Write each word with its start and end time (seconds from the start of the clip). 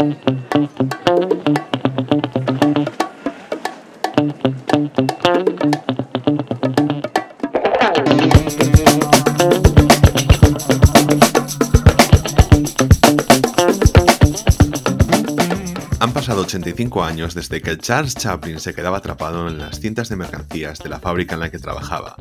Han 0.00 0.10
pasado 16.12 16.42
85 16.42 17.02
años 17.02 17.34
desde 17.34 17.60
que 17.60 17.76
Charles 17.76 18.14
Chaplin 18.14 18.60
se 18.60 18.72
quedaba 18.74 18.98
atrapado 18.98 19.48
en 19.48 19.58
las 19.58 19.80
cintas 19.80 20.08
de 20.08 20.14
mercancías 20.14 20.78
de 20.78 20.90
la 20.90 21.00
fábrica 21.00 21.34
en 21.34 21.40
la 21.40 21.50
que 21.50 21.58
trabajaba. 21.58 22.14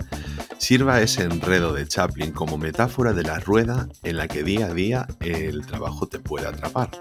Sirva 0.68 1.00
ese 1.00 1.24
enredo 1.24 1.72
de 1.72 1.88
Chaplin 1.88 2.34
como 2.34 2.58
metáfora 2.58 3.14
de 3.14 3.24
la 3.24 3.40
rueda 3.40 3.88
en 4.04 4.18
la 4.18 4.28
que 4.28 4.44
día 4.44 4.66
a 4.66 4.74
día 4.74 5.08
el 5.22 5.66
trabajo 5.66 6.08
te 6.08 6.20
puede 6.20 6.46
atrapar. 6.46 6.92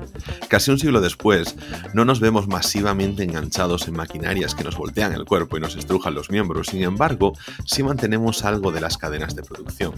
Casi 0.47 0.71
un 0.71 0.79
siglo 0.79 1.01
después, 1.01 1.57
no 1.93 2.05
nos 2.05 2.21
vemos 2.21 2.47
masivamente 2.47 3.25
enganchados 3.25 3.89
en 3.89 3.97
maquinarias 3.97 4.55
que 4.55 4.63
nos 4.63 4.77
voltean 4.77 5.15
el 5.15 5.25
cuerpo 5.25 5.57
y 5.57 5.61
nos 5.61 5.75
estrujan 5.75 6.15
los 6.15 6.31
miembros, 6.31 6.69
sin 6.69 6.85
embargo, 6.85 7.33
sí 7.65 7.83
mantenemos 7.83 8.45
algo 8.45 8.71
de 8.71 8.81
las 8.81 8.99
cadenas 8.99 9.35
de 9.35 9.43
producción. 9.43 9.95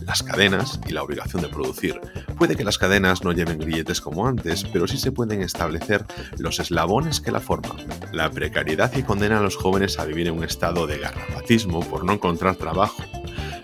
Las 0.00 0.24
cadenas 0.24 0.80
y 0.88 0.92
la 0.92 1.04
obligación 1.04 1.40
de 1.40 1.48
producir. 1.48 2.00
Puede 2.36 2.56
que 2.56 2.64
las 2.64 2.78
cadenas 2.78 3.22
no 3.22 3.30
lleven 3.30 3.60
grilletes 3.60 4.00
como 4.00 4.26
antes, 4.26 4.64
pero 4.64 4.88
sí 4.88 4.98
se 4.98 5.12
pueden 5.12 5.40
establecer 5.40 6.04
los 6.36 6.58
eslabones 6.58 7.20
que 7.20 7.30
la 7.30 7.38
forman. 7.38 7.76
La 8.12 8.28
precariedad 8.28 8.90
que 8.90 9.04
condena 9.04 9.38
a 9.38 9.42
los 9.42 9.54
jóvenes 9.54 10.00
a 10.00 10.04
vivir 10.04 10.26
en 10.26 10.34
un 10.34 10.42
estado 10.42 10.88
de 10.88 10.98
garrapatismo 10.98 11.78
por 11.88 12.04
no 12.04 12.14
encontrar 12.14 12.56
trabajo. 12.56 13.03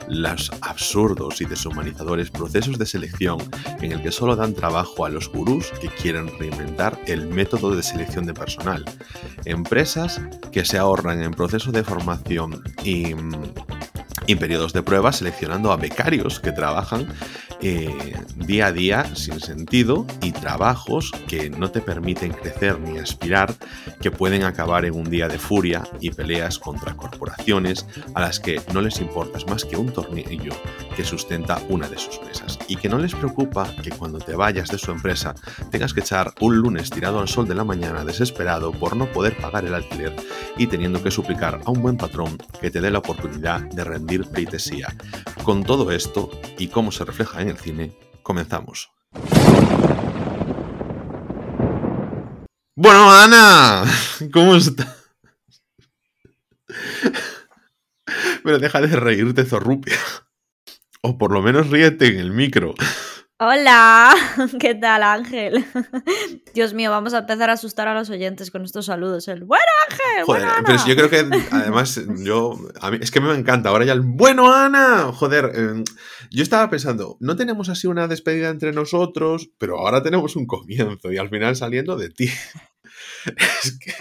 Los 0.08 0.50
absurdos 0.60 1.40
y 1.40 1.44
deshumanizadores 1.44 2.30
procesos 2.30 2.78
de 2.78 2.86
selección 2.86 3.38
en 3.80 3.92
el 3.92 4.02
que 4.02 4.10
solo 4.10 4.34
dan 4.34 4.54
trabajo 4.54 5.04
a 5.04 5.08
los 5.08 5.28
gurús 5.28 5.70
que 5.80 5.88
quieren 5.88 6.36
reinventar 6.38 6.98
el 7.06 7.28
método 7.28 7.76
de 7.76 7.82
selección 7.82 8.26
de 8.26 8.34
personal. 8.34 8.84
Empresas 9.44 10.20
que 10.50 10.64
se 10.64 10.78
ahorran 10.78 11.22
en 11.22 11.32
proceso 11.32 11.70
de 11.70 11.84
formación 11.84 12.62
y, 12.82 13.14
y 14.26 14.34
periodos 14.34 14.72
de 14.72 14.82
prueba 14.82 15.12
seleccionando 15.12 15.70
a 15.70 15.76
becarios 15.76 16.40
que 16.40 16.52
trabajan 16.52 17.06
eh, 17.62 18.14
día 18.36 18.66
a 18.66 18.72
día 18.72 19.14
sin 19.14 19.40
sentido 19.40 20.06
y 20.22 20.32
trabajos 20.32 21.12
que 21.28 21.50
no 21.50 21.70
te 21.70 21.80
permiten 21.80 22.32
crecer 22.32 22.80
ni 22.80 22.98
aspirar, 22.98 23.54
que 24.00 24.10
pueden 24.10 24.44
acabar 24.44 24.84
en 24.84 24.94
un 24.94 25.10
día 25.10 25.28
de 25.28 25.38
furia 25.38 25.82
y 26.00 26.10
peleas 26.10 26.58
contra 26.58 26.94
corporaciones 26.94 27.86
a 28.14 28.20
las 28.20 28.40
que 28.40 28.60
no 28.72 28.80
les 28.80 29.00
importas 29.00 29.46
más 29.46 29.64
que 29.64 29.76
un 29.76 29.92
tornillo 29.92 30.52
que 30.96 31.04
sustenta 31.04 31.60
una 31.68 31.88
de 31.88 31.98
sus 31.98 32.20
mesas 32.22 32.58
y 32.66 32.76
que 32.76 32.88
no 32.88 32.98
les 32.98 33.14
preocupa 33.14 33.70
que 33.82 33.90
cuando 33.90 34.18
te 34.18 34.34
vayas 34.34 34.68
de 34.70 34.78
su 34.78 34.90
empresa 34.90 35.34
tengas 35.70 35.92
que 35.92 36.00
echar 36.00 36.32
un 36.40 36.56
lunes 36.56 36.90
tirado 36.90 37.20
al 37.20 37.28
sol 37.28 37.46
de 37.46 37.54
la 37.54 37.64
mañana 37.64 38.04
desesperado 38.04 38.72
por 38.72 38.96
no 38.96 39.06
poder 39.06 39.36
pagar 39.36 39.64
el 39.64 39.74
alquiler 39.74 40.14
y 40.56 40.66
teniendo 40.66 41.02
que 41.02 41.10
suplicar 41.10 41.60
a 41.64 41.70
un 41.70 41.82
buen 41.82 41.96
patrón 41.96 42.38
que 42.60 42.70
te 42.70 42.80
dé 42.80 42.90
la 42.90 42.98
oportunidad 42.98 43.60
de 43.60 43.84
rendir 43.84 44.26
pleitesía. 44.26 44.94
Con 45.42 45.64
todo 45.64 45.90
esto 45.90 46.30
y 46.58 46.68
cómo 46.68 46.92
se 46.92 47.04
refleja 47.04 47.42
en 47.42 47.49
el 47.50 47.58
cine, 47.58 47.92
comenzamos. 48.22 48.90
Bueno, 52.76 53.10
Ana, 53.10 53.84
¿cómo 54.32 54.56
estás? 54.56 54.96
Pero 58.42 58.58
deja 58.58 58.80
de 58.80 58.96
reírte, 58.96 59.44
zorrupia. 59.44 59.98
O 61.02 61.18
por 61.18 61.32
lo 61.32 61.42
menos 61.42 61.68
ríete 61.68 62.06
en 62.06 62.18
el 62.18 62.30
micro. 62.30 62.74
Hola, 63.42 64.14
¿qué 64.60 64.74
tal 64.74 65.02
Ángel? 65.02 65.64
Dios 66.54 66.74
mío, 66.74 66.90
vamos 66.90 67.14
a 67.14 67.20
empezar 67.20 67.48
a 67.48 67.54
asustar 67.54 67.88
a 67.88 67.94
los 67.94 68.10
oyentes 68.10 68.50
con 68.50 68.66
estos 68.66 68.84
saludos. 68.84 69.28
El 69.28 69.44
bueno 69.44 69.64
Ángel, 69.88 70.24
Joder, 70.26 70.44
Ana". 70.44 70.62
pero 70.66 70.86
yo 70.86 70.94
creo 70.94 71.08
que 71.08 71.38
además 71.50 71.98
yo 72.22 72.58
a 72.82 72.90
mí, 72.90 72.98
es 73.00 73.10
que 73.10 73.22
me 73.22 73.32
encanta 73.34 73.70
ahora 73.70 73.86
ya 73.86 73.94
el 73.94 74.02
bueno 74.02 74.52
Ana. 74.52 75.10
Joder, 75.14 75.52
eh, 75.54 75.84
yo 76.30 76.42
estaba 76.42 76.68
pensando, 76.68 77.16
no 77.20 77.34
tenemos 77.34 77.70
así 77.70 77.86
una 77.86 78.08
despedida 78.08 78.50
entre 78.50 78.72
nosotros, 78.72 79.48
pero 79.56 79.78
ahora 79.78 80.02
tenemos 80.02 80.36
un 80.36 80.44
comienzo 80.46 81.10
y 81.10 81.16
al 81.16 81.30
final 81.30 81.56
saliendo 81.56 81.96
de 81.96 82.10
ti. 82.10 82.30
es 83.24 83.78
que 83.80 83.94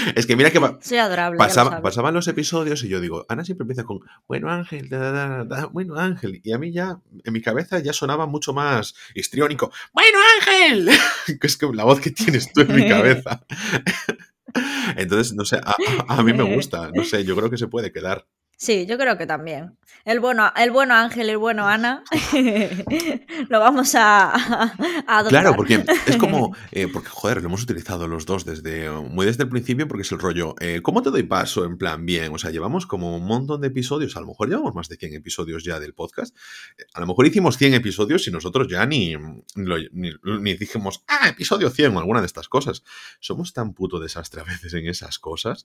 es 0.14 0.26
que 0.26 0.36
mira 0.36 0.50
que 0.50 0.60
Soy 0.82 0.98
adorable. 0.98 1.36
lo 1.36 1.38
pasaba- 1.38 1.70
sabes. 1.70 1.82
pasaban 1.82 2.14
los 2.14 2.28
episodios 2.28 2.82
y 2.84 2.88
yo 2.88 3.00
digo, 3.00 3.26
Ana 3.28 3.44
siempre 3.44 3.64
empieza 3.64 3.84
con 3.84 4.00
bueno 4.28 4.50
Ángel, 4.50 4.88
da, 4.88 4.98
da, 4.98 5.28
da, 5.28 5.44
da, 5.44 5.66
bueno 5.66 5.96
Ángel, 5.96 6.40
y 6.44 6.52
a 6.52 6.58
mí 6.58 6.72
ya 6.72 6.98
en 7.24 7.32
mi 7.32 7.40
cabeza 7.42 7.78
ya 7.80 7.92
sonaba 7.92 8.26
mucho 8.26 8.52
más 8.52 8.94
histriónico, 9.14 9.72
bueno 9.92 10.18
Ángel, 10.38 10.90
que 11.40 11.46
es 11.46 11.56
que 11.56 11.66
la 11.72 11.84
voz 11.84 12.00
que 12.00 12.10
tienes 12.10 12.52
tú 12.52 12.60
en 12.62 12.74
mi 12.74 12.88
cabeza. 12.88 13.44
Entonces, 14.96 15.32
no 15.34 15.44
sé, 15.44 15.56
a, 15.56 15.70
a- 16.08 16.18
a 16.18 16.22
mí 16.22 16.32
me 16.32 16.42
gusta, 16.42 16.90
no 16.94 17.04
sé, 17.04 17.24
yo 17.24 17.36
creo 17.36 17.50
que 17.50 17.58
se 17.58 17.68
puede 17.68 17.92
quedar. 17.92 18.26
Sí, 18.62 18.84
yo 18.84 18.98
creo 18.98 19.16
que 19.16 19.24
también. 19.26 19.78
El 20.04 20.20
bueno, 20.20 20.52
el 20.54 20.70
bueno 20.70 20.94
Ángel 20.94 21.28
y 21.28 21.30
el 21.30 21.38
bueno 21.38 21.66
Ana 21.66 22.04
lo 23.48 23.58
vamos 23.58 23.94
a, 23.94 24.34
a 25.06 25.18
adoptar. 25.18 25.28
Claro, 25.42 25.56
porque 25.56 25.82
es 26.06 26.16
como, 26.18 26.54
eh, 26.72 26.86
porque 26.92 27.08
joder, 27.08 27.40
lo 27.40 27.48
hemos 27.48 27.62
utilizado 27.62 28.06
los 28.06 28.26
dos 28.26 28.44
desde 28.44 28.90
muy 28.90 29.24
desde 29.24 29.44
el 29.44 29.48
principio 29.48 29.88
porque 29.88 30.02
es 30.02 30.12
el 30.12 30.18
rollo, 30.18 30.54
eh, 30.60 30.80
¿cómo 30.82 31.02
te 31.02 31.10
doy 31.10 31.22
paso? 31.22 31.64
En 31.64 31.78
plan, 31.78 32.04
bien, 32.04 32.34
o 32.34 32.38
sea, 32.38 32.50
llevamos 32.50 32.86
como 32.86 33.16
un 33.16 33.24
montón 33.26 33.62
de 33.62 33.68
episodios, 33.68 34.14
a 34.16 34.20
lo 34.20 34.26
mejor 34.26 34.50
llevamos 34.50 34.74
más 34.74 34.90
de 34.90 34.96
100 34.96 35.14
episodios 35.14 35.64
ya 35.64 35.80
del 35.80 35.94
podcast, 35.94 36.36
Eh, 36.78 36.84
a 36.92 37.00
lo 37.00 37.06
mejor 37.06 37.26
hicimos 37.26 37.56
100 37.56 37.72
episodios 37.72 38.26
y 38.28 38.30
nosotros 38.30 38.68
ya 38.68 38.84
ni, 38.84 39.14
lo- 39.54 39.78
ni, 39.92 40.10
ni 40.22 40.54
dijimos, 40.54 41.02
ah, 41.08 41.30
episodio 41.30 41.70
100 41.70 41.96
o 41.96 41.98
alguna 41.98 42.20
de 42.20 42.26
estas 42.26 42.48
cosas. 42.50 42.82
Somos 43.20 43.54
tan 43.54 43.72
puto 43.72 43.98
desastre 43.98 44.42
a 44.42 44.44
veces 44.44 44.74
en 44.74 44.86
esas 44.86 45.18
cosas, 45.18 45.64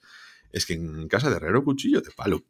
es 0.54 0.66
que 0.66 0.76
en 0.76 1.10
casa 1.10 1.30
de 1.30 1.36
herrero 1.36 1.62
cuchillo 1.66 2.00
de 2.00 2.12
palo. 2.12 2.46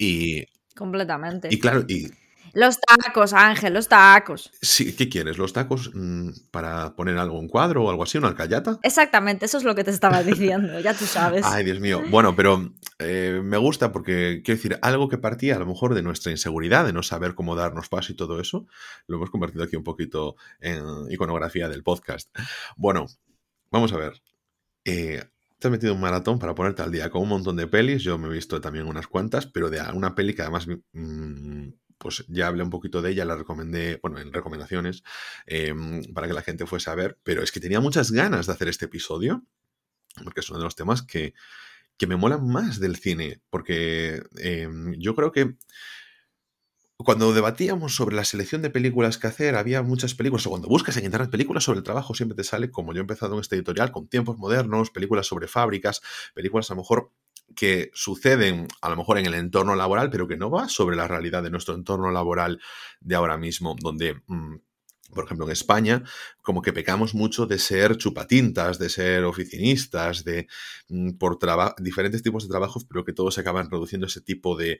Y, 0.00 0.46
Completamente. 0.74 1.48
y 1.50 1.58
claro, 1.58 1.84
y 1.86 2.10
Los 2.54 2.78
tacos, 2.80 3.34
Ángel, 3.34 3.74
los 3.74 3.86
tacos. 3.86 4.50
sí, 4.62 4.96
¿qué 4.96 5.10
quieres? 5.10 5.36
¿Los 5.36 5.52
tacos 5.52 5.90
mm, 5.92 6.30
para 6.50 6.96
poner 6.96 7.18
algo, 7.18 7.38
un 7.38 7.48
cuadro 7.48 7.84
o 7.84 7.90
algo 7.90 8.02
así, 8.02 8.16
una 8.16 8.28
alcayata? 8.28 8.78
Exactamente, 8.82 9.44
eso 9.44 9.58
es 9.58 9.64
lo 9.64 9.74
que 9.74 9.84
te 9.84 9.90
estaba 9.90 10.22
diciendo, 10.24 10.80
ya 10.80 10.94
tú 10.94 11.04
sabes. 11.04 11.44
Ay, 11.44 11.64
Dios 11.64 11.80
mío. 11.80 12.02
Bueno, 12.10 12.34
pero 12.34 12.72
eh, 12.98 13.42
me 13.44 13.58
gusta 13.58 13.92
porque, 13.92 14.40
quiero 14.42 14.56
decir, 14.56 14.78
algo 14.80 15.08
que 15.10 15.18
partía 15.18 15.56
a 15.56 15.58
lo 15.58 15.66
mejor 15.66 15.94
de 15.94 16.02
nuestra 16.02 16.32
inseguridad, 16.32 16.86
de 16.86 16.94
no 16.94 17.02
saber 17.02 17.34
cómo 17.34 17.54
darnos 17.56 17.90
paso 17.90 18.12
y 18.12 18.16
todo 18.16 18.40
eso, 18.40 18.66
lo 19.06 19.18
hemos 19.18 19.30
convertido 19.30 19.64
aquí 19.64 19.76
un 19.76 19.84
poquito 19.84 20.36
en 20.60 20.82
iconografía 21.10 21.68
del 21.68 21.82
podcast. 21.82 22.34
Bueno, 22.76 23.06
vamos 23.70 23.92
a 23.92 23.98
ver. 23.98 24.22
Eh, 24.86 25.22
te 25.60 25.68
has 25.68 25.72
metido 25.72 25.94
un 25.94 26.00
maratón 26.00 26.38
para 26.38 26.54
ponerte 26.54 26.80
al 26.82 26.90
día 26.90 27.10
con 27.10 27.22
un 27.22 27.28
montón 27.28 27.56
de 27.56 27.66
pelis. 27.66 28.02
Yo 28.02 28.16
me 28.16 28.28
he 28.28 28.32
visto 28.32 28.60
también 28.62 28.86
unas 28.86 29.06
cuantas, 29.06 29.46
pero 29.46 29.68
de 29.68 29.80
una 29.92 30.14
peli 30.14 30.34
que 30.34 30.40
además, 30.40 30.66
mm, 30.66 31.68
pues 31.98 32.24
ya 32.28 32.46
hablé 32.46 32.62
un 32.62 32.70
poquito 32.70 33.02
de 33.02 33.10
ella, 33.10 33.26
la 33.26 33.36
recomendé, 33.36 34.00
bueno, 34.02 34.18
en 34.18 34.32
recomendaciones, 34.32 35.02
eh, 35.46 35.74
para 36.14 36.26
que 36.26 36.32
la 36.32 36.40
gente 36.40 36.64
fuese 36.64 36.88
a 36.88 36.94
ver, 36.94 37.18
pero 37.22 37.42
es 37.42 37.52
que 37.52 37.60
tenía 37.60 37.78
muchas 37.80 38.10
ganas 38.10 38.46
de 38.46 38.54
hacer 38.54 38.68
este 38.68 38.86
episodio, 38.86 39.44
porque 40.24 40.40
es 40.40 40.48
uno 40.48 40.58
de 40.60 40.64
los 40.64 40.76
temas 40.76 41.02
que, 41.02 41.34
que 41.98 42.06
me 42.06 42.16
molan 42.16 42.46
más 42.48 42.80
del 42.80 42.96
cine, 42.96 43.42
porque 43.50 44.22
eh, 44.38 44.66
yo 44.96 45.14
creo 45.14 45.30
que 45.30 45.56
cuando 47.04 47.32
debatíamos 47.32 47.94
sobre 47.94 48.16
la 48.16 48.24
selección 48.24 48.62
de 48.62 48.70
películas 48.70 49.18
que 49.18 49.26
hacer, 49.26 49.54
había 49.54 49.82
muchas 49.82 50.14
películas, 50.14 50.46
o 50.46 50.50
cuando 50.50 50.68
buscas 50.68 50.96
en 50.96 51.04
internet 51.04 51.30
películas 51.30 51.64
sobre 51.64 51.78
el 51.78 51.84
trabajo, 51.84 52.14
siempre 52.14 52.36
te 52.36 52.44
sale, 52.44 52.70
como 52.70 52.92
yo 52.92 52.98
he 52.98 53.00
empezado 53.00 53.34
en 53.34 53.40
este 53.40 53.56
editorial, 53.56 53.90
con 53.90 54.08
tiempos 54.08 54.38
modernos, 54.38 54.90
películas 54.90 55.26
sobre 55.26 55.48
fábricas, 55.48 56.00
películas 56.34 56.70
a 56.70 56.74
lo 56.74 56.82
mejor 56.82 57.12
que 57.56 57.90
suceden 57.94 58.68
a 58.80 58.90
lo 58.90 58.96
mejor 58.96 59.18
en 59.18 59.26
el 59.26 59.34
entorno 59.34 59.74
laboral, 59.74 60.10
pero 60.10 60.28
que 60.28 60.36
no 60.36 60.50
va 60.50 60.68
sobre 60.68 60.96
la 60.96 61.08
realidad 61.08 61.42
de 61.42 61.50
nuestro 61.50 61.74
entorno 61.74 62.10
laboral 62.10 62.60
de 63.00 63.14
ahora 63.14 63.36
mismo, 63.36 63.76
donde... 63.80 64.22
mm, 64.26 64.56
por 65.12 65.24
ejemplo, 65.24 65.44
en 65.46 65.52
España, 65.52 66.04
como 66.40 66.62
que 66.62 66.72
pecamos 66.72 67.14
mucho 67.14 67.46
de 67.46 67.58
ser 67.58 67.96
chupatintas, 67.96 68.78
de 68.78 68.88
ser 68.88 69.24
oficinistas, 69.24 70.22
de 70.22 70.46
mm, 70.88 71.12
por 71.18 71.36
diferentes 71.78 72.22
tipos 72.22 72.44
de 72.44 72.50
trabajos, 72.50 72.84
pero 72.84 73.04
que 73.04 73.12
todos 73.12 73.34
se 73.34 73.40
acaban 73.40 73.70
reduciendo 73.70 74.06
ese 74.06 74.20
tipo 74.20 74.56
de, 74.56 74.78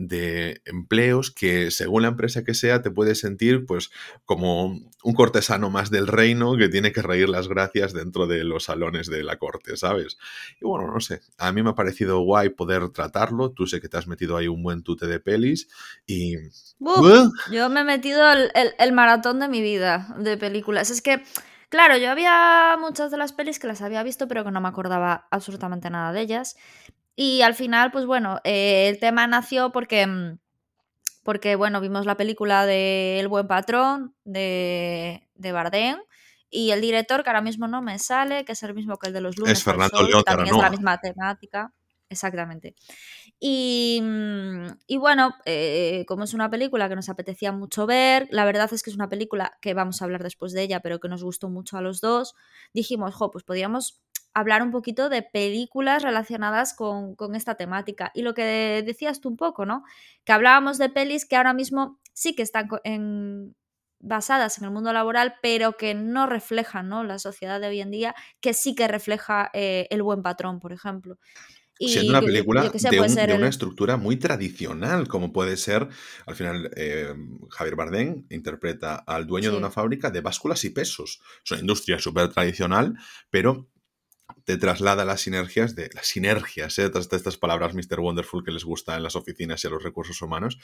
de 0.00 0.62
empleos 0.64 1.32
que 1.32 1.70
según 1.72 2.02
la 2.02 2.08
empresa 2.08 2.44
que 2.44 2.54
sea 2.54 2.82
te 2.82 2.90
puedes 2.90 3.18
sentir 3.18 3.66
pues 3.66 3.90
como 4.24 4.66
un 5.02 5.14
cortesano 5.14 5.70
más 5.70 5.90
del 5.90 6.06
reino 6.06 6.56
que 6.56 6.68
tiene 6.68 6.92
que 6.92 7.02
reír 7.02 7.28
las 7.28 7.48
gracias 7.48 7.92
dentro 7.92 8.28
de 8.28 8.44
los 8.44 8.64
salones 8.64 9.08
de 9.08 9.24
la 9.24 9.38
corte, 9.38 9.76
¿sabes? 9.76 10.16
Y 10.60 10.64
bueno, 10.66 10.90
no 10.92 11.00
sé, 11.00 11.20
a 11.36 11.50
mí 11.50 11.62
me 11.64 11.70
ha 11.70 11.74
parecido 11.74 12.20
guay 12.20 12.50
poder 12.50 12.90
tratarlo, 12.90 13.50
tú 13.50 13.66
sé 13.66 13.80
que 13.80 13.88
te 13.88 13.96
has 13.96 14.06
metido 14.06 14.36
ahí 14.36 14.46
un 14.46 14.62
buen 14.62 14.82
tute 14.84 15.06
de 15.08 15.18
pelis 15.20 15.68
y... 16.06 16.36
Buf, 16.78 17.00
yo 17.50 17.68
me 17.68 17.80
he 17.80 17.84
metido 17.84 18.30
el, 18.32 18.52
el- 18.54 18.74
el 18.78 18.92
maratón 18.92 19.40
de 19.40 19.48
mi 19.48 19.60
vida 19.60 20.14
de 20.18 20.36
películas. 20.36 20.90
Es 20.92 21.02
que, 21.02 21.24
claro, 21.70 21.96
yo 21.96 22.08
había 22.08 22.76
muchas 22.78 23.10
de 23.10 23.16
las 23.16 23.32
pelis 23.32 23.58
que 23.58 23.66
las 23.66 23.82
había 23.82 24.04
visto, 24.04 24.28
pero 24.28 24.44
que 24.44 24.52
no 24.52 24.60
me 24.60 24.68
acordaba 24.68 25.26
absolutamente 25.32 25.90
nada 25.90 26.12
de 26.12 26.20
ellas. 26.20 26.56
Y 27.20 27.42
al 27.42 27.56
final, 27.56 27.90
pues 27.90 28.06
bueno, 28.06 28.38
eh, 28.44 28.88
el 28.88 29.00
tema 29.00 29.26
nació 29.26 29.72
porque, 29.72 30.06
mm, 30.06 30.38
porque, 31.24 31.56
bueno, 31.56 31.80
vimos 31.80 32.06
la 32.06 32.16
película 32.16 32.64
de 32.64 33.18
El 33.18 33.26
buen 33.26 33.48
patrón 33.48 34.14
de, 34.22 35.28
de 35.34 35.50
Bardem 35.50 35.98
Y 36.48 36.70
el 36.70 36.80
director, 36.80 37.24
que 37.24 37.30
ahora 37.30 37.40
mismo 37.40 37.66
no 37.66 37.82
me 37.82 37.98
sale, 37.98 38.44
que 38.44 38.52
es 38.52 38.62
el 38.62 38.72
mismo 38.72 38.98
que 38.98 39.08
el 39.08 39.14
de 39.14 39.20
los 39.20 39.36
lunes. 39.36 39.58
Es 39.58 39.64
Fernando 39.64 40.00
León 40.00 40.22
también 40.22 40.54
es 40.54 40.62
la 40.62 40.70
misma 40.70 41.00
temática. 41.00 41.74
Exactamente. 42.08 42.76
Y, 43.40 44.00
mm, 44.00 44.66
y 44.86 44.96
bueno, 44.96 45.34
eh, 45.44 46.04
como 46.06 46.22
es 46.22 46.34
una 46.34 46.48
película 46.48 46.88
que 46.88 46.94
nos 46.94 47.08
apetecía 47.08 47.50
mucho 47.50 47.84
ver, 47.84 48.28
la 48.30 48.44
verdad 48.44 48.72
es 48.72 48.84
que 48.84 48.90
es 48.90 48.96
una 48.96 49.08
película 49.08 49.58
que 49.60 49.74
vamos 49.74 50.00
a 50.00 50.04
hablar 50.04 50.22
después 50.22 50.52
de 50.52 50.62
ella, 50.62 50.78
pero 50.80 51.00
que 51.00 51.08
nos 51.08 51.24
gustó 51.24 51.48
mucho 51.48 51.76
a 51.76 51.82
los 51.82 52.00
dos, 52.00 52.36
dijimos, 52.72 53.12
jo, 53.14 53.32
pues 53.32 53.42
podríamos 53.44 54.00
hablar 54.34 54.62
un 54.62 54.70
poquito 54.70 55.08
de 55.08 55.22
películas 55.22 56.02
relacionadas 56.02 56.74
con, 56.74 57.14
con, 57.14 57.34
esta 57.34 57.56
temática. 57.56 58.10
Y 58.14 58.22
lo 58.22 58.34
que 58.34 58.82
decías 58.86 59.20
tú 59.20 59.28
un 59.28 59.36
poco, 59.36 59.66
¿no? 59.66 59.84
Que 60.24 60.32
hablábamos 60.32 60.78
de 60.78 60.88
pelis 60.88 61.26
que 61.26 61.36
ahora 61.36 61.54
mismo 61.54 61.98
sí 62.12 62.34
que 62.34 62.42
están 62.42 62.68
en, 62.84 63.54
basadas 64.00 64.58
en 64.58 64.64
el 64.64 64.70
mundo 64.70 64.92
laboral, 64.92 65.34
pero 65.42 65.76
que 65.76 65.94
no 65.94 66.26
reflejan 66.26 66.88
¿no? 66.88 67.04
la 67.04 67.18
sociedad 67.18 67.60
de 67.60 67.68
hoy 67.68 67.80
en 67.80 67.90
día, 67.90 68.14
que 68.40 68.54
sí 68.54 68.74
que 68.74 68.88
refleja 68.88 69.50
eh, 69.52 69.86
el 69.90 70.02
buen 70.02 70.22
patrón, 70.22 70.60
por 70.60 70.72
ejemplo. 70.72 71.18
Y 71.80 71.90
Siendo 71.90 72.10
una 72.10 72.20
película 72.20 72.68
de, 72.68 73.34
una 73.36 73.48
estructura 73.48 73.96
muy 73.96 74.16
tradicional, 74.16 75.06
como 75.06 75.32
puede 75.32 75.56
ser, 75.56 75.88
al 76.26 76.34
final, 76.34 76.72
eh, 76.74 77.14
Javier 77.50 77.76
Bardem 77.76 78.26
interpreta 78.30 78.96
al 78.96 79.28
dueño 79.28 79.52
de 79.52 79.58
una 79.58 79.70
fábrica 79.70 80.10
de 80.10 80.20
básculas 80.20 80.64
y 80.64 80.70
pesos. 80.70 81.20
Es 81.44 81.52
una 81.52 81.60
industria 81.60 82.00
súper 82.00 82.30
tradicional, 82.30 82.94
pero 83.30 83.68
te 84.44 84.56
traslada 84.56 85.04
las 85.04 85.20
sinergias 85.20 85.74
de 85.74 85.90
las 85.94 86.06
sinergias, 86.06 86.78
¿eh? 86.78 86.88
de 86.88 87.16
estas 87.16 87.36
palabras 87.36 87.74
Mr. 87.74 88.00
Wonderful 88.00 88.44
que 88.44 88.50
les 88.50 88.64
gusta 88.64 88.96
en 88.96 89.02
las 89.02 89.16
oficinas 89.16 89.62
y 89.62 89.66
a 89.66 89.70
los 89.70 89.82
recursos 89.82 90.20
humanos, 90.22 90.58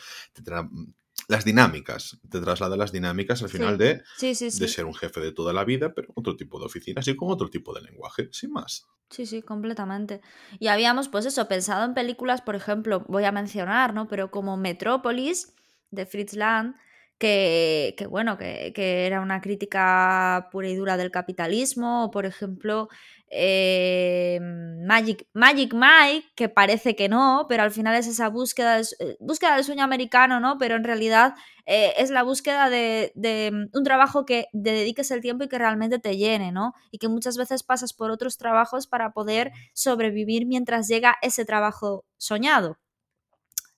las 1.29 1.45
dinámicas, 1.45 2.19
te 2.31 2.41
traslada 2.41 2.77
las 2.77 2.93
dinámicas 2.93 3.43
al 3.43 3.49
final 3.49 3.79
de, 3.79 4.03
de 4.21 4.35
ser 4.69 4.85
un 4.85 4.95
jefe 4.95 5.21
de 5.21 5.33
toda 5.33 5.53
la 5.53 5.65
vida, 5.65 5.95
pero 5.95 6.09
otro 6.15 6.37
tipo 6.37 6.59
de 6.59 6.67
oficina, 6.67 7.01
así 7.01 7.17
como 7.17 7.33
otro 7.33 7.49
tipo 7.49 7.75
de 7.75 7.83
lenguaje, 7.83 8.29
sin 8.33 8.53
más. 8.53 8.87
Sí, 9.11 9.27
sí, 9.27 9.43
completamente. 9.43 10.21
Y 10.59 10.69
habíamos, 10.69 11.09
pues 11.09 11.27
eso, 11.27 11.47
pensado 11.47 11.85
en 11.85 11.95
películas, 11.95 12.43
por 12.43 12.57
ejemplo, 12.57 13.05
voy 13.09 13.25
a 13.25 13.33
mencionar, 13.33 13.95
¿no? 13.95 14.09
Pero 14.09 14.31
como 14.31 14.57
Metrópolis, 14.57 15.55
de 15.91 16.07
Fritz 16.07 16.35
Lang, 16.35 16.75
que, 17.19 18.07
bueno, 18.11 18.37
que, 18.37 18.73
que, 18.75 19.07
era 19.07 19.21
una 19.21 19.41
crítica 19.41 20.49
pura 20.53 20.69
y 20.69 20.77
dura 20.77 20.97
del 20.97 21.11
capitalismo, 21.11 22.05
o 22.05 22.11
por 22.11 22.27
ejemplo, 22.27 22.89
eh, 23.31 24.39
Magic, 24.87 25.27
Magic 25.33 25.75
Mike, 25.75 26.29
que 26.35 26.49
parece 26.49 26.95
que 26.95 27.09
no, 27.09 27.47
pero 27.49 27.63
al 27.63 27.71
final 27.71 27.97
es 27.97 28.07
esa 28.07 28.29
búsqueda, 28.29 28.81
eh, 28.81 29.17
búsqueda 29.21 29.57
del 29.57 29.65
sueño 29.65 29.85
americano, 29.85 30.41
¿no? 30.41 30.59
Pero 30.59 30.77
en 30.77 30.85
realidad 30.85 31.35
eh, 31.67 31.95
es 31.99 32.11
la 32.11 32.23
búsqueda 32.23 32.71
de, 32.71 33.13
de, 33.15 33.69
un 33.73 33.85
trabajo 33.85 34.25
que 34.25 34.47
te 34.53 34.73
dediques 34.73 35.11
el 35.11 35.21
tiempo 35.21 35.45
y 35.45 35.49
que 35.49 35.59
realmente 35.59 35.99
te 35.99 36.17
llene, 36.17 36.53
¿no? 36.53 36.75
Y 36.91 36.99
que 36.99 37.09
muchas 37.09 37.37
veces 37.37 37.63
pasas 37.63 37.93
por 37.93 38.11
otros 38.11 38.39
trabajos 38.39 38.87
para 38.87 39.13
poder 39.13 39.53
sobrevivir 39.73 40.47
mientras 40.47 40.89
llega 40.89 41.17
ese 41.23 41.45
trabajo 41.45 42.05
soñado. 42.19 42.79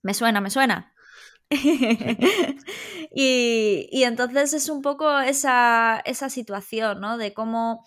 Me 0.02 0.14
suena, 0.14 0.40
me 0.40 0.50
suena. 0.50 0.95
y, 3.14 3.88
y, 3.90 4.02
entonces 4.04 4.52
es 4.52 4.68
un 4.68 4.82
poco 4.82 5.18
esa, 5.20 6.02
esa 6.04 6.28
situación, 6.30 7.00
¿no? 7.00 7.18
De 7.18 7.32
cómo 7.32 7.84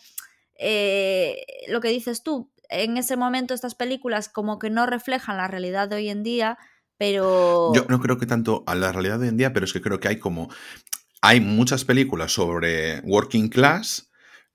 eh, 0.59 1.45
lo 1.69 1.79
que 1.81 1.89
dices 1.89 2.21
tú, 2.21 2.51
en 2.69 2.97
ese 2.97 3.15
momento 3.15 3.53
estas 3.53 3.75
películas 3.75 4.29
como 4.29 4.59
que 4.59 4.69
no 4.69 4.85
reflejan 4.85 5.37
la 5.37 5.47
realidad 5.47 5.89
de 5.89 5.95
hoy 5.95 6.09
en 6.09 6.23
día, 6.23 6.57
pero... 6.97 7.73
Yo 7.73 7.85
no 7.89 7.99
creo 7.99 8.17
que 8.17 8.25
tanto 8.25 8.63
a 8.67 8.75
la 8.75 8.91
realidad 8.91 9.19
de 9.19 9.23
hoy 9.23 9.29
en 9.29 9.37
día, 9.37 9.53
pero 9.53 9.65
es 9.65 9.73
que 9.73 9.81
creo 9.81 9.99
que 9.99 10.09
hay 10.09 10.19
como... 10.19 10.49
Hay 11.21 11.41
muchas 11.41 11.83
películas 11.83 12.31
sobre 12.31 13.01
working 13.01 13.49
class, 13.49 14.09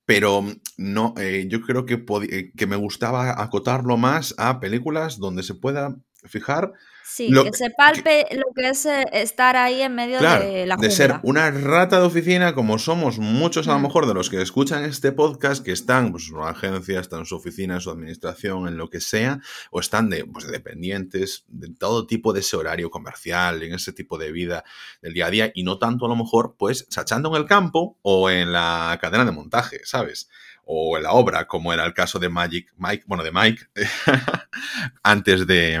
pero 0.05 0.43
no, 0.77 1.13
eh, 1.17 1.45
yo 1.47 1.61
creo 1.61 1.85
que, 1.85 2.03
eh, 2.29 2.51
que 2.55 2.67
me 2.67 2.75
gustaba 2.75 3.41
acotarlo 3.41 3.97
más 3.97 4.33
a 4.37 4.59
películas 4.59 5.19
donde 5.19 5.43
se 5.43 5.53
pueda 5.53 5.95
fijar 6.23 6.73
Sí, 7.07 7.29
que 7.31 7.53
se 7.53 7.69
palpe 7.69 8.25
lo 8.31 8.51
que 8.55 8.69
es 8.69 8.83
eh, 8.87 9.05
estar 9.13 9.55
ahí 9.55 9.83
en 9.83 9.93
medio 9.93 10.19
de 10.19 10.65
la 10.65 10.75
De 10.75 10.89
ser 10.89 11.19
una 11.21 11.51
rata 11.51 11.99
de 11.99 12.05
oficina, 12.07 12.55
como 12.55 12.79
somos 12.79 13.19
muchos 13.19 13.67
a 13.67 13.73
lo 13.73 13.79
mm. 13.79 13.83
mejor 13.83 14.07
de 14.07 14.15
los 14.15 14.31
que 14.31 14.41
escuchan 14.41 14.83
este 14.83 15.11
podcast, 15.11 15.63
que 15.63 15.71
están 15.71 16.11
pues, 16.11 16.29
en 16.29 16.37
una 16.37 16.49
agencia, 16.49 16.99
están 16.99 17.19
en 17.19 17.25
su 17.27 17.35
oficina, 17.35 17.75
en 17.75 17.81
su 17.81 17.91
administración, 17.91 18.67
en 18.67 18.77
lo 18.77 18.89
que 18.89 19.01
sea, 19.01 19.39
o 19.69 19.79
están 19.79 20.09
de, 20.09 20.25
pues, 20.25 20.47
dependientes 20.47 21.45
de 21.47 21.69
todo 21.69 22.07
tipo 22.07 22.33
de 22.33 22.39
ese 22.39 22.57
horario 22.57 22.89
comercial, 22.89 23.61
en 23.61 23.75
ese 23.75 23.93
tipo 23.93 24.17
de 24.17 24.31
vida 24.31 24.63
del 25.03 25.13
día 25.13 25.27
a 25.27 25.29
día, 25.29 25.51
y 25.53 25.61
no 25.61 25.77
tanto 25.77 26.07
a 26.07 26.09
lo 26.09 26.15
mejor, 26.15 26.55
pues, 26.57 26.89
chachando 26.89 27.29
en 27.29 27.35
el 27.35 27.47
campo 27.47 27.99
o 28.01 28.31
en 28.31 28.51
la 28.51 28.97
cadena 28.99 29.25
de 29.25 29.31
montaje, 29.31 29.81
¿sabes? 29.83 30.27
o 30.65 30.97
en 30.97 31.03
la 31.03 31.11
obra, 31.11 31.45
como 31.45 31.71
era 31.71 31.85
el 31.85 31.93
caso 31.93 32.17
de 32.17 32.27
Magic 32.27 32.73
Mike, 32.77 33.03
bueno, 33.05 33.23
de 33.23 33.31
Mike, 33.31 33.67
antes 35.03 35.45
de, 35.45 35.79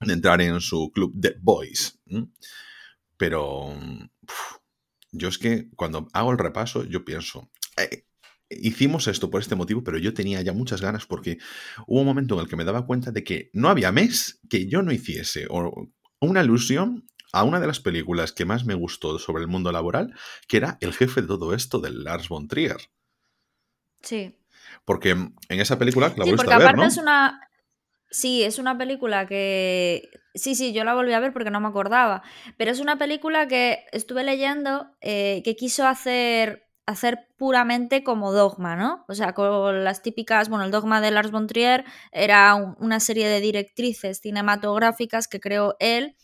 de 0.00 0.12
entrar 0.12 0.40
en 0.40 0.60
su 0.60 0.90
club 0.92 1.12
de 1.14 1.36
boys. 1.40 2.00
Pero 3.16 3.74
yo 5.12 5.28
es 5.28 5.38
que 5.38 5.68
cuando 5.76 6.08
hago 6.12 6.32
el 6.32 6.38
repaso, 6.38 6.84
yo 6.84 7.04
pienso, 7.04 7.50
eh, 7.76 8.04
hicimos 8.50 9.08
esto 9.08 9.30
por 9.30 9.40
este 9.40 9.56
motivo, 9.56 9.82
pero 9.82 9.98
yo 9.98 10.14
tenía 10.14 10.40
ya 10.42 10.52
muchas 10.52 10.80
ganas 10.80 11.06
porque 11.06 11.38
hubo 11.86 12.00
un 12.00 12.06
momento 12.06 12.34
en 12.34 12.40
el 12.40 12.48
que 12.48 12.56
me 12.56 12.64
daba 12.64 12.86
cuenta 12.86 13.10
de 13.10 13.24
que 13.24 13.50
no 13.52 13.68
había 13.68 13.92
mes 13.92 14.40
que 14.48 14.68
yo 14.68 14.82
no 14.82 14.92
hiciese 14.92 15.46
o 15.50 15.88
una 16.20 16.40
alusión 16.40 17.06
a 17.32 17.44
una 17.44 17.60
de 17.60 17.66
las 17.66 17.80
películas 17.80 18.32
que 18.32 18.44
más 18.44 18.64
me 18.64 18.74
gustó 18.74 19.18
sobre 19.18 19.42
el 19.42 19.48
mundo 19.48 19.70
laboral, 19.70 20.14
que 20.46 20.56
era 20.56 20.78
El 20.80 20.94
jefe 20.94 21.20
de 21.22 21.28
todo 21.28 21.54
esto 21.54 21.78
de 21.78 21.90
Lars 21.90 22.28
von 22.28 22.48
Trier. 22.48 22.78
Sí. 24.00 24.34
Porque 24.84 25.10
en 25.10 25.34
esa 25.48 25.78
película 25.78 26.12
la 26.16 26.24
sí, 26.24 26.32
porque 26.32 26.54
aparte 26.54 26.86
es 26.86 26.96
una 26.96 27.47
Sí, 28.10 28.42
es 28.42 28.58
una 28.58 28.78
película 28.78 29.26
que... 29.26 30.08
Sí, 30.34 30.54
sí, 30.54 30.72
yo 30.72 30.84
la 30.84 30.94
volví 30.94 31.12
a 31.12 31.20
ver 31.20 31.32
porque 31.32 31.50
no 31.50 31.60
me 31.60 31.68
acordaba, 31.68 32.22
pero 32.56 32.70
es 32.70 32.80
una 32.80 32.96
película 32.96 33.48
que 33.48 33.84
estuve 33.92 34.24
leyendo 34.24 34.86
eh, 35.00 35.42
que 35.44 35.56
quiso 35.56 35.86
hacer, 35.86 36.68
hacer 36.86 37.26
puramente 37.36 38.04
como 38.04 38.32
dogma, 38.32 38.76
¿no? 38.76 39.04
O 39.08 39.14
sea, 39.14 39.34
con 39.34 39.84
las 39.84 40.00
típicas, 40.02 40.48
bueno, 40.48 40.64
el 40.64 40.70
dogma 40.70 41.00
de 41.00 41.10
Lars 41.10 41.30
von 41.32 41.46
Trier 41.48 41.84
era 42.12 42.54
una 42.54 43.00
serie 43.00 43.26
de 43.28 43.40
directrices 43.40 44.20
cinematográficas 44.20 45.28
que 45.28 45.40
creó 45.40 45.76
él 45.80 46.16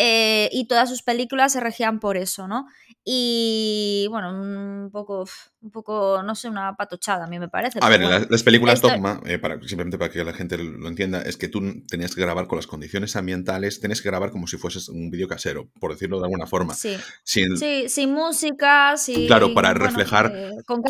eh, 0.00 0.48
y 0.52 0.68
todas 0.68 0.88
sus 0.88 1.02
películas 1.02 1.52
se 1.52 1.58
regían 1.58 1.98
por 1.98 2.16
eso, 2.16 2.46
¿no? 2.46 2.68
Y 3.04 4.06
bueno, 4.10 4.30
un 4.30 4.90
poco, 4.92 5.26
un 5.60 5.70
poco, 5.72 6.22
no 6.22 6.36
sé, 6.36 6.48
una 6.48 6.76
patochada, 6.76 7.24
a 7.24 7.26
mí 7.26 7.40
me 7.40 7.48
parece. 7.48 7.80
A 7.82 7.88
ver, 7.88 8.28
las, 8.30 8.42
películas 8.44 8.80
Dogma, 8.80 9.20
eh, 9.26 9.38
para, 9.38 9.58
simplemente 9.62 9.98
para 9.98 10.12
que 10.12 10.22
la 10.22 10.32
gente 10.34 10.56
lo 10.56 10.86
entienda, 10.86 11.22
es 11.22 11.36
que 11.36 11.48
tú 11.48 11.82
tenías 11.88 12.14
que 12.14 12.20
grabar 12.20 12.46
con 12.46 12.56
las 12.58 12.68
condiciones 12.68 13.16
ambientales, 13.16 13.80
tenías 13.80 14.00
que 14.00 14.08
grabar 14.08 14.30
como 14.30 14.46
si 14.46 14.56
fueses 14.56 14.88
un 14.88 15.10
vídeo 15.10 15.26
casero, 15.26 15.68
por 15.80 15.90
decirlo 15.90 16.18
de 16.20 16.26
alguna 16.26 16.46
forma. 16.46 16.74
Sí, 16.74 16.96
sin, 17.24 17.56
sí, 17.56 17.88
sin 17.88 18.12
música, 18.12 18.96
sin, 18.96 19.26
Claro, 19.26 19.52
para 19.52 19.74
reflejar... 19.74 20.32
Eh, 20.32 20.50
con 20.64 20.80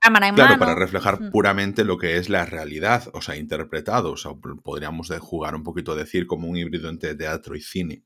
cámara, 0.00 0.28
en 0.28 0.34
Claro, 0.36 0.58
para 0.60 0.76
reflejar 0.76 1.30
puramente 1.32 1.82
lo 1.82 1.98
que 1.98 2.18
es 2.18 2.28
la 2.28 2.46
realidad, 2.46 3.08
o 3.14 3.20
sea, 3.20 3.36
interpretado, 3.36 4.12
o 4.12 4.16
sea, 4.16 4.30
podríamos 4.62 5.10
jugar 5.18 5.56
un 5.56 5.64
poquito, 5.64 5.96
decir, 5.96 6.28
como 6.28 6.46
un 6.46 6.56
híbrido 6.56 6.88
entre 6.88 7.16
teatro 7.16 7.56
y 7.56 7.60
cine. 7.60 8.04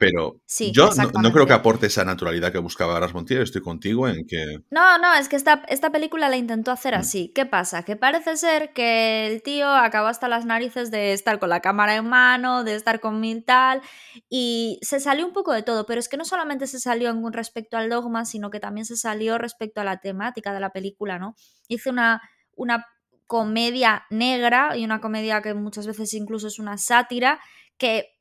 Pero 0.00 0.40
yo 0.72 0.88
no, 1.22 1.30
creo 1.30 1.46
que 1.46 1.52
aporte 1.52 1.88
esa 1.88 2.06
naturalidad 2.06 2.50
que 2.50 2.58
buscaba 2.58 2.96
Aras 2.96 3.12
Montiel, 3.12 3.42
estoy 3.42 3.60
contigo 3.60 4.08
en 4.08 4.26
que... 4.26 4.60
No, 4.70 4.96
no, 4.96 5.12
es 5.12 5.28
que 5.28 5.36
esta, 5.36 5.62
esta 5.68 5.92
película 5.92 6.30
la 6.30 6.38
intentó 6.38 6.70
hacer 6.70 6.94
mm. 6.94 7.00
así. 7.00 7.32
¿Qué 7.34 7.44
pasa? 7.44 7.82
Que 7.82 7.96
parece 7.96 8.38
ser 8.38 8.72
que 8.72 9.26
el 9.26 9.42
tío 9.42 9.68
acabó 9.68 10.06
hasta 10.08 10.26
las 10.26 10.46
narices 10.46 10.90
de 10.90 11.12
estar 11.12 11.38
con 11.38 11.50
la 11.50 11.60
cámara 11.60 11.96
en 11.96 12.08
mano, 12.08 12.64
de 12.64 12.76
estar 12.76 13.00
con 13.00 13.20
mil 13.20 13.44
tal, 13.44 13.82
y 14.30 14.78
se 14.80 15.00
salió 15.00 15.26
un 15.26 15.34
poco 15.34 15.52
de 15.52 15.62
todo, 15.62 15.84
pero 15.84 16.00
es 16.00 16.08
que 16.08 16.16
no 16.16 16.24
solamente 16.24 16.66
se 16.66 16.80
salió 16.80 17.10
en 17.10 17.30
respecto 17.34 17.76
al 17.76 17.90
dogma, 17.90 18.24
sino 18.24 18.48
que 18.48 18.58
también 18.58 18.86
se 18.86 18.96
salió 18.96 19.36
respecto 19.36 19.82
a 19.82 19.84
la 19.84 19.98
temática 19.98 20.54
de 20.54 20.60
la 20.60 20.70
película, 20.70 21.18
¿no? 21.18 21.34
Hice 21.68 21.90
una, 21.90 22.22
una 22.56 22.86
comedia 23.26 24.06
negra 24.08 24.78
y 24.78 24.86
una 24.86 25.02
comedia 25.02 25.42
que 25.42 25.52
muchas 25.52 25.86
veces 25.86 26.14
incluso 26.14 26.46
es 26.46 26.58
una 26.58 26.78
sátira 26.78 27.38
que 27.76 28.14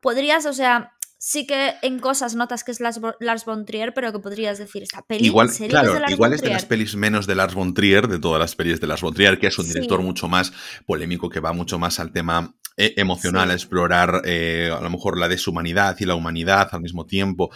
podrías, 0.00 0.46
o 0.46 0.52
sea, 0.52 0.92
sí 1.18 1.46
que 1.46 1.74
en 1.82 1.98
cosas 1.98 2.34
notas 2.34 2.64
que 2.64 2.70
es 2.70 2.80
Lars 2.80 3.44
von 3.44 3.66
Trier, 3.66 3.92
pero 3.92 4.12
que 4.12 4.20
podrías 4.20 4.58
decir, 4.58 4.82
esta 4.82 5.02
peli 5.02 5.26
igual, 5.26 5.50
claro, 5.68 5.94
es 5.94 6.06
de 6.06 6.12
igual 6.12 6.32
es 6.32 6.42
de 6.42 6.50
las 6.50 6.64
pelis 6.64 6.94
menos 6.94 7.26
de 7.26 7.34
Lars 7.34 7.54
von 7.54 7.74
Trier, 7.74 8.08
de 8.08 8.18
todas 8.18 8.40
las 8.40 8.54
pelis 8.54 8.80
de 8.80 8.86
Lars 8.86 9.02
von 9.02 9.12
Trier, 9.12 9.38
que 9.38 9.48
es 9.48 9.58
un 9.58 9.66
director 9.66 10.00
mucho 10.00 10.28
más 10.28 10.52
polémico, 10.86 11.28
que 11.28 11.40
va 11.40 11.52
mucho 11.52 11.78
más 11.78 11.98
al 11.98 12.12
tema 12.12 12.54
eh, 12.76 12.94
emocional, 12.96 13.50
a 13.50 13.54
explorar 13.54 14.22
eh, 14.24 14.72
a 14.74 14.80
lo 14.80 14.90
mejor 14.90 15.18
la 15.18 15.28
deshumanidad 15.28 15.96
y 15.98 16.04
la 16.04 16.14
humanidad 16.14 16.68
al 16.72 16.80
mismo 16.80 17.04
tiempo. 17.04 17.50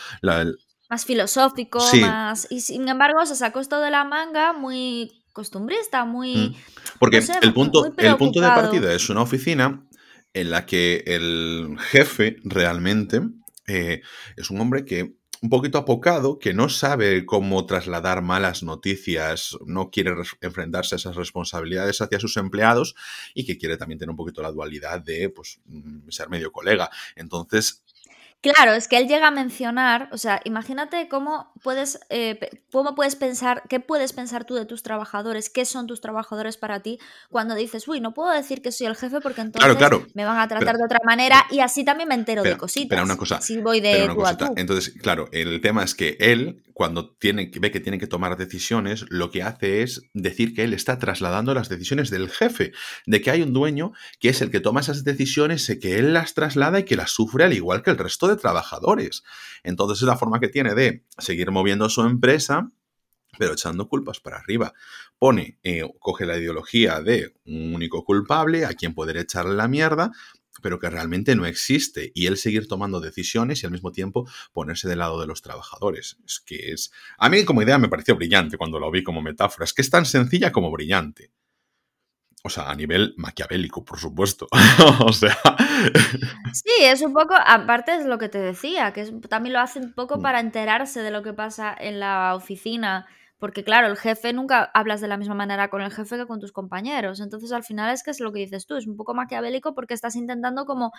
más 0.90 1.04
filosófico, 1.04 1.78
más... 2.00 2.48
Y 2.50 2.60
sin 2.60 2.88
embargo 2.88 3.24
se 3.24 3.36
sacó 3.36 3.60
esto 3.60 3.80
de 3.80 3.90
la 3.90 4.04
manga 4.04 4.52
muy 4.52 5.24
costumbrista, 5.32 6.04
muy... 6.04 6.34
Mm. 6.34 6.54
Porque 6.98 7.24
el, 7.40 7.54
punto, 7.54 7.86
el 7.96 8.16
punto 8.16 8.40
de 8.40 8.48
partida 8.48 8.92
es 8.92 9.08
una 9.08 9.22
oficina 9.22 9.86
en 10.34 10.50
la 10.50 10.66
que 10.66 11.04
el 11.06 11.76
jefe 11.78 12.36
realmente 12.44 13.20
eh, 13.66 14.02
es 14.36 14.50
un 14.50 14.60
hombre 14.60 14.84
que 14.84 15.16
un 15.42 15.50
poquito 15.50 15.76
apocado, 15.76 16.38
que 16.38 16.54
no 16.54 16.68
sabe 16.68 17.26
cómo 17.26 17.66
trasladar 17.66 18.22
malas 18.22 18.62
noticias, 18.62 19.58
no 19.66 19.90
quiere 19.90 20.14
enfrentarse 20.40 20.94
a 20.94 20.98
esas 20.98 21.16
responsabilidades 21.16 22.00
hacia 22.00 22.20
sus 22.20 22.36
empleados 22.36 22.94
y 23.34 23.44
que 23.44 23.58
quiere 23.58 23.76
también 23.76 23.98
tener 23.98 24.10
un 24.10 24.16
poquito 24.16 24.40
la 24.40 24.52
dualidad 24.52 25.00
de 25.00 25.30
pues, 25.30 25.60
mm, 25.66 26.08
ser 26.10 26.28
medio 26.28 26.52
colega. 26.52 26.90
Entonces, 27.16 27.82
Claro, 28.42 28.72
es 28.72 28.88
que 28.88 28.96
él 28.98 29.06
llega 29.06 29.28
a 29.28 29.30
mencionar, 29.30 30.08
o 30.10 30.18
sea, 30.18 30.40
imagínate 30.44 31.08
cómo 31.08 31.52
puedes, 31.62 32.00
eh, 32.10 32.40
cómo 32.72 32.96
puedes 32.96 33.14
pensar, 33.14 33.62
qué 33.68 33.78
puedes 33.78 34.12
pensar 34.12 34.44
tú 34.44 34.56
de 34.56 34.66
tus 34.66 34.82
trabajadores, 34.82 35.48
qué 35.48 35.64
son 35.64 35.86
tus 35.86 36.00
trabajadores 36.00 36.56
para 36.56 36.80
ti, 36.80 36.98
cuando 37.30 37.54
dices, 37.54 37.86
uy, 37.86 38.00
no 38.00 38.14
puedo 38.14 38.32
decir 38.32 38.60
que 38.60 38.72
soy 38.72 38.88
el 38.88 38.96
jefe 38.96 39.20
porque 39.20 39.42
entonces 39.42 39.72
me 40.14 40.24
van 40.24 40.40
a 40.40 40.48
tratar 40.48 40.76
de 40.76 40.84
otra 40.84 40.98
manera 41.04 41.46
y 41.52 41.60
así 41.60 41.84
también 41.84 42.08
me 42.08 42.16
entero 42.16 42.42
de 42.42 42.56
cositas. 42.56 42.88
Pero 42.88 43.04
una 43.04 43.16
cosa, 43.16 43.40
si 43.40 43.58
voy 43.58 43.80
de 43.80 44.10
Entonces, 44.56 44.92
claro, 45.00 45.28
el 45.30 45.60
tema 45.60 45.84
es 45.84 45.94
que 45.94 46.16
él, 46.18 46.64
cuando 46.72 47.10
tiene, 47.10 47.50
ve 47.60 47.70
que 47.70 47.80
tiene 47.80 47.98
que 47.98 48.06
tomar 48.06 48.36
decisiones, 48.36 49.04
lo 49.08 49.30
que 49.30 49.42
hace 49.42 49.82
es 49.82 50.02
decir 50.14 50.54
que 50.54 50.64
él 50.64 50.74
está 50.74 50.98
trasladando 50.98 51.54
las 51.54 51.68
decisiones 51.68 52.10
del 52.10 52.30
jefe, 52.30 52.72
de 53.06 53.20
que 53.20 53.30
hay 53.30 53.42
un 53.42 53.52
dueño 53.52 53.92
que 54.20 54.28
es 54.28 54.42
el 54.42 54.50
que 54.50 54.60
toma 54.60 54.80
esas 54.80 55.04
decisiones, 55.04 55.66
que 55.80 55.98
él 55.98 56.12
las 56.12 56.34
traslada 56.34 56.80
y 56.80 56.84
que 56.84 56.96
las 56.96 57.10
sufre 57.10 57.44
al 57.44 57.52
igual 57.52 57.82
que 57.82 57.90
el 57.90 57.98
resto 57.98 58.28
de 58.28 58.36
trabajadores. 58.36 59.22
Entonces 59.62 60.02
es 60.02 60.06
la 60.06 60.16
forma 60.16 60.40
que 60.40 60.48
tiene 60.48 60.74
de 60.74 61.04
seguir 61.18 61.50
moviendo 61.50 61.88
su 61.88 62.02
empresa, 62.02 62.70
pero 63.38 63.52
echando 63.52 63.88
culpas 63.88 64.20
para 64.20 64.38
arriba. 64.38 64.74
Pone, 65.18 65.58
eh, 65.62 65.82
coge 65.98 66.26
la 66.26 66.36
ideología 66.36 67.00
de 67.00 67.34
un 67.46 67.74
único 67.74 68.04
culpable 68.04 68.64
a 68.66 68.74
quien 68.74 68.94
poder 68.94 69.16
echarle 69.16 69.54
la 69.54 69.68
mierda, 69.68 70.10
pero 70.62 70.78
que 70.78 70.88
realmente 70.88 71.34
no 71.34 71.44
existe, 71.44 72.12
y 72.14 72.26
él 72.26 72.38
seguir 72.38 72.68
tomando 72.68 73.00
decisiones 73.00 73.62
y 73.62 73.66
al 73.66 73.72
mismo 73.72 73.92
tiempo 73.92 74.28
ponerse 74.52 74.88
del 74.88 75.00
lado 75.00 75.20
de 75.20 75.26
los 75.26 75.42
trabajadores. 75.42 76.16
Es 76.24 76.40
que 76.40 76.72
es... 76.72 76.92
A 77.18 77.28
mí 77.28 77.44
como 77.44 77.62
idea 77.62 77.78
me 77.78 77.88
pareció 77.88 78.16
brillante 78.16 78.56
cuando 78.56 78.78
lo 78.78 78.90
vi 78.90 79.02
como 79.02 79.20
metáfora, 79.20 79.64
es 79.64 79.74
que 79.74 79.82
es 79.82 79.90
tan 79.90 80.06
sencilla 80.06 80.52
como 80.52 80.70
brillante. 80.70 81.32
O 82.44 82.50
sea, 82.50 82.70
a 82.70 82.74
nivel 82.74 83.14
maquiavélico, 83.16 83.84
por 83.84 84.00
supuesto. 84.00 84.48
o 85.06 85.12
sea. 85.12 85.36
Sí, 86.52 86.72
es 86.80 87.00
un 87.02 87.12
poco, 87.12 87.34
aparte 87.34 87.94
es 87.94 88.04
lo 88.04 88.18
que 88.18 88.28
te 88.28 88.38
decía, 88.38 88.92
que 88.92 89.04
también 89.28 89.52
lo 89.52 89.60
hace 89.60 89.78
un 89.78 89.92
poco 89.92 90.18
mm. 90.18 90.22
para 90.22 90.40
enterarse 90.40 91.02
de 91.02 91.12
lo 91.12 91.22
que 91.22 91.32
pasa 91.32 91.74
en 91.78 92.00
la 92.00 92.34
oficina. 92.34 93.06
Porque 93.42 93.64
claro, 93.64 93.88
el 93.88 93.96
jefe 93.96 94.32
nunca 94.32 94.70
hablas 94.72 95.00
de 95.00 95.08
la 95.08 95.16
misma 95.16 95.34
manera 95.34 95.68
con 95.68 95.82
el 95.82 95.90
jefe 95.90 96.16
que 96.16 96.26
con 96.26 96.38
tus 96.38 96.52
compañeros. 96.52 97.18
Entonces 97.18 97.50
al 97.50 97.64
final 97.64 97.92
es 97.92 98.04
que 98.04 98.12
es 98.12 98.20
lo 98.20 98.32
que 98.32 98.38
dices 98.38 98.66
tú, 98.66 98.76
es 98.76 98.86
un 98.86 98.96
poco 98.96 99.14
maquiavélico 99.14 99.74
porque 99.74 99.94
estás 99.94 100.14
intentando 100.14 100.64
como 100.64 100.92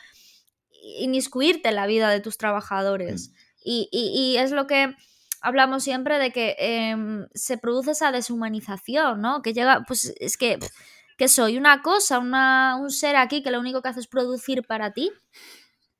inmiscuirte 0.99 1.69
en 1.69 1.75
la 1.75 1.87
vida 1.87 2.09
de 2.09 2.19
tus 2.19 2.37
trabajadores. 2.37 3.29
Mm. 3.29 3.33
Y, 3.63 4.35
es 4.37 4.51
lo 4.51 4.67
que 4.67 4.93
hablamos 5.39 5.85
siempre 5.85 6.19
de 6.19 6.31
que 6.31 6.57
em, 6.59 7.27
se 7.33 7.57
produce 7.57 7.91
esa 7.91 8.11
deshumanización, 8.11 9.21
¿no? 9.21 9.41
Que 9.41 9.53
llega, 9.53 9.85
pues 9.87 10.13
es 10.19 10.35
que 10.35 10.59
que 11.17 11.29
soy 11.29 11.57
una 11.57 11.81
cosa, 11.81 12.19
una, 12.19 12.75
un 12.75 12.91
ser 12.91 13.15
aquí 13.15 13.41
que 13.41 13.51
lo 13.51 13.61
único 13.61 13.81
que 13.81 13.87
hace 13.87 14.01
es 14.01 14.07
producir 14.07 14.63
para 14.63 14.91
ti. 14.91 15.13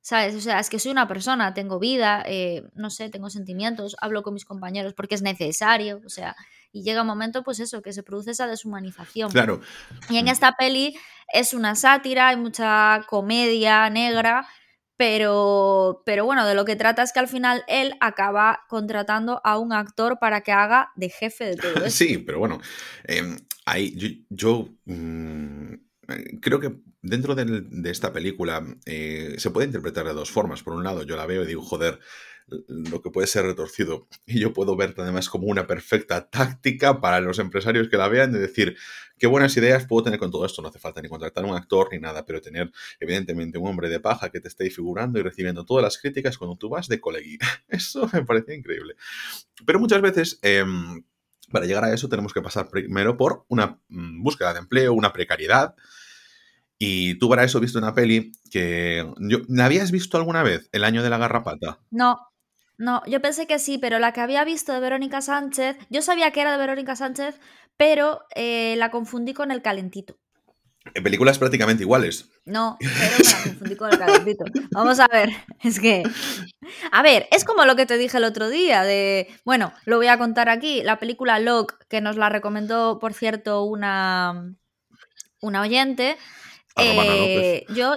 ¿Sabes? 0.04 0.36
O 0.36 0.42
sea, 0.42 0.60
es 0.60 0.70
que 0.70 0.80
soy 0.80 0.92
una 0.92 1.08
persona, 1.08 1.54
tengo 1.54 1.80
vida, 1.80 2.24
eh, 2.28 2.64
no 2.76 2.90
sé, 2.90 3.10
tengo 3.10 3.30
sentimientos, 3.30 3.96
hablo 4.02 4.22
con 4.22 4.34
mis 4.34 4.44
compañeros 4.44 4.94
porque 4.94 5.16
es 5.16 5.22
necesario, 5.22 6.02
o 6.06 6.10
sea, 6.10 6.36
y 6.74 6.84
llega 6.84 7.02
un 7.02 7.08
momento, 7.08 7.42
pues 7.42 7.62
eso, 7.62 7.82
que 7.82 7.94
se 7.94 8.04
produce 8.04 8.32
esa 8.32 8.46
deshumanización. 8.46 9.32
Claro. 9.32 9.62
Y 10.10 10.18
en 10.18 10.28
esta 10.28 10.58
peli 10.58 10.98
es 11.32 11.54
una 11.54 11.76
sátira, 11.76 12.28
hay 12.28 12.36
mucha 12.36 13.06
comedia 13.08 13.90
negra, 13.90 14.46
pero, 14.98 16.04
pero 16.06 16.26
bueno, 16.26 16.46
de 16.46 16.56
lo 16.56 16.66
que 16.66 16.76
trata 16.76 17.02
es 17.02 17.14
que 17.14 17.20
al 17.20 17.30
final 17.30 17.64
él 17.70 17.96
acaba 18.02 18.66
contratando 18.68 19.40
a 19.46 19.58
un 19.58 19.72
actor 19.72 20.20
para 20.20 20.42
que 20.42 20.52
haga 20.52 20.92
de 20.98 21.10
jefe 21.10 21.46
de 21.46 21.56
todo 21.56 21.72
esto. 21.86 21.90
Sí, 21.92 22.18
pero 22.18 22.40
bueno, 22.40 22.60
em, 23.06 23.38
yo, 24.30 24.68
mm, 24.84 25.76
creo 26.42 26.60
que 26.60 26.76
dentro 27.02 27.36
de, 27.36 27.90
esta 27.90 28.14
película 28.14 28.66
eh, 28.86 29.36
se 29.38 29.52
puede 29.52 29.68
interpretar 29.68 30.06
de 30.06 30.14
dos 30.14 30.32
formas. 30.32 30.64
Por 30.64 30.74
un 30.74 30.84
lado, 30.84 31.04
yo 31.04 31.16
la 31.16 31.26
veo 31.26 31.44
y 31.44 31.48
digo, 31.48 31.62
joder, 31.62 32.00
lo 32.48 33.02
que 33.02 33.10
puede 33.10 33.28
ser 33.28 33.46
retorcido. 33.46 34.08
Y 34.26 34.40
yo 34.40 34.54
puedo 34.54 34.76
verte 34.76 35.02
además 35.02 35.30
como 35.30 35.48
una 35.48 35.68
perfecta 35.68 36.30
táctica 36.30 37.02
para 37.02 37.20
los 37.20 37.40
empresarios 37.40 37.90
que 37.90 37.98
la 37.98 38.08
vean 38.08 38.32
de 38.32 38.40
decir, 38.40 38.78
qué 39.18 39.28
buenas 39.28 39.56
ideas 39.58 39.86
puedo 39.86 40.04
tener 40.04 40.20
con 40.20 40.32
todo 40.32 40.46
esto. 40.46 40.62
No 40.62 40.70
hace 40.70 40.80
falta 40.80 41.02
ni 41.02 41.10
contratar 41.10 41.46
un 41.46 41.56
actor 41.56 41.90
ni 41.92 42.00
nada, 42.00 42.26
pero 42.26 42.42
tener 42.42 42.72
evidentemente 43.00 43.58
un 43.58 43.68
hombre 43.68 43.90
de 43.90 44.00
paja 44.00 44.30
que 44.30 44.40
te 44.40 44.48
esté 44.48 44.70
figurando 44.70 45.20
y 45.20 45.24
recibiendo 45.24 45.66
todas 45.66 45.84
las 45.84 45.98
críticas 45.98 46.38
cuando 46.38 46.58
tú 46.58 46.70
vas 46.70 46.88
de 46.88 47.00
colegui. 47.00 47.38
Eso 47.68 48.10
me 48.14 48.24
parece 48.24 48.56
increíble. 48.56 48.96
Pero 49.66 49.80
muchas 49.80 50.02
veces... 50.02 50.40
Em, 50.42 51.04
para 51.52 51.68
llegar 51.68 51.84
a 51.84 51.94
eso 51.94 52.10
tenemos 52.10 52.34
que 52.34 52.42
pasar 52.42 52.68
primero 52.68 53.16
por 53.16 53.46
una 53.48 53.80
mm, 53.88 54.24
búsqueda 54.24 54.54
de 54.54 54.60
empleo, 54.60 54.94
una 54.94 55.14
precariedad. 55.14 55.76
Y 56.80 57.18
tú 57.20 57.30
para 57.30 57.44
eso 57.44 57.58
has 57.58 57.62
visto 57.62 57.80
una 57.80 57.94
peli 57.94 58.32
que... 58.52 59.10
Yo, 59.20 59.40
¿La 59.48 59.66
habías 59.66 59.92
visto 59.92 60.18
alguna 60.18 60.44
vez? 60.44 60.70
El 60.72 60.84
año 60.84 61.04
de 61.04 61.10
la 61.10 61.18
garrapata. 61.18 61.80
No, 61.92 62.20
no, 62.78 63.02
yo 63.06 63.22
pensé 63.22 63.48
que 63.48 63.60
sí, 63.60 63.78
pero 63.78 64.00
la 64.00 64.12
que 64.14 64.22
había 64.22 64.44
visto 64.44 64.74
de 64.74 64.80
Verónica 64.80 65.22
Sánchez, 65.22 65.78
yo 65.90 66.02
sabía 66.02 66.32
que 66.32 66.42
era 66.42 66.52
de 66.52 66.58
Verónica 66.58 66.96
Sánchez, 66.96 67.40
pero 67.78 68.22
eh, 68.36 68.76
la 68.78 68.92
confundí 68.92 69.34
con 69.34 69.52
El 69.52 69.62
Calentito. 69.62 70.18
En 70.94 71.02
películas 71.02 71.40
prácticamente 71.40 71.84
iguales. 71.84 72.30
No, 72.46 72.78
pero 72.80 73.18
me 73.18 73.24
la 73.24 73.44
confundí 73.44 73.76
con 73.76 73.92
El 73.92 74.00
Calentito. 74.00 74.44
Vamos 74.72 75.00
a 75.00 75.08
ver, 75.08 75.30
es 75.64 75.80
que... 75.80 76.04
A 76.92 77.02
ver, 77.02 77.28
es 77.32 77.46
como 77.46 77.64
lo 77.66 77.76
que 77.76 77.86
te 77.86 77.98
dije 77.98 78.18
el 78.18 78.26
otro 78.26 78.50
día 78.50 78.84
de... 78.84 79.30
Bueno, 79.46 79.72
lo 79.86 79.98
voy 79.98 80.08
a 80.08 80.18
contar 80.18 80.50
aquí. 80.50 80.82
La 80.84 81.00
película 81.00 81.40
Log, 81.40 81.78
que 81.88 82.02
nos 82.02 82.18
la 82.18 82.30
recomendó, 82.30 83.00
por 83.00 83.14
cierto, 83.14 83.64
una, 83.64 84.56
una 85.42 85.62
oyente. 85.62 86.18
Eh, 86.78 87.66
yo, 87.76 87.96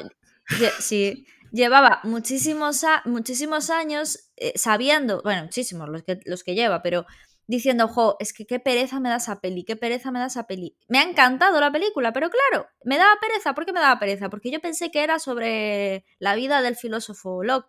sí, 0.78 1.26
llevaba 1.52 2.00
muchísimos, 2.04 2.85
muchísimos 3.04 3.71
años 3.71 4.30
eh, 4.37 4.52
sabiendo, 4.56 5.23
bueno, 5.23 5.45
muchísimos 5.45 5.88
los 5.88 6.02
que, 6.02 6.21
los 6.25 6.45
que 6.45 6.54
lleva, 6.54 6.83
pero 6.83 7.06
diciendo, 7.47 7.88
jo, 7.88 8.16
es 8.18 8.33
que 8.33 8.47
qué 8.47 8.59
pereza 8.59 9.00
me 9.00 9.09
da 9.09 9.16
esa 9.16 9.40
peli, 9.40 9.64
qué 9.64 9.76
pereza 9.76 10.11
me 10.11 10.18
da 10.18 10.26
esa 10.26 10.47
peli. 10.47 10.76
Me 10.88 10.99
ha 10.99 11.02
encantado 11.02 11.61
la 11.61 11.71
película, 11.71 12.12
pero 12.12 12.28
claro, 12.30 12.66
me 12.85 12.99
daba 12.99 13.18
pereza. 13.21 13.54
¿Por 13.54 13.66
qué 13.66 13.73
me 13.73 13.80
daba 13.80 13.99
pereza? 13.99 14.28
Porque 14.28 14.50
yo 14.50 14.61
pensé 14.61 14.90
que 14.90 15.02
era 15.02 15.18
sobre 15.18 16.04
la 16.18 16.35
vida 16.35 16.62
del 16.62 16.76
filósofo 16.76 17.45
Locke. 17.45 17.68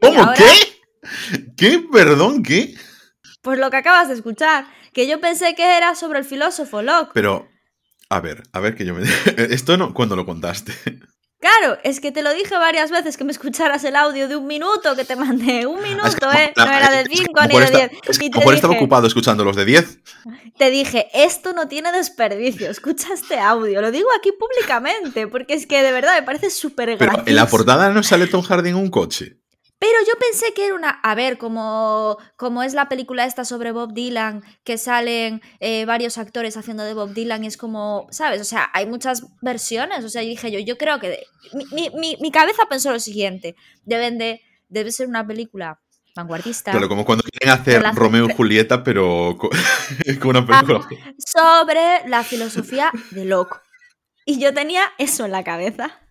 ¿Cómo? 0.00 0.32
¿Qué? 0.34 1.52
¿Qué? 1.56 1.84
¿Perdón? 1.92 2.42
¿Qué? 2.42 2.74
Pues 3.42 3.58
lo 3.58 3.70
que 3.70 3.76
acabas 3.76 4.08
de 4.08 4.14
escuchar, 4.14 4.66
que 4.92 5.06
yo 5.06 5.20
pensé 5.20 5.54
que 5.54 5.76
era 5.76 5.94
sobre 5.94 6.20
el 6.20 6.24
filósofo 6.24 6.80
Locke. 6.80 7.10
Pero, 7.12 7.48
a 8.12 8.20
ver, 8.20 8.42
a 8.52 8.60
ver 8.60 8.74
que 8.74 8.84
yo 8.84 8.94
me... 8.94 9.02
Esto 9.36 9.76
no, 9.76 9.94
cuando 9.94 10.16
lo 10.16 10.26
contaste. 10.26 10.72
Claro, 11.42 11.76
es 11.82 11.98
que 11.98 12.12
te 12.12 12.22
lo 12.22 12.32
dije 12.32 12.54
varias 12.54 12.92
veces 12.92 13.16
que 13.16 13.24
me 13.24 13.32
escucharas 13.32 13.82
el 13.82 13.96
audio 13.96 14.28
de 14.28 14.36
un 14.36 14.46
minuto 14.46 14.94
que 14.94 15.04
te 15.04 15.16
mandé. 15.16 15.66
Un 15.66 15.82
minuto, 15.82 16.30
¿eh? 16.30 16.52
No 16.56 16.62
era 16.62 16.88
de 16.88 17.04
cinco 17.12 17.40
ni 17.48 17.58
de 17.58 17.66
diez. 17.66 17.90
Es 18.06 18.18
que 18.20 18.26
estaba 18.26 18.74
ocupado 18.74 19.08
escuchando 19.08 19.44
los 19.44 19.56
de 19.56 19.64
diez. 19.64 19.98
Te 20.56 20.70
dije, 20.70 21.08
esto 21.12 21.52
no 21.52 21.66
tiene 21.66 21.90
desperdicio. 21.90 22.70
Escucha 22.70 23.12
este 23.12 23.40
audio. 23.40 23.80
Lo 23.80 23.90
digo 23.90 24.06
aquí 24.16 24.30
públicamente, 24.30 25.26
porque 25.26 25.54
es 25.54 25.66
que 25.66 25.82
de 25.82 25.90
verdad 25.90 26.14
me 26.14 26.22
parece 26.22 26.48
súper 26.48 26.96
gracioso. 26.96 27.24
Pero 27.24 27.28
en 27.28 27.34
la 27.34 27.48
portada 27.48 27.90
no 27.90 28.04
sale 28.04 28.28
Tom 28.28 28.42
Hardy 28.42 28.70
en 28.70 28.76
un 28.76 28.90
coche. 28.90 29.41
Pero 29.82 29.98
yo 30.06 30.12
pensé 30.16 30.54
que 30.54 30.66
era 30.66 30.76
una. 30.76 30.90
A 30.90 31.16
ver, 31.16 31.38
como, 31.38 32.16
como 32.36 32.62
es 32.62 32.72
la 32.72 32.88
película 32.88 33.24
esta 33.24 33.44
sobre 33.44 33.72
Bob 33.72 33.94
Dylan, 33.94 34.44
que 34.62 34.78
salen 34.78 35.42
eh, 35.58 35.86
varios 35.86 36.18
actores 36.18 36.56
haciendo 36.56 36.84
de 36.84 36.94
Bob 36.94 37.14
Dylan, 37.14 37.42
y 37.42 37.48
es 37.48 37.56
como. 37.56 38.06
¿Sabes? 38.12 38.40
O 38.40 38.44
sea, 38.44 38.70
hay 38.74 38.86
muchas 38.86 39.26
versiones. 39.40 40.04
O 40.04 40.08
sea, 40.08 40.22
yo 40.22 40.28
dije 40.28 40.52
yo, 40.52 40.60
yo 40.60 40.78
creo 40.78 41.00
que. 41.00 41.24
mi, 41.72 41.90
mi, 41.98 42.16
mi, 42.20 42.30
cabeza 42.30 42.62
pensó 42.70 42.92
lo 42.92 43.00
siguiente: 43.00 43.56
deben 43.82 44.18
de. 44.18 44.40
Debe 44.68 44.92
ser 44.92 45.08
una 45.08 45.26
película 45.26 45.80
vanguardista. 46.14 46.70
Pero 46.70 46.88
como 46.88 47.04
cuando 47.04 47.24
quieren 47.24 47.60
hacer 47.60 47.82
Romeo 47.96 48.28
y 48.30 48.32
Julieta, 48.36 48.84
pero 48.84 49.36
con, 50.20 50.30
una 50.30 50.46
película. 50.46 50.86
sobre 51.18 52.08
la 52.08 52.22
filosofía 52.22 52.92
de 53.10 53.24
Locke. 53.24 53.60
Y 54.26 54.38
yo 54.38 54.54
tenía 54.54 54.84
eso 54.98 55.24
en 55.24 55.32
la 55.32 55.42
cabeza. 55.42 56.01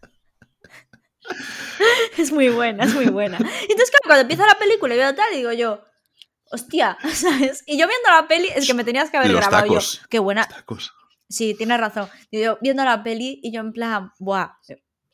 es 2.18 2.32
muy 2.32 2.50
buena, 2.50 2.86
es 2.86 2.94
muy 2.94 3.08
buena. 3.08 3.38
Entonces, 3.38 3.92
claro, 3.92 4.04
cuando 4.06 4.22
empieza 4.22 4.46
la 4.46 4.58
película 4.58 4.96
y 4.96 4.98
veo 4.98 5.16
tal, 5.16 5.34
digo 5.34 5.52
yo, 5.52 5.84
hostia, 6.52 6.98
¿sabes? 7.14 7.64
Y 7.66 7.78
yo 7.78 7.88
viendo 7.88 8.10
la 8.10 8.28
peli, 8.28 8.50
es 8.54 8.68
que 8.68 8.74
me 8.74 8.84
tenías 8.84 9.10
que 9.10 9.18
haber 9.18 9.34
grabado 9.34 9.74
yo. 9.74 9.80
Qué 10.10 10.20
buena. 10.20 10.48
Sí, 11.30 11.54
tienes 11.54 11.80
razón. 11.80 12.10
yo 12.32 12.58
viendo 12.62 12.84
la 12.84 13.04
peli 13.04 13.40
y 13.42 13.52
yo 13.52 13.62
en 13.62 13.72
plan, 13.72 14.12
buah. 14.20 14.50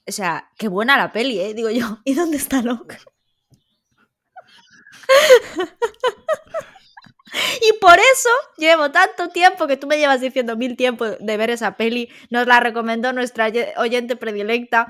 O 0.08 0.12
sea, 0.12 0.50
qué 0.58 0.68
buena 0.68 0.98
la 0.98 1.12
peli, 1.12 1.40
¿eh? 1.40 1.54
Digo 1.54 1.70
yo, 1.70 2.00
¿y 2.06 2.14
dónde 2.14 2.38
está 2.38 2.62
Locke? 2.62 2.98
Y 7.62 7.78
por 7.80 7.98
eso 7.98 8.30
llevo 8.58 8.92
tanto 8.92 9.30
tiempo 9.30 9.68
que 9.68 9.78
tú 9.78 9.88
me 9.88 9.98
llevas 9.98 10.22
diciendo 10.22 10.56
mil 10.56 10.76
tiempos 10.76 11.18
de 11.20 11.38
ver 11.38 11.50
esa 11.50 11.78
peli. 11.78 12.10
Nos 12.30 12.48
la 12.48 12.60
recomendó 12.60 13.14
nuestra 13.14 13.52
oyente 13.78 14.16
predilecta. 14.16 14.88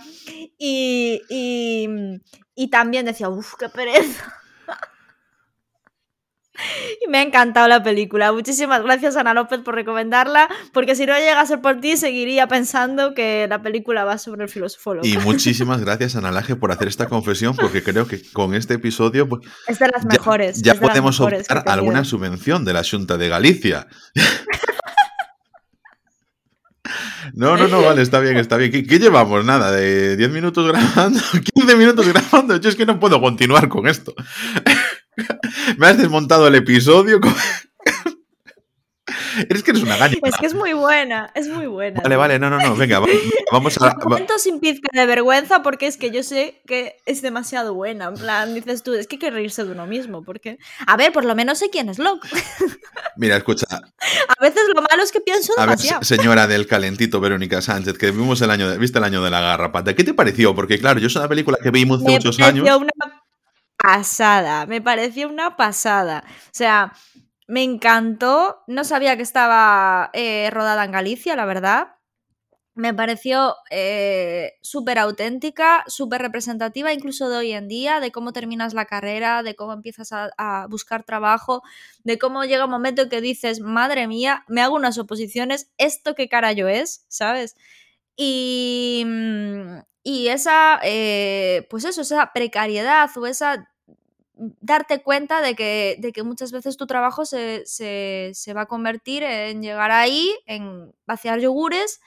Y, 0.57 1.21
y, 1.29 2.67
también 2.69 3.05
decía, 3.05 3.29
uff, 3.29 3.55
qué 3.59 3.69
pereza. 3.69 4.33
Y 7.05 7.09
me 7.09 7.19
ha 7.19 7.21
encantado 7.21 7.67
la 7.67 7.83
película. 7.83 8.31
Muchísimas 8.31 8.81
gracias, 8.83 9.15
Ana 9.15 9.33
López, 9.33 9.61
por 9.61 9.75
recomendarla, 9.75 10.49
porque 10.73 10.95
si 10.95 11.05
no 11.05 11.13
llega 11.13 11.39
a 11.39 11.45
ser 11.45 11.61
por 11.61 11.79
ti, 11.79 11.97
seguiría 11.97 12.47
pensando 12.47 13.13
que 13.13 13.47
la 13.47 13.61
película 13.61 14.03
va 14.05 14.17
sobre 14.17 14.43
el 14.43 14.49
filósofo 14.49 14.95
loco. 14.95 15.07
Y 15.07 15.17
muchísimas 15.17 15.81
gracias, 15.81 16.15
Ana 16.15 16.31
Laje, 16.31 16.55
por 16.55 16.71
hacer 16.71 16.87
esta 16.87 17.07
confesión, 17.07 17.55
porque 17.55 17.83
creo 17.83 18.07
que 18.07 18.21
con 18.33 18.53
este 18.53 18.75
episodio. 18.75 19.27
Pues, 19.27 19.43
es 19.67 19.79
de 19.79 19.87
las 19.87 20.05
mejores. 20.05 20.61
Ya, 20.61 20.75
podemos 20.75 21.19
optar 21.19 21.63
alguna 21.67 22.03
subvención 22.03 22.65
de 22.65 22.73
la 22.73 22.83
Junta 22.83 23.17
de 23.17 23.29
Galicia. 23.29 23.87
No, 27.33 27.57
no, 27.57 27.67
no, 27.67 27.81
vale, 27.81 28.01
está 28.01 28.19
bien, 28.19 28.37
está 28.37 28.57
bien. 28.57 28.71
¿Qué, 28.71 28.99
llevamos? 28.99 29.43
Nada, 29.43 29.71
de 29.71 30.15
10 30.15 30.29
minutos 30.31 30.67
grabando, 30.67 31.19
15 31.55 31.75
minutos 31.75 32.07
grabando. 32.07 32.57
Yo 32.57 32.69
es 32.69 32.75
que 32.75 32.85
no 32.85 32.99
puedo 32.99 33.19
continuar 33.19 33.67
con 33.67 33.87
esto. 33.87 34.15
Me 35.77 35.87
has 35.87 35.97
desmontado 35.97 36.47
el 36.47 36.55
episodio. 36.55 37.19
Es 39.49 39.63
que 39.63 39.71
eres 39.71 39.83
una 39.83 39.97
gaña. 39.97 40.17
Es 40.23 40.35
que 40.35 40.47
es 40.47 40.53
muy 40.53 40.73
buena, 40.73 41.31
es 41.33 41.47
muy 41.47 41.67
buena. 41.67 42.01
Vale, 42.01 42.15
vale, 42.15 42.39
no, 42.39 42.49
no, 42.49 42.59
no, 42.59 42.75
venga, 42.75 42.99
vamos 43.51 43.77
a... 43.81 43.95
Momento 44.03 44.37
sin 44.37 44.59
pizca 44.59 44.89
de 44.91 45.05
vergüenza 45.05 45.61
porque 45.61 45.87
es 45.87 45.95
que 45.97 46.11
yo 46.11 46.23
sé 46.23 46.61
que 46.65 46.97
es 47.05 47.21
demasiado 47.21 47.73
buena. 47.73 48.07
En 48.07 48.15
plan, 48.15 48.53
dices 48.53 48.83
tú, 48.83 48.93
es 48.93 49.07
que 49.07 49.15
hay 49.15 49.19
que 49.19 49.29
reírse 49.29 49.63
de 49.63 49.71
uno 49.71 49.85
mismo, 49.85 50.23
porque... 50.23 50.57
A 50.85 50.97
ver, 50.97 51.13
por 51.13 51.23
lo 51.23 51.35
menos 51.35 51.59
sé 51.59 51.69
quién 51.69 51.87
es 51.87 51.99
loco. 51.99 52.27
Mira, 53.15 53.37
escucha. 53.37 53.65
A 53.69 54.41
veces 54.41 54.63
lo 54.75 54.81
malo 54.81 55.03
es 55.03 55.11
que 55.11 55.21
pienso 55.21 55.53
demasiado. 55.57 55.97
A 55.97 55.99
ver, 55.99 56.05
señora 56.05 56.47
del 56.47 56.67
calentito 56.67 57.19
Verónica 57.19 57.61
Sánchez, 57.61 57.97
que 57.97 58.11
vimos 58.11 58.41
el 58.41 58.51
año, 58.51 58.69
de, 58.69 58.77
viste 58.77 58.97
el 58.97 59.03
año 59.03 59.23
de 59.23 59.29
la 59.29 59.39
garrapata, 59.39 59.93
¿qué 59.93 60.03
te 60.03 60.13
pareció? 60.13 60.53
Porque 60.55 60.79
claro, 60.79 60.99
yo 60.99 61.07
es 61.07 61.15
una 61.15 61.29
película 61.29 61.57
que 61.61 61.71
vimos 61.71 62.01
hace 62.01 62.11
muchos 62.11 62.39
años 62.39 62.67
pasada, 63.77 64.65
me 64.65 64.81
pareció 64.81 65.29
una 65.29 65.55
pasada. 65.55 66.23
O 66.27 66.49
sea, 66.51 66.93
me 67.47 67.63
encantó, 67.63 68.63
no 68.67 68.83
sabía 68.83 69.15
que 69.15 69.23
estaba 69.23 70.09
eh, 70.13 70.49
rodada 70.51 70.83
en 70.85 70.91
Galicia, 70.91 71.35
la 71.35 71.45
verdad. 71.45 71.95
Me 72.75 72.93
pareció 72.93 73.55
eh, 73.71 74.53
súper 74.61 74.99
auténtica, 74.99 75.83
súper 75.87 76.21
representativa 76.21 76.93
incluso 76.93 77.29
de 77.29 77.37
hoy 77.37 77.51
en 77.53 77.67
día, 77.67 77.99
de 77.99 78.11
cómo 78.11 78.33
terminas 78.33 78.73
la 78.75 78.85
carrera, 78.85 79.41
de 79.43 79.55
cómo 79.55 79.73
empiezas 79.73 80.11
a, 80.11 80.67
buscar 80.69 81.03
trabajo, 81.03 81.63
de 82.03 82.19
cómo 82.19 82.45
llega 82.45 82.65
un 82.65 82.71
momento 82.71 83.03
en 83.03 83.09
que 83.09 83.21
dices, 83.21 83.61
madre 83.61 84.07
mía, 84.07 84.43
me 84.47 84.61
hago 84.61 84.75
unas 84.75 84.99
oposiciones, 84.99 85.71
¿esto 85.77 86.13
qué 86.15 86.29
carajo 86.29 86.67
es? 86.67 87.05
¿Sabes? 87.07 87.55
Y, 88.15 89.03
mm, 89.07 89.79
y 90.09 90.29
esa, 90.29 90.79
eh, 90.83 91.67
pues 91.69 91.83
eso, 91.83 91.99
esa 91.99 92.31
precariedad 92.31 93.09
o 93.17 93.27
esa 93.27 93.69
darte 94.61 95.03
cuenta 95.03 95.41
de 95.41 95.53
que, 95.53 95.97
de 95.99 96.13
que 96.13 96.23
muchas 96.23 96.53
veces 96.53 96.77
tu 96.77 96.87
trabajo 96.87 97.25
se, 97.25 97.65
va 98.55 98.61
a 98.61 98.65
convertir 98.67 99.23
en 99.23 99.61
llegar 99.61 99.91
ahí, 99.91 100.33
en 100.45 100.95
vaciar 101.05 101.41
yogures, 101.41 101.99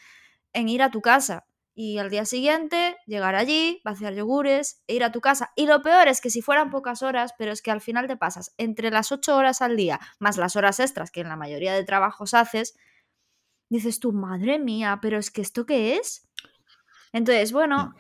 en 0.55 0.71
ir 0.71 0.83
a 0.83 0.91
tu 0.91 1.03
casa. 1.03 1.45
Y 1.75 1.99
al 1.99 2.09
día 2.09 2.25
siguiente 2.25 2.97
llegar 3.07 3.35
allí, 3.35 3.83
vaciar 3.85 4.15
yogures 4.15 4.83
e 4.87 4.95
ir 4.95 5.05
a 5.05 5.13
tu 5.13 5.21
casa. 5.21 5.53
Y 5.55 5.67
lo 5.67 5.83
peor 5.83 6.09
es 6.09 6.23
que 6.23 6.31
si 6.31 6.41
fueran 6.41 6.71
pocas 6.71 7.03
horas, 7.03 7.35
pero 7.37 7.53
es 7.53 7.61
que 7.61 7.71
al 7.71 7.83
final 7.83 8.07
te 8.07 8.17
pasas 8.17 8.55
entre 8.57 8.91
las 8.91 9.13
ocho 9.13 9.37
horas 9.37 9.61
al 9.61 9.77
día, 9.77 10.01
más 10.19 10.39
las 10.39 10.57
horas 10.57 10.81
extras 10.81 11.11
que 11.11 11.21
en 11.21 11.29
la 11.29 11.37
mayoría 11.37 11.75
de 11.75 11.85
trabajos 11.85 12.33
haces, 12.33 12.79
dices 13.69 14.01
tú, 14.01 14.15
madre 14.15 14.59
mía, 14.59 15.01
pero 15.03 15.19
es 15.19 15.31
que 15.31 15.43
esto 15.43 15.67
qué 15.67 15.97
es. 15.97 16.27
Entonces, 17.13 17.53
bueno, 17.53 17.95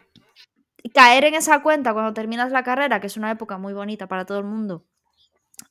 caer 0.94 1.24
en 1.24 1.34
esa 1.34 1.62
cuenta 1.62 1.92
cuando 1.92 2.14
terminas 2.14 2.52
la 2.52 2.62
carrera, 2.62 3.00
que 3.00 3.08
es 3.08 3.16
una 3.16 3.30
época 3.30 3.58
muy 3.58 3.72
bonita 3.72 4.08
para 4.08 4.24
todo 4.24 4.38
el 4.38 4.44
mundo, 4.44 4.86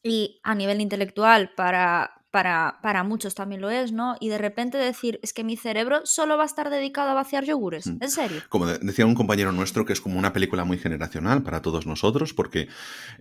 y 0.04 0.40
a 0.44 0.56
nivel 0.56 0.82
intelectual 0.82 1.52
para, 1.56 2.19
para, 2.32 2.80
para, 2.84 3.04
muchos 3.04 3.34
también 3.34 3.62
lo 3.62 3.70
es, 3.70 3.92
¿no? 3.92 4.16
Y 4.20 4.30
de 4.30 4.38
repente 4.38 4.78
decir, 4.78 5.20
es 5.24 5.34
que 5.34 5.44
mi 5.44 5.58
cerebro 5.58 6.02
solo 6.06 6.38
va 6.38 6.44
a 6.44 6.46
estar 6.46 6.70
dedicado 6.70 7.10
a 7.10 7.14
vaciar 7.14 7.44
yogures, 7.44 7.88
mm. 7.88 7.98
¿en 8.02 8.12
serio? 8.12 8.42
Como 8.50 8.68
decía 8.68 9.06
un 9.06 9.16
compañero 9.16 9.52
nuestro, 9.52 9.86
que 9.86 9.94
es 9.94 10.02
como 10.02 10.20
una 10.20 10.32
película 10.32 10.64
muy 10.64 10.78
generacional 10.78 11.42
para 11.42 11.62
todos 11.62 11.88
nosotros, 11.88 12.34
porque 12.34 12.68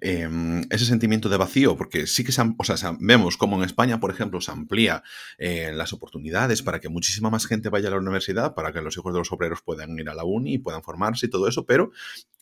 em, 0.01 0.62
ese 0.71 0.85
sentimiento 0.85 1.29
de 1.29 1.38
vacío, 1.38 1.77
porque 1.77 2.07
sí 2.07 2.23
que 2.25 2.33
o 2.57 2.64
sea, 2.64 2.97
vemos 3.01 3.37
como 3.37 3.57
en 3.57 3.64
España, 3.64 3.99
por 3.99 4.11
ejemplo, 4.11 4.40
se 4.40 4.51
amplía 4.51 5.03
eh, 5.38 5.73
las 5.73 5.92
oportunidades 5.92 6.62
para 6.62 6.81
que 6.81 6.88
muchísima 6.88 7.31
más 7.31 7.47
gente 7.47 7.71
vaya 7.71 7.88
a 7.88 7.92
la 7.92 7.99
universidad, 7.99 8.55
para 8.55 8.73
que 8.73 8.83
los 8.83 8.97
hijos 8.97 9.12
de 9.12 9.21
los 9.21 9.33
obreros 9.33 9.62
puedan 9.62 9.99
ir 9.99 10.09
a 10.11 10.14
la 10.14 10.25
uni 10.25 10.55
y 10.55 10.59
puedan 10.59 10.83
formarse 10.83 11.27
y 11.27 11.31
todo 11.31 11.49
eso, 11.49 11.64
pero 11.64 11.90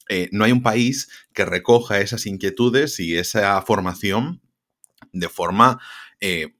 eh, 0.09 0.29
no 0.33 0.45
hay 0.45 0.53
un 0.53 0.63
país 0.63 1.09
que 1.33 1.45
recoja 1.45 2.01
esas 2.01 2.27
inquietudes 2.27 3.01
y 3.01 3.17
esa 3.17 3.61
formación 3.63 4.41
de 5.13 5.29
forma 5.29 5.81
eh, 6.21 6.56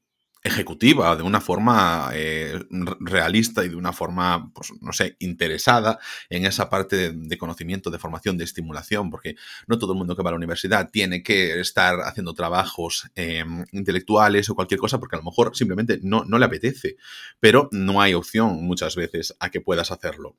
ejecutiva, 0.47 1.15
de 1.15 1.23
una 1.23 1.41
forma 1.41 2.09
eh, 2.13 2.59
realista 2.99 3.63
y 3.63 3.69
de 3.69 3.75
una 3.75 3.93
forma, 3.93 4.51
pues, 4.53 4.73
no 4.81 4.93
sé, 4.93 5.15
interesada 5.19 5.99
en 6.29 6.45
esa 6.45 6.69
parte 6.69 7.11
de, 7.11 7.37
conocimiento, 7.37 7.91
de 7.91 7.99
formación, 7.99 8.37
de 8.37 8.43
estimulación, 8.43 9.09
porque 9.09 9.35
no 9.67 9.77
todo 9.77 9.93
el 9.93 9.99
mundo 9.99 10.15
que 10.15 10.23
va 10.23 10.29
a 10.29 10.33
la 10.33 10.37
universidad 10.37 10.89
tiene 10.91 11.23
que 11.23 11.59
estar 11.59 12.01
haciendo 12.01 12.33
trabajos 12.33 13.09
em, 13.15 13.65
intelectuales 13.71 14.49
o 14.49 14.55
cualquier 14.55 14.79
cosa, 14.79 14.99
porque 14.99 15.15
a 15.15 15.19
lo 15.19 15.25
mejor 15.25 15.55
simplemente 15.55 15.99
no, 16.01 16.23
no 16.25 16.39
le 16.39 16.45
apetece, 16.45 16.97
pero 17.39 17.69
no 17.71 18.01
hay 18.01 18.13
opción 18.13 18.63
muchas 18.63 18.95
veces 18.95 19.35
a 19.39 19.49
que 19.49 19.61
puedas 19.61 19.91
hacerlo. 19.91 20.35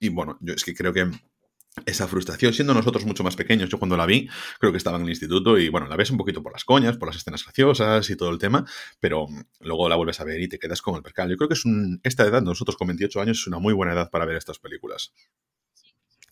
Y 0.00 0.10
bueno, 0.10 0.38
yo 0.40 0.54
es 0.54 0.64
que 0.64 0.74
creo 0.74 0.92
que 0.92 1.10
esa 1.86 2.08
frustración, 2.08 2.52
siendo 2.52 2.74
nosotros 2.74 3.04
mucho 3.04 3.24
más 3.24 3.36
pequeños. 3.36 3.68
Yo 3.68 3.78
cuando 3.78 3.96
la 3.96 4.06
vi, 4.06 4.28
creo 4.58 4.72
que 4.72 4.78
estaba 4.78 4.96
en 4.96 5.04
el 5.04 5.10
instituto 5.10 5.58
y 5.58 5.68
bueno, 5.68 5.86
la 5.88 5.96
ves 5.96 6.10
un 6.10 6.18
poquito 6.18 6.42
por 6.42 6.52
las 6.52 6.64
coñas, 6.64 6.96
por 6.96 7.08
las 7.08 7.16
escenas 7.16 7.44
graciosas 7.44 8.10
y 8.10 8.16
todo 8.16 8.30
el 8.30 8.38
tema, 8.38 8.64
pero 9.00 9.26
luego 9.60 9.88
la 9.88 9.96
vuelves 9.96 10.20
a 10.20 10.24
ver 10.24 10.40
y 10.40 10.48
te 10.48 10.58
quedas 10.58 10.82
con 10.82 10.94
el 10.96 11.02
percal. 11.02 11.30
Yo 11.30 11.36
creo 11.36 11.48
que 11.48 11.54
es 11.54 11.64
un, 11.64 12.00
esta 12.02 12.24
edad, 12.24 12.42
nosotros 12.42 12.76
con 12.76 12.88
28 12.88 13.20
años, 13.20 13.40
es 13.40 13.46
una 13.46 13.58
muy 13.58 13.74
buena 13.74 13.92
edad 13.92 14.10
para 14.10 14.24
ver 14.24 14.36
estas 14.36 14.58
películas. 14.58 15.12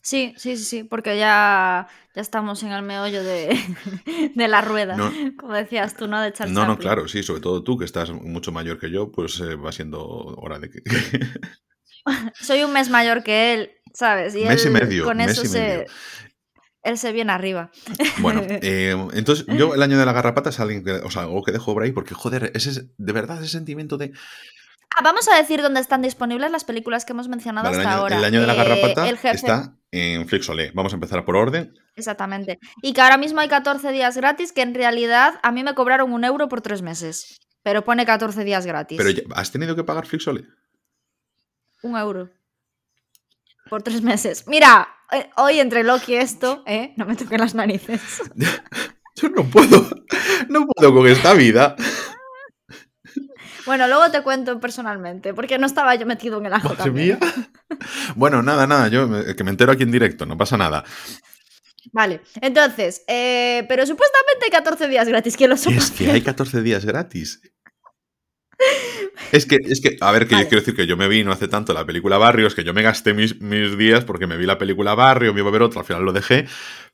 Sí, 0.01 0.33
sí, 0.37 0.55
sí, 0.55 0.63
sí, 0.63 0.83
porque 0.85 1.17
ya, 1.17 1.87
ya 2.15 2.21
estamos 2.21 2.63
en 2.63 2.71
el 2.71 2.81
meollo 2.81 3.23
de, 3.23 3.59
de 4.35 4.47
la 4.47 4.61
rueda, 4.61 4.95
como 5.37 5.53
decías 5.53 5.97
tú, 5.97 6.07
¿no? 6.07 6.21
De 6.21 6.33
No, 6.47 6.65
no, 6.65 6.77
claro, 6.77 7.09
sí, 7.09 7.23
sobre 7.23 7.41
todo 7.41 7.61
tú, 7.61 7.77
que 7.77 7.83
estás 7.83 8.11
mucho 8.11 8.53
mayor 8.53 8.79
que 8.79 8.89
yo, 8.89 9.11
pues 9.11 9.39
eh, 9.41 9.55
va 9.55 9.71
siendo 9.73 10.01
hora 10.05 10.59
de 10.59 10.69
que... 10.69 10.81
Soy 12.35 12.63
un 12.63 12.73
mes 12.73 12.89
mayor 12.89 13.23
que 13.23 13.53
él 13.53 13.71
¿sabes? 13.97 14.35
Y 14.35 14.45
mes 14.45 14.63
y 14.63 14.69
medio. 14.69 15.05
Con 15.05 15.19
eso 15.21 15.43
se, 15.43 15.87
él 16.83 16.97
se 16.99 17.11
viene 17.11 17.31
arriba. 17.31 17.71
Bueno, 18.19 18.43
eh, 18.47 18.95
entonces 19.13 19.45
yo 19.47 19.73
el 19.75 19.81
año 19.81 19.97
de 19.97 20.05
la 20.05 20.13
garrapata 20.13 20.51
es 20.51 20.59
alguien 20.59 20.83
que, 20.83 20.91
o 20.91 21.09
sea, 21.09 21.23
algo 21.23 21.43
que 21.43 21.51
dejo 21.51 21.73
por 21.73 21.83
ahí 21.83 21.91
porque, 21.91 22.13
joder, 22.13 22.51
ese, 22.53 22.89
de 22.95 23.13
verdad 23.13 23.41
ese 23.41 23.51
sentimiento 23.51 23.97
de... 23.97 24.13
Ah, 24.95 25.01
vamos 25.03 25.27
a 25.27 25.35
decir 25.35 25.61
dónde 25.61 25.79
están 25.79 26.01
disponibles 26.01 26.51
las 26.51 26.63
películas 26.63 27.05
que 27.05 27.13
hemos 27.13 27.27
mencionado 27.27 27.69
hasta 27.69 27.91
ahora. 27.91 28.17
El 28.17 28.23
año 28.23 28.41
de 28.41 28.47
la 28.47 28.53
garrapata 28.53 29.07
eh, 29.09 29.17
está 29.33 29.75
en 29.91 30.27
Flixolé. 30.27 30.71
Vamos 30.73 30.93
a 30.93 30.95
empezar 30.95 31.25
por 31.25 31.35
orden. 31.35 31.73
Exactamente. 31.95 32.59
Y 32.81 32.93
que 32.93 33.01
ahora 33.01 33.17
mismo 33.17 33.41
hay 33.41 33.47
14 33.47 33.91
días 33.91 34.15
gratis, 34.15 34.53
que 34.53 34.61
en 34.61 34.73
realidad 34.73 35.39
a 35.43 35.51
mí 35.51 35.63
me 35.63 35.75
cobraron 35.75 36.13
un 36.13 36.23
euro 36.23 36.47
por 36.47 36.61
tres 36.61 36.81
meses. 36.81 37.37
Pero 37.63 37.83
pone 37.83 38.05
14 38.05 38.43
días 38.43 38.65
gratis. 38.65 38.97
Pero 38.97 39.21
¿has 39.35 39.51
tenido 39.51 39.75
que 39.75 39.83
pagar 39.83 40.05
Flixolé? 40.05 40.45
Un 41.83 41.97
euro. 41.97 42.29
Por 43.69 43.83
tres 43.83 44.01
meses. 44.01 44.45
Mira, 44.47 44.87
eh, 45.11 45.29
hoy 45.37 45.59
entre 45.59 45.83
Loki 45.83 46.13
y 46.13 46.15
esto, 46.15 46.63
¿eh? 46.65 46.93
No 46.97 47.05
me 47.05 47.15
toquen 47.15 47.39
las 47.39 47.55
narices. 47.55 48.01
Yo 49.15 49.29
no 49.29 49.43
puedo. 49.45 49.87
No 50.49 50.67
puedo 50.67 50.93
con 50.93 51.07
esta 51.07 51.33
vida. 51.33 51.75
Bueno, 53.65 53.87
luego 53.87 54.09
te 54.11 54.21
cuento 54.21 54.59
personalmente, 54.59 55.33
porque 55.33 55.57
no 55.57 55.65
estaba 55.65 55.93
yo 55.95 56.05
metido 56.05 56.39
en 56.39 56.45
el 56.45 56.53
ajo. 56.53 56.73
Mía. 56.91 57.19
Bueno, 58.15 58.41
nada, 58.41 58.65
nada, 58.65 58.87
yo 58.87 59.09
que 59.35 59.43
me 59.43 59.51
entero 59.51 59.73
aquí 59.73 59.83
en 59.83 59.91
directo, 59.91 60.25
no 60.25 60.37
pasa 60.37 60.55
nada. 60.55 60.85
Vale, 61.91 62.21
entonces, 62.41 63.03
eh, 63.07 63.65
pero 63.67 63.85
supuestamente 63.85 64.45
hay 64.45 64.51
14 64.51 64.87
días 64.87 65.07
gratis, 65.07 65.35
que 65.35 65.47
lo 65.47 65.55
Es 65.55 65.91
que 65.91 66.11
hay 66.11 66.21
14 66.21 66.61
días 66.61 66.85
gratis. 66.85 67.41
Es 69.31 69.45
que, 69.45 69.57
es 69.61 69.81
que, 69.81 69.97
a 69.99 70.11
ver, 70.11 70.27
que 70.27 70.35
yo 70.35 70.47
quiero 70.47 70.59
decir 70.59 70.75
que 70.75 70.87
yo 70.87 70.97
me 70.97 71.07
vi 71.07 71.23
no 71.23 71.31
hace 71.31 71.47
tanto 71.47 71.73
la 71.73 71.85
película 71.85 72.17
Barrio, 72.17 72.47
es 72.47 72.55
que 72.55 72.63
yo 72.63 72.73
me 72.73 72.81
gasté 72.81 73.13
mis, 73.13 73.39
mis 73.41 73.77
días 73.77 74.05
porque 74.05 74.27
me 74.27 74.37
vi 74.37 74.45
la 74.45 74.57
película 74.57 74.95
Barrio, 74.95 75.33
me 75.33 75.41
iba 75.41 75.49
a 75.49 75.51
ver 75.51 75.61
otra, 75.61 75.81
al 75.81 75.85
final 75.85 76.03
lo 76.03 76.13
dejé, 76.13 76.47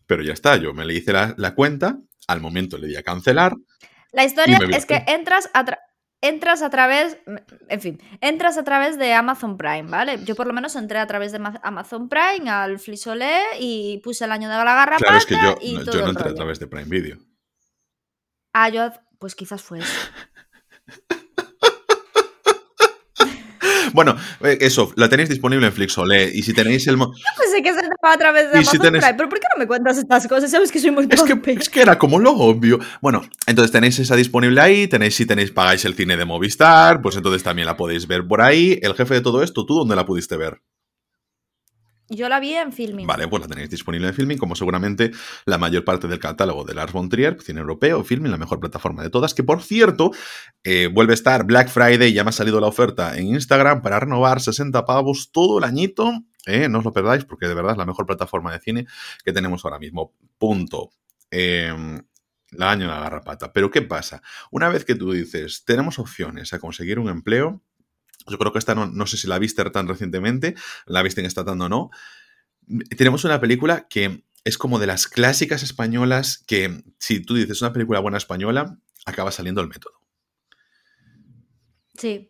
pero 0.08 0.24
ya 0.24 0.34
está, 0.34 0.56
yo 0.58 0.74
me 0.74 0.86
le 0.86 0.94
hice 0.96 1.14
la, 1.14 1.56
cuenta, 1.56 2.00
al 2.28 2.42
momento 2.42 2.78
le 2.78 2.88
di 2.88 2.96
a 2.96 3.04
cancelar. 3.04 3.54
La 4.12 4.26
historia 4.26 4.60
es 4.72 4.86
que 4.86 5.04
entras 5.08 5.50
a, 5.54 5.66
entras 6.22 6.62
a 6.62 6.70
través, 6.70 7.18
en 7.70 7.82
fin, 7.82 8.02
entras 8.22 8.58
a 8.58 8.64
través 8.64 8.98
de 8.98 9.14
Amazon 9.14 9.58
Prime, 9.58 9.84
¿vale? 9.84 10.20
Yo 10.24 10.36
por 10.36 10.48
lo 10.48 10.54
menos 10.54 10.76
entré 10.76 11.00
a 11.00 11.08
través 11.08 11.32
de 11.32 11.42
Amazon 11.62 12.10
Prime 12.10 12.50
al 12.50 12.80
Flisolé 12.80 13.42
y 13.60 14.00
puse 14.04 14.26
el 14.26 14.32
año 14.32 14.50
de 14.50 14.56
la 14.56 14.64
garra 14.64 14.98
Claro, 14.98 15.18
es 15.18 15.26
que 15.26 15.36
yo, 15.36 15.56
no, 15.62 15.92
yo 15.92 16.02
no 16.02 16.10
entré 16.10 16.30
a 16.30 16.36
través 16.36 16.60
de 16.60 16.68
Prime 16.68 16.86
Video. 16.86 17.18
Ah, 18.54 18.70
yo, 18.70 18.92
pues 19.20 19.36
quizás 19.36 19.62
fue 19.62 19.80
eso. 19.80 19.94
Bueno, 23.92 24.16
eh, 24.42 24.58
eso, 24.62 24.92
la 24.96 25.10
tenéis 25.10 25.30
disponible 25.30 25.68
en 25.68 25.74
Flixolé. 25.74 26.32
Y 26.34 26.44
si 26.44 26.54
tenéis 26.54 26.88
el. 26.88 26.98
Yo 26.98 27.12
pensé 27.38 27.62
que 27.62 27.74
se 27.74 27.82
a 28.02 28.18
través 28.18 28.52
de 28.52 28.60
Amazon 28.60 28.80
Prime. 28.80 29.14
¿Pero 29.16 29.30
por 29.30 29.40
qué 29.40 29.48
no 29.54 29.60
me 29.60 29.68
cuentas 29.68 29.98
estas 29.98 30.28
cosas? 30.28 30.50
Sabes 30.50 30.72
que 30.72 30.80
soy 30.80 30.92
muy 30.92 31.08
es 31.10 31.24
que, 31.24 31.52
es 31.52 31.70
que 31.70 31.82
era 31.82 31.98
como 31.98 32.20
lo 32.20 32.32
obvio. 32.32 32.80
Bueno, 33.02 33.22
entonces 33.46 33.72
tenéis 33.72 34.00
esa 34.00 34.16
disponible 34.16 34.62
ahí, 34.62 34.88
tenéis 34.88 35.16
si 35.16 35.26
tenéis 35.26 35.52
pagáis 35.52 35.86
el 35.86 35.96
cine 35.96 36.18
de 36.18 36.26
Movistar, 36.26 37.02
pues 37.02 37.16
entonces 37.16 37.44
también 37.44 37.66
la 37.66 37.78
podéis 37.78 38.08
ver 38.08 38.28
por 38.28 38.42
ahí. 38.42 38.80
El 38.82 38.94
jefe 38.96 39.16
de 39.16 39.22
todo 39.22 39.44
esto, 39.44 39.66
¿tú 39.66 39.76
dónde 39.76 39.96
la 39.96 40.06
pudiste 40.06 40.38
ver? 40.38 40.62
Yo 42.16 42.30
la 42.30 42.40
vi 42.40 42.54
en 42.54 42.72
Filming. 42.72 43.08
Vale, 43.08 43.28
pues 43.28 43.42
la 43.42 43.48
tenéis 43.48 43.70
disponible 43.70 44.08
en 44.08 44.14
Filming, 44.14 44.38
como 44.38 44.56
seguramente 44.56 45.12
la 45.46 45.58
mayor 45.58 45.84
parte 45.84 46.08
del 46.08 46.20
catálogo 46.20 46.64
de 46.64 46.74
Lars 46.74 46.94
von 46.94 47.10
Trier, 47.10 47.38
cine 47.42 47.60
europeo, 47.60 48.04
Filming, 48.04 48.32
la 48.32 48.38
mejor 48.38 48.60
plataforma 48.60 49.04
de 49.04 49.10
todas, 49.10 49.34
que 49.34 49.44
por 49.44 49.62
cierto, 49.62 50.12
eh, 50.64 50.88
vuelve 50.88 51.14
a 51.14 51.16
estar 51.16 51.46
Black 51.46 51.70
Friday, 51.70 52.14
ya 52.14 52.24
me 52.24 52.30
ha 52.30 52.34
salido 52.34 52.60
la 52.60 52.68
oferta 52.68 53.18
en 53.18 53.28
Instagram 53.28 53.82
para 53.82 54.00
renovar 54.00 54.42
60 54.42 54.86
pavos 54.86 55.32
todo 55.32 55.58
el 55.58 55.64
añito. 55.64 56.12
Eh, 56.46 56.68
no 56.68 56.80
os 56.80 56.86
lo 56.86 56.92
perdáis 56.92 57.26
porque 57.26 57.48
de 57.48 57.54
verdad 57.54 57.72
es 57.72 57.78
la 57.78 57.86
mejor 57.86 58.06
plataforma 58.06 58.52
de 58.52 58.60
cine 58.60 58.88
que 59.24 59.34
tenemos 59.34 59.64
ahora 59.66 59.80
mismo. 59.80 60.14
Punto. 60.38 60.92
Eh, 61.32 61.74
la 62.58 62.72
año 62.72 62.88
la 62.88 63.00
garrapata. 63.00 63.52
Pero 63.54 63.72
¿qué 63.72 63.82
pasa? 63.82 64.22
Una 64.52 64.70
vez 64.70 64.86
que 64.86 64.96
tú 64.96 65.12
dices, 65.12 65.64
tenemos 65.66 66.00
opciones 66.00 66.54
a 66.54 66.60
conseguir 66.60 67.00
un 67.00 67.10
empleo, 67.10 67.62
yo 68.28 68.38
creo 68.38 68.52
que 68.52 68.60
esta 68.60 68.76
no, 68.76 69.08
sé 69.08 69.18
si 69.18 69.28
la 69.28 69.40
viste 69.40 69.64
tan 69.70 69.88
recientemente, 69.88 70.56
la 70.86 71.04
viste 71.04 71.22
en 71.22 71.28
esta 71.28 71.46
tanto 71.46 71.66
o 71.66 71.70
no. 71.70 71.90
Tenemos 72.98 73.24
una 73.26 73.42
película 73.42 73.88
que 73.90 74.24
es 74.44 74.58
como 74.58 74.80
de 74.80 74.88
las 74.88 75.08
clásicas 75.08 75.64
españolas 75.64 76.44
que 76.46 76.84
si 76.98 77.22
tú 77.22 77.36
dices 77.36 77.62
una 77.62 77.74
película 77.74 78.00
buena 78.00 78.18
española, 78.18 78.78
acaba 79.06 79.32
saliendo 79.32 79.62
el 79.62 79.68
método. 79.68 79.94
Sí. 81.98 82.30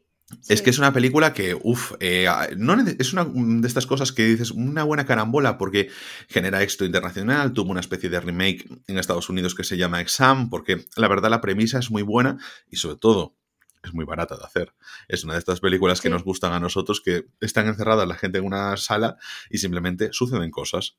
Es 0.50 0.62
que 0.62 0.70
es 0.70 0.80
una 0.80 0.94
película 0.94 1.34
que, 1.34 1.56
uff, 1.62 1.94
eh, 2.00 2.28
no, 2.58 2.76
es 2.82 3.14
una 3.14 3.26
de 3.26 3.68
estas 3.68 3.86
cosas 3.86 4.12
que 4.12 4.26
dices 4.26 4.52
una 4.52 4.84
buena 4.84 5.06
carambola 5.06 5.58
porque 5.58 5.90
genera 6.28 6.64
éxito 6.64 6.86
internacional, 6.86 7.54
tuvo 7.54 7.72
una 7.72 7.82
especie 7.82 8.10
de 8.10 8.20
remake 8.20 8.68
en 8.88 8.98
Estados 8.98 9.30
Unidos 9.30 9.54
que 9.54 9.64
se 9.64 9.78
llama 9.78 10.02
Exam, 10.02 10.50
porque 10.50 10.86
la 10.96 11.08
verdad 11.08 11.30
la 11.30 11.42
premisa 11.42 11.78
es 11.78 11.92
muy 11.92 12.02
buena 12.02 12.38
y 12.70 12.78
sobre 12.78 12.98
todo 12.98 13.36
es 13.84 13.94
muy 13.94 14.06
barata 14.06 14.38
de 14.38 14.44
hacer. 14.44 14.74
Es 15.08 15.24
una 15.24 15.34
de 15.34 15.40
estas 15.40 15.60
películas 15.60 16.02
que 16.02 16.10
nos 16.10 16.24
gustan 16.24 16.54
a 16.54 16.60
nosotros, 16.60 17.02
que 17.02 17.26
están 17.42 17.68
encerradas 17.68 18.08
la 18.08 18.16
gente 18.16 18.40
en 18.40 18.46
una 18.46 18.76
sala 18.78 19.18
y 19.50 19.58
simplemente 19.58 20.10
suceden 20.12 20.52
cosas. 20.52 20.98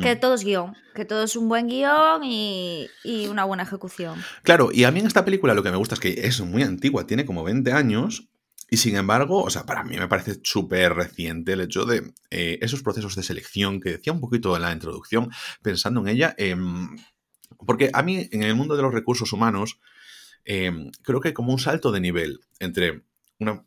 Que 0.00 0.14
mm. 0.14 0.20
todo 0.20 0.34
es 0.34 0.44
guion, 0.44 0.74
que 0.94 1.04
todo 1.04 1.22
es 1.22 1.36
un 1.36 1.48
buen 1.48 1.68
guion 1.68 2.22
y, 2.24 2.88
una 3.28 3.44
buena 3.44 3.64
ejecución. 3.64 4.22
Claro, 4.42 4.70
y 4.72 4.84
a 4.84 4.90
mí 4.90 5.00
en 5.00 5.06
esta 5.06 5.24
película 5.24 5.54
lo 5.54 5.62
que 5.62 5.70
me 5.70 5.76
gusta 5.76 5.94
es 5.94 6.00
que 6.00 6.26
es 6.26 6.40
muy 6.40 6.62
antigua, 6.62 7.06
tiene 7.06 7.24
como 7.24 7.44
20 7.44 7.72
años, 7.72 8.28
y 8.70 8.76
sin 8.76 8.96
embargo, 8.96 9.42
o 9.42 9.50
sea, 9.50 9.66
para 9.66 9.84
mí 9.84 9.96
me 9.96 10.08
parece 10.08 10.40
súper 10.42 10.94
reciente 10.94 11.52
el 11.52 11.60
hecho 11.60 11.84
de 11.84 12.12
eh, 12.30 12.58
esos 12.60 12.82
procesos 12.82 13.14
de 13.14 13.22
selección 13.22 13.80
que 13.80 13.90
decía 13.90 14.12
un 14.12 14.20
poquito 14.20 14.56
en 14.56 14.62
la 14.62 14.72
introducción, 14.72 15.30
pensando 15.62 16.00
en 16.00 16.08
ella, 16.08 16.34
em, 16.38 16.96
porque 17.66 17.90
a 17.92 18.02
mí 18.02 18.28
en 18.32 18.42
el 18.42 18.54
mundo 18.54 18.76
de 18.76 18.82
los 18.82 18.92
recursos 18.92 19.32
humanos, 19.32 19.78
Em, 20.44 20.90
creo 21.02 21.20
que 21.20 21.28
hay 21.28 21.34
como 21.34 21.52
un 21.52 21.58
salto 21.58 21.92
de 21.92 22.00
nivel 22.00 22.40
entre 22.58 23.04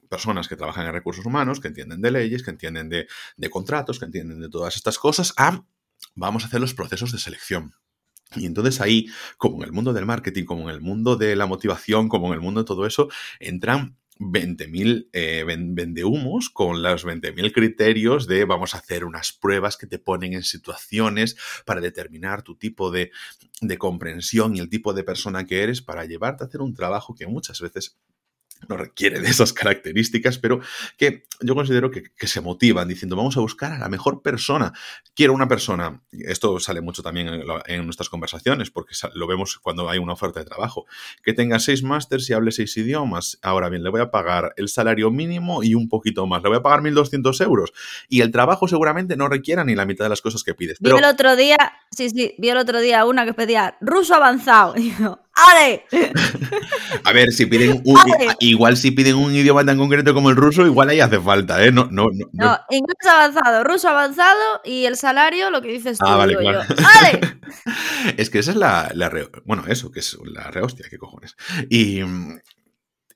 personas 0.09 0.47
que 0.47 0.55
trabajan 0.55 0.85
en 0.85 0.93
recursos 0.93 1.25
humanos, 1.25 1.59
que 1.59 1.67
entienden 1.67 2.01
de 2.01 2.11
leyes, 2.11 2.43
que 2.43 2.51
entienden 2.51 2.89
de, 2.89 3.07
contratos, 3.49 3.99
que 3.99 4.05
entienden 4.05 4.39
de 4.39 4.49
todas 4.49 4.75
estas 4.75 4.97
cosas, 4.97 5.33
a 5.37 5.63
vamos 6.15 6.43
a 6.43 6.47
hacer 6.47 6.61
los 6.61 6.73
procesos 6.73 7.11
de 7.11 7.19
selección. 7.19 7.75
Y 8.35 8.45
entonces 8.45 8.81
ahí, 8.81 9.07
como 9.37 9.57
en 9.57 9.63
el 9.63 9.71
mundo 9.71 9.93
del 9.93 10.05
marketing, 10.05 10.45
como 10.45 10.69
en 10.69 10.75
el 10.75 10.81
mundo 10.81 11.15
de 11.15 11.35
la 11.35 11.45
motivación, 11.45 12.09
como 12.09 12.27
en 12.27 12.33
el 12.33 12.41
mundo 12.41 12.61
de 12.61 12.65
todo 12.65 12.85
eso, 12.85 13.09
entran 13.39 13.97
20.000 14.19 15.09
eh, 15.13 15.43
vendehumos 15.45 16.49
con 16.49 16.81
los 16.81 17.05
20.000 17.05 17.53
criterios 17.53 18.27
de 18.27 18.45
vamos 18.45 18.75
a 18.75 18.79
hacer 18.79 19.05
unas 19.05 19.33
pruebas 19.33 19.77
que 19.77 19.87
te 19.87 19.99
ponen 19.99 20.33
en 20.33 20.43
situaciones 20.43 21.37
para 21.65 21.81
determinar 21.81 22.43
tu 22.43 22.55
tipo 22.55 22.91
de, 22.91 23.11
de 23.61 23.77
comprensión 23.77 24.55
y 24.55 24.59
el 24.59 24.69
tipo 24.69 24.93
de 24.93 25.03
persona 25.03 25.45
que 25.45 25.63
eres 25.63 25.81
para 25.81 26.05
llevarte 26.05 26.43
a 26.43 26.47
hacer 26.47 26.61
un 26.61 26.73
trabajo 26.73 27.15
que 27.15 27.27
muchas 27.27 27.61
veces 27.61 27.97
no 28.67 28.77
requiere 28.77 29.19
de 29.19 29.27
esas 29.27 29.53
características, 29.53 30.37
pero 30.37 30.59
que 30.97 31.23
yo 31.41 31.55
considero 31.55 31.91
que, 31.91 32.03
se 32.27 32.41
motivan 32.41 32.87
diciendo 32.87 33.15
vamos 33.15 33.37
a 33.37 33.39
buscar 33.39 33.71
a 33.71 33.77
la 33.77 33.89
mejor 33.89 34.21
persona. 34.21 34.73
Quiero 35.15 35.33
una 35.33 35.47
persona, 35.47 36.01
esto 36.11 36.59
sale 36.59 36.81
mucho 36.81 37.01
también 37.01 37.29
en, 37.67 37.85
nuestras 37.85 38.09
conversaciones, 38.09 38.69
porque 38.69 38.95
lo 39.13 39.27
vemos 39.27 39.57
cuando 39.59 39.89
hay 39.89 39.99
una 39.99 40.13
oferta 40.13 40.39
de 40.39 40.45
trabajo, 40.45 40.85
que 41.23 41.33
tenga 41.33 41.59
seis 41.59 41.83
másters 41.83 42.29
y 42.29 42.33
hable 42.33 42.51
seis 42.51 42.75
idiomas. 42.77 43.39
Ahora 43.41 43.69
bien, 43.69 43.83
le 43.83 43.89
voy 43.89 44.01
a 44.01 44.11
pagar 44.11 44.53
el 44.57 44.67
salario 44.67 45.11
mínimo 45.11 45.63
y 45.63 45.75
un 45.75 45.87
poquito 45.89 46.27
más. 46.27 46.43
Le 46.43 46.49
voy 46.49 46.57
a 46.57 46.61
pagar 46.61 46.81
1.200 46.81 47.43
euros. 47.43 47.73
Y 48.09 48.21
el 48.21 48.31
trabajo 48.31 48.67
seguramente 48.67 49.15
no 49.15 49.29
requiera 49.29 49.63
ni 49.63 49.75
la 49.75 49.85
mitad 49.85 50.05
de 50.05 50.09
las 50.09 50.21
cosas 50.21 50.43
que 50.43 50.53
pides. 50.53 50.77
Vi 50.79 50.89
el 50.89 51.05
otro 51.05 51.35
día, 51.35 51.57
sí, 51.91 52.09
sí, 52.09 52.35
vi 52.37 52.49
el 52.49 52.57
otro 52.57 52.79
día 52.79 53.05
una 53.05 53.25
que 53.25 53.33
pedía 53.33 53.77
ruso 53.81 54.15
avanzado. 54.15 54.75
Y 54.87 54.93
yo, 54.95 55.19
¡Ale! 55.37 55.85
A 57.03 57.13
ver, 57.13 57.31
si 57.31 57.45
piden 57.45 57.81
un, 57.85 57.99
igual 58.39 58.75
si 58.75 58.91
piden 58.91 59.15
un 59.15 59.33
idioma 59.33 59.63
tan 59.63 59.77
concreto 59.77 60.13
como 60.13 60.29
el 60.29 60.35
ruso, 60.35 60.65
igual 60.65 60.89
ahí 60.89 60.99
hace 60.99 61.19
falta, 61.19 61.63
¿eh? 61.63 61.71
No, 61.71 61.87
no, 61.91 62.07
no, 62.33 62.57
inglés 62.71 62.97
avanzado, 63.07 63.63
ruso 63.63 63.87
avanzado 63.89 64.61
y 64.65 64.85
el 64.85 64.97
salario, 64.97 65.51
lo 65.51 65.61
que 65.61 65.69
dices 65.69 65.99
tú. 65.99 66.05
Ah, 66.07 66.15
vale, 66.15 66.35
claro. 66.35 66.61
¡Ale! 66.99 67.19
es 68.17 68.29
que 68.29 68.39
esa 68.39 68.51
es 68.51 68.57
la, 68.57 68.91
la 68.93 69.09
re... 69.09 69.29
Bueno, 69.45 69.63
eso, 69.67 69.91
que 69.91 69.99
es 69.99 70.17
la 70.25 70.49
rehostia, 70.49 70.87
qué 70.89 70.97
cojones. 70.97 71.35
Y, 71.69 72.01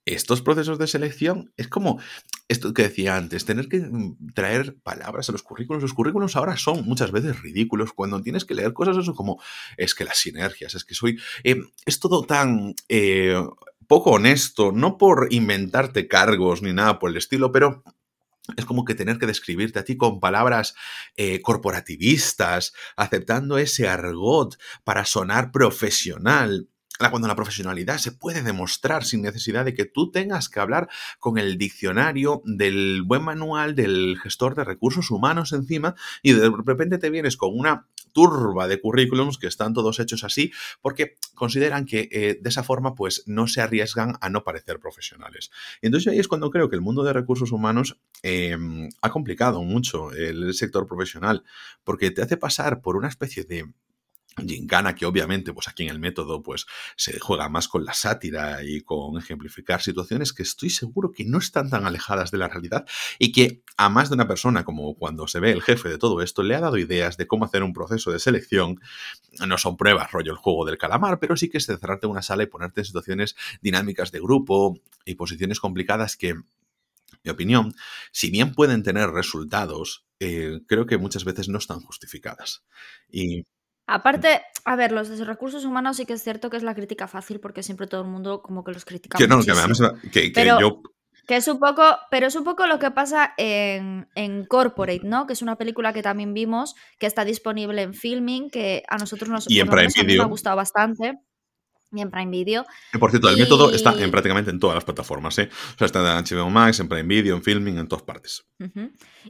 estos 0.06 0.42
procesos 0.42 0.80
de 0.80 0.88
selección 0.88 1.54
es 1.58 1.68
como 1.68 2.00
esto 2.48 2.74
que 2.74 2.84
decía 2.84 3.16
antes, 3.16 3.46
tener 3.46 3.70
que 3.70 3.80
mm, 3.80 4.34
traer 4.34 4.76
palabras 4.84 5.30
a 5.30 5.32
los 5.32 5.44
currículos. 5.44 5.82
Los 5.82 5.94
currículos 5.94 6.36
ahora 6.36 6.58
son 6.58 6.86
muchas 6.86 7.12
veces 7.12 7.42
ridículos 7.42 7.94
cuando 7.94 8.22
tienes 8.22 8.46
que 8.46 8.56
leer 8.56 8.74
cosas 8.74 8.98
eso 8.98 9.16
como 9.16 9.42
es 9.78 9.96
que 9.96 10.04
las 10.04 10.18
sinergias, 10.18 10.76
es 10.76 10.84
que 10.84 10.96
soy... 10.96 11.20
Eh, 11.44 11.62
es 11.86 12.00
todo 12.00 12.24
tan... 12.24 12.74
Eh, 12.90 13.42
poco 13.88 14.12
honesto, 14.12 14.72
no 14.72 14.98
por 14.98 15.28
inventarte 15.32 16.08
cargos 16.08 16.62
ni 16.62 16.72
nada 16.72 16.98
por 16.98 17.10
el 17.10 17.18
estilo, 17.18 17.52
pero 17.52 17.84
es 18.56 18.66
como 18.66 18.86
que 18.86 18.96
tener 18.96 19.18
que 19.18 19.28
describirte 19.28 19.80
a 19.80 19.84
ti 19.84 19.98
con 19.98 20.20
palabras 20.20 20.76
eh, 21.18 21.42
corporativistas, 21.42 22.74
aceptando 22.96 23.58
ese 23.58 23.90
argot 23.90 24.58
para 24.86 25.04
sonar 25.04 25.52
profesional 25.52 26.70
cuando 27.10 27.28
la 27.28 27.36
profesionalidad 27.36 27.98
se 27.98 28.12
puede 28.12 28.44
demostrar 28.44 29.04
sin 29.04 29.22
necesidad 29.22 29.66
de 29.66 29.74
que 29.74 29.86
tú 29.86 30.12
tengas 30.12 30.50
que 30.50 30.60
hablar 30.60 30.90
con 31.20 31.38
el 31.38 31.58
diccionario 31.58 32.42
del 32.46 33.02
buen 33.04 33.24
manual 33.24 33.76
del 33.76 34.18
gestor 34.22 34.56
de 34.56 34.64
recursos 34.64 35.10
humanos 35.10 35.54
encima 35.54 35.96
y 36.22 36.34
de 36.34 36.52
repente 36.66 36.98
te 36.98 37.10
vienes 37.10 37.38
con 37.38 37.58
una 37.58 37.88
turba 38.12 38.68
de 38.68 38.80
currículums 38.80 39.38
que 39.38 39.48
están 39.48 39.74
todos 39.74 40.00
hechos 40.00 40.24
así 40.24 40.52
porque 40.82 41.16
consideran 41.34 41.86
que 41.86 42.10
eh, 42.12 42.40
de 42.42 42.50
esa 42.50 42.64
forma 42.64 42.96
pues 42.96 43.24
no 43.26 43.48
se 43.48 43.62
arriesgan 43.62 44.18
a 44.22 44.30
no 44.30 44.44
parecer 44.44 44.80
profesionales. 44.80 45.52
Entonces 45.82 46.12
ahí 46.12 46.20
es 46.20 46.28
cuando 46.28 46.52
creo 46.52 46.70
que 46.70 46.76
el 46.76 46.82
mundo 46.82 47.04
de 47.04 47.14
recursos 47.14 47.52
humanos 47.52 47.98
em, 48.22 48.90
ha 49.02 49.10
complicado 49.10 49.64
mucho 49.64 50.12
el 50.12 50.54
sector 50.54 50.88
profesional 50.88 51.44
porque 51.84 52.12
te 52.12 52.22
hace 52.22 52.38
pasar 52.38 52.82
por 52.82 52.96
una 52.98 53.08
especie 53.08 53.44
de 53.44 53.72
Gincana, 54.38 54.96
que 54.96 55.06
obviamente, 55.06 55.54
pues 55.54 55.68
aquí 55.68 55.84
en 55.84 55.90
el 55.90 56.00
método, 56.00 56.42
pues 56.42 56.66
se 56.96 57.20
juega 57.20 57.50
más 57.50 57.68
con 57.68 57.84
la 57.84 57.94
sátira 57.94 58.64
y 58.64 58.82
con 58.82 59.18
ejemplificar 59.18 59.82
situaciones 59.82 60.32
que 60.32 60.44
estoy 60.44 60.70
seguro 60.70 61.12
que 61.12 61.26
no 61.26 61.38
están 61.38 61.70
tan 61.70 61.86
alejadas 61.86 62.32
de 62.32 62.38
la 62.38 62.48
realidad 62.48 62.86
y 63.20 63.32
que 63.34 63.64
a 63.78 63.90
más 63.90 64.10
de 64.10 64.16
una 64.16 64.28
persona, 64.28 64.64
como 64.64 64.96
cuando 64.96 65.28
se 65.28 65.40
ve 65.40 65.52
el 65.52 65.62
jefe 65.62 65.90
de 65.90 65.98
todo 65.98 66.22
esto, 66.22 66.44
le 66.44 66.56
ha 66.56 66.62
dado 66.62 66.78
ideas 66.78 67.18
de 67.18 67.28
cómo 67.28 67.46
hacer 67.46 67.64
un 67.64 67.74
proceso 67.74 68.12
de 68.12 68.20
selección. 68.20 68.80
No 69.46 69.58
son 69.58 69.76
pruebas, 69.76 70.12
rollo 70.12 70.32
el 70.32 70.38
juego 70.38 70.66
del 70.66 70.78
calamar, 70.78 71.20
pero 71.20 71.36
sí 71.36 71.50
que 71.50 71.58
es 71.58 71.66
cerrarte 71.66 72.08
una 72.08 72.22
sala 72.22 72.44
y 72.44 72.48
ponerte 72.48 72.82
en 72.82 72.86
situaciones 72.86 73.36
dinámicas 73.62 74.12
de 74.12 74.20
grupo 74.20 74.80
y 75.06 75.16
posiciones 75.16 75.60
complicadas 75.60 76.16
que 76.16 76.36
mi 77.24 77.32
opinión, 77.32 77.74
si 78.12 78.32
bien 78.32 78.54
pueden 78.54 78.84
tener 78.84 79.10
resultados, 79.10 80.06
eh, 80.20 80.62
creo 80.68 80.86
que 80.86 80.98
muchas 80.98 81.24
veces 81.26 81.50
no 81.50 81.58
están 81.58 81.82
justificadas. 81.82 82.64
Y 83.12 83.46
Aparte, 83.92 84.42
a 84.64 84.76
ver, 84.78 84.94
los 84.94 85.10
de 85.10 85.26
recursos 85.26 85.66
humanos 85.66 85.98
sí 85.98 86.06
que 86.06 86.14
es 86.14 86.24
cierto 86.24 86.50
que 86.50 86.56
es 86.56 86.64
la 86.64 86.74
crítica 86.74 87.08
fácil 87.08 87.42
porque 87.42 87.62
siempre 87.62 87.88
todo 87.88 88.02
el 88.02 88.08
mundo 88.08 88.42
como 88.42 88.64
que 88.64 88.72
los 88.72 88.86
critica. 88.86 89.18
Que 89.18 89.28
no, 89.28 89.42
que, 89.42 90.32
que, 90.32 90.46
yo 90.46 90.82
que 91.28 91.36
es 91.36 91.48
un 91.50 91.60
poco, 91.60 91.84
pero 92.10 92.28
es 92.28 92.36
un 92.36 92.44
poco 92.44 92.68
lo 92.68 92.80
que 92.80 92.90
pasa 92.92 93.34
en, 93.38 94.08
en, 94.16 94.46
Corporate, 94.46 95.02
¿no? 95.04 95.28
Que 95.28 95.34
es 95.34 95.42
una 95.42 95.58
película 95.58 95.92
que 95.92 96.02
también 96.02 96.34
vimos, 96.34 96.76
que 97.00 97.06
está 97.06 97.26
disponible 97.26 97.82
en 97.82 97.94
filming, 97.94 98.50
que 98.50 98.84
a 98.88 98.98
nosotros 98.98 99.30
nos, 99.30 99.50
y 99.50 99.60
en 99.60 99.68
Prime 99.68 99.92
Video. 99.94 100.24
ha 100.24 100.28
gustado 100.28 100.56
bastante. 100.56 101.20
Y 101.94 102.02
en 102.02 102.10
Prime 102.10 102.32
Video. 102.32 102.66
Y 102.94 102.98
por 102.98 103.12
cierto, 103.12 103.28
el 103.30 103.38
método 103.38 103.70
está 103.72 103.94
en 104.02 104.10
prácticamente 104.12 104.50
en 104.50 104.60
todas 104.62 104.76
las 104.76 104.86
plataformas, 104.86 105.38
¿eh? 105.40 105.50
O 105.76 105.78
sea, 105.78 105.88
está 105.88 106.18
en 106.18 106.24
HBO 106.24 106.50
Max, 106.50 106.80
en 106.80 106.88
Prime 106.88 107.04
Video, 107.04 107.36
en 107.36 107.44
Filming, 107.44 107.78
en 107.78 107.88
todas 107.90 108.04
partes. 108.04 108.46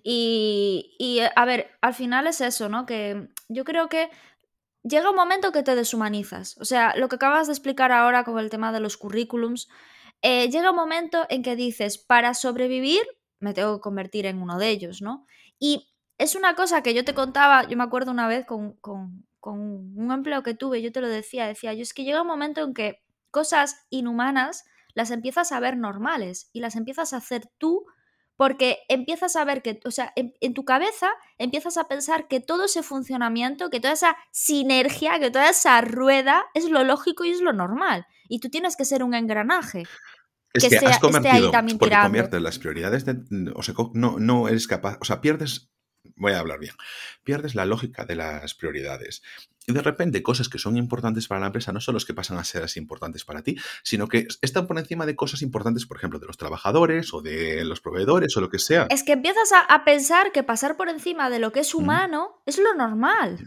y, 0.04 0.96
y, 1.00 1.20
a 1.36 1.46
ver, 1.46 1.72
al 1.82 1.96
final 1.96 2.28
es 2.28 2.40
eso, 2.40 2.70
¿no? 2.70 2.86
Que 2.86 3.30
yo 3.50 3.64
creo 3.64 3.90
que 3.90 4.10
llega 4.84 5.10
un 5.10 5.16
momento 5.16 5.52
que 5.52 5.64
te 5.64 5.76
deshumanizas. 5.76 6.58
O 6.60 6.66
sea, 6.66 6.96
lo 6.96 7.10
que 7.10 7.16
acabas 7.16 7.48
de 7.48 7.54
explicar 7.54 7.92
ahora 7.92 8.24
con 8.24 8.40
el 8.40 8.50
tema 8.50 8.72
de 8.72 8.80
los 8.80 8.98
currículums, 8.98 9.70
eh, 10.22 10.50
llega 10.50 10.72
un 10.72 10.76
momento 10.76 11.26
en 11.30 11.44
que 11.44 11.56
dices, 11.56 11.98
para 11.98 12.34
sobrevivir, 12.34 13.02
me 13.40 13.54
tengo 13.54 13.78
que 13.78 13.82
convertir 13.82 14.26
en 14.26 14.42
uno 14.42 14.58
de 14.58 14.70
ellos, 14.70 15.02
¿no? 15.02 15.26
Y 15.60 15.92
es 16.18 16.36
una 16.36 16.56
cosa 16.56 16.84
que 16.84 16.94
yo 16.94 17.04
te 17.04 17.14
contaba, 17.14 17.68
yo 17.68 17.78
me 17.78 17.84
acuerdo 17.84 18.12
una 18.12 18.28
vez 18.28 18.46
con, 18.46 18.74
con, 18.74 19.26
con 19.40 19.60
un 19.60 20.12
empleo 20.12 20.44
que 20.44 20.54
tuve, 20.54 20.82
yo 20.82 20.92
te 20.92 21.02
lo 21.02 21.08
decía, 21.08 21.48
decía, 21.48 21.74
yo 21.74 21.82
es 21.82 21.94
que 21.94 22.04
llega 22.04 22.22
un 22.22 22.28
momento 22.28 22.62
en 22.62 22.74
que 22.74 23.02
cosas 23.32 23.88
inhumanas 23.90 24.66
las 24.94 25.10
empiezas 25.10 25.52
a 25.52 25.60
ver 25.60 25.78
normales 25.78 26.50
y 26.54 26.60
las 26.60 26.76
empiezas 26.76 27.14
a 27.14 27.18
hacer 27.18 27.50
tú 27.58 27.86
porque 28.42 28.80
empiezas 28.90 29.36
a 29.36 29.46
ver 29.46 29.62
que, 29.62 29.80
o 29.86 29.92
sea, 29.92 30.14
en, 30.16 30.54
tu 30.56 30.66
cabeza 30.66 31.12
empiezas 31.38 31.78
a 31.78 31.88
pensar 31.88 32.28
que 32.28 32.40
todo 32.40 32.66
ese 32.66 32.82
funcionamiento, 32.82 33.70
que 33.70 33.80
toda 33.80 33.94
esa 33.94 34.18
sinergia, 34.32 35.20
que 35.20 35.30
toda 35.30 35.48
esa 35.48 35.80
rueda 35.82 36.46
es 36.56 36.68
lo 36.68 36.84
lógico 36.84 37.24
y 37.24 37.30
es 37.30 37.40
lo 37.40 37.54
normal. 37.54 38.08
Y 38.28 38.40
tú 38.40 38.50
tienes 38.50 38.76
que 38.76 38.84
ser 38.84 39.04
un 39.04 39.14
engranaje. 39.14 39.84
Es 40.54 40.68
que, 40.68 40.78
has 40.78 40.98
convertido, 40.98 41.52
porque 41.78 41.96
conviertes 42.02 42.42
las 42.42 42.58
prioridades, 42.58 43.06
de, 43.06 43.22
o 43.54 43.62
sea, 43.62 43.76
no, 43.94 44.18
no 44.18 44.48
eres 44.48 44.66
capaz, 44.66 44.98
o 45.00 45.06
sea, 45.06 45.22
pierdes 45.22 45.71
voy 46.16 46.34
a 46.34 46.40
hablar 46.40 46.60
bien, 46.60 46.74
pierdes 47.24 47.56
la 47.56 47.66
lógica 47.66 48.06
de 48.06 48.16
las 48.16 48.54
prioridades. 48.54 49.22
Y 49.68 49.74
de 49.74 49.82
repente 49.82 50.24
cosas 50.24 50.50
que 50.50 50.58
son 50.58 50.76
importantes 50.76 51.28
para 51.28 51.42
la 51.42 51.48
empresa 51.48 51.72
no 51.72 51.80
son 51.80 51.94
los 51.94 52.06
que 52.06 52.16
pasan 52.16 52.38
a 52.38 52.44
ser 52.44 52.64
así 52.64 52.80
importantes 52.80 53.26
para 53.26 53.44
ti, 53.44 53.58
sino 53.84 54.08
que 54.08 54.28
están 54.42 54.66
por 54.66 54.80
encima 54.80 55.06
de 55.06 55.16
cosas 55.16 55.44
importantes, 55.44 55.86
por 55.86 55.98
ejemplo, 55.98 56.20
de 56.20 56.26
los 56.26 56.38
trabajadores 56.38 57.14
o 57.14 57.22
de 57.22 57.64
los 57.64 57.80
proveedores 57.80 58.36
o 58.36 58.42
lo 58.42 58.50
que 58.50 58.58
sea. 58.58 58.88
Es 58.90 59.04
que 59.04 59.14
empiezas 59.14 59.52
a, 59.68 59.84
pensar 59.86 60.32
que 60.32 60.44
pasar 60.44 60.78
por 60.78 60.90
encima 60.90 61.30
de 61.30 61.40
lo 61.40 61.52
que 61.52 61.60
es 61.60 61.76
humano 61.76 62.42
es 62.46 62.58
lo 62.58 62.74
normal. 62.74 63.38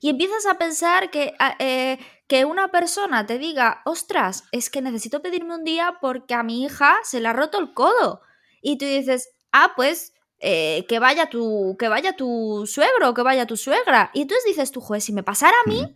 Y 0.00 0.10
empiezas 0.10 0.46
a 0.46 0.58
pensar 0.58 1.10
que, 1.10 1.32
eh, 1.58 1.98
que 2.26 2.44
una 2.44 2.68
persona 2.68 3.24
te 3.24 3.38
diga, 3.38 3.82
ostras, 3.84 4.44
es 4.52 4.68
que 4.68 4.82
necesito 4.82 5.22
pedirme 5.22 5.54
un 5.54 5.64
día 5.64 5.98
porque 6.00 6.34
a 6.34 6.42
mi 6.42 6.64
hija 6.64 6.96
se 7.04 7.20
le 7.20 7.28
ha 7.28 7.32
roto 7.32 7.58
el 7.58 7.72
codo. 7.72 8.20
Y 8.60 8.78
tú 8.78 8.84
dices, 8.84 9.30
ah, 9.52 9.72
pues 9.74 10.12
eh, 10.44 10.84
que 10.88 10.98
vaya 10.98 11.30
tu 11.30 11.76
que 11.78 11.88
vaya 11.88 12.16
tu 12.16 12.66
suegro 12.66 13.10
o 13.10 13.14
que 13.14 13.22
vaya 13.22 13.46
tu 13.46 13.56
suegra. 13.56 14.10
Y 14.12 14.22
entonces 14.22 14.44
dices 14.44 14.72
tú, 14.72 14.80
joder, 14.80 15.00
si 15.00 15.12
me 15.12 15.22
pasara 15.22 15.56
a 15.64 15.68
mí 15.68 15.94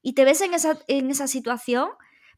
y 0.00 0.14
te 0.14 0.24
ves 0.24 0.40
en 0.40 0.54
esa, 0.54 0.78
en 0.88 1.10
esa 1.10 1.28
situación, 1.28 1.90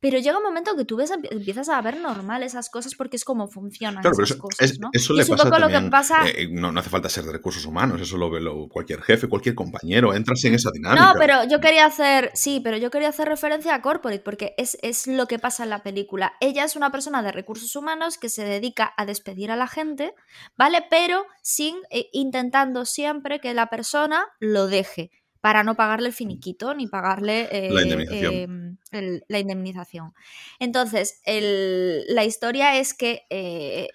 pero 0.05 0.19
llega 0.19 0.37
un 0.37 0.45
momento 0.45 0.77
que 0.77 0.85
tú 0.85 0.97
ves, 0.97 1.11
empiezas 1.11 1.71
a 1.71 1.81
ver 1.81 1.99
normal 1.99 2.43
esas 2.43 2.69
cosas 2.69 2.95
porque 2.95 3.17
es 3.17 3.25
como 3.25 3.49
funcionan 3.49 4.05
esas 4.05 4.35
cosas, 4.35 4.79
¿no? 4.79 4.90
Eso 4.93 5.14
le 5.14 5.25
pasa 5.25 5.59
lo 5.59 5.69
que 5.69 5.81
pasa... 5.88 6.29
Eh, 6.29 6.47
no, 6.51 6.71
no, 6.71 6.81
hace 6.81 6.90
falta 6.90 7.09
ser 7.09 7.25
de 7.25 7.33
recursos 7.33 7.64
humanos, 7.64 8.03
eso 8.03 8.19
lo 8.19 8.29
ve 8.29 8.43
cualquier 8.69 9.01
jefe, 9.01 9.31
cualquier 9.31 9.55
compañero, 9.55 10.12
entras 10.12 10.45
en 10.45 10.53
esa 10.53 10.71
dinámica. 10.71 11.07
No, 11.07 11.14
pero 11.19 11.45
yo 11.45 11.59
quería 11.59 11.87
hacer, 11.87 12.31
sí, 12.35 12.61
pero 12.62 12.77
yo 12.77 12.90
quería 12.90 13.09
hacer 13.09 13.29
referencia 13.29 13.75
a 13.75 13.81
Corporate 13.81 14.23
porque 14.23 14.55
es, 14.59 14.77
es 14.83 15.07
lo 15.07 15.27
que 15.27 15.38
pasa 15.38 15.64
en 15.64 15.71
la 15.71 15.83
película. 15.83 16.35
Ella 16.38 16.64
es 16.64 16.77
una 16.77 16.93
persona 16.93 17.23
de 17.23 17.33
recursos 17.33 17.75
humanos 17.75 18.19
que 18.19 18.29
se 18.29 18.45
dedica 18.45 18.93
a 18.99 19.07
despedir 19.07 19.51
a 19.51 19.57
la 19.57 19.69
gente, 19.69 20.14
¿vale? 20.55 20.85
Pero 20.90 21.25
sin 21.40 21.77
eh, 21.88 22.11
intentando 22.12 22.85
siempre 22.85 23.40
que 23.40 23.55
la 23.55 23.71
persona 23.71 24.27
lo 24.38 24.67
deje 24.67 25.12
para 25.45 25.63
no 25.63 25.75
pagarle 25.75 26.09
el 26.09 26.15
finiquito 26.15 26.73
ni 26.73 26.87
pagarle 26.87 27.69
la, 27.71 27.83
indemnización. 27.83 28.79
Em, 28.91 29.21
la, 29.29 29.39
indemnización. 29.39 30.15
Entonces, 30.59 31.21
la 31.27 32.25
historia 32.25 32.79
es 32.79 32.95
que 32.95 33.27
eh, 33.29 33.91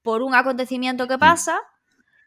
por 0.00 0.22
un 0.22 0.34
acontecimiento 0.34 1.06
que 1.06 1.18
mm. 1.18 1.20
pasa, 1.20 1.60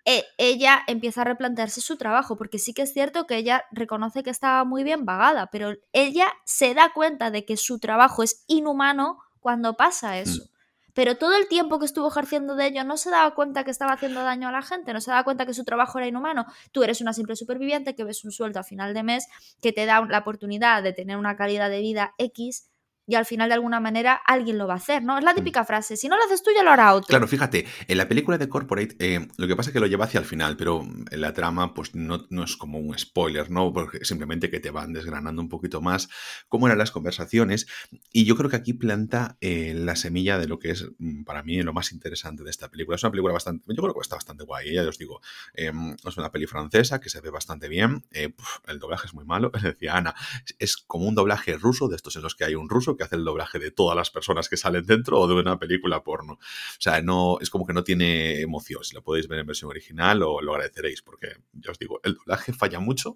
e, 0.06 0.26
ella 0.38 0.84
empieza 0.86 1.22
a 1.22 1.24
replantearse 1.24 1.82
su 1.82 1.98
trabajo, 1.98 2.38
porque 2.38 2.60
sí 2.60 2.76
que 2.76 2.84
es 2.84 2.94
cierto 2.94 3.26
que 3.26 3.38
ella 3.38 3.66
reconoce 3.72 4.22
que 4.22 4.30
estaba 4.30 4.64
muy 4.64 4.84
bien 4.84 5.06
pagada, 5.06 5.50
pero 5.52 5.74
ella 5.92 6.28
se 6.46 6.76
da 6.76 6.94
cuenta 6.94 7.32
de 7.32 7.46
que 7.46 7.58
su 7.58 7.80
trabajo 7.80 8.22
es 8.22 8.44
inhumano 8.46 9.18
cuando 9.40 9.76
pasa 9.76 10.12
mm. 10.12 10.18
eso 10.18 10.51
pero 10.94 11.18
todo 11.18 11.36
el 11.36 11.48
tiempo 11.48 11.80
que 11.80 11.86
estuvo 11.86 12.08
ejerciendo 12.08 12.56
de 12.56 12.68
ello 12.68 12.84
no 12.84 12.98
se 12.98 13.10
daba 13.10 13.34
cuenta 13.36 13.64
que 13.64 13.72
estaba 13.72 13.94
haciendo 13.94 14.24
daño 14.24 14.50
a 14.50 14.52
la 14.52 14.62
gente, 14.62 14.94
no 14.94 15.02
se 15.02 15.12
daba 15.12 15.24
cuenta 15.24 15.46
que 15.46 15.54
su 15.54 15.64
trabajo 15.64 16.00
era 16.00 16.08
inhumano. 16.08 16.46
Tú 16.72 16.84
eres 16.84 17.02
una 17.02 17.14
simple 17.14 17.36
superviviente 17.36 17.96
que 17.96 18.04
ves 18.04 18.24
un 18.24 18.32
sueldo 18.32 18.60
a 18.60 18.64
final 18.64 18.94
de 18.94 19.04
mes 19.04 19.28
que 19.62 19.74
te 19.74 19.86
da 19.86 20.06
la 20.06 20.20
oportunidad 20.20 20.84
de 20.84 20.94
tener 20.94 21.18
una 21.18 21.36
calidad 21.36 21.70
de 21.70 21.80
vida 21.80 22.14
X 22.18 22.71
y 23.12 23.16
al 23.16 23.26
final 23.26 23.50
de 23.50 23.56
alguna 23.56 23.82
manera 23.82 24.14
alguien 24.26 24.58
lo 24.58 24.68
va 24.68 24.76
a 24.76 24.78
hacer, 24.78 25.04
¿no? 25.04 25.18
Es 25.18 25.24
la 25.26 25.34
mm. 25.34 25.36
típica 25.36 25.66
frase, 25.66 25.98
si 25.98 26.08
no 26.08 26.16
lo 26.16 26.24
haces 26.24 26.42
tú 26.42 26.52
ya 26.56 26.64
lo 26.64 26.72
hará 26.72 26.94
otro. 26.94 27.08
Claro, 27.08 27.28
fíjate, 27.28 27.66
en 27.86 27.98
la 27.98 28.08
película 28.08 28.38
de 28.38 28.48
Corporate 28.48 28.96
eh, 29.00 29.28
lo 29.36 29.48
que 29.48 29.56
pasa 29.58 29.70
es 29.70 29.74
que 29.74 29.82
lo 29.82 29.88
lleva 29.88 30.06
hacia 30.06 30.22
el 30.22 30.26
final, 30.26 30.56
pero 30.56 30.82
en 30.82 31.20
la 31.22 31.34
trama 31.34 31.74
pues 31.74 31.94
no, 31.94 32.26
no, 32.30 32.46
es 32.46 32.56
como 32.56 32.80
un 32.80 32.98
spoiler, 32.98 33.52
¿no? 33.52 33.74
Porque 33.74 34.06
simplemente 34.06 34.50
que 34.50 34.62
te 34.62 34.72
van 34.72 34.94
desgranando 34.94 35.42
un 35.42 35.50
poquito 35.50 35.82
más 35.82 36.08
cómo 36.48 36.68
eran 36.68 36.78
las 36.78 36.92
conversaciones 36.92 37.68
y 38.14 38.24
yo 38.24 38.38
creo 38.38 38.50
que 38.50 38.56
aquí 38.56 38.72
planta 38.72 39.36
eh, 39.42 39.74
la 39.76 39.98
semilla 39.98 40.40
de 40.40 40.48
lo 40.48 40.58
que 40.58 40.72
es 40.72 40.88
mm, 40.98 41.24
para 41.24 41.44
mí 41.44 41.62
lo 41.62 41.74
más 41.74 41.92
interesante 41.92 42.46
de 42.46 42.50
esta 42.50 42.70
película. 42.70 42.96
Es 42.96 43.04
una 43.04 43.12
película 43.12 43.34
bastante, 43.34 43.66
yo 43.68 43.84
creo 43.84 43.94
que 43.94 44.00
está 44.00 44.16
bastante 44.16 44.46
guay, 44.46 44.74
ya 44.74 44.88
os 44.88 44.98
digo, 44.98 45.20
em, 45.54 45.98
es 46.08 46.16
una 46.16 46.32
peli 46.32 46.48
francesa 46.48 47.02
que 47.02 47.10
se 47.10 47.20
ve 47.20 47.30
bastante 47.30 47.68
bien, 47.68 48.06
eh, 48.14 48.34
el 48.68 48.80
doblaje 48.80 49.08
es 49.08 49.14
muy 49.14 49.26
malo, 49.26 49.52
decía 49.62 49.98
Ana, 49.98 50.16
es 50.60 50.78
como 50.78 51.10
un 51.10 51.16
doblaje 51.16 51.58
ruso, 51.58 51.90
de 51.90 51.98
estos 51.98 52.16
en 52.16 52.22
los 52.22 52.36
que 52.36 52.46
hay 52.46 52.56
un 52.56 52.70
ruso 52.70 52.96
que 52.96 53.01
hace 53.04 53.16
el 53.16 53.24
doblaje 53.24 53.60
de 53.60 53.72
todas 53.72 53.96
las 53.96 54.10
personas 54.10 54.50
que 54.50 54.58
salen 54.58 54.86
dentro 54.86 55.20
o 55.20 55.28
de 55.28 55.36
una 55.36 55.60
película 55.60 56.04
porno. 56.04 56.34
O 56.34 56.40
sea, 56.80 57.02
no, 57.02 57.38
es 57.40 57.50
como 57.50 57.66
que 57.66 57.74
no 57.74 57.84
tiene 57.84 58.42
emoción. 58.42 58.84
Si 58.84 58.96
lo 58.96 59.04
podéis 59.04 59.28
ver 59.28 59.40
en 59.40 59.48
versión 59.48 59.70
original, 59.70 60.24
o 60.24 60.42
lo 60.42 60.54
agradeceréis, 60.54 61.02
porque 61.02 61.36
ya 61.54 61.72
os 61.72 61.80
digo, 61.80 62.00
el 62.04 62.16
doblaje 62.16 62.54
falla 62.54 62.80
mucho, 62.80 63.16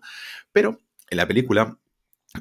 pero 0.51 0.81
en 1.09 1.17
la 1.17 1.27
película 1.27 1.77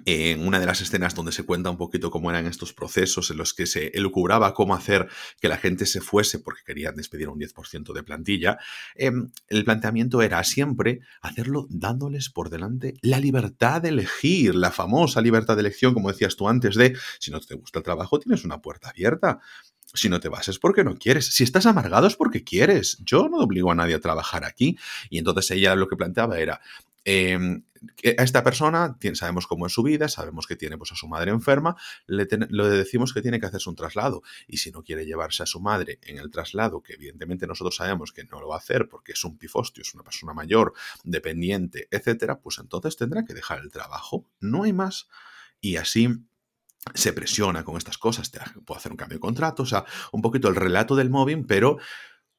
en 0.05 0.47
una 0.47 0.61
de 0.61 0.67
las 0.67 0.81
escenas 0.81 1.15
donde 1.15 1.33
se 1.33 1.45
cuenta 1.45 1.71
un 1.71 1.77
poquito 1.77 2.11
cómo 2.11 2.31
eran 2.31 2.47
estos 2.47 2.73
procesos 2.73 3.31
en 3.31 3.37
los 3.37 3.55
que 3.55 3.67
se 3.67 3.89
elucubraba 3.95 4.55
cómo 4.55 4.75
hacer 4.75 5.09
que 5.41 5.49
la 5.49 5.57
gente 5.57 5.87
se 5.87 6.01
fuese 6.01 6.39
porque 6.39 6.63
querían 6.65 6.97
despedir 6.97 7.29
un 7.29 7.39
10% 7.39 7.93
de 7.93 8.03
plantilla, 8.03 8.59
em, 8.95 9.31
el 9.49 9.65
planteamiento 9.65 10.23
era 10.23 10.43
siempre 10.45 11.01
hacerlo 11.21 11.67
dándoles 11.71 12.31
por 12.31 12.51
delante 12.51 12.95
la 13.03 13.21
libertad 13.21 13.83
de 13.83 13.91
elegir, 13.91 14.55
la 14.55 14.71
famosa 14.71 15.21
libertad 15.21 15.57
de 15.57 15.61
elección, 15.61 15.95
como 15.95 16.11
decías 16.11 16.37
tú 16.37 16.49
antes, 16.49 16.75
de 16.75 16.97
si 17.19 17.31
no 17.31 17.41
te 17.41 17.55
gusta 17.55 17.79
el 17.79 17.85
trabajo 17.85 18.19
tienes 18.19 18.45
una 18.45 18.61
puerta 18.61 18.91
abierta. 18.91 19.41
Si 19.97 20.09
no 20.09 20.19
te 20.19 20.29
vas 20.29 20.49
es 20.49 20.59
porque 20.59 20.83
no 20.83 20.97
quieres. 20.97 21.27
Si 21.27 21.45
estás 21.45 21.67
amargado 21.67 22.09
es 22.09 22.17
porque 22.17 22.43
quieres. 22.43 22.99
Yo 23.05 23.29
no 23.29 23.39
obligo 23.39 23.71
a 23.71 23.77
nadie 23.77 23.95
a 23.95 24.01
trabajar 24.01 24.45
aquí. 24.45 24.77
Y 25.09 25.19
entonces 25.19 25.53
ella 25.53 25.77
lo 25.77 25.87
que 25.87 25.97
planteaba 25.97 26.39
era, 26.39 26.61
em, 27.05 27.65
a 28.19 28.23
esta 28.23 28.43
persona 28.43 28.97
sabemos 29.15 29.47
cómo 29.47 29.67
es 29.67 29.73
su 29.73 29.83
vida, 29.83 30.09
sabemos 30.09 30.47
que 30.47 30.57
tiene 30.57 30.79
pues, 30.79 30.93
a 30.93 30.97
su 30.97 31.09
madre 31.09 31.31
enferma, 31.31 31.77
le, 32.07 32.27
decimos 32.27 33.13
que 33.13 33.23
tiene 33.23 33.41
que 33.41 33.47
hacerse 33.47 33.69
un 33.69 33.77
traslado. 33.77 34.23
Y 34.47 34.59
si 34.59 34.71
no 34.71 34.83
quiere 34.83 35.07
llevarse 35.07 35.43
a 35.43 35.47
su 35.47 35.61
madre 35.61 35.99
en 36.03 36.19
el 36.19 36.31
traslado, 36.31 36.83
que 36.83 36.95
evidentemente 36.95 37.47
nosotros 37.47 37.77
sabemos 37.77 38.13
que 38.13 38.25
no 38.25 38.41
lo 38.41 38.49
va 38.49 38.57
a 38.57 38.59
hacer 38.59 38.89
porque 38.89 39.13
es 39.13 39.25
un 39.25 39.37
pifostio, 39.37 39.83
es 39.83 39.95
una 39.95 40.05
persona 40.05 40.33
mayor, 40.33 40.73
dependiente, 41.03 41.89
etcétera, 41.91 42.41
pues 42.41 42.59
entonces 42.59 42.97
tendrá 42.97 43.25
que 43.25 43.35
dejar 43.35 43.61
el 43.61 43.71
trabajo. 43.71 44.27
No 44.41 44.65
hay 44.65 44.73
más. 44.73 45.09
Y 45.61 45.77
así 45.77 46.09
se 46.95 47.13
presiona 47.15 47.65
con 47.65 47.79
estas 47.79 47.97
cosas, 47.97 48.31
te 48.31 48.41
puedo 48.65 48.79
hacer 48.79 48.93
un 48.93 48.99
cambio 48.99 49.17
de 49.17 49.21
contrato, 49.21 49.63
o 49.63 49.67
sea, 49.67 49.87
un 50.13 50.21
poquito 50.21 50.49
el 50.49 50.57
relato 50.57 50.95
del 50.95 51.09
móvil, 51.09 51.47
pero 51.47 51.79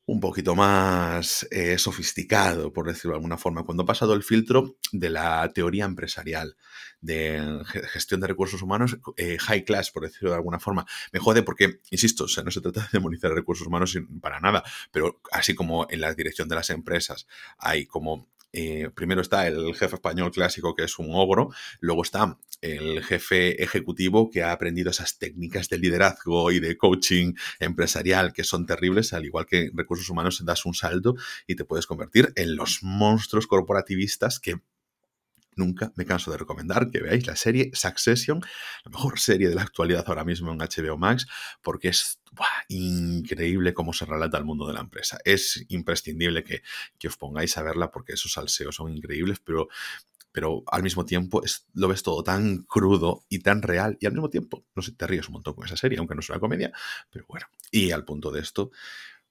un 0.07 0.19
poquito 0.19 0.55
más 0.55 1.47
eh, 1.49 1.77
sofisticado, 1.79 2.71
por 2.71 2.87
decirlo 2.87 3.11
de 3.11 3.17
alguna 3.17 3.37
forma, 3.37 3.63
cuando 3.63 3.83
ha 3.83 3.87
pasado 3.87 4.13
el 4.13 4.23
filtro 4.23 4.77
de 4.91 5.09
la 5.09 5.51
teoría 5.53 5.85
empresarial, 5.85 6.55
de 7.01 7.61
gestión 7.91 8.21
de 8.21 8.27
recursos 8.27 8.61
humanos, 8.61 8.97
eh, 9.17 9.37
high 9.39 9.65
class, 9.65 9.89
por 9.91 10.03
decirlo 10.03 10.29
de 10.29 10.35
alguna 10.35 10.59
forma. 10.59 10.85
Me 11.11 11.19
jode 11.19 11.41
porque, 11.41 11.79
insisto, 11.89 12.25
no 12.43 12.51
se 12.51 12.61
trata 12.61 12.81
de 12.81 12.87
demonizar 12.93 13.31
recursos 13.31 13.65
humanos 13.65 13.97
para 14.21 14.39
nada, 14.39 14.63
pero 14.91 15.21
así 15.31 15.55
como 15.55 15.87
en 15.89 16.01
la 16.01 16.13
dirección 16.13 16.47
de 16.47 16.55
las 16.55 16.69
empresas 16.69 17.27
hay 17.57 17.85
como 17.85 18.27
eh, 18.57 18.89
primero 18.95 19.21
está 19.21 19.47
el 19.47 19.75
jefe 19.75 19.95
español 19.95 20.31
clásico, 20.31 20.75
que 20.75 20.85
es 20.85 20.97
un 20.97 21.09
ogro, 21.11 21.49
luego 21.81 22.03
está 22.03 22.37
el 22.61 23.03
jefe 23.03 23.61
ejecutivo 23.61 24.29
que 24.29 24.43
ha 24.43 24.53
aprendido 24.53 24.91
esas 24.91 25.17
técnicas 25.17 25.67
de 25.67 25.77
liderazgo 25.77 26.51
y 26.53 26.61
de 26.61 26.77
coaching 26.77 27.33
empresarial 27.59 28.31
que 28.31 28.45
son 28.45 28.65
terribles, 28.65 29.11
al 29.11 29.25
igual 29.25 29.45
que 29.45 29.71
recursos 29.73 30.09
humanos 30.09 30.41
das 30.45 30.65
un 30.65 30.73
salto 30.73 31.15
y 31.47 31.55
te 31.55 31.65
puedes 31.65 31.85
convertir 31.85 32.31
en 32.37 32.55
los 32.55 32.81
monstruos 32.81 33.45
corporativistas 33.45 34.39
que 34.39 34.61
nunca 35.55 35.91
me 35.95 36.05
canso 36.05 36.31
de 36.31 36.37
recomendar 36.37 36.89
que 36.89 37.01
veáis 37.01 37.25
la 37.27 37.35
serie 37.35 37.71
Succession, 37.73 38.41
la 38.83 38.91
mejor 38.91 39.19
serie 39.19 39.49
de 39.49 39.55
la 39.55 39.63
actualidad 39.63 40.03
ahora 40.07 40.23
mismo 40.23 40.51
en 40.51 40.59
HBO 40.59 40.97
Max, 40.97 41.27
porque 41.61 41.89
es 41.89 42.21
increíble 42.67 43.73
cómo 43.73 43.93
se 43.93 44.05
relata 44.05 44.37
el 44.37 44.45
mundo 44.45 44.67
de 44.67 44.73
la 44.73 44.81
empresa. 44.81 45.17
Es 45.23 45.65
imprescindible 45.69 46.43
que, 46.43 46.61
os 47.07 47.17
pongáis 47.17 47.57
a 47.57 47.63
verla 47.63 47.91
porque 47.91 48.13
esos 48.13 48.33
salseos 48.33 48.75
son 48.75 48.91
increíbles, 48.95 49.39
pero 49.39 49.67
pero 50.31 50.63
al 50.67 50.83
mismo 50.83 51.05
tiempo 51.05 51.41
es, 51.45 51.65
lo 51.73 51.87
ves 51.87 52.03
todo 52.03 52.21
tan 52.21 52.63
crudo 52.63 53.23
y 53.29 53.39
tan 53.39 53.61
real 53.61 53.97
y 54.01 54.05
al 54.05 54.11
mismo 54.11 54.29
tiempo, 54.29 54.65
no 54.75 54.81
sé, 54.81 54.91
te 54.91 55.07
ríes 55.07 55.29
un 55.29 55.35
montón 55.35 55.53
con 55.53 55.65
esa 55.65 55.77
serie, 55.77 55.97
aunque 55.97 56.13
no 56.13 56.19
es 56.19 56.29
una 56.29 56.41
comedia, 56.41 56.73
pero 57.09 57.23
bueno, 57.29 57.47
y 57.71 57.91
al 57.91 58.03
punto 58.03 58.31
de 58.31 58.41
esto, 58.41 58.69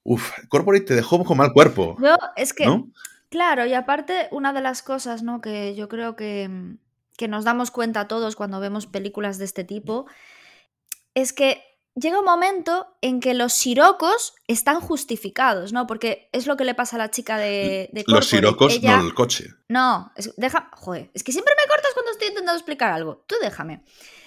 uff, 0.03 0.31
Corporate 0.49 0.87
te 0.87 0.95
dejó 0.95 1.23
con 1.23 1.37
mal 1.37 1.53
cuerpo. 1.53 1.97
No, 1.99 2.17
es 2.37 2.55
que, 2.55 2.65
Claro, 3.35 3.67
y 3.67 3.75
aparte, 3.75 4.29
una 4.31 4.53
de 4.53 4.61
las 4.61 4.85
cosas, 4.85 5.25
¿no? 5.25 5.41
Que 5.41 5.75
yo 5.75 5.89
creo 5.89 6.15
que, 6.15 6.49
que 7.17 7.27
nos 7.27 7.45
damos 7.45 7.73
cuenta 7.73 8.07
todos 8.07 8.37
cuando 8.37 8.61
vemos 8.61 8.87
películas 8.87 9.39
de 9.39 9.45
este 9.45 9.65
tipo, 9.65 10.07
es 11.15 11.33
que 11.33 11.61
llega 11.97 12.21
un 12.21 12.25
momento 12.25 12.87
en 13.01 13.19
que 13.19 13.35
los 13.35 13.53
sirocos 13.53 14.35
están 14.47 14.81
justificados, 14.81 15.73
¿no? 15.73 15.89
Porque 15.89 16.29
es 16.31 16.47
lo 16.47 16.57
que 16.57 16.65
le 16.65 16.77
pasa 16.77 16.95
a 16.95 17.01
la 17.01 17.11
chica 17.11 17.37
de, 17.37 17.91
de 17.93 18.05
Los 18.07 18.27
sirocos, 18.27 18.81
no 18.81 19.01
el 19.01 19.15
coche. 19.15 19.49
No, 19.67 20.13
deja, 20.37 20.71
joder, 20.73 21.11
es 21.13 21.25
que 21.25 21.33
siempre 21.33 21.55
me 21.61 21.69
cortas 21.69 21.93
cuando 21.93 22.13
estoy 22.13 22.29
intentando 22.29 22.57
explicar 22.57 22.93
algo. 22.93 23.25
Tú 23.27 23.35
déjame. 23.43 23.83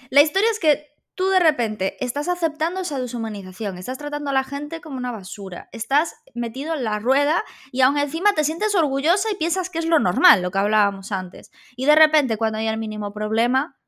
La 0.09 0.21
historia 0.21 0.51
es 0.51 0.59
que 0.59 0.96
tú 1.17 1.29
de 1.29 1.39
repente 1.39 1.97
estás 1.99 2.27
aceptando 2.27 2.79
esa 2.79 2.99
deshumanización, 2.99 3.79
estás 3.79 3.97
tratando 3.97 4.29
a 4.29 4.33
la 4.33 4.43
gente 4.43 4.81
como 4.81 4.97
una 4.97 5.11
basura, 5.11 5.67
estás 5.71 6.13
metido 6.35 6.75
en 6.75 6.83
la 6.83 6.99
rueda 6.99 7.43
y 7.71 7.81
aún 7.81 7.97
encima 7.97 8.33
te 8.33 8.43
sientes 8.43 8.75
orgullosa 8.75 9.27
y 9.31 9.35
piensas 9.35 9.71
que 9.71 9.79
es 9.79 9.87
lo 9.87 9.97
normal, 9.97 10.43
lo 10.43 10.51
que 10.51 10.59
hablábamos 10.59 11.11
antes. 11.11 11.51
Y 11.75 11.87
de 11.87 11.95
repente 11.95 12.37
cuando 12.37 12.59
hay 12.59 12.67
el 12.67 12.77
mínimo 12.77 13.13
problema, 13.13 13.79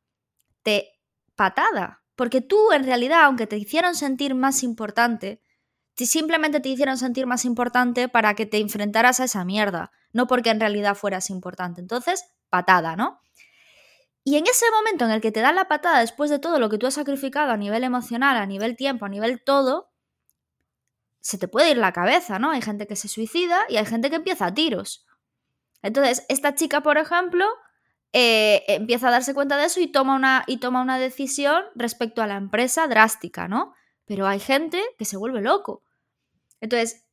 te 0.63 0.89
patada. 1.35 2.01
Porque 2.15 2.41
tú 2.41 2.71
en 2.71 2.83
realidad, 2.83 3.23
aunque 3.25 3.45
te 3.45 3.57
hicieron 3.57 3.93
sentir 3.93 4.33
más 4.33 4.63
importante, 4.63 5.39
simplemente 5.95 6.59
te 6.59 6.69
hicieron 6.69 6.97
sentir 6.97 7.27
más 7.27 7.45
importante 7.45 8.09
para 8.09 8.33
que 8.33 8.47
te 8.47 8.57
enfrentaras 8.57 9.19
a 9.19 9.25
esa 9.25 9.45
mierda, 9.45 9.91
no 10.13 10.25
porque 10.25 10.49
en 10.49 10.59
realidad 10.59 10.95
fueras 10.95 11.29
importante. 11.29 11.79
Entonces, 11.79 12.25
patada, 12.49 12.95
¿no? 12.95 13.21
Y 14.29 14.37
en 14.37 14.45
ese 14.45 14.69
momento 14.69 15.05
en 15.05 15.11
el 15.11 15.21
que 15.21 15.31
te 15.31 15.41
dan 15.41 15.55
la 15.55 15.67
patada 15.67 16.01
después 16.01 16.29
de 16.29 16.37
todo 16.37 16.59
lo 16.59 16.69
que 16.69 16.77
tú 16.77 16.85
has 16.85 16.93
sacrificado 16.93 17.51
a 17.51 17.57
nivel 17.57 17.83
emocional, 17.83 18.37
a 18.37 18.45
nivel 18.45 18.75
tiempo, 18.75 19.05
a 19.05 19.09
nivel 19.09 19.41
todo, 19.43 19.89
se 21.19 21.39
te 21.39 21.47
puede 21.47 21.71
ir 21.71 21.77
la 21.77 21.93
cabeza, 21.93 22.37
¿no? 22.37 22.51
Hay 22.51 22.61
gente 22.61 22.85
que 22.85 22.95
se 22.95 23.07
suicida 23.07 23.65
y 23.69 23.77
hay 23.77 23.87
gente 23.87 24.11
que 24.11 24.17
empieza 24.17 24.45
a 24.45 24.53
tiros. 24.53 25.07
Entonces, 25.81 26.27
esta 26.29 26.53
chica, 26.53 26.81
por 26.81 26.99
ejemplo, 26.99 27.43
eh, 28.13 28.65
empieza 28.67 29.07
a 29.07 29.11
darse 29.11 29.33
cuenta 29.33 29.57
de 29.57 29.65
eso 29.65 29.79
y 29.79 29.87
toma, 29.87 30.15
una, 30.15 30.43
y 30.45 30.57
toma 30.57 30.83
una 30.83 30.99
decisión 30.99 31.63
respecto 31.73 32.21
a 32.21 32.27
la 32.27 32.35
empresa 32.35 32.87
drástica, 32.87 33.47
¿no? 33.47 33.73
Pero 34.05 34.27
hay 34.27 34.39
gente 34.39 34.79
que 34.99 35.05
se 35.05 35.17
vuelve 35.17 35.41
loco. 35.41 35.81
Entonces, 36.61 37.08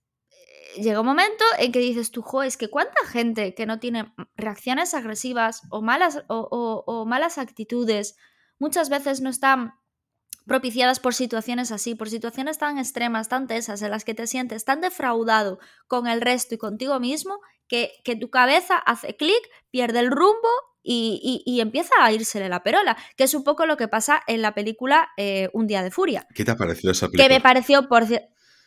llega 0.77 1.01
un 1.01 1.07
momento 1.07 1.45
en 1.59 1.73
que 1.73 1.79
dices 1.81 2.11
tú, 2.11 2.23
jo, 2.23 2.43
es 2.43 2.57
que 2.57 2.69
cuánta 2.69 3.07
gente 3.07 3.55
que 3.55 3.67
no 3.67 3.79
tiene 3.79 4.13
reacciones 4.37 4.95
agresivas 4.95 5.63
o 5.71 5.83
malas, 5.83 6.25
o, 6.29 7.05
malas 7.07 7.39
actitudes, 7.39 8.17
muchas 8.59 8.89
veces 8.89 9.21
no 9.21 9.31
están 9.31 9.75
propiciadas 10.47 11.01
por 11.01 11.15
situaciones 11.15 11.73
así, 11.73 11.95
por 11.95 12.09
situaciones 12.09 12.59
tan 12.59 12.79
extremas, 12.79 13.29
tan 13.29 13.49
tesas, 13.49 13.83
en 13.83 13.91
las 13.91 14.05
que 14.05 14.15
te 14.15 14.27
sientes 14.27 14.65
tan 14.65 14.81
defraudado 14.81 15.59
con 15.89 16.07
el 16.07 16.21
resto 16.21 16.55
y 16.55 16.59
contigo 16.59 17.01
mismo, 17.01 17.41
que, 17.67 17.91
tu 18.21 18.31
cabeza 18.31 18.79
hace 18.79 19.17
clic, 19.17 19.41
pierde 19.71 19.99
el 19.99 20.11
rumbo 20.11 20.49
y, 20.85 21.59
empieza 21.61 21.95
a 22.01 22.13
irsele 22.13 22.49
la 22.49 22.63
perola, 22.63 22.97
que 23.17 23.25
es 23.25 23.35
un 23.35 23.43
poco 23.43 23.67
lo 23.67 23.77
que 23.77 23.89
pasa 23.89 24.23
en 24.29 24.41
la 24.41 24.55
película 24.55 25.09
eh, 25.17 25.51
Un 25.53 25.67
día 25.67 25.83
de 25.83 25.91
furia. 25.91 26.29
¿Qué 26.33 26.45
te 26.45 26.53
ha 26.53 26.57
parecido 26.57 26.93
esa 26.93 27.09
película? 27.09 27.29
Que 27.29 27.35
me 27.35 27.41
pareció, 27.41 27.89
por 27.89 28.05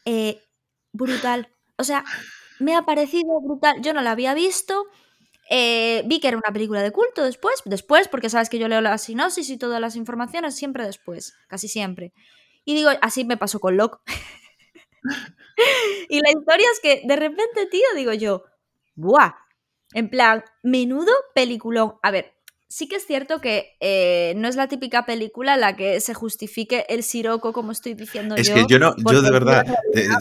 eh, 0.06 0.44
brutal. 0.92 1.50
O 1.80 1.84
sea, 1.86 2.04
me 2.60 2.76
ha 2.76 2.82
parecido 2.84 3.40
brutal. 3.42 3.82
Yo 3.82 3.94
no 3.94 4.02
la 4.02 4.12
había 4.12 4.34
visto. 4.34 4.86
Eh, 5.50 6.04
vi 6.06 6.20
que 6.20 6.28
era 6.28 6.38
una 6.38 6.54
película 6.54 6.84
de 6.84 6.92
culto 6.92 7.24
después, 7.24 7.62
después, 7.66 8.08
porque 8.08 8.30
sabes 8.30 8.50
que 8.50 8.60
yo 8.60 8.68
leo 8.68 8.82
la 8.82 8.98
sinopsis 9.00 9.50
y 9.50 9.58
todas 9.58 9.82
las 9.82 9.96
informaciones 9.96 10.56
siempre 10.56 10.86
después, 10.86 11.34
casi 11.48 11.68
siempre. 11.68 12.14
Y 12.66 12.76
digo, 12.76 12.92
así 13.02 13.26
me 13.26 13.38
pasó 13.38 13.60
con 13.60 13.78
Locke. 13.78 14.00
y 16.10 16.20
la 16.20 16.32
historia 16.32 16.68
es 16.74 16.80
que 16.82 17.02
de 17.06 17.16
repente, 17.16 17.66
tío, 17.68 17.86
digo 17.96 18.14
yo, 18.14 18.44
¡buah! 18.96 19.34
En 19.94 20.10
plan, 20.10 20.44
menudo 20.64 21.12
peliculón. 21.34 21.96
A 22.04 22.12
ver, 22.12 22.34
sí 22.70 22.88
que 22.88 22.98
es 22.98 23.06
cierto 23.06 23.42
que 23.42 23.76
eh, 23.80 24.34
no 24.38 24.48
es 24.48 24.56
la 24.56 24.68
típica 24.68 25.06
película 25.06 25.56
en 25.56 25.62
la 25.62 25.76
que 25.76 26.00
se 26.00 26.14
justifique 26.14 26.86
el 26.88 27.04
siroco, 27.04 27.52
como 27.52 27.72
estoy 27.72 27.96
diciendo 27.96 28.36
yo. 28.36 28.42
Es 28.42 28.50
que 28.52 28.66
yo 28.70 28.80
no, 28.80 28.96
yo 28.98 29.22
de 29.22 29.32
verdad, 29.32 29.66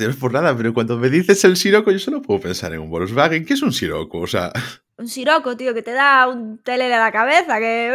no 0.00 0.08
es 0.08 0.16
por 0.16 0.32
nada, 0.32 0.56
pero 0.56 0.72
cuando 0.72 0.96
me 0.96 1.10
dices 1.10 1.44
el 1.44 1.56
siroco, 1.56 1.90
yo 1.92 1.98
solo 1.98 2.22
puedo 2.22 2.40
pensar 2.40 2.72
en 2.72 2.80
un 2.80 2.90
Volkswagen. 2.90 3.44
¿Qué 3.44 3.54
es 3.54 3.62
un 3.62 3.72
siroco? 3.72 4.18
O 4.18 4.26
sea. 4.26 4.52
Un 4.98 5.06
siroco, 5.06 5.56
tío, 5.56 5.74
que 5.74 5.82
te 5.82 5.92
da 5.92 6.26
un 6.26 6.58
tele 6.58 6.88
de 6.88 6.96
la 6.96 7.12
cabeza, 7.12 7.60
que. 7.60 7.94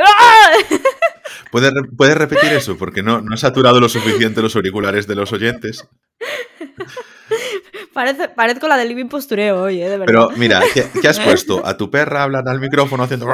¿Puedes, 1.52 1.74
¿Puedes 1.98 2.16
repetir 2.16 2.54
eso? 2.54 2.78
Porque 2.78 3.04
no, 3.04 3.20
no 3.20 3.34
ha 3.34 3.38
saturado 3.38 3.82
lo 3.82 3.90
suficiente 3.90 4.42
los 4.42 4.56
auriculares 4.56 5.06
de 5.06 5.16
los 5.16 5.34
oyentes. 5.34 5.86
Parece, 7.94 8.28
parezco 8.30 8.68
la 8.68 8.78
del 8.78 8.88
living 8.88 9.08
postureo 9.08 9.62
hoy, 9.62 9.82
¿eh? 9.82 9.90
de 9.90 9.98
verdad. 9.98 10.06
Pero 10.08 10.30
mira, 10.32 10.62
¿qué, 10.74 11.08
has 11.08 11.20
puesto? 11.20 11.64
A 11.64 11.78
tu 11.78 11.92
perra 11.92 12.24
hablan 12.24 12.48
al 12.48 12.60
micrófono 12.60 13.04
haciendo. 13.04 13.28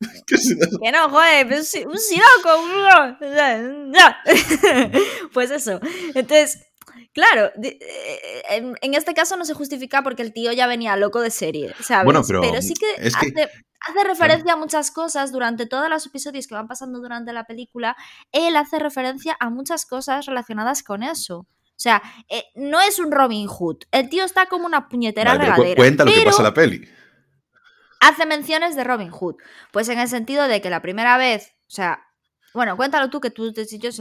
que 0.26 0.92
no, 0.92 1.08
joder, 1.08 1.46
un 1.46 1.64
siroco. 1.64 3.18
pues 5.32 5.50
eso. 5.50 5.80
Entonces, 6.14 6.66
claro, 7.12 7.50
eh, 7.62 8.74
en, 8.80 8.94
este 8.94 9.14
caso 9.14 9.36
no 9.36 9.44
se 9.44 9.54
justifica 9.54 10.02
porque 10.02 10.22
el 10.22 10.32
tío 10.32 10.52
ya 10.52 10.66
venía 10.66 10.96
loco 10.96 11.20
de 11.20 11.30
serie, 11.30 11.74
¿sabes? 11.80 12.04
Bueno, 12.04 12.22
pero, 12.26 12.42
sí 12.60 12.74
que, 12.74 12.86
hace, 13.06 14.04
referencia 14.04 14.52
a 14.52 14.56
muchas 14.56 14.90
cosas 14.90 15.32
durante 15.32 15.66
todos 15.66 15.88
los 15.88 16.04
episodios 16.06 16.46
que 16.46 16.54
van 16.54 16.68
pasando 16.68 17.00
durante 17.00 17.32
la 17.32 17.44
película. 17.44 17.96
Él 18.32 18.56
hace 18.56 18.78
referencia 18.78 19.36
a 19.40 19.48
muchas 19.48 19.86
cosas 19.86 20.26
relacionadas 20.26 20.82
con 20.82 21.02
eso. 21.02 21.38
O 21.38 21.78
sea, 21.78 22.02
eh, 22.28 22.44
no 22.54 22.80
es 22.80 22.98
un 22.98 23.12
Robin 23.12 23.46
Hood. 23.46 23.84
El 23.90 24.08
tío 24.08 24.24
está 24.24 24.46
como 24.46 24.66
una 24.66 24.88
puñetera 24.88 25.34
regadera. 25.34 25.76
Cuenta 25.76 26.04
lo 26.04 26.12
que 26.12 26.22
pasa 26.22 26.38
en 26.38 26.44
la 26.44 26.54
peli 26.54 26.95
hace 28.00 28.26
menciones 28.26 28.76
de 28.76 28.84
Robin 28.84 29.10
Hood. 29.10 29.36
Pues 29.72 29.88
en 29.88 29.98
el 29.98 30.08
sentido 30.08 30.48
de 30.48 30.60
que 30.60 30.70
la 30.70 30.82
primera 30.82 31.16
vez, 31.18 31.54
o 31.68 31.70
sea, 31.70 32.06
bueno, 32.56 32.74
cuéntalo 32.74 33.10
tú 33.10 33.20
que 33.20 33.30
tú 33.30 33.52
te 33.52 33.66
sitios 33.66 34.00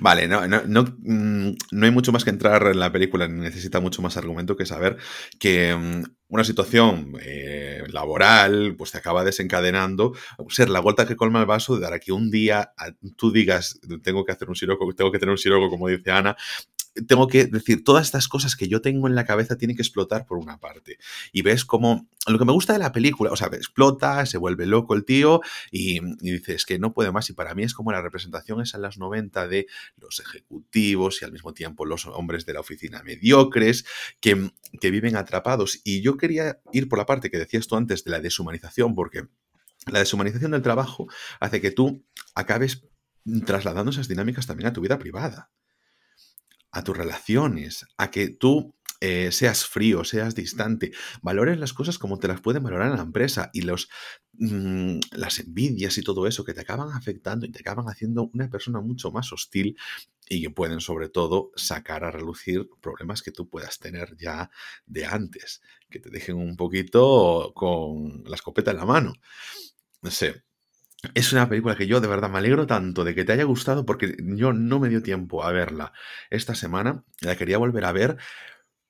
Vale, 0.00 0.28
no, 0.28 0.46
no, 0.46 0.62
no, 0.64 0.84
mm, 0.98 1.56
no, 1.72 1.84
hay 1.84 1.90
mucho 1.90 2.12
más 2.12 2.22
que 2.22 2.30
entrar 2.30 2.64
en 2.68 2.78
la 2.78 2.92
película, 2.92 3.26
necesita 3.26 3.80
mucho 3.80 4.00
más 4.00 4.16
argumento 4.16 4.56
que 4.56 4.64
saber 4.64 4.96
que 5.40 5.74
mm, 5.74 6.04
una 6.28 6.44
situación 6.44 7.14
eh, 7.20 7.82
laboral 7.88 8.76
pues 8.78 8.92
te 8.92 8.98
acaba 8.98 9.24
desencadenando 9.24 10.12
ser 10.50 10.68
la 10.68 10.78
vuelta 10.78 11.06
que 11.06 11.16
colma 11.16 11.40
el 11.40 11.46
vaso 11.46 11.74
de 11.74 11.82
dar 11.82 11.94
aquí 11.94 12.12
un 12.12 12.30
día 12.30 12.72
tú 13.16 13.32
digas 13.32 13.80
tengo 14.04 14.24
que 14.24 14.30
hacer 14.30 14.48
un 14.48 14.54
siroco, 14.54 14.88
tengo 14.94 15.10
que 15.10 15.18
tener 15.18 15.32
un 15.32 15.38
siroco 15.38 15.68
como 15.68 15.88
dice 15.88 16.12
Ana 16.12 16.36
tengo 17.06 17.28
que 17.28 17.44
decir, 17.44 17.84
todas 17.84 18.06
estas 18.06 18.28
cosas 18.28 18.56
que 18.56 18.68
yo 18.68 18.80
tengo 18.80 19.06
en 19.06 19.14
la 19.14 19.24
cabeza 19.24 19.56
tienen 19.56 19.76
que 19.76 19.82
explotar 19.82 20.26
por 20.26 20.38
una 20.38 20.58
parte. 20.58 20.98
Y 21.32 21.42
ves 21.42 21.64
como 21.64 22.08
lo 22.26 22.38
que 22.38 22.44
me 22.44 22.52
gusta 22.52 22.72
de 22.72 22.78
la 22.78 22.92
película, 22.92 23.30
o 23.30 23.36
sea, 23.36 23.48
explota, 23.48 24.24
se 24.26 24.38
vuelve 24.38 24.66
loco 24.66 24.94
el 24.94 25.04
tío 25.04 25.40
y, 25.70 26.00
dices 26.20 26.64
que 26.64 26.78
no 26.78 26.92
puede 26.92 27.12
más. 27.12 27.28
Y 27.30 27.34
para 27.34 27.54
mí 27.54 27.62
es 27.62 27.74
como 27.74 27.92
la 27.92 28.00
representación 28.00 28.60
esa 28.60 28.78
en 28.78 28.82
las 28.82 28.98
90 28.98 29.46
de 29.48 29.66
los 29.96 30.20
ejecutivos 30.20 31.20
y 31.20 31.24
al 31.24 31.32
mismo 31.32 31.52
tiempo 31.52 31.84
los 31.84 32.06
hombres 32.06 32.46
de 32.46 32.54
la 32.54 32.60
oficina 32.60 33.02
mediocres 33.02 33.84
que, 34.20 34.50
que 34.80 34.90
viven 34.90 35.16
atrapados. 35.16 35.80
Y 35.84 36.00
yo 36.00 36.16
quería 36.16 36.60
ir 36.72 36.88
por 36.88 36.98
la 36.98 37.06
parte 37.06 37.30
que 37.30 37.38
decías 37.38 37.66
tú 37.66 37.76
antes 37.76 38.04
de 38.04 38.10
la 38.10 38.20
deshumanización, 38.20 38.94
porque 38.94 39.26
la 39.86 39.98
deshumanización 39.98 40.52
del 40.52 40.62
trabajo 40.62 41.06
hace 41.40 41.60
que 41.60 41.70
tú 41.70 42.04
acabes 42.34 42.86
trasladando 43.44 43.90
esas 43.90 44.08
dinámicas 44.08 44.46
también 44.46 44.68
a 44.68 44.72
tu 44.72 44.80
vida 44.80 44.98
privada 44.98 45.50
a 46.76 46.84
tus 46.84 46.94
relaciones, 46.94 47.86
a 47.96 48.10
que 48.10 48.28
tú 48.28 48.74
eh, 49.00 49.32
seas 49.32 49.64
frío, 49.64 50.04
seas 50.04 50.34
distante, 50.34 50.92
valores 51.22 51.58
las 51.58 51.72
cosas 51.72 51.98
como 51.98 52.18
te 52.18 52.28
las 52.28 52.42
pueden 52.42 52.62
valorar 52.62 52.90
en 52.90 52.96
la 52.96 53.02
empresa 53.02 53.48
y 53.54 53.62
los, 53.62 53.88
mm, 54.34 54.98
las 55.12 55.38
envidias 55.38 55.96
y 55.96 56.02
todo 56.02 56.26
eso 56.26 56.44
que 56.44 56.52
te 56.52 56.60
acaban 56.60 56.90
afectando 56.90 57.46
y 57.46 57.50
te 57.50 57.60
acaban 57.60 57.86
haciendo 57.86 58.30
una 58.34 58.50
persona 58.50 58.80
mucho 58.80 59.10
más 59.10 59.32
hostil 59.32 59.78
y 60.28 60.42
que 60.42 60.50
pueden 60.50 60.80
sobre 60.80 61.08
todo 61.08 61.50
sacar 61.56 62.04
a 62.04 62.10
relucir 62.10 62.68
problemas 62.82 63.22
que 63.22 63.32
tú 63.32 63.48
puedas 63.48 63.78
tener 63.78 64.14
ya 64.18 64.50
de 64.84 65.06
antes, 65.06 65.62
que 65.88 65.98
te 65.98 66.10
dejen 66.10 66.36
un 66.36 66.56
poquito 66.56 67.52
con 67.54 68.22
la 68.24 68.34
escopeta 68.36 68.70
en 68.70 68.76
la 68.76 68.84
mano. 68.84 69.14
No 70.02 70.10
sé, 70.10 70.44
es 71.14 71.32
una 71.32 71.48
película 71.48 71.76
que 71.76 71.86
yo 71.86 72.00
de 72.00 72.08
verdad 72.08 72.30
me 72.30 72.38
alegro 72.38 72.66
tanto 72.66 73.04
de 73.04 73.14
que 73.14 73.24
te 73.24 73.32
haya 73.32 73.44
gustado 73.44 73.84
porque 73.84 74.16
yo 74.18 74.52
no 74.52 74.78
me 74.78 74.88
dio 74.88 75.02
tiempo 75.02 75.44
a 75.44 75.52
verla 75.52 75.92
esta 76.30 76.54
semana, 76.54 77.04
la 77.20 77.36
quería 77.36 77.58
volver 77.58 77.84
a 77.84 77.92
ver, 77.92 78.16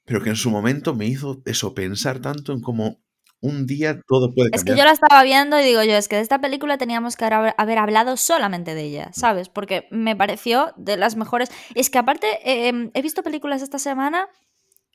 pero 0.04 0.22
que 0.22 0.30
en 0.30 0.36
su 0.36 0.50
momento 0.50 0.94
me 0.94 1.06
hizo 1.06 1.42
eso, 1.44 1.74
pensar 1.74 2.20
tanto 2.20 2.52
en 2.52 2.60
cómo 2.60 3.00
un 3.40 3.66
día 3.66 4.00
todo 4.06 4.32
puede 4.34 4.50
cambiar. 4.50 4.54
Es 4.54 4.64
que 4.64 4.78
yo 4.78 4.84
la 4.84 4.92
estaba 4.92 5.22
viendo 5.22 5.58
y 5.60 5.64
digo 5.64 5.82
yo, 5.82 5.92
es 5.92 6.08
que 6.08 6.16
de 6.16 6.22
esta 6.22 6.40
película 6.40 6.78
teníamos 6.78 7.16
que 7.16 7.24
haber 7.24 7.78
hablado 7.78 8.16
solamente 8.16 8.74
de 8.74 8.82
ella, 8.82 9.10
¿sabes? 9.12 9.48
Porque 9.48 9.86
me 9.90 10.16
pareció 10.16 10.72
de 10.76 10.96
las 10.96 11.16
mejores. 11.16 11.50
Es 11.74 11.90
que 11.90 11.98
aparte, 11.98 12.26
em, 12.44 12.90
he 12.94 13.02
visto 13.02 13.22
películas 13.22 13.62
esta 13.62 13.78
semana. 13.78 14.28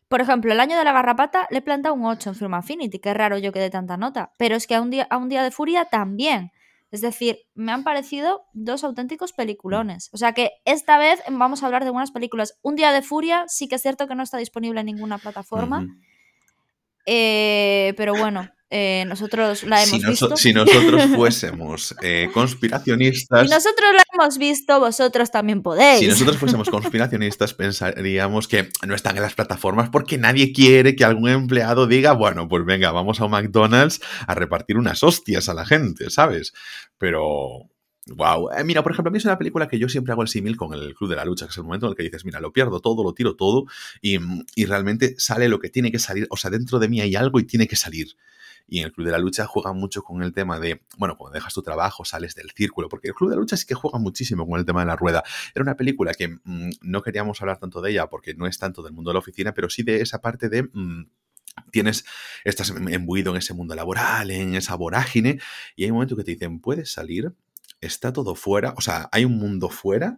Por 0.08 0.22
ejemplo, 0.22 0.52
el 0.52 0.60
año 0.60 0.78
de 0.78 0.84
la 0.84 0.92
garrapata 0.92 1.48
le 1.52 1.60
he 1.60 1.62
plantado 1.62 1.96
un 1.96 2.06
8 2.06 2.30
en 2.32 2.36
Film 2.36 2.54
Affinity, 2.54 3.00
que 3.00 3.12
es 3.12 3.16
raro 3.16 3.38
yo 3.38 3.52
que 3.52 3.60
dé 3.60 3.70
tanta 3.70 3.96
nota. 3.96 4.32
Pero 4.38 4.56
es 4.56 4.68
que 4.68 4.76
a 4.76 4.82
un 4.82 4.90
día, 4.90 5.08
a 5.10 5.18
un 5.18 5.30
día 5.30 5.44
de 5.44 5.52
furia 5.52 5.86
también. 5.86 6.52
Es 6.92 7.02
decir, 7.02 7.40
me 7.56 7.72
han 7.72 7.84
parecido 7.84 8.44
dos 8.54 8.84
auténticos 8.84 9.32
peliculones. 9.32 10.10
O 10.12 10.18
sea 10.18 10.34
que 10.34 10.52
esta 10.66 10.98
vez 10.98 11.22
vamos 11.30 11.64
a 11.64 11.66
hablar 11.66 11.86
de 11.86 11.90
buenas 11.90 12.12
películas. 12.12 12.60
Un 12.62 12.76
día 12.76 12.92
de 12.92 13.02
furia, 13.02 13.46
sí 13.48 13.70
que 13.70 13.76
es 13.76 13.82
cierto 13.82 14.08
que 14.08 14.16
no 14.16 14.24
está 14.24 14.38
disponible 14.38 14.82
en 14.82 14.88
ninguna 14.88 15.18
plataforma. 15.18 15.88
Eh, 17.06 17.94
pero 17.96 18.14
bueno, 18.14 18.50
Eh, 18.74 19.04
nosotros 19.06 19.64
la 19.64 19.84
hemos 19.84 20.00
si, 20.02 20.08
visto. 20.08 20.38
si 20.38 20.54
nosotros 20.54 21.04
fuésemos 21.16 21.94
eh, 22.02 22.30
conspiracionistas. 22.34 23.42
Si 23.46 23.54
nosotros 23.54 23.94
la 23.94 24.04
hemos 24.14 24.38
visto, 24.38 24.80
vosotros 24.80 25.30
también 25.30 25.62
podéis. 25.62 26.00
Si 26.00 26.08
nosotros 26.08 26.38
fuésemos 26.38 26.70
conspiracionistas, 26.72 27.54
pensaríamos 27.54 28.48
que 28.48 28.70
no 28.88 28.96
están 28.96 29.18
en 29.18 29.24
las 29.24 29.34
plataformas 29.34 29.90
porque 29.90 30.18
nadie 30.18 30.54
quiere 30.54 30.96
que 30.96 31.04
algún 31.04 31.28
empleado 31.28 31.86
diga, 31.86 32.14
bueno, 32.14 32.48
pues 32.48 32.64
venga, 32.64 32.94
vamos 32.94 33.20
a 33.20 33.26
un 33.26 33.32
McDonald's 33.32 34.00
a 34.26 34.36
repartir 34.36 34.78
unas 34.78 35.04
hostias 35.04 35.50
a 35.50 35.54
la 35.54 35.66
gente, 35.66 36.10
¿sabes? 36.10 36.54
Pero. 36.98 37.68
Wow. 38.08 38.50
mira, 38.66 38.82
por 38.82 38.94
ejemplo, 38.94 39.10
a 39.10 39.12
mí 39.12 39.20
es 39.20 39.26
una 39.26 39.38
película 39.38 39.68
que 39.68 39.78
yo 39.78 39.88
siempre 39.88 40.12
hago 40.12 40.24
el 40.24 40.28
símil 40.28 40.58
con 40.58 40.74
el 40.74 40.96
Club 40.96 41.10
de 41.10 41.18
la 41.18 41.24
Lucha, 41.24 41.46
que 41.46 41.52
es 41.52 41.58
el 41.58 41.64
momento 41.64 41.86
en 41.86 41.92
el 41.92 41.96
que 41.96 42.04
dices, 42.04 42.26
mira, 42.26 42.40
lo 42.40 42.52
pierdo 42.52 42.80
todo, 42.80 43.04
lo 43.04 43.14
tiro 43.14 43.36
todo, 43.36 43.66
y, 44.02 44.18
y 44.56 44.66
realmente 44.66 45.16
sale 45.20 45.48
lo 45.50 45.60
que 45.60 45.70
tiene 45.70 45.92
que 45.92 46.00
salir. 46.00 46.26
O 46.30 46.38
sea, 46.38 46.50
dentro 46.50 46.80
de 46.80 46.90
mí 46.90 47.00
hay 47.00 47.16
algo 47.16 47.40
y 47.40 47.44
tiene 47.44 47.68
que 47.68 47.76
salir. 47.76 48.16
Y 48.68 48.80
en 48.80 48.86
el 48.86 48.92
Club 48.92 49.06
de 49.06 49.12
la 49.12 49.20
Lucha 49.20 49.46
juega 49.46 49.74
mucho 49.74 50.04
con 50.04 50.24
el 50.24 50.34
tema 50.34 50.60
de, 50.60 50.84
bueno, 50.98 51.18
cuando 51.18 51.34
dejas 51.34 51.54
tu 51.54 51.62
trabajo, 51.62 52.06
sales 52.06 52.36
del 52.36 52.52
círculo, 52.52 52.90
porque 52.90 53.10
el 53.10 53.14
Club 53.14 53.30
de 53.30 53.36
la 53.36 53.42
Lucha 53.42 53.58
sí 53.58 53.66
que 53.66 53.76
juega 53.76 54.00
muchísimo 54.00 54.48
con 54.48 54.60
el 54.60 54.66
tema 54.66 54.82
de 54.82 54.88
la 54.88 54.96
rueda. 54.96 55.24
Era 55.54 55.64
una 55.64 55.76
película 55.76 56.14
que 56.14 56.28
mmm, 56.44 56.72
no 56.82 57.02
queríamos 57.02 57.42
hablar 57.42 57.60
tanto 57.60 57.82
de 57.82 57.92
ella 57.92 58.08
porque 58.08 58.34
no 58.34 58.48
es 58.48 58.58
tanto 58.58 58.82
del 58.82 58.94
mundo 58.94 59.12
de 59.12 59.14
la 59.14 59.20
oficina, 59.20 59.54
pero 59.54 59.70
sí 59.70 59.84
de 59.84 60.02
esa 60.02 60.20
parte 60.22 60.50
de... 60.50 60.64
Mmm, 60.64 61.04
tienes, 61.72 62.06
estás 62.44 62.70
embuido 62.70 63.32
en 63.32 63.38
ese 63.38 63.54
mundo 63.54 63.76
laboral, 63.76 64.32
en 64.32 64.56
esa 64.56 64.76
vorágine, 64.76 65.40
y 65.76 65.84
hay 65.84 65.92
un 65.92 65.96
momento 65.96 66.16
que 66.16 66.24
te 66.24 66.32
dicen, 66.32 66.60
puedes 66.60 66.92
salir, 66.92 67.34
está 67.82 68.14
todo 68.14 68.36
fuera, 68.36 68.74
o 68.78 68.82
sea, 68.82 69.10
hay 69.12 69.26
un 69.26 69.38
mundo 69.38 69.70
fuera, 69.70 70.18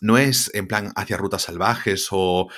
no 0.00 0.18
es 0.18 0.50
en 0.54 0.68
plan 0.68 0.92
hacia 0.94 1.16
rutas 1.16 1.42
salvajes 1.42 2.08
o, 2.10 2.48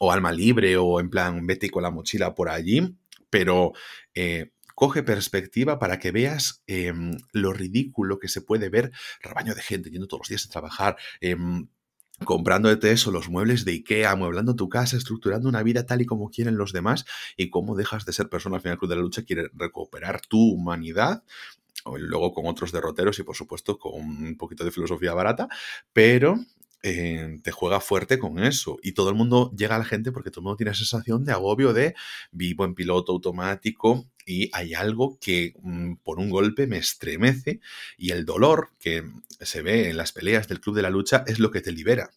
o, 0.00 0.12
alma 0.12 0.32
libre 0.32 0.76
o 0.76 1.00
en 1.00 1.08
plan 1.08 1.46
vete 1.46 1.70
con 1.70 1.82
la 1.82 1.90
mochila 1.90 2.34
por 2.34 2.50
allí, 2.50 2.96
pero 3.30 3.72
eh, 4.14 4.52
coge 4.82 5.04
perspectiva 5.04 5.78
para 5.78 6.00
que 6.00 6.10
veas 6.10 6.64
eh, 6.66 6.92
lo 7.30 7.52
ridículo 7.52 8.18
que 8.18 8.26
se 8.26 8.40
puede 8.40 8.68
ver, 8.68 8.90
rebaño 9.20 9.54
de 9.54 9.62
gente 9.62 9.92
yendo 9.92 10.08
todos 10.08 10.22
los 10.22 10.28
días 10.30 10.44
a 10.44 10.50
trabajar, 10.50 10.96
eh, 11.20 11.36
comprándote 12.24 12.90
eso, 12.90 13.12
los 13.12 13.28
muebles 13.28 13.64
de 13.64 13.70
Ikea, 13.70 14.10
amueblando 14.10 14.56
tu 14.56 14.68
casa, 14.68 14.96
estructurando 14.96 15.48
una 15.48 15.62
vida 15.62 15.86
tal 15.86 16.02
y 16.02 16.04
como 16.04 16.30
quieren 16.30 16.56
los 16.56 16.72
demás 16.72 17.04
y 17.36 17.48
cómo 17.48 17.76
dejas 17.76 18.04
de 18.06 18.12
ser 18.12 18.28
persona 18.28 18.56
al 18.56 18.62
final 18.62 18.76
Club 18.76 18.90
de 18.90 18.96
la 18.96 19.02
Lucha 19.02 19.22
quiere 19.22 19.50
recuperar 19.54 20.20
tu 20.20 20.50
humanidad 20.50 21.22
luego 21.96 22.32
con 22.34 22.46
otros 22.46 22.72
derroteros 22.72 23.16
y 23.20 23.22
por 23.22 23.36
supuesto 23.36 23.78
con 23.78 23.94
un 24.02 24.36
poquito 24.36 24.64
de 24.64 24.72
filosofía 24.72 25.14
barata, 25.14 25.46
pero 25.92 26.40
eh, 26.82 27.38
te 27.42 27.50
juega 27.52 27.80
fuerte 27.80 28.18
con 28.18 28.38
eso. 28.42 28.78
Y 28.82 28.92
todo 28.92 29.08
el 29.10 29.14
mundo 29.16 29.52
llega 29.56 29.76
a 29.76 29.78
la 29.78 29.84
gente 29.84 30.12
porque 30.12 30.30
todo 30.30 30.40
el 30.40 30.44
mundo 30.44 30.56
tiene 30.56 30.72
esa 30.72 30.80
sensación 30.84 31.24
de 31.24 31.32
agobio 31.32 31.72
de 31.72 31.94
vivo 32.30 32.64
en 32.64 32.74
piloto 32.74 33.12
automático 33.12 34.06
y 34.26 34.50
hay 34.52 34.74
algo 34.74 35.18
que 35.20 35.54
mmm, 35.62 35.94
por 36.02 36.18
un 36.18 36.30
golpe 36.30 36.66
me 36.66 36.78
estremece 36.78 37.60
y 37.96 38.10
el 38.10 38.24
dolor 38.24 38.70
que 38.78 39.04
se 39.40 39.62
ve 39.62 39.90
en 39.90 39.96
las 39.96 40.12
peleas 40.12 40.48
del 40.48 40.60
club 40.60 40.76
de 40.76 40.82
la 40.82 40.90
lucha 40.90 41.24
es 41.26 41.38
lo 41.38 41.50
que 41.50 41.60
te 41.60 41.72
libera 41.72 42.10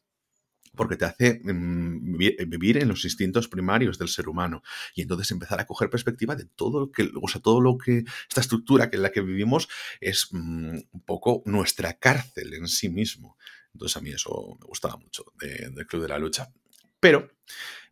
porque 0.76 0.98
te 0.98 1.06
hace 1.06 1.40
mmm, 1.44 2.18
vivir 2.48 2.78
en 2.78 2.88
los 2.90 3.06
instintos 3.06 3.48
primarios 3.48 3.98
del 3.98 4.10
ser 4.10 4.28
humano 4.28 4.62
y 4.94 5.02
entonces 5.04 5.32
empezar 5.32 5.60
a 5.60 5.66
coger 5.66 5.90
perspectiva 5.90 6.36
de 6.36 6.46
todo 6.46 6.82
lo 6.82 6.92
que, 6.92 7.10
o 7.22 7.28
sea, 7.28 7.42
todo 7.42 7.62
lo 7.62 7.78
que 7.78 8.04
esta 8.30 8.42
estructura 8.42 8.90
que 8.90 8.98
en 8.98 9.04
la 9.04 9.12
que 9.12 9.22
vivimos 9.22 9.68
es 10.02 10.28
mmm, 10.32 10.78
un 10.92 11.02
poco 11.06 11.42
nuestra 11.46 11.94
cárcel 11.98 12.54
en 12.54 12.68
sí 12.68 12.90
mismo. 12.90 13.38
Entonces 13.76 13.98
a 13.98 14.02
mí 14.02 14.10
eso 14.10 14.58
me 14.58 14.68
gustaba 14.68 14.96
mucho 14.96 15.26
del 15.38 15.76
de 15.76 15.86
Club 15.86 16.04
de 16.04 16.08
la 16.08 16.18
Lucha. 16.18 16.48
Pero 17.02 17.30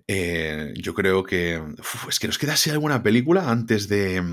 eh, 0.07 0.73
yo 0.77 0.93
creo 0.93 1.23
que 1.23 1.59
uf, 1.59 2.07
es 2.07 2.19
que 2.19 2.27
nos 2.27 2.37
queda 2.37 2.53
así 2.53 2.69
alguna 2.69 3.03
película 3.03 3.49
antes 3.51 3.89
de, 3.89 4.23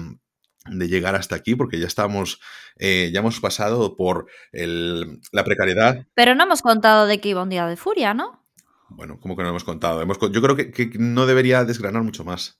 de 0.66 0.88
llegar 0.88 1.16
hasta 1.16 1.34
aquí, 1.34 1.57
porque 1.57 1.80
ya 1.80 1.88
estamos, 1.88 2.40
eh, 2.76 3.11
ya 3.12 3.18
hemos 3.18 3.40
pasado 3.40 3.96
por 3.96 4.28
el, 4.53 5.20
la 5.32 5.42
precariedad. 5.42 6.07
Pero 6.14 6.36
no 6.36 6.44
hemos 6.44 6.62
contado 6.62 7.07
de 7.07 7.20
que 7.20 7.30
iba 7.30 7.42
un 7.42 7.51
día 7.51 7.66
de 7.66 7.76
furia, 7.76 8.14
¿no? 8.14 8.46
Bueno, 8.88 9.18
como 9.18 9.36
que 9.36 9.42
no 9.42 9.48
hemos 9.48 9.64
contado. 9.64 10.03
Hemos, 10.03 10.18
yo 10.20 10.40
creo 10.40 10.55
que, 10.55 10.70
que 10.70 10.90
no 10.98 11.26
debería 11.26 11.64
desgranar 11.64 12.05
mucho 12.05 12.24
más. 12.24 12.59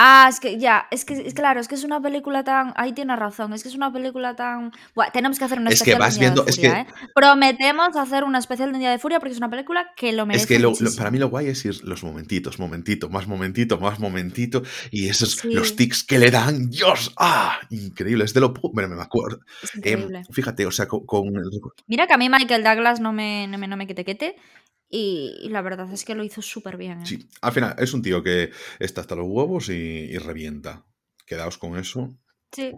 Ah, 0.00 0.28
es 0.30 0.38
que 0.38 0.60
ya, 0.60 0.86
es 0.92 1.04
que 1.04 1.14
es, 1.14 1.34
claro, 1.34 1.58
es 1.58 1.66
que 1.66 1.74
es 1.74 1.82
una 1.82 2.00
película 2.00 2.44
tan. 2.44 2.72
Ahí 2.76 2.92
tienes 2.92 3.18
razón, 3.18 3.52
es 3.52 3.64
que 3.64 3.68
es 3.68 3.74
una 3.74 3.92
película 3.92 4.36
tan. 4.36 4.70
Buah, 4.94 5.10
tenemos 5.10 5.40
que 5.40 5.44
hacer 5.44 5.58
una 5.58 5.70
es 5.70 5.82
que 5.82 5.90
especial 5.90 5.98
vas 5.98 6.14
de 6.14 6.20
viendo, 6.20 6.42
de 6.44 6.50
es 6.50 6.56
Furia, 6.56 6.72
que, 6.72 6.80
¿eh? 6.82 6.86
Prometemos 7.16 7.96
hacer 7.96 8.22
una 8.22 8.38
especial 8.38 8.72
de 8.72 8.78
Día 8.78 8.90
de 8.92 9.00
Furia 9.00 9.18
porque 9.18 9.32
es 9.32 9.38
una 9.38 9.50
película 9.50 9.90
que 9.96 10.12
lo 10.12 10.24
merece. 10.24 10.44
es 10.44 10.46
que 10.46 10.58
lo, 10.60 10.68
lo, 10.68 10.70
muchísimo. 10.70 10.96
para 10.98 11.10
mí 11.10 11.18
lo 11.18 11.28
guay 11.28 11.48
es 11.48 11.64
ir 11.64 11.82
los 11.82 12.04
momentitos, 12.04 12.60
momentito, 12.60 13.08
más 13.08 13.26
momentito, 13.26 13.80
más 13.80 13.98
momentito, 13.98 14.62
y 14.92 15.08
esos 15.08 15.32
Sí. 15.32 15.52
los 15.52 15.74
tics 15.74 16.04
que 16.04 16.20
le 16.20 16.30
dan, 16.30 16.70
Dios, 16.70 17.12
ah, 17.16 17.58
increíble, 17.70 18.24
es 18.24 18.34
de 18.34 18.40
lo 18.40 18.54
bueno, 18.72 18.94
me 18.94 19.02
acuerdo. 19.02 19.40
Es 19.62 19.74
increíble. 19.74 20.22
fíjate, 20.30 20.64
o 20.64 20.70
sea, 20.70 20.86
con, 20.86 21.06
con 21.06 21.32
Mira 21.88 22.06
que 22.06 22.14
a 22.14 22.18
mí 22.18 22.28
Michael 22.28 22.62
Douglas 22.62 23.00
no 23.00 23.12
me, 23.12 23.48
no 23.48 23.58
me, 23.58 23.66
no 23.66 23.76
me 23.76 23.88
quite 23.88 24.04
quete. 24.04 24.36
Y, 24.90 25.36
y 25.42 25.48
la 25.50 25.60
verdad 25.62 25.92
es 25.92 26.04
que 26.04 26.14
lo 26.14 26.24
hizo 26.24 26.40
súper 26.40 26.76
bien. 26.76 27.02
¿eh? 27.02 27.06
Sí, 27.06 27.28
al 27.42 27.52
final 27.52 27.74
es 27.78 27.92
un 27.92 28.02
tío 28.02 28.22
que 28.22 28.50
está 28.78 29.02
hasta 29.02 29.14
los 29.16 29.26
huevos 29.28 29.68
y, 29.68 29.72
y 29.74 30.16
revienta. 30.18 30.84
Quedaos 31.26 31.58
con 31.58 31.76
eso. 31.78 32.08
Sí. 32.52 32.72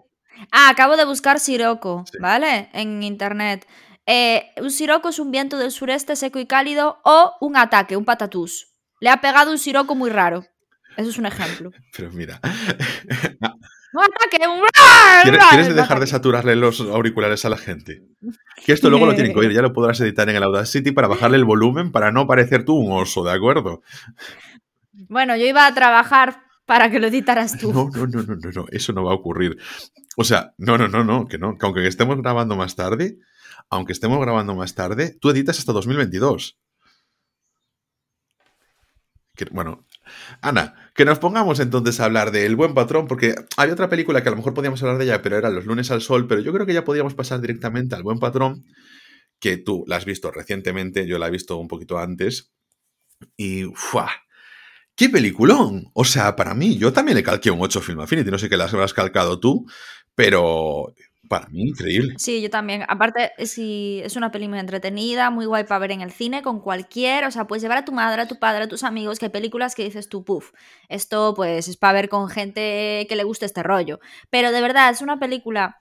Ah, 0.51 0.69
acabo 0.69 0.97
de 0.97 1.05
buscar 1.05 1.39
Sirocco, 1.39 2.03
Sí. 2.11 2.17
¿vale? 2.19 2.69
En 2.73 3.01
internet. 3.03 3.65
Eh, 4.05 4.45
un 4.57 4.71
Sirocco 4.71 5.09
es 5.09 5.19
un 5.19 5.31
viento 5.31 5.57
del 5.57 5.71
sureste 5.71 6.15
seco 6.15 6.39
y 6.39 6.47
cálido 6.47 6.99
o 7.05 7.33
un 7.39 7.55
ataque, 7.55 7.95
un 7.95 8.03
patatús. 8.05 8.73
Le 8.99 9.09
ha 9.09 9.21
pegado 9.21 9.51
un 9.51 9.57
Sirocco 9.57 9.95
muy 9.95 10.09
raro. 10.09 10.45
Eso 10.97 11.09
es 11.09 11.17
un 11.17 11.25
ejemplo. 11.25 11.71
Pero 11.95 12.11
mira, 12.11 12.41
Ataque. 13.99 14.37
¿quieres, 15.49 15.75
dejar 15.75 15.99
de 15.99 16.07
saturarle 16.07 16.55
los 16.55 16.79
auriculares 16.79 17.43
a 17.45 17.49
la 17.49 17.57
gente? 17.57 18.03
Que 18.65 18.73
esto 18.73 18.89
luego 18.89 19.05
lo 19.05 19.15
tienen 19.15 19.33
que 19.33 19.39
oír, 19.39 19.51
ya 19.51 19.61
lo 19.61 19.73
podrás 19.73 19.99
editar 20.01 20.29
en 20.29 20.35
el 20.35 20.43
Audacity 20.43 20.91
para 20.91 21.07
bajarle 21.07 21.37
el 21.37 21.45
volumen 21.45 21.91
para 21.91 22.11
no 22.11 22.27
parecer 22.27 22.63
tú 22.63 22.75
un 22.75 22.91
oso, 22.91 23.23
¿de 23.23 23.31
acuerdo? 23.31 23.81
Bueno, 24.93 25.35
yo 25.35 25.45
iba 25.45 25.65
a 25.65 25.73
trabajar 25.73 26.43
para 26.65 26.89
que 26.89 26.99
lo 26.99 27.07
editaras 27.07 27.57
tú. 27.57 27.73
No, 27.73 27.89
no, 27.93 28.07
no, 28.07 28.23
no, 28.23 28.35
no, 28.35 28.51
no, 28.51 28.65
eso 28.71 28.93
no 28.93 29.03
va 29.03 29.11
a 29.11 29.15
ocurrir. 29.15 29.57
O 30.15 30.23
sea, 30.23 30.53
no, 30.57 30.77
no, 30.77 30.87
no, 30.87 31.03
no, 31.03 31.27
que 31.27 31.37
no, 31.37 31.57
que 31.57 31.65
aunque 31.65 31.85
estemos 31.87 32.17
grabando 32.21 32.55
más 32.55 32.75
tarde, 32.75 33.17
aunque 33.69 33.93
estemos 33.93 34.19
grabando 34.21 34.55
más 34.55 34.73
tarde, 34.75 35.17
tú 35.19 35.29
editas 35.29 35.59
hasta 35.59 35.73
2022. 35.73 36.57
Que- 39.35 39.45
bueno, 39.51 39.85
Ana, 40.41 40.80
que 40.93 41.05
nos 41.05 41.19
pongamos 41.19 41.59
entonces 41.59 41.99
a 41.99 42.05
hablar 42.05 42.31
de 42.31 42.45
El 42.45 42.55
Buen 42.55 42.73
Patrón, 42.73 43.07
porque 43.07 43.35
había 43.57 43.73
otra 43.73 43.89
película 43.89 44.21
que 44.21 44.29
a 44.29 44.31
lo 44.31 44.37
mejor 44.37 44.53
podíamos 44.53 44.81
hablar 44.83 44.97
de 44.97 45.05
ella, 45.05 45.21
pero 45.21 45.37
era 45.37 45.49
Los 45.49 45.65
lunes 45.65 45.91
al 45.91 46.01
sol, 46.01 46.27
pero 46.27 46.41
yo 46.41 46.51
creo 46.53 46.65
que 46.65 46.73
ya 46.73 46.83
podíamos 46.83 47.13
pasar 47.13 47.39
directamente 47.41 47.95
al 47.95 48.03
Buen 48.03 48.19
Patrón, 48.19 48.65
que 49.39 49.57
tú 49.57 49.83
la 49.87 49.95
has 49.95 50.05
visto 50.05 50.31
recientemente, 50.31 51.07
yo 51.07 51.17
la 51.17 51.27
he 51.27 51.31
visto 51.31 51.57
un 51.57 51.67
poquito 51.67 51.97
antes, 51.97 52.51
y 53.37 53.63
¡fua! 53.73 54.11
¡Qué 54.95 55.09
peliculón! 55.09 55.89
O 55.93 56.03
sea, 56.03 56.35
para 56.35 56.53
mí, 56.53 56.77
yo 56.77 56.93
también 56.93 57.15
le 57.15 57.23
calqué 57.23 57.49
un 57.49 57.61
8 57.61 57.81
Film 57.81 58.01
Affinity, 58.01 58.29
no 58.29 58.37
sé 58.37 58.49
qué 58.49 58.57
las 58.57 58.73
habrás 58.73 58.93
calcado 58.93 59.39
tú, 59.39 59.65
pero 60.15 60.93
para 61.31 61.47
mí 61.47 61.69
increíble. 61.69 62.15
Sí, 62.17 62.41
yo 62.41 62.49
también. 62.49 62.83
Aparte, 62.89 63.31
sí, 63.45 64.01
es 64.03 64.17
una 64.17 64.31
peli 64.31 64.49
muy 64.49 64.59
entretenida, 64.59 65.29
muy 65.29 65.45
guay 65.45 65.63
para 65.63 65.79
ver 65.79 65.91
en 65.91 66.01
el 66.01 66.11
cine, 66.11 66.41
con 66.41 66.59
cualquier. 66.59 67.23
O 67.23 67.31
sea, 67.31 67.47
puedes 67.47 67.63
llevar 67.63 67.77
a 67.77 67.85
tu 67.85 67.93
madre, 67.93 68.23
a 68.23 68.27
tu 68.27 68.37
padre, 68.37 68.65
a 68.65 68.67
tus 68.67 68.83
amigos, 68.83 69.17
que 69.17 69.27
hay 69.27 69.31
películas 69.31 69.73
que 69.73 69.85
dices 69.85 70.09
tú, 70.09 70.25
puf, 70.25 70.51
esto 70.89 71.33
pues 71.33 71.69
es 71.69 71.77
para 71.77 71.93
ver 71.93 72.09
con 72.09 72.27
gente 72.27 73.05
que 73.07 73.15
le 73.15 73.23
guste 73.23 73.45
este 73.45 73.63
rollo. 73.63 74.01
Pero 74.29 74.51
de 74.51 74.59
verdad, 74.59 74.89
es 74.89 75.01
una 75.01 75.19
película 75.19 75.77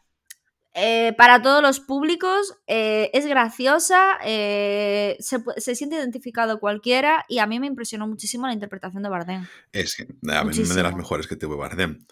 eh, 0.72 1.14
para 1.18 1.42
todos 1.42 1.62
los 1.62 1.80
públicos, 1.80 2.54
eh, 2.68 3.10
es 3.12 3.26
graciosa, 3.26 4.18
eh, 4.24 5.16
se, 5.18 5.42
se 5.56 5.74
siente 5.74 5.96
identificado 5.96 6.60
cualquiera 6.60 7.24
y 7.28 7.38
a 7.38 7.46
mí 7.48 7.58
me 7.58 7.66
impresionó 7.66 8.06
muchísimo 8.06 8.46
la 8.46 8.52
interpretación 8.52 9.02
de 9.02 9.08
Bardem. 9.08 9.48
Es 9.72 9.96
que, 9.96 10.06
a 10.32 10.44
mí, 10.44 10.56
de 10.56 10.82
las 10.82 10.94
mejores 10.94 11.26
que 11.26 11.34
tuvo 11.34 11.56
Bardem. 11.56 12.06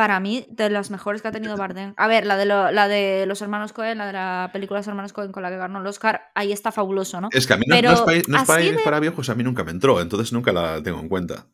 Para 0.00 0.18
mí, 0.18 0.46
de 0.48 0.70
las 0.70 0.90
mejores 0.90 1.20
que 1.20 1.28
ha 1.28 1.30
tenido 1.30 1.58
Bardem. 1.58 1.92
A 1.98 2.08
ver, 2.08 2.24
la 2.24 2.38
de, 2.38 2.46
lo- 2.46 2.70
la 2.70 2.88
de 2.88 3.26
los 3.26 3.42
hermanos 3.42 3.74
Cohen, 3.74 3.98
la 3.98 4.06
de 4.06 4.14
la 4.14 4.48
película 4.50 4.80
Los 4.80 4.88
hermanos 4.88 5.12
Cohen 5.12 5.30
con 5.30 5.42
la 5.42 5.50
que 5.50 5.58
ganó 5.58 5.78
el 5.78 5.86
Oscar, 5.86 6.30
ahí 6.34 6.52
está 6.52 6.72
fabuloso, 6.72 7.20
¿no? 7.20 7.28
Es 7.30 7.46
que 7.46 7.52
a 7.52 7.58
mí 7.58 7.64
no, 7.68 7.74
es, 7.76 8.26
no 8.30 8.38
de- 8.38 8.78
para 8.82 8.98
viejos, 8.98 9.28
a 9.28 9.34
mí 9.34 9.44
nunca 9.44 9.62
me 9.62 9.72
entró, 9.72 10.00
entonces 10.00 10.32
nunca 10.32 10.52
la 10.54 10.82
tengo 10.82 11.00
en 11.00 11.10
cuenta. 11.10 11.48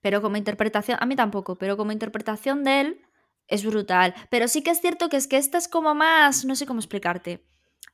Pero 0.00 0.22
como 0.22 0.36
interpretación, 0.36 0.96
a 1.00 1.06
mí 1.06 1.16
tampoco, 1.16 1.58
pero 1.58 1.76
como 1.76 1.90
interpretación 1.90 2.62
de 2.62 2.80
él 2.82 3.00
es 3.48 3.64
brutal. 3.64 4.14
Pero 4.30 4.46
sí 4.46 4.62
que 4.62 4.70
es 4.70 4.80
cierto 4.80 5.08
que 5.08 5.16
es 5.16 5.26
que 5.26 5.38
esta 5.38 5.58
es 5.58 5.66
como 5.66 5.96
más, 5.96 6.44
no 6.44 6.54
sé 6.54 6.66
cómo 6.66 6.78
explicarte, 6.78 7.44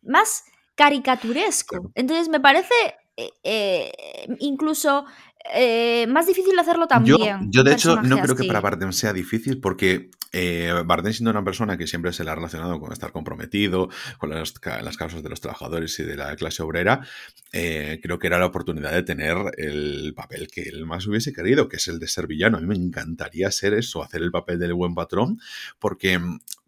más 0.02 0.44
caricaturesco. 0.74 1.90
Entonces 1.94 2.28
me 2.28 2.40
parece 2.40 2.74
eh, 3.16 3.30
eh, 3.42 3.92
incluso 4.40 5.06
eh, 5.53 6.07
más 6.07 6.26
difícil 6.26 6.59
hacerlo 6.59 6.84
Yo, 6.84 6.88
también. 6.88 7.51
yo 7.51 7.61
un 7.61 7.66
de 7.66 7.72
hecho, 7.72 8.01
no 8.01 8.18
creo 8.18 8.34
que 8.34 8.45
para 8.45 8.61
Bardem 8.61 8.92
sea 8.92 9.12
difícil 9.12 9.61
porque 9.61 10.11
eh, 10.32 10.72
Bardem 10.86 11.12
siendo 11.12 11.30
una 11.30 11.45
persona 11.45 11.76
que 11.76 11.86
siempre 11.86 12.12
se 12.12 12.22
ha 12.22 12.34
relacionado 12.34 12.80
con 12.80 12.92
estar 12.92 13.12
comprometido, 13.12 13.90
con 14.18 14.30
las, 14.30 14.55
las 14.82 14.97
causas 14.97 15.22
de 15.22 15.28
los 15.28 15.40
trabajadores 15.40 15.99
y 16.01 16.05
de 16.05 16.16
la 16.16 16.34
clase 16.36 16.62
obrera, 16.62 17.07
eh, 17.53 18.01
creo 18.03 18.18
que 18.18 18.26
era 18.26 18.38
la 18.38 18.47
oportunidad 18.47 18.92
de 18.92 19.03
tener 19.03 19.36
el 19.59 20.14
papel 20.16 20.49
que 20.49 20.62
él 20.62 20.86
más 20.86 21.07
hubiese 21.07 21.32
querido, 21.32 21.68
que 21.68 21.76
es 21.76 21.88
el 21.88 22.01
de 22.01 22.09
ser 22.09 22.26
villano. 22.26 22.57
A 22.57 22.61
mí 22.61 22.66
me 22.66 22.74
encantaría 22.74 23.51
ser 23.51 23.74
eso, 23.74 24.03
hacer 24.03 24.22
el 24.22 24.30
papel 24.30 24.59
del 24.59 24.74
buen 24.74 24.95
patrón, 24.95 25.38
porque 25.78 26.18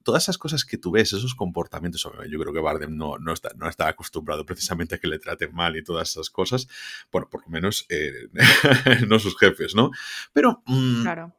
todas 0.07 0.23
esas 0.23 0.39
cosas 0.39 0.65
que 0.65 0.79
tú 0.79 0.93
ves, 0.93 1.13
esos 1.13 1.35
comportamientos, 1.35 2.03
yo 2.31 2.39
creo 2.41 2.53
que 2.55 2.61
Bardem 2.61 2.97
no, 2.97 3.19
no, 3.19 3.33
está, 3.35 3.51
no 3.57 3.69
está 3.69 3.89
acostumbrado 3.89 4.47
precisamente 4.47 4.95
a 4.95 4.99
que 4.99 5.09
le 5.09 5.19
traten 5.19 5.53
mal 5.53 5.77
y 5.77 5.83
todas 5.85 6.09
esas 6.11 6.31
cosas, 6.31 6.69
bueno, 7.13 7.29
por 7.29 7.43
lo 7.43 7.49
menos 7.49 7.85
eh, 7.91 8.29
no 9.09 9.19
sus 9.19 9.37
jefes, 9.39 9.75
¿no? 9.75 9.91
Pero, 10.33 10.63
mm, 10.67 11.03
Claro. 11.03 11.35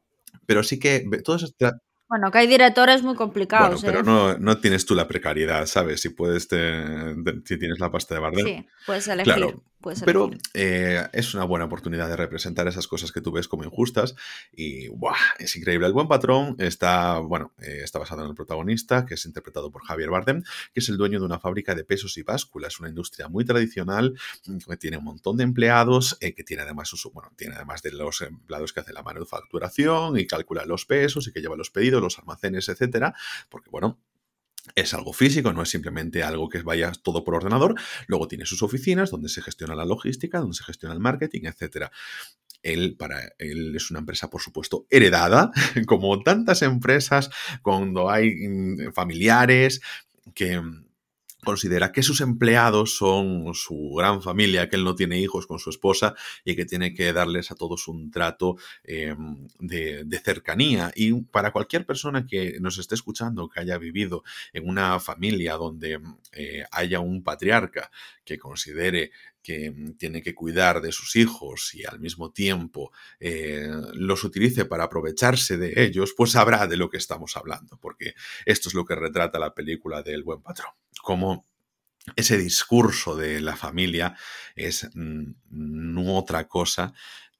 pero 0.46 0.62
sí 0.62 0.78
que 0.78 1.04
tra- 1.06 1.80
Bueno, 2.08 2.30
que 2.30 2.38
hay 2.38 2.46
directores 2.46 3.02
muy 3.02 3.08
bueno, 3.14 3.18
complicados, 3.18 3.82
pero 3.82 4.00
¿eh? 4.00 4.02
no, 4.04 4.38
no 4.38 4.58
tienes 4.58 4.84
tú 4.86 4.94
la 4.94 5.08
precariedad, 5.08 5.66
¿sabes? 5.66 6.00
Si 6.00 6.10
puedes, 6.10 6.46
te- 6.48 7.16
te- 7.24 7.40
si 7.44 7.58
tienes 7.58 7.78
la 7.80 7.90
pasta 7.90 8.14
de 8.14 8.20
Bardem. 8.20 8.46
Sí, 8.46 8.66
puedes 8.86 9.08
elegir. 9.08 9.32
Claro, 9.34 9.62
pero 10.04 10.30
eh, 10.54 11.06
es 11.12 11.34
una 11.34 11.44
buena 11.44 11.66
oportunidad 11.66 12.08
de 12.08 12.16
representar 12.16 12.66
esas 12.66 12.88
cosas 12.88 13.12
que 13.12 13.20
tú 13.20 13.30
ves 13.30 13.46
como 13.46 13.64
injustas 13.64 14.14
y 14.52 14.88
¡buah! 14.88 15.14
es 15.38 15.54
increíble. 15.56 15.86
El 15.86 15.92
buen 15.92 16.08
patrón 16.08 16.56
está, 16.58 17.18
bueno, 17.18 17.52
eh, 17.58 17.80
está 17.84 17.98
basado 17.98 18.22
en 18.22 18.28
el 18.28 18.34
protagonista, 18.34 19.06
que 19.06 19.14
es 19.14 19.24
interpretado 19.24 19.70
por 19.70 19.84
Javier 19.84 20.10
Bardem, 20.10 20.42
que 20.72 20.80
es 20.80 20.88
el 20.88 20.96
dueño 20.96 21.20
de 21.20 21.26
una 21.26 21.38
fábrica 21.38 21.74
de 21.74 21.84
pesos 21.84 22.16
y 22.18 22.22
básculas, 22.22 22.80
una 22.80 22.88
industria 22.88 23.28
muy 23.28 23.44
tradicional 23.44 24.18
que 24.66 24.76
tiene 24.76 24.96
un 24.96 25.04
montón 25.04 25.36
de 25.36 25.44
empleados, 25.44 26.16
eh, 26.20 26.34
que 26.34 26.44
tiene 26.44 26.62
además, 26.62 26.92
bueno, 27.12 27.30
tiene 27.36 27.54
además 27.54 27.82
de 27.82 27.92
los 27.92 28.20
empleados 28.20 28.72
que 28.72 28.80
hacen 28.80 28.94
la 28.94 29.02
manufacturación 29.02 30.18
y 30.18 30.26
calcula 30.26 30.64
los 30.66 30.86
pesos 30.86 31.28
y 31.28 31.32
que 31.32 31.40
lleva 31.40 31.56
los 31.56 31.70
pedidos, 31.70 32.02
los 32.02 32.18
almacenes, 32.18 32.68
etcétera, 32.68 33.14
porque 33.48 33.70
bueno, 33.70 33.98
es 34.74 34.94
algo 34.94 35.12
físico, 35.12 35.52
no 35.52 35.62
es 35.62 35.68
simplemente 35.68 36.22
algo 36.22 36.48
que 36.48 36.62
vaya 36.62 36.92
todo 36.92 37.24
por 37.24 37.34
ordenador. 37.34 37.74
Luego 38.06 38.28
tiene 38.28 38.46
sus 38.46 38.62
oficinas 38.62 39.10
donde 39.10 39.28
se 39.28 39.42
gestiona 39.42 39.74
la 39.74 39.84
logística, 39.84 40.40
donde 40.40 40.56
se 40.56 40.64
gestiona 40.64 40.94
el 40.94 41.00
marketing, 41.00 41.42
etc. 41.44 41.86
Él, 42.62 42.96
para 42.96 43.32
él 43.38 43.74
es 43.76 43.90
una 43.90 44.00
empresa, 44.00 44.30
por 44.30 44.40
supuesto, 44.40 44.86
heredada, 44.90 45.50
como 45.86 46.22
tantas 46.22 46.62
empresas, 46.62 47.30
cuando 47.62 48.10
hay 48.10 48.34
mm, 48.48 48.92
familiares 48.92 49.80
que 50.34 50.60
considera 51.48 51.92
que 51.92 52.02
sus 52.02 52.20
empleados 52.20 52.94
son 52.98 53.54
su 53.54 53.94
gran 53.96 54.20
familia, 54.20 54.68
que 54.68 54.76
él 54.76 54.84
no 54.84 54.94
tiene 54.94 55.18
hijos 55.18 55.46
con 55.46 55.58
su 55.58 55.70
esposa 55.70 56.14
y 56.44 56.54
que 56.54 56.66
tiene 56.66 56.92
que 56.92 57.10
darles 57.14 57.50
a 57.50 57.54
todos 57.54 57.88
un 57.88 58.10
trato 58.10 58.58
eh, 58.84 59.16
de, 59.58 60.20
cercanía. 60.22 60.92
Y 60.94 61.14
para 61.22 61.50
cualquier 61.50 61.86
persona 61.86 62.26
que 62.26 62.60
nos 62.60 62.76
esté 62.76 62.96
escuchando, 62.96 63.48
que 63.48 63.60
haya 63.60 63.78
vivido 63.78 64.24
en 64.52 64.68
una 64.68 65.00
familia 65.00 65.54
donde 65.54 65.98
eh, 66.32 66.64
haya 66.70 67.00
un 67.00 67.22
patriarca 67.22 67.90
que 68.26 68.36
considere 68.36 69.10
que 69.42 69.72
tiene 69.96 70.20
que 70.20 70.34
cuidar 70.34 70.82
de 70.82 70.92
sus 70.92 71.16
hijos 71.16 71.74
y 71.74 71.86
al 71.86 71.98
mismo 71.98 72.30
tiempo 72.30 72.92
eh, 73.20 73.70
los 73.94 74.22
utilice 74.22 74.66
para 74.66 74.84
aprovecharse 74.84 75.56
de 75.56 75.72
ellos, 75.82 76.12
pues 76.14 76.32
sabrá 76.32 76.66
de 76.66 76.76
lo 76.76 76.90
que 76.90 76.98
estamos 76.98 77.38
hablando, 77.38 77.78
porque 77.80 78.12
esto 78.44 78.68
es 78.68 78.74
lo 78.74 78.84
que 78.84 78.96
retrata 78.96 79.38
la 79.38 79.54
película 79.54 80.02
del 80.02 80.24
buen 80.24 80.42
patrón. 80.42 80.72
Como 81.08 81.46
ese 82.16 82.36
discurso 82.36 83.16
de 83.16 83.40
la 83.40 83.56
familia 83.56 84.14
es 84.54 84.90
mm, 84.92 85.32
no 85.48 86.18
otra 86.18 86.46
cosa 86.46 86.92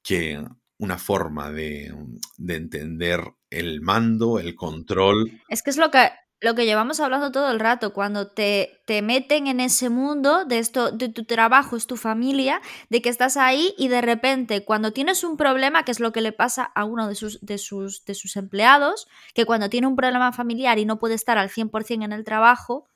que 0.02 0.42
una 0.78 0.96
forma 0.96 1.50
de, 1.50 1.94
de, 2.38 2.56
entender 2.56 3.20
el 3.50 3.82
mando, 3.82 4.38
el 4.38 4.54
control. 4.54 5.42
Es 5.50 5.62
que 5.62 5.68
es 5.68 5.76
lo 5.76 5.90
que, 5.90 6.10
lo 6.40 6.54
que 6.54 6.64
llevamos 6.64 6.98
hablando 7.00 7.30
todo 7.30 7.50
el 7.50 7.60
rato, 7.60 7.92
cuando 7.92 8.28
te, 8.28 8.80
te, 8.86 9.02
meten 9.02 9.48
en 9.48 9.60
ese 9.60 9.90
mundo 9.90 10.46
de 10.46 10.60
esto, 10.60 10.90
de 10.90 11.10
tu 11.10 11.26
trabajo, 11.26 11.76
es 11.76 11.86
tu 11.86 11.98
familia, 11.98 12.62
de 12.88 13.02
que 13.02 13.10
estás 13.10 13.36
ahí 13.36 13.74
y 13.76 13.88
de 13.88 14.00
repente 14.00 14.64
cuando 14.64 14.94
tienes 14.94 15.24
un 15.24 15.36
problema, 15.36 15.84
que 15.84 15.90
es 15.90 16.00
lo 16.00 16.10
que 16.10 16.22
le 16.22 16.32
pasa 16.32 16.62
a 16.62 16.86
uno 16.86 17.06
de 17.06 17.16
sus, 17.16 17.44
de 17.44 17.58
sus, 17.58 18.06
de 18.06 18.14
sus 18.14 18.36
empleados, 18.36 19.08
que 19.34 19.44
cuando 19.44 19.68
tiene 19.68 19.88
un 19.88 19.96
problema 19.96 20.32
familiar 20.32 20.78
y 20.78 20.86
no 20.86 20.98
puede 20.98 21.16
estar 21.16 21.36
al 21.36 21.50
100% 21.50 22.02
en 22.02 22.12
el 22.12 22.24
trabajo, 22.24 22.86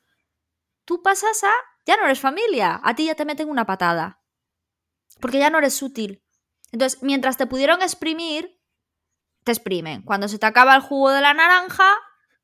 tú 0.84 1.02
pasas 1.02 1.44
a, 1.44 1.52
ya 1.86 1.96
no 1.96 2.04
eres 2.04 2.20
familia, 2.20 2.80
a 2.82 2.94
ti 2.94 3.06
ya 3.06 3.14
te 3.14 3.24
meten 3.24 3.48
una 3.48 3.66
patada, 3.66 4.22
porque 5.20 5.38
ya 5.38 5.50
no 5.50 5.58
eres 5.58 5.82
útil. 5.82 6.24
Entonces, 6.70 7.02
mientras 7.02 7.36
te 7.36 7.46
pudieron 7.46 7.82
exprimir, 7.82 8.60
te 9.44 9.52
exprimen. 9.52 10.02
Cuando 10.02 10.28
se 10.28 10.38
te 10.38 10.46
acaba 10.46 10.74
el 10.74 10.82
jugo 10.82 11.10
de 11.10 11.20
la 11.20 11.34
naranja, 11.34 11.94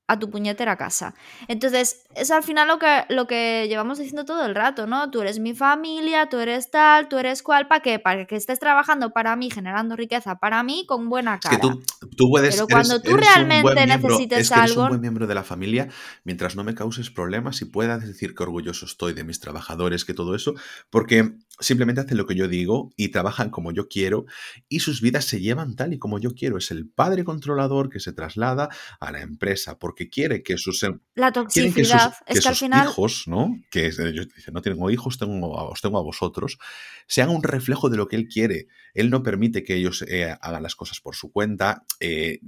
a 0.09 0.19
tu 0.19 0.31
puñetera 0.31 0.77
casa. 0.77 1.15
Entonces, 1.47 2.07
es 2.15 2.31
al 2.31 2.43
final 2.43 2.67
lo 2.67 2.79
que, 2.79 3.05
lo 3.11 3.27
que 3.27 3.67
llevamos 3.69 3.99
diciendo 3.99 4.25
todo 4.25 4.45
el 4.47 4.55
rato, 4.55 4.87
¿no? 4.87 5.11
Tú 5.11 5.21
eres 5.21 5.39
mi 5.39 5.55
familia, 5.55 6.29
tú 6.31 6.39
eres 6.39 6.71
tal, 6.71 7.09
tú 7.09 7.19
eres 7.19 7.43
cual, 7.43 7.69
¿para 7.69 7.83
qué? 7.83 7.99
Para 7.99 8.27
que 8.27 8.35
estés 8.35 8.59
trabajando 8.59 9.11
para 9.11 9.37
mí, 9.37 9.51
generando 9.51 9.97
riqueza 9.97 10.37
para 10.37 10.63
mí 10.63 10.87
con 10.89 11.11
buena 11.11 11.39
cara. 11.39 11.57
Es 11.57 11.61
que 11.61 11.69
tú, 11.69 11.83
tú 12.17 12.31
puedes, 12.31 12.55
Pero 12.55 12.67
cuando 12.67 12.95
eres, 12.95 13.03
tú 13.03 13.17
eres 13.17 13.27
realmente 13.27 13.87
miembro, 13.87 14.09
necesites 14.09 14.39
es 14.39 14.49
que 14.49 14.59
eres 14.59 14.71
algo... 14.71 14.83
un 14.85 14.89
buen 14.89 15.01
miembro 15.03 15.27
de 15.27 15.35
la 15.35 15.45
familia, 15.45 15.89
mientras 16.25 16.57
no 16.57 16.65
me 16.65 16.75
causes 16.75 17.11
problemas 17.11 17.61
y 17.61 17.67
puedas 17.67 18.01
decir 18.01 18.35
que 18.35 18.43
orgulloso 18.43 18.87
estoy 18.87 19.13
de 19.13 19.25
mis 19.25 19.41
trabajadores, 19.41 20.07
que 20.07 20.15
todo 20.15 20.35
eso, 20.35 20.55
porque 20.89 21.35
simplemente 21.61 22.01
hacen 22.01 22.17
lo 22.17 22.27
que 22.27 22.35
yo 22.35 22.49
digo 22.49 22.93
y 22.97 23.09
trabajan 23.09 23.51
como 23.51 23.73
yo 23.73 23.89
quiero 23.89 24.27
y 24.69 24.81
sus 24.81 25.01
vidas 25.01 25.25
se 25.25 25.41
llevan 25.41 25.77
tal 25.77 25.93
y 25.93 25.99
como 25.99 26.19
yo 26.19 26.35
quiero. 26.35 26.59
Es 26.59 26.71
el 26.71 26.89
padre 26.89 27.25
controlador 27.25 27.91
que 27.91 28.01
se 28.01 28.13
traslada 28.13 28.69
a 29.01 29.13
la 29.13 29.21
empresa 29.21 29.79
porque 29.79 30.09
quiere 30.09 30.43
que 30.43 30.57
sus, 30.59 30.83
em, 30.83 31.01
la 31.15 31.33
quieren 31.33 31.73
que 31.73 31.85
sus, 31.85 31.93
toxicidad 31.93 32.15
que 32.27 32.41
que 32.41 32.49
al 32.49 32.55
sus 32.55 32.59
final 32.61 32.87
hijos, 32.87 33.25
¿no? 33.27 33.57
Que 33.71 33.91
dicen, 33.91 34.55
no 34.55 34.63
tengo 34.63 34.91
hijos, 34.91 35.19
tengo, 35.19 35.51
os 35.53 35.81
tengo 35.81 35.99
a 35.99 36.03
vosotros, 36.03 36.59
sean 37.07 37.31
un 37.31 37.43
reflejo 37.43 37.91
de 37.91 37.97
lo 37.97 38.09
que 38.09 38.17
él 38.17 38.29
quiere. 38.29 38.69
Él 38.99 39.11
no 39.11 39.23
permite 39.23 39.63
que 39.63 39.77
ellos 39.77 40.03
eh, 40.03 40.37
hagan 40.41 40.63
las 40.63 40.75
cosas 40.75 41.01
por 41.01 41.15
su 41.15 41.31
cuenta. 41.31 41.85
eh, 42.01 42.41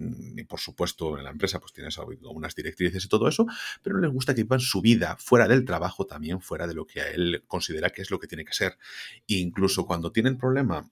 por 0.49 0.61
supuesto, 0.61 1.17
en 1.17 1.25
la 1.25 1.31
empresa 1.31 1.61
pues 1.61 1.73
tienes 1.73 1.99
algunas 1.99 2.55
directrices 2.55 3.05
y 3.05 3.09
todo 3.09 3.29
eso, 3.29 3.47
pero 3.83 3.97
no 3.97 4.03
les 4.03 4.13
gusta 4.13 4.35
que 4.35 4.43
vivan 4.43 4.61
su 4.61 4.81
vida 4.81 5.17
fuera 5.19 5.47
del 5.47 5.65
trabajo, 5.65 6.07
también 6.07 6.41
fuera 6.41 6.67
de 6.67 6.75
lo 6.75 6.87
que 6.87 7.01
a 7.01 7.11
él 7.11 7.45
considera 7.47 7.91
que 7.91 8.03
es 8.03 8.11
lo 8.11 8.19
que 8.19 8.27
tiene 8.27 8.45
que 8.45 8.53
ser. 8.53 8.79
Incluso 9.27 9.87
cuando 9.87 10.13
tiene 10.13 10.31
el 10.31 10.37
problema 10.37 10.91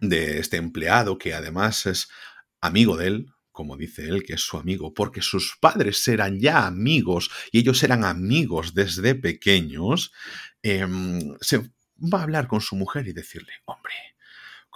de 0.00 0.38
este 0.38 0.56
empleado, 0.56 1.18
que 1.18 1.34
además 1.34 1.86
es 1.86 2.08
amigo 2.60 2.96
de 2.96 3.06
él, 3.06 3.26
como 3.52 3.76
dice 3.76 4.08
él, 4.08 4.22
que 4.22 4.34
es 4.34 4.40
su 4.40 4.56
amigo, 4.56 4.94
porque 4.94 5.20
sus 5.20 5.56
padres 5.60 6.06
eran 6.06 6.38
ya 6.38 6.66
amigos 6.66 7.30
y 7.50 7.58
ellos 7.58 7.82
eran 7.82 8.04
amigos 8.04 8.72
desde 8.72 9.14
pequeños, 9.14 10.12
em, 10.62 11.36
se 11.40 11.58
va 11.98 12.20
a 12.20 12.22
hablar 12.22 12.46
con 12.46 12.60
su 12.60 12.76
mujer 12.76 13.08
y 13.08 13.12
decirle, 13.12 13.52
hombre, 13.64 13.94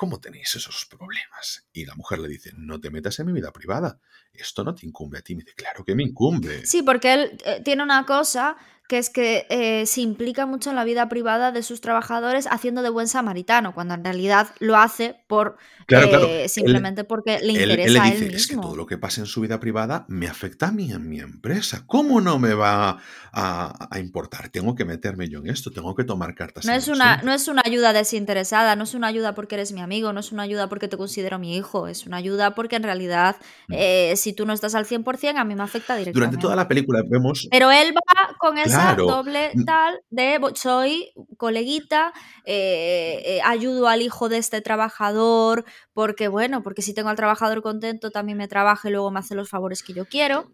¿cómo 0.03 0.19
tenéis 0.19 0.57
esos 0.57 0.85
problemas? 0.87 1.69
Y 1.73 1.85
la 1.85 1.95
mujer 1.95 2.19
le 2.19 2.27
dice, 2.27 2.51
no 2.57 2.81
te 2.81 2.91
metas 2.91 3.21
en 3.21 3.27
mi 3.27 3.33
vida 3.33 3.53
privada, 3.53 4.01
esto 4.35 4.65
no 4.65 4.75
te 4.75 4.87
incumbe 4.87 5.19
a 5.19 5.23
ti. 5.23 5.35
Me 5.35 5.43
dice, 5.43 5.55
claro 5.55 5.85
que 5.85 5.95
me 5.95 6.03
incumbe. 6.03 6.67
Sí, 6.67 6.83
porque 6.83 7.15
él 7.15 7.39
eh, 7.45 7.61
tiene 7.65 7.83
una 7.83 8.05
cosa 8.07 8.57
que 8.89 8.99
es 8.99 9.09
que 9.11 9.47
eh, 9.49 9.87
se 9.87 10.01
implica 10.03 10.45
mucho 10.45 10.69
en 10.71 10.77
la 10.77 10.85
vida 10.85 11.09
privada 11.09 11.51
de 11.51 11.63
sus 11.63 11.81
trabajadores 11.81 12.47
haciendo 12.51 12.83
de 12.83 12.91
buen 12.91 13.09
samaritano, 13.09 13.73
cuando 13.75 13.95
en 13.95 14.05
realidad 14.05 14.49
lo 14.59 14.77
hace 14.77 15.17
por 15.29 15.57
Claro, 15.87 16.09
claro. 16.09 16.27
eh, 16.27 16.45
Él- 16.45 16.49
simplemente 16.51 17.05
porque 17.05 17.41
le 17.41 17.53
Él, 17.53 17.61
interesa 17.63 17.89
él 17.89 17.93
le 17.95 18.01
a 18.01 18.11
dice, 18.11 18.27
él 18.27 18.35
es 18.35 18.47
que 18.47 18.55
mismo. 18.55 18.63
todo 18.63 18.77
lo 18.77 18.87
que 18.87 18.99
pasa 18.99 19.21
en 19.21 19.27
su 19.27 19.41
vida 19.41 19.61
privada 19.61 20.05
me 20.09 20.27
afecta 20.27 20.69
a 20.69 20.73
mí 20.73 20.91
en 20.93 21.09
mi 21.09 21.21
empresa. 21.21 21.85
¿Cómo 21.87 22.21
no 22.21 22.39
me 22.39 22.55
va 22.55 22.99
a, 23.33 23.89
a 23.91 23.99
importar? 23.99 24.49
Tengo 24.51 24.75
que 24.75 24.85
meterme 24.85 25.29
yo 25.29 25.39
en 25.41 25.49
esto, 25.49 25.71
tengo 25.71 25.95
que 25.95 26.05
tomar 26.05 26.35
cartas 26.35 26.65
No 26.65 26.73
en 26.73 26.79
es, 26.79 26.89
una, 26.89 27.17
no 27.23 27.33
es 27.33 27.49
una 27.49 27.63
ayuda 27.65 27.93
desinteresada, 27.93 28.77
no 28.77 28.85
es 28.85 28.95
una 28.95 29.09
ayuda 29.09 29.35
porque 29.35 29.57
eres 29.57 29.73
mi 29.73 29.81
amigo, 29.81 30.13
no 30.13 30.21
es 30.21 30.33
una 30.33 30.45
ayuda 30.45 30.69
porque 30.69 30.87
te 30.89 30.97
considero 30.97 31.39
mi 31.39 31.57
hijo, 31.57 31.89
es 31.89 32.07
una 32.07 32.19
ayuda 32.19 32.55
porque 32.55 32.77
en 32.77 32.85
realidad 32.85 33.37
Mm. 33.69 33.75
eh, 33.75 34.15
si 34.23 34.33
tú 34.33 34.47
no 34.47 34.53
estás 34.53 34.75
al 34.75 34.87
100% 34.87 35.39
a 35.41 35.45
mí 35.45 35.55
me 35.55 35.63
afecta 35.63 35.95
Durante 35.95 36.05
directamente. 36.07 36.43
toda 36.43 36.57
la 36.57 36.69
película 36.69 37.03
vemos, 37.09 37.49
Pero 37.51 37.71
él 37.71 37.93
va 37.95 38.37
con 38.39 38.57
esa 38.59 38.79
claro, 38.79 39.07
doble 39.07 39.51
mm, 39.55 39.65
tal 39.65 40.01
de 40.11 40.39
"Bo- 40.39 40.55
soy 40.55 41.13
coleguita, 41.37 42.13
eh, 42.45 43.23
eh, 43.25 43.41
ayudo 43.45 43.89
al 43.89 44.01
hijo 44.03 44.29
de 44.29 44.39
este 44.39 44.61
trabajador, 44.61 45.65
porque 45.93 46.29
bueno, 46.29 46.63
porque 46.63 46.83
si 46.83 46.95
tengo 46.95 47.09
al 47.11 47.17
trabajador 47.17 47.63
contento 47.63 48.11
también 48.11 48.39
me 48.39 48.49
trabaja 48.49 48.89
y 48.89 48.93
luego 48.93 49.11
me 49.11 49.19
hace 49.21 49.35
los 49.35 49.49
favores 49.49 49.83
que 49.83 49.93
yo 49.93 50.07
quiero. 50.07 50.51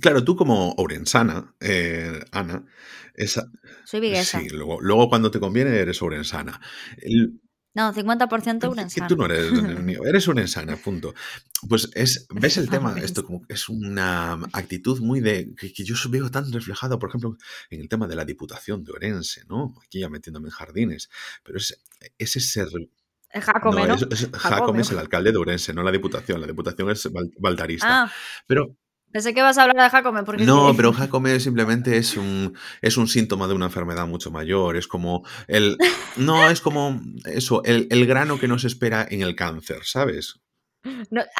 claro, 0.00 0.22
tú 0.24 0.36
como 0.36 0.72
orensana, 0.76 1.54
eh, 1.60 2.20
Ana, 2.32 2.64
esa, 3.14 3.44
Soy 3.86 4.00
viguesa. 4.00 4.38
sí, 4.40 4.48
luego, 4.50 4.80
luego 4.80 5.08
cuando 5.08 5.30
te 5.30 5.40
conviene 5.40 5.74
eres 5.76 6.02
orensana. 6.02 6.60
El- 6.98 7.40
No, 7.76 7.92
50% 7.92 8.60
que 8.60 8.66
urensana. 8.68 9.06
tú 9.06 9.16
no 9.16 9.26
eres, 9.26 9.52
eres 10.04 10.28
orensana, 10.28 10.76
punto. 10.76 11.14
Pues 11.68 11.90
es, 11.94 12.26
ves 12.30 12.56
el 12.56 12.68
tema, 12.70 12.96
esto 12.98 13.24
como 13.24 13.42
que 13.46 13.52
es 13.54 13.68
una 13.68 14.32
actitud 14.52 14.98
muy 15.00 15.20
de, 15.20 15.54
que, 15.54 15.72
que 15.72 15.84
yo 15.84 15.94
veo 16.08 16.30
tan 16.30 16.50
reflejado, 16.52 16.98
por 16.98 17.10
ejemplo, 17.10 17.36
en 17.70 17.80
el 17.82 17.88
tema 17.88 18.08
de 18.08 18.16
la 18.16 18.24
Diputación 18.24 18.82
de 18.82 18.92
Orense, 18.92 19.42
¿no? 19.48 19.74
Aquí 19.84 20.00
ya 20.00 20.08
metiéndome 20.08 20.48
en 20.48 20.52
jardines, 20.52 21.10
pero 21.44 21.58
es, 21.58 21.78
es 22.18 22.36
ese 22.36 22.66
Jacome, 23.32 23.82
No, 23.82 23.88
¿no? 23.88 23.94
es, 23.94 24.02
es- 24.02 24.30
Jacome. 24.30 24.38
Jacome 24.56 24.80
es 24.82 24.90
el 24.92 24.98
alcalde 24.98 25.32
de 25.32 25.36
Orense, 25.38 25.74
no 25.74 25.82
la 25.82 25.90
Diputación. 25.92 26.40
La 26.40 26.46
Diputación 26.46 26.88
es 26.90 27.08
valdarista. 27.38 28.04
Ah, 28.04 28.12
Pero 28.46 28.74
Pensé 29.12 29.32
que 29.32 29.42
vas 29.42 29.56
a 29.58 29.62
hablar 29.62 29.76
de 29.76 29.90
Jacome 29.90 30.22
porque... 30.24 30.44
No, 30.44 30.74
pero 30.76 30.92
Jacome 30.94 31.40
simplemente 31.40 31.96
es 31.96 32.16
un, 32.16 32.54
es 32.82 32.96
un 32.96 33.08
síntoma 33.08 33.48
de 33.48 33.54
una 33.54 33.66
enfermedad 33.66 34.06
mucho 34.06 34.30
mayor. 34.30 34.76
Es 34.76 34.86
como 34.86 35.26
el... 35.48 35.78
No, 36.16 36.48
es 36.48 36.60
como 36.60 37.00
eso, 37.24 37.62
el, 37.64 37.86
el 37.90 38.06
grano 38.06 38.38
que 38.38 38.48
nos 38.48 38.64
espera 38.64 39.06
en 39.08 39.22
el 39.22 39.34
cáncer, 39.34 39.80
¿sabes? 39.84 40.40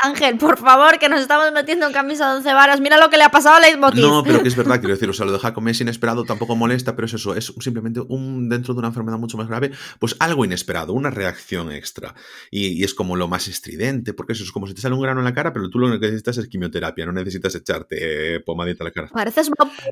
Ángel, 0.02 0.38
por 0.38 0.58
favor, 0.58 0.98
que 0.98 1.08
nos 1.08 1.20
estamos 1.20 1.50
metiendo 1.52 1.86
en 1.86 1.92
camisa 1.92 2.30
de 2.30 2.36
once 2.36 2.52
varas. 2.52 2.80
Mira 2.80 2.98
lo 2.98 3.10
que 3.10 3.16
le 3.16 3.24
ha 3.24 3.30
pasado 3.30 3.56
a 3.56 3.60
Leitmotiv. 3.60 4.02
No, 4.02 4.22
pero 4.22 4.42
que 4.42 4.48
es 4.48 4.56
verdad, 4.56 4.78
quiero 4.80 4.94
decir, 4.94 5.08
o 5.08 5.12
sea, 5.12 5.26
lo 5.26 5.32
de 5.32 5.38
Jacome 5.38 5.70
es 5.70 5.80
inesperado, 5.80 6.24
tampoco 6.24 6.56
molesta, 6.56 6.94
pero 6.94 7.06
es 7.06 7.14
eso, 7.14 7.34
es 7.34 7.52
simplemente 7.60 8.00
un 8.00 8.48
dentro 8.48 8.74
de 8.74 8.78
una 8.78 8.88
enfermedad 8.88 9.18
mucho 9.18 9.36
más 9.36 9.48
grave, 9.48 9.72
pues 9.98 10.16
algo 10.18 10.44
inesperado, 10.44 10.92
una 10.92 11.10
reacción 11.10 11.72
extra. 11.72 12.14
Y, 12.50 12.84
es 12.84 12.94
como 12.94 13.16
lo 13.16 13.26
más 13.26 13.48
estridente, 13.48 14.12
porque 14.12 14.34
eso 14.34 14.44
es 14.44 14.52
como 14.52 14.66
si 14.66 14.74
te 14.74 14.80
sale 14.80 14.94
un 14.94 15.02
grano 15.02 15.20
en 15.20 15.24
la 15.24 15.34
cara, 15.34 15.52
pero 15.52 15.68
tú 15.70 15.78
lo 15.78 15.90
que 15.98 16.06
necesitas 16.06 16.38
es 16.38 16.48
quimioterapia, 16.48 17.06
no 17.06 17.12
necesitas 17.12 17.54
echarte 17.54 18.36
eh, 18.36 18.40
pomadita 18.40 18.84
a 18.84 18.86
la 18.86 18.90
cara. 18.92 19.08
Pareces 19.08 19.50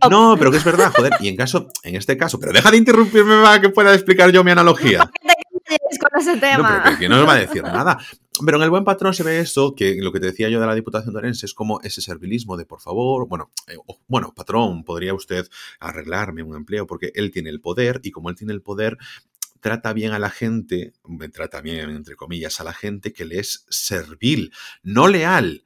No, 0.09 0.37
pero 0.39 0.51
que 0.51 0.59
es 0.59 0.65
verdad, 0.65 0.93
joder. 0.95 1.15
Y 1.21 1.29
en 1.29 1.37
caso, 1.37 1.69
en 1.83 1.97
este 1.97 2.17
caso, 2.17 2.39
pero 2.39 2.53
deja 2.53 2.71
de 2.71 2.77
interrumpirme 2.77 3.43
para 3.43 3.61
que 3.61 3.71
pueda 3.71 3.95
explicar 3.95 4.31
yo 4.31 4.45
mi 4.45 4.51
analogía. 4.51 5.11
con 6.01 6.21
ese 6.21 6.37
tema. 6.39 6.77
No, 6.77 6.83
pero 6.85 6.99
que 6.99 7.09
no 7.09 7.21
os 7.21 7.29
va 7.29 7.35
a 7.35 7.41
decir 7.41 7.63
nada. 7.63 7.99
Pero 8.45 8.57
en 8.57 8.65
el 8.65 8.71
buen 8.71 8.85
patrón 8.85 9.15
se 9.15 9.23
ve 9.23 9.39
eso, 9.39 9.75
que 9.77 9.97
lo 10.01 10.11
que 10.11 10.19
te 10.19 10.27
decía 10.27 10.49
yo 10.49 10.61
de 10.61 10.67
la 10.67 10.75
Diputación 10.75 11.15
de 11.15 11.19
Orense 11.19 11.47
es 11.47 11.55
como 11.55 11.81
ese 11.83 12.01
servilismo 12.01 12.57
de 12.57 12.65
por 12.65 12.81
favor, 12.81 13.29
bueno, 13.29 13.53
eh, 13.69 13.77
bueno, 14.09 14.33
patrón, 14.35 14.83
podría 14.83 15.15
usted 15.15 15.47
arreglarme 15.79 16.43
un 16.43 16.57
empleo 16.57 16.87
porque 16.87 17.13
él 17.15 17.31
tiene 17.31 17.51
el 17.51 17.61
poder 17.61 18.01
y 18.03 18.11
como 18.11 18.31
él 18.31 18.37
tiene 18.37 18.53
el 18.53 18.61
poder, 18.61 18.99
trata 19.61 19.93
bien 19.93 20.13
a 20.13 20.19
la 20.19 20.31
gente, 20.31 20.95
trata 21.33 21.61
bien 21.61 21.91
entre 21.91 22.17
comillas 22.17 22.61
a 22.61 22.65
la 22.65 22.73
gente 22.73 23.13
que 23.13 23.25
le 23.25 23.39
es 23.39 23.67
servil, 23.69 24.53
no 24.83 25.07
leal 25.07 25.63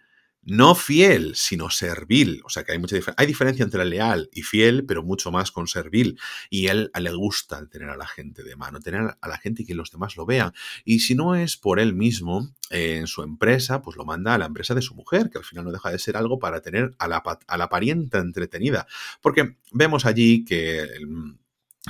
no 0.48 0.74
fiel, 0.74 1.34
sino 1.34 1.68
servil. 1.68 2.40
O 2.44 2.48
sea 2.48 2.64
que 2.64 2.72
hay 2.72 2.78
mucha 2.78 2.96
diferencia. 2.96 3.22
Hay 3.22 3.26
diferencia 3.26 3.64
entre 3.64 3.84
leal 3.84 4.30
y 4.32 4.42
fiel, 4.42 4.84
pero 4.86 5.02
mucho 5.02 5.30
más 5.30 5.52
con 5.52 5.66
servil. 5.66 6.18
Y 6.48 6.68
él 6.68 6.90
le 6.98 7.12
gusta 7.12 7.66
tener 7.66 7.90
a 7.90 7.96
la 7.96 8.06
gente 8.06 8.42
de 8.42 8.56
mano, 8.56 8.80
tener 8.80 9.16
a 9.20 9.28
la 9.28 9.38
gente 9.38 9.62
y 9.62 9.66
que 9.66 9.74
los 9.74 9.90
demás 9.90 10.16
lo 10.16 10.24
vean. 10.24 10.52
Y 10.84 11.00
si 11.00 11.14
no 11.14 11.34
es 11.34 11.56
por 11.56 11.78
él 11.78 11.94
mismo, 11.94 12.54
en 12.70 13.06
su 13.06 13.22
empresa, 13.22 13.82
pues 13.82 13.96
lo 13.96 14.04
manda 14.04 14.34
a 14.34 14.38
la 14.38 14.46
empresa 14.46 14.74
de 14.74 14.82
su 14.82 14.94
mujer, 14.94 15.30
que 15.30 15.38
al 15.38 15.44
final 15.44 15.64
no 15.64 15.72
deja 15.72 15.90
de 15.90 15.98
ser 15.98 16.16
algo 16.16 16.38
para 16.38 16.60
tener 16.60 16.94
a 16.98 17.08
la, 17.08 17.22
a 17.46 17.56
la 17.58 17.68
parienta 17.68 18.18
entretenida. 18.18 18.86
Porque 19.20 19.56
vemos 19.72 20.06
allí 20.06 20.44
que 20.44 20.86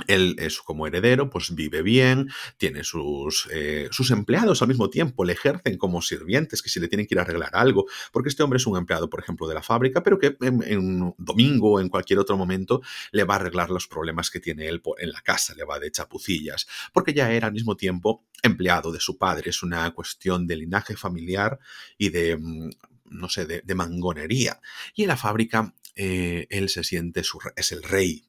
él 0.07 0.35
es 0.39 0.59
como 0.59 0.87
heredero, 0.87 1.29
pues 1.29 1.53
vive 1.53 1.81
bien, 1.81 2.29
tiene 2.57 2.83
sus, 2.83 3.47
eh, 3.51 3.87
sus 3.91 4.11
empleados 4.11 4.61
al 4.61 4.67
mismo 4.67 4.89
tiempo, 4.89 5.23
le 5.25 5.33
ejercen 5.33 5.77
como 5.77 6.01
sirvientes, 6.01 6.61
que 6.61 6.69
si 6.69 6.79
le 6.79 6.87
tienen 6.87 7.07
que 7.07 7.15
ir 7.15 7.19
a 7.19 7.23
arreglar 7.23 7.51
algo, 7.53 7.85
porque 8.11 8.29
este 8.29 8.43
hombre 8.43 8.57
es 8.57 8.67
un 8.67 8.77
empleado, 8.77 9.09
por 9.09 9.19
ejemplo, 9.19 9.47
de 9.47 9.55
la 9.55 9.63
fábrica, 9.63 10.03
pero 10.03 10.19
que 10.19 10.37
en, 10.41 10.79
un 10.79 11.15
domingo 11.17 11.73
o 11.73 11.79
en 11.79 11.89
cualquier 11.89 12.19
otro 12.19 12.37
momento 12.37 12.81
le 13.11 13.23
va 13.23 13.35
a 13.35 13.37
arreglar 13.37 13.69
los 13.69 13.87
problemas 13.87 14.29
que 14.29 14.39
tiene 14.39 14.67
él 14.67 14.81
en 14.97 15.11
la 15.11 15.21
casa, 15.21 15.53
le 15.55 15.63
va 15.63 15.79
de 15.79 15.91
chapucillas, 15.91 16.67
porque 16.93 17.13
ya 17.13 17.31
era 17.31 17.47
al 17.47 17.53
mismo 17.53 17.75
tiempo 17.75 18.25
empleado 18.41 18.91
de 18.91 18.99
su 18.99 19.17
padre, 19.17 19.49
es 19.49 19.63
una 19.63 19.89
cuestión 19.91 20.47
de 20.47 20.55
linaje 20.55 20.95
familiar 20.95 21.59
y 21.97 22.09
de 22.09 22.37
mm, 22.37 22.69
no 23.09 23.29
sé, 23.29 23.45
de, 23.45 23.75
mangonería. 23.75 24.59
Y 24.95 25.03
en 25.03 25.09
la 25.09 25.17
fábrica 25.17 25.73
eh, 25.95 26.47
él 26.49 26.69
se 26.69 26.83
siente, 26.83 27.23
su, 27.23 27.39
es 27.55 27.71
el 27.71 27.83
rey, 27.83 28.28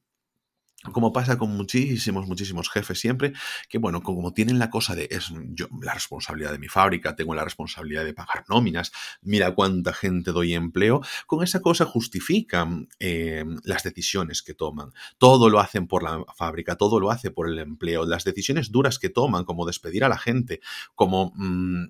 como 0.93 1.13
pasa 1.13 1.37
con 1.37 1.51
muchísimos, 1.51 2.27
muchísimos 2.27 2.71
jefes 2.71 2.99
siempre, 2.99 3.33
que 3.69 3.79
bueno, 3.79 4.03
como 4.03 4.33
tienen 4.33 4.59
la 4.59 4.71
cosa 4.71 4.95
de 4.95 5.09
es 5.11 5.31
yo 5.51 5.69
la 5.83 5.93
responsabilidad 5.93 6.53
de 6.53 6.59
mi 6.59 6.69
fábrica, 6.69 7.15
tengo 7.15 7.35
la 7.35 7.45
responsabilidad 7.45 8.05
de 8.05 8.15
pagar 8.15 8.45
nóminas, 8.49 8.91
mira 9.21 9.55
cuánta 9.55 9.93
gente 9.93 10.33
doy 10.33 10.55
empleo, 10.55 11.03
con 11.27 11.43
esa 11.45 11.61
cosa 11.61 11.85
justifican 11.85 12.89
eh, 12.99 13.45
las 13.65 13.83
decisiones 13.83 14.43
que 14.43 14.55
toman. 14.55 14.93
Todo 15.19 15.51
lo 15.51 15.61
hacen 15.61 15.87
por 15.87 16.03
la 16.03 16.25
fábrica, 16.35 16.77
todo 16.77 16.99
lo 16.99 17.11
hace 17.11 17.31
por 17.31 17.49
el 17.49 17.59
empleo. 17.59 18.07
Las 18.07 18.25
decisiones 18.25 18.71
duras 18.71 18.99
que 18.99 19.11
toman, 19.11 19.45
como 19.45 19.67
despedir 19.67 20.05
a 20.05 20.09
la 20.09 20.19
gente, 20.19 20.61
como 20.95 21.33
mm, 21.37 21.85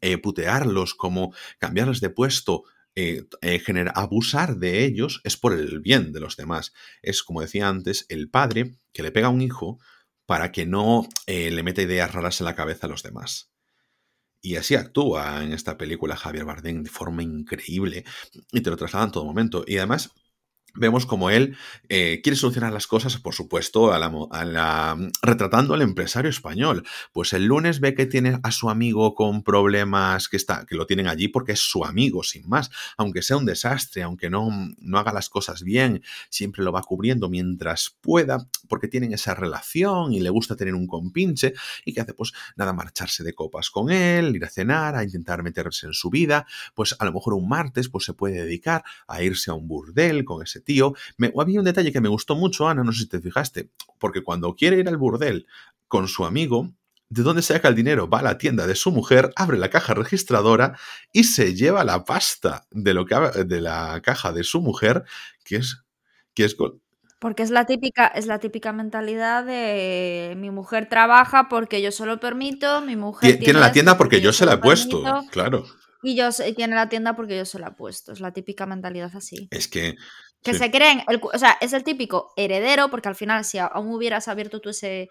eh, 0.00 0.18
putearlos, 0.18 0.94
como 0.94 1.32
cambiarles 1.58 2.00
de 2.00 2.10
puesto, 2.10 2.64
eh, 2.96 3.24
eh 3.42 3.62
abusar 3.94 4.56
de 4.56 4.84
ellos 4.84 5.20
es 5.22 5.36
por 5.36 5.52
el 5.52 5.80
bien 5.80 6.12
de 6.12 6.20
los 6.20 6.36
demás. 6.36 6.72
Es, 7.02 7.22
como 7.22 7.42
decía 7.42 7.68
antes, 7.68 8.06
el 8.08 8.28
padre 8.30 8.74
que 8.92 9.02
le 9.02 9.12
pega 9.12 9.28
a 9.28 9.30
un 9.30 9.42
hijo 9.42 9.78
para 10.24 10.50
que 10.50 10.66
no 10.66 11.08
eh, 11.26 11.50
le 11.50 11.62
meta 11.62 11.82
ideas 11.82 12.12
raras 12.12 12.40
en 12.40 12.46
la 12.46 12.56
cabeza 12.56 12.86
a 12.86 12.90
los 12.90 13.02
demás. 13.02 13.52
Y 14.40 14.56
así 14.56 14.74
actúa 14.74 15.42
en 15.44 15.52
esta 15.52 15.76
película 15.76 16.16
Javier 16.16 16.44
Bardem 16.44 16.82
de 16.82 16.90
forma 16.90 17.22
increíble 17.22 18.04
y 18.52 18.60
te 18.60 18.70
lo 18.70 18.76
traslada 18.76 19.06
en 19.06 19.12
todo 19.12 19.24
momento. 19.24 19.64
Y 19.66 19.76
además 19.78 20.10
vemos 20.76 21.06
como 21.06 21.30
él 21.30 21.56
eh, 21.88 22.20
quiere 22.22 22.36
solucionar 22.36 22.72
las 22.72 22.86
cosas, 22.86 23.16
por 23.18 23.34
supuesto, 23.34 23.92
a 23.92 23.98
la, 23.98 24.96
retratando 25.22 25.74
al 25.74 25.82
empresario 25.82 26.30
español. 26.30 26.86
Pues 27.12 27.32
el 27.32 27.46
lunes 27.46 27.80
ve 27.80 27.94
que 27.94 28.06
tiene 28.06 28.38
a 28.42 28.50
su 28.50 28.70
amigo 28.70 29.14
con 29.14 29.42
problemas 29.42 30.28
que, 30.28 30.36
está, 30.36 30.66
que 30.66 30.74
lo 30.74 30.86
tienen 30.86 31.08
allí 31.08 31.28
porque 31.28 31.52
es 31.52 31.60
su 31.60 31.84
amigo, 31.84 32.22
sin 32.22 32.48
más. 32.48 32.70
Aunque 32.96 33.22
sea 33.22 33.36
un 33.36 33.46
desastre, 33.46 34.02
aunque 34.02 34.30
no, 34.30 34.48
no 34.78 34.98
haga 34.98 35.12
las 35.12 35.28
cosas 35.28 35.62
bien, 35.62 36.02
siempre 36.30 36.62
lo 36.62 36.72
va 36.72 36.82
cubriendo 36.82 37.28
mientras 37.28 37.96
pueda, 38.00 38.48
porque 38.68 38.88
tienen 38.88 39.12
esa 39.12 39.34
relación 39.34 40.12
y 40.12 40.20
le 40.20 40.30
gusta 40.30 40.56
tener 40.56 40.74
un 40.74 40.86
compinche. 40.86 41.54
¿Y 41.84 41.92
que 41.92 42.00
hace? 42.00 42.14
Pues 42.14 42.32
nada, 42.56 42.72
marcharse 42.72 43.22
de 43.24 43.34
copas 43.34 43.70
con 43.70 43.90
él, 43.90 44.36
ir 44.36 44.44
a 44.44 44.48
cenar, 44.48 44.96
a 44.96 45.04
intentar 45.04 45.42
meterse 45.42 45.86
en 45.86 45.92
su 45.92 46.10
vida. 46.10 46.46
Pues 46.74 46.96
a 46.98 47.04
lo 47.04 47.12
mejor 47.12 47.34
un 47.34 47.48
martes 47.48 47.88
pues 47.88 48.04
se 48.04 48.14
puede 48.14 48.42
dedicar 48.42 48.84
a 49.06 49.22
irse 49.22 49.50
a 49.50 49.54
un 49.54 49.68
burdel 49.68 50.24
con 50.24 50.42
ese 50.42 50.60
tío. 50.66 50.92
Me, 51.16 51.32
había 51.38 51.60
un 51.60 51.64
detalle 51.64 51.92
que 51.92 52.02
me 52.02 52.10
gustó 52.10 52.36
mucho, 52.36 52.68
Ana, 52.68 52.84
no 52.84 52.92
sé 52.92 53.04
si 53.04 53.08
te 53.08 53.20
fijaste, 53.20 53.70
porque 53.98 54.22
cuando 54.22 54.54
quiere 54.54 54.78
ir 54.78 54.88
al 54.88 54.98
burdel 54.98 55.46
con 55.88 56.08
su 56.08 56.26
amigo, 56.26 56.70
¿de 57.08 57.22
dónde 57.22 57.40
saca 57.40 57.68
el 57.68 57.74
dinero? 57.74 58.10
Va 58.10 58.18
a 58.18 58.22
la 58.22 58.36
tienda 58.36 58.66
de 58.66 58.74
su 58.74 58.90
mujer, 58.90 59.32
abre 59.36 59.56
la 59.56 59.70
caja 59.70 59.94
registradora 59.94 60.78
y 61.12 61.24
se 61.24 61.54
lleva 61.54 61.84
la 61.84 62.04
pasta 62.04 62.66
de, 62.70 62.92
lo 62.92 63.06
que, 63.06 63.14
de 63.46 63.60
la 63.62 64.02
caja 64.02 64.32
de 64.32 64.44
su 64.44 64.60
mujer, 64.60 65.04
que 65.44 65.56
es... 65.56 65.82
Que 66.34 66.44
es 66.44 66.54
porque 67.18 67.42
es 67.42 67.50
la 67.50 67.64
típica, 67.64 68.08
es 68.08 68.26
la 68.26 68.40
típica 68.40 68.72
mentalidad 68.74 69.42
de 69.42 70.34
mi 70.36 70.50
mujer 70.50 70.86
trabaja 70.86 71.48
porque 71.48 71.80
yo 71.80 71.90
se 71.90 72.04
lo 72.04 72.20
permito, 72.20 72.82
mi 72.82 72.94
mujer 72.94 73.38
tiene, 73.38 73.58
la 73.58 73.72
tienda 73.72 73.96
porque, 73.96 74.20
yo 74.20 74.34
se 74.34 74.44
la 74.44 74.52
he 74.54 74.58
puesto, 74.58 75.02
claro. 75.30 75.64
Y 76.02 76.14
yo 76.14 76.28
tiene 76.54 76.76
la 76.76 76.88
tienda 76.88 77.16
porque 77.16 77.36
yo 77.36 77.44
se 77.44 77.58
la 77.58 77.68
he 77.68 77.70
puesto. 77.72 78.12
Es 78.12 78.20
la 78.20 78.32
típica 78.32 78.66
mentalidad 78.66 79.10
así. 79.14 79.48
Es 79.50 79.66
que 79.66 79.96
que 80.42 80.54
se 80.54 80.70
creen, 80.70 81.02
o 81.08 81.38
sea, 81.38 81.56
es 81.60 81.72
el 81.72 81.82
típico 81.82 82.32
heredero, 82.36 82.88
porque 82.88 83.08
al 83.08 83.16
final 83.16 83.44
si 83.44 83.58
aún 83.58 83.92
hubieras 83.92 84.28
abierto 84.28 84.60
tú 84.60 84.70
ese, 84.70 85.08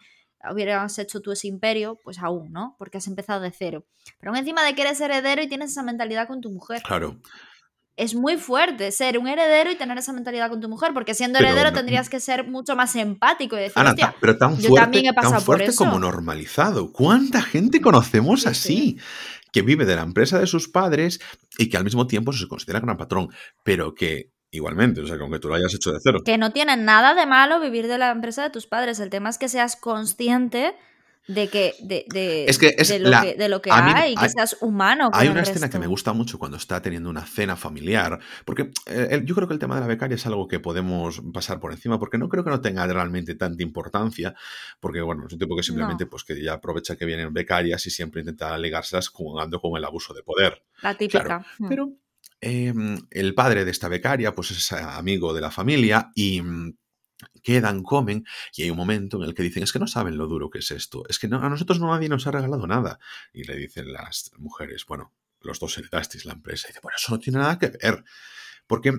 hubieras 0.52 0.98
hecho 1.00 1.22
tú 1.22 1.32
ese 1.32 1.48
imperio, 1.48 2.00
pues 2.04 2.20
aún, 2.20 2.52
¿no? 2.52 2.76
Porque 2.78 2.98
has 2.98 3.08
empezado 3.08 3.42
de 3.42 3.52
cero. 3.52 3.86
Pero 4.20 4.32
aún 4.32 4.38
encima 4.38 4.64
de 4.64 4.76
que 4.76 4.82
eres 4.84 5.00
heredero 5.02 5.42
y 5.42 5.48
tienes 5.48 5.72
esa 5.72 5.84
mentalidad 5.84 6.28
con 6.28 6.42
tu 6.42 6.52
mujer. 6.52 6.82
Claro. 6.84 7.20
Es 7.98 8.14
muy 8.14 8.36
fuerte 8.36 8.92
ser 8.92 9.18
un 9.18 9.28
heredero 9.28 9.72
y 9.72 9.78
tener 9.78 9.98
esa 9.98 10.12
mentalidad 10.12 10.50
con 10.50 10.60
tu 10.60 10.68
mujer, 10.68 10.94
porque 10.94 11.14
siendo 11.14 11.40
heredero 11.40 11.72
tendrías 11.72 12.10
que 12.10 12.20
ser 12.20 12.46
mucho 12.46 12.76
más 12.76 12.94
empático 12.98 13.56
y 13.56 13.62
decir, 13.62 13.84
pero 14.20 14.38
tan 14.38 14.52
fuerte, 14.52 14.68
yo 14.68 14.76
también 14.76 15.06
he 15.06 15.14
pasado 15.14 15.36
tan 15.36 15.42
fuerte 15.42 15.74
como 15.74 15.98
normalizado. 15.98 16.92
¿Cuánta 16.92 17.42
gente 17.42 17.80
conocemos 17.80 18.48
así? 18.48 19.00
Que 19.54 19.62
vive 19.62 19.86
de 19.86 19.96
la 19.96 20.02
empresa 20.02 20.40
de 20.40 20.48
sus 20.48 20.68
padres 20.68 21.22
y 21.58 21.70
que 21.70 21.78
al 21.78 21.86
mismo 21.86 22.06
tiempo 22.06 22.34
se 22.34 22.50
considera 22.50 22.82
gran 22.82 22.98
patrón, 22.98 23.30
pero 23.64 23.96
que 23.96 24.35
igualmente, 24.56 25.02
o 25.02 25.08
sea, 25.08 25.18
que 25.18 25.40
tú 25.40 25.48
lo 25.48 25.56
hayas 25.56 25.74
hecho 25.74 25.92
de 25.92 26.00
cero. 26.02 26.20
Que 26.24 26.38
no 26.38 26.52
tiene 26.52 26.78
nada 26.78 27.14
de 27.14 27.26
malo 27.26 27.60
vivir 27.60 27.88
de 27.88 27.98
la 27.98 28.12
empresa 28.12 28.44
de 28.44 28.50
tus 28.50 28.68
padres. 28.68 29.00
El 29.00 29.10
tema 29.10 29.30
es 29.30 29.38
que 29.38 29.50
seas 29.50 29.76
consciente 29.76 30.76
de 31.28 31.48
que 31.48 31.74
de, 31.82 32.06
de, 32.08 32.46
lo, 33.50 33.62
que, 33.62 33.72
hay, 33.72 34.14
y 34.14 34.16
que 34.16 34.30
seas 34.30 34.58
humano. 34.62 35.10
hay 35.12 35.28
una 35.28 35.42
escena 35.42 35.70
que 35.70 35.80
me 35.80 35.88
gusta 35.88 36.14
mucho 36.14 36.38
cuando 36.38 36.58
está 36.58 36.82
teniendo 36.82 37.10
una 37.10 37.26
cena 37.26 37.56
familiar, 37.56 38.20
porque 38.46 38.72
eh, 38.86 39.22
yo 39.26 39.34
creo 39.34 39.48
que 39.48 39.56
el 39.56 39.60
tema 39.60 39.76
de 39.76 39.82
la 39.82 39.88
becaria 39.88 40.16
es 40.16 40.26
algo 40.28 40.48
que 40.48 40.60
podemos 40.60 41.22
pasar 41.34 41.60
por 41.60 41.72
encima, 41.72 41.98
porque 41.98 42.20
no 42.20 42.30
creo 42.30 42.44
que 42.44 42.52
no 42.52 42.62
tenga 42.62 42.86
realmente 42.86 43.34
tanta 43.36 43.64
importancia, 43.64 44.36
porque 44.80 45.02
bueno, 45.02 45.26
es 45.26 45.34
un 45.34 45.40
tipo 45.40 45.56
que 45.56 45.64
simplemente 45.64 46.06
pues 46.06 46.24
que 46.24 46.42
ya 46.42 46.54
aprovecha 46.54 46.96
que 46.96 47.06
vienen 47.06 47.34
becarias 47.34 47.86
y 47.88 47.90
siempre 47.90 48.22
intenta 48.22 48.56
ligárselas 48.58 49.08
jugando 49.08 49.60
con 49.60 49.76
el 49.78 49.84
abuso 49.84 50.14
de 50.14 50.22
poder. 50.22 50.64
La 50.82 50.94
típica. 50.94 51.44
Hmm. 51.58 51.70
Pero 51.70 51.90
Em, 52.42 53.00
el 53.12 53.34
padre 53.34 53.66
de 53.66 53.72
esta 53.72 53.88
becaria, 53.88 54.36
pues 54.36 54.52
es 54.52 54.72
amigo 54.72 55.34
de 55.34 55.42
la 55.42 55.52
familia 55.52 56.12
y 56.16 56.42
mm, 56.42 56.78
quedan, 57.44 57.84
comen, 57.84 58.26
y 58.56 58.64
hay 58.64 58.70
un 58.70 58.78
momento 58.78 59.18
en 59.18 59.24
el 59.24 59.34
que 59.34 59.44
dicen, 59.44 59.64
es 59.64 59.72
que 59.72 59.80
no 59.80 59.88
saben 59.88 60.18
lo 60.18 60.28
duro 60.28 60.50
que 60.50 60.60
es 60.60 60.72
esto, 60.72 61.04
es 61.08 61.20
que 61.20 61.28
a 61.28 61.50
nosotros 61.50 61.80
no 61.80 61.88
nadie 61.88 62.10
nos 62.10 62.28
ha 62.28 62.32
regalado 62.32 62.68
nada. 62.68 63.00
Y 63.34 63.44
le 63.44 63.56
dicen 63.56 63.94
las 63.94 64.32
mujeres, 64.38 64.86
bueno, 64.86 65.14
los 65.42 65.60
dos 65.60 65.78
heredasteis 65.78 66.26
la 66.26 66.34
empresa. 66.34 66.68
Y 66.68 66.72
dice, 66.72 66.82
bueno, 66.82 66.98
eso 66.98 67.12
no 67.12 67.20
tiene 67.20 67.40
nada 67.40 67.58
que 67.58 67.70
ver. 67.70 68.04
Porque 68.68 68.94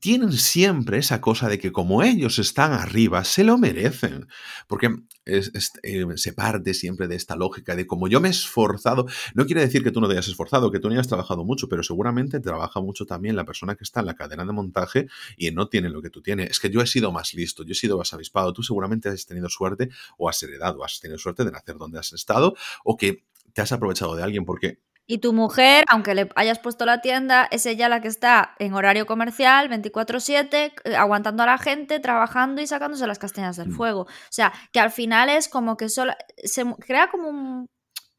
tienen 0.00 0.32
siempre 0.32 0.98
esa 0.98 1.20
cosa 1.20 1.48
de 1.48 1.58
que 1.58 1.72
como 1.72 2.02
ellos 2.02 2.38
están 2.38 2.72
arriba, 2.72 3.24
se 3.24 3.44
lo 3.44 3.58
merecen. 3.58 4.28
Porque 4.66 4.94
eh, 5.28 6.06
se 6.16 6.32
parte 6.32 6.74
siempre 6.74 7.08
de 7.08 7.16
esta 7.16 7.36
lógica 7.36 7.76
de 7.76 7.86
como 7.86 8.08
yo 8.08 8.20
me 8.20 8.28
he 8.28 8.30
esforzado, 8.30 9.06
no 9.34 9.46
quiere 9.46 9.60
decir 9.60 9.84
que 9.84 9.90
tú 9.90 10.00
no 10.00 10.08
te 10.08 10.14
hayas 10.14 10.28
esforzado, 10.28 10.70
que 10.70 10.80
tú 10.80 10.88
no 10.88 10.94
hayas 10.94 11.08
trabajado 11.08 11.44
mucho, 11.44 11.68
pero 11.68 11.82
seguramente 11.82 12.40
trabaja 12.40 12.80
mucho 12.80 13.06
también 13.06 13.36
la 13.36 13.44
persona 13.44 13.74
que 13.74 13.84
está 13.84 14.00
en 14.00 14.06
la 14.06 14.14
cadena 14.14 14.44
de 14.44 14.52
montaje 14.52 15.06
y 15.36 15.50
no 15.50 15.68
tiene 15.68 15.90
lo 15.90 16.02
que 16.02 16.10
tú 16.10 16.22
tienes. 16.22 16.50
Es 16.50 16.60
que 16.60 16.70
yo 16.70 16.80
he 16.80 16.86
sido 16.86 17.12
más 17.12 17.34
listo, 17.34 17.64
yo 17.64 17.72
he 17.72 17.76
sido 17.76 17.98
más 17.98 18.12
avispado, 18.14 18.52
tú 18.52 18.62
seguramente 18.62 19.08
has 19.08 19.26
tenido 19.26 19.48
suerte 19.48 19.90
o 20.16 20.28
has 20.28 20.42
heredado, 20.42 20.84
has 20.84 21.00
tenido 21.00 21.18
suerte 21.18 21.44
de 21.44 21.52
nacer 21.52 21.76
donde 21.76 21.98
has 21.98 22.12
estado 22.12 22.54
o 22.84 22.96
que 22.96 23.24
te 23.52 23.62
has 23.62 23.72
aprovechado 23.72 24.14
de 24.14 24.22
alguien 24.22 24.44
porque 24.44 24.80
y 25.10 25.18
tu 25.18 25.32
mujer, 25.32 25.84
aunque 25.88 26.14
le 26.14 26.28
hayas 26.36 26.58
puesto 26.58 26.84
la 26.84 27.00
tienda, 27.00 27.48
es 27.50 27.64
ella 27.64 27.88
la 27.88 28.02
que 28.02 28.08
está 28.08 28.54
en 28.58 28.74
horario 28.74 29.06
comercial, 29.06 29.70
24/7, 29.70 30.74
eh, 30.84 30.96
aguantando 30.96 31.42
a 31.42 31.46
la 31.46 31.56
gente, 31.56 31.98
trabajando 31.98 32.60
y 32.60 32.66
sacándose 32.66 33.06
las 33.06 33.18
castañas 33.18 33.56
del 33.56 33.70
mm. 33.70 33.76
fuego. 33.76 34.02
O 34.02 34.06
sea, 34.30 34.52
que 34.70 34.80
al 34.80 34.90
final 34.90 35.30
es 35.30 35.48
como 35.48 35.78
que 35.78 35.88
solo, 35.88 36.12
se 36.44 36.62
crea 36.86 37.08
como 37.08 37.30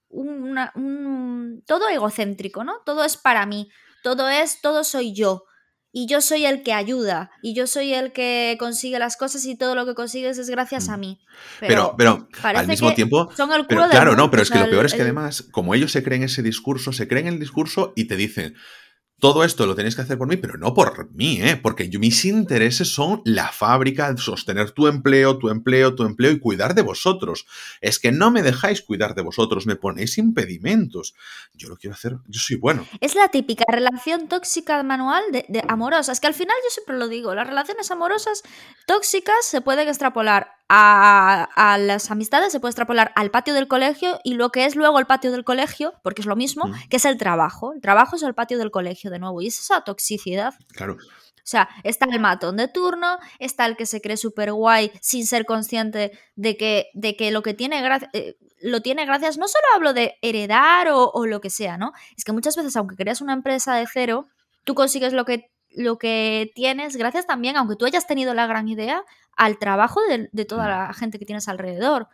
un, 0.10 0.58
un, 0.76 1.64
todo 1.68 1.90
egocéntrico, 1.90 2.64
¿no? 2.64 2.80
Todo 2.84 3.04
es 3.04 3.18
para 3.18 3.46
mí, 3.46 3.70
todo 4.02 4.28
es, 4.28 4.60
todo 4.60 4.84
soy 4.84 5.14
yo 5.14 5.44
y 5.92 6.06
yo 6.06 6.22
soy 6.22 6.46
el 6.46 6.62
que 6.62 6.74
ayuda 6.74 7.32
y 7.42 7.54
yo 7.54 7.66
soy 7.66 7.94
el 7.94 8.12
que 8.12 8.56
consigue 8.60 9.00
las 9.00 9.18
cosas 9.18 9.46
y 9.46 9.56
todo 9.56 9.74
lo 9.76 9.86
que 9.86 9.96
consigues 9.96 10.38
es 10.38 10.50
gracias 10.50 10.90
a 10.90 10.98
mm. 10.98 11.00
mí. 11.00 11.20
Pero, 11.60 11.96
pero, 11.98 12.28
al 12.44 12.68
mismo 12.68 12.94
tiempo, 12.94 13.30
son 13.36 13.52
el 13.52 13.66
pero, 13.66 13.90
claro, 13.90 14.16
no, 14.16 14.30
pero 14.30 14.44
es 14.44 14.52
que 14.52 14.60
lo 14.60 14.70
peor 14.70 14.86
es 14.86 14.94
que 14.94 15.02
además, 15.02 15.44
como 15.52 15.74
ellos 15.74 15.92
se 15.92 16.04
creen 16.04 16.24
ese 16.24 16.44
discurso, 16.44 16.94
se 16.94 17.08
creen 17.08 17.28
el 17.28 17.40
discurso 17.40 17.94
y 17.96 18.06
te 18.06 18.16
dicen, 18.16 18.56
todo 19.20 19.44
esto 19.44 19.66
lo 19.66 19.76
tenéis 19.76 19.96
que 19.96 20.02
hacer 20.02 20.18
por 20.18 20.28
mí, 20.28 20.38
pero 20.38 20.58
no 20.58 20.74
por 20.74 21.12
mí, 21.12 21.42
¿eh? 21.42 21.58
porque 21.58 21.90
mis 22.00 22.26
intereses 22.26 22.94
son 22.94 23.22
la 23.26 23.50
fábrica, 23.50 24.16
sostener 24.18 24.72
tu 24.72 24.88
empleo, 24.88 25.38
tu 25.38 25.50
empleo, 25.50 25.96
tu 25.96 26.04
empleo 26.04 26.32
y 26.32 26.40
cuidar 26.40 26.74
de 26.74 26.82
vosotros. 26.82 27.46
Es 27.82 28.00
que 28.00 28.12
no 28.12 28.32
me 28.32 28.42
dejáis 28.42 28.82
cuidar 28.82 29.16
de 29.16 29.22
vosotros, 29.22 29.66
me 29.66 29.76
ponéis 29.76 30.18
impedimentos. 30.18 31.14
Yo 31.54 31.70
lo 31.70 31.78
quiero 31.78 31.94
hacer, 31.94 32.18
yo 32.28 32.40
soy 32.40 32.56
bueno. 32.56 32.88
Es 33.02 33.16
la 33.16 33.28
típica 33.28 33.66
relación 33.68 34.28
tóxica 34.28 34.82
manual 34.84 35.24
de, 35.32 35.46
de 35.50 35.64
amorosa. 35.68 36.12
Es 36.12 36.20
que 36.20 36.28
al 36.28 36.34
final 36.34 36.56
yo 36.64 36.70
siempre 36.70 36.98
lo 36.98 37.08
digo, 37.08 37.36
las 37.36 37.48
relaciones 37.48 37.92
amorosas 37.92 38.44
tóxicas 38.86 39.46
se 39.46 39.62
pueden 39.62 39.88
extrapolar 39.88 40.59
a, 40.70 41.78
las 41.80 42.12
amistades 42.12 42.52
se 42.52 42.60
puede 42.60 42.72
extrapolar 42.72 43.12
al 43.16 43.32
patio 43.32 43.54
del 43.54 43.68
colegio 43.68 44.20
y 44.24 44.36
lo 44.36 44.52
que 44.52 44.66
es 44.66 44.76
luego 44.76 45.00
el 45.00 45.08
patio 45.08 45.32
del 45.32 45.44
colegio, 45.44 45.94
porque 46.04 46.22
es 46.22 46.28
lo 46.28 46.36
mismo, 46.36 46.72
que 46.90 46.98
es 46.98 47.06
el 47.06 47.18
trabajo. 47.18 47.74
El 47.74 47.82
trabajo 47.82 48.16
es 48.16 48.24
el 48.24 48.36
patio 48.36 48.58
del 48.60 48.72
colegio 48.72 49.10
de 49.10 49.20
nuevo 49.20 49.42
y 49.42 49.48
es 49.48 49.60
esa 49.60 49.82
toxicidad. 49.82 50.54
Claro. 50.74 50.94
O 50.94 51.52
sea, 51.52 51.68
está 51.84 52.06
el 52.06 52.20
matón 52.20 52.58
de 52.58 52.68
turno, 52.68 53.18
está 53.40 53.66
el 53.66 53.76
que 53.76 53.88
se 53.88 54.02
cree 54.02 54.18
súper 54.18 54.54
guay 54.54 54.92
sin 55.02 55.26
ser 55.26 55.46
consciente 55.46 56.12
de 56.36 56.56
que, 56.56 56.90
de 56.94 57.16
que 57.16 57.32
lo 57.32 57.42
que 57.42 57.56
tiene 57.56 57.84
eh, 58.14 58.38
lo 58.62 58.82
tiene 58.82 59.06
gracias, 59.06 59.40
no 59.40 59.48
solo 59.48 59.64
hablo 59.74 59.94
de 59.94 60.18
heredar 60.22 60.90
o, 60.90 61.10
o, 61.12 61.26
lo 61.26 61.42
que 61.42 61.50
sea, 61.50 61.78
¿no? 61.78 61.94
Es 62.16 62.24
que 62.24 62.34
muchas 62.34 62.56
veces, 62.56 62.76
aunque 62.76 62.96
creas 62.96 63.22
una 63.22 63.34
empresa 63.34 63.74
de 63.76 63.88
cero, 63.92 64.28
tú 64.64 64.76
consigues 64.76 65.14
lo 65.14 65.26
que, 65.26 65.50
lo 65.76 65.98
que 65.98 66.52
tienes 66.56 66.96
gracias 66.96 67.28
también, 67.28 67.58
aunque 67.58 67.76
tú 67.76 67.86
hayas 67.86 68.08
tenido 68.08 68.34
la 68.34 68.48
gran 68.48 68.68
idea, 68.68 69.04
al 69.36 69.58
trabajo 69.58 70.02
de, 70.32 70.46
toda 70.46 70.68
la 70.68 70.94
gente 70.94 71.20
que 71.20 71.26
tienes 71.26 71.48
alrededor. 71.48 72.08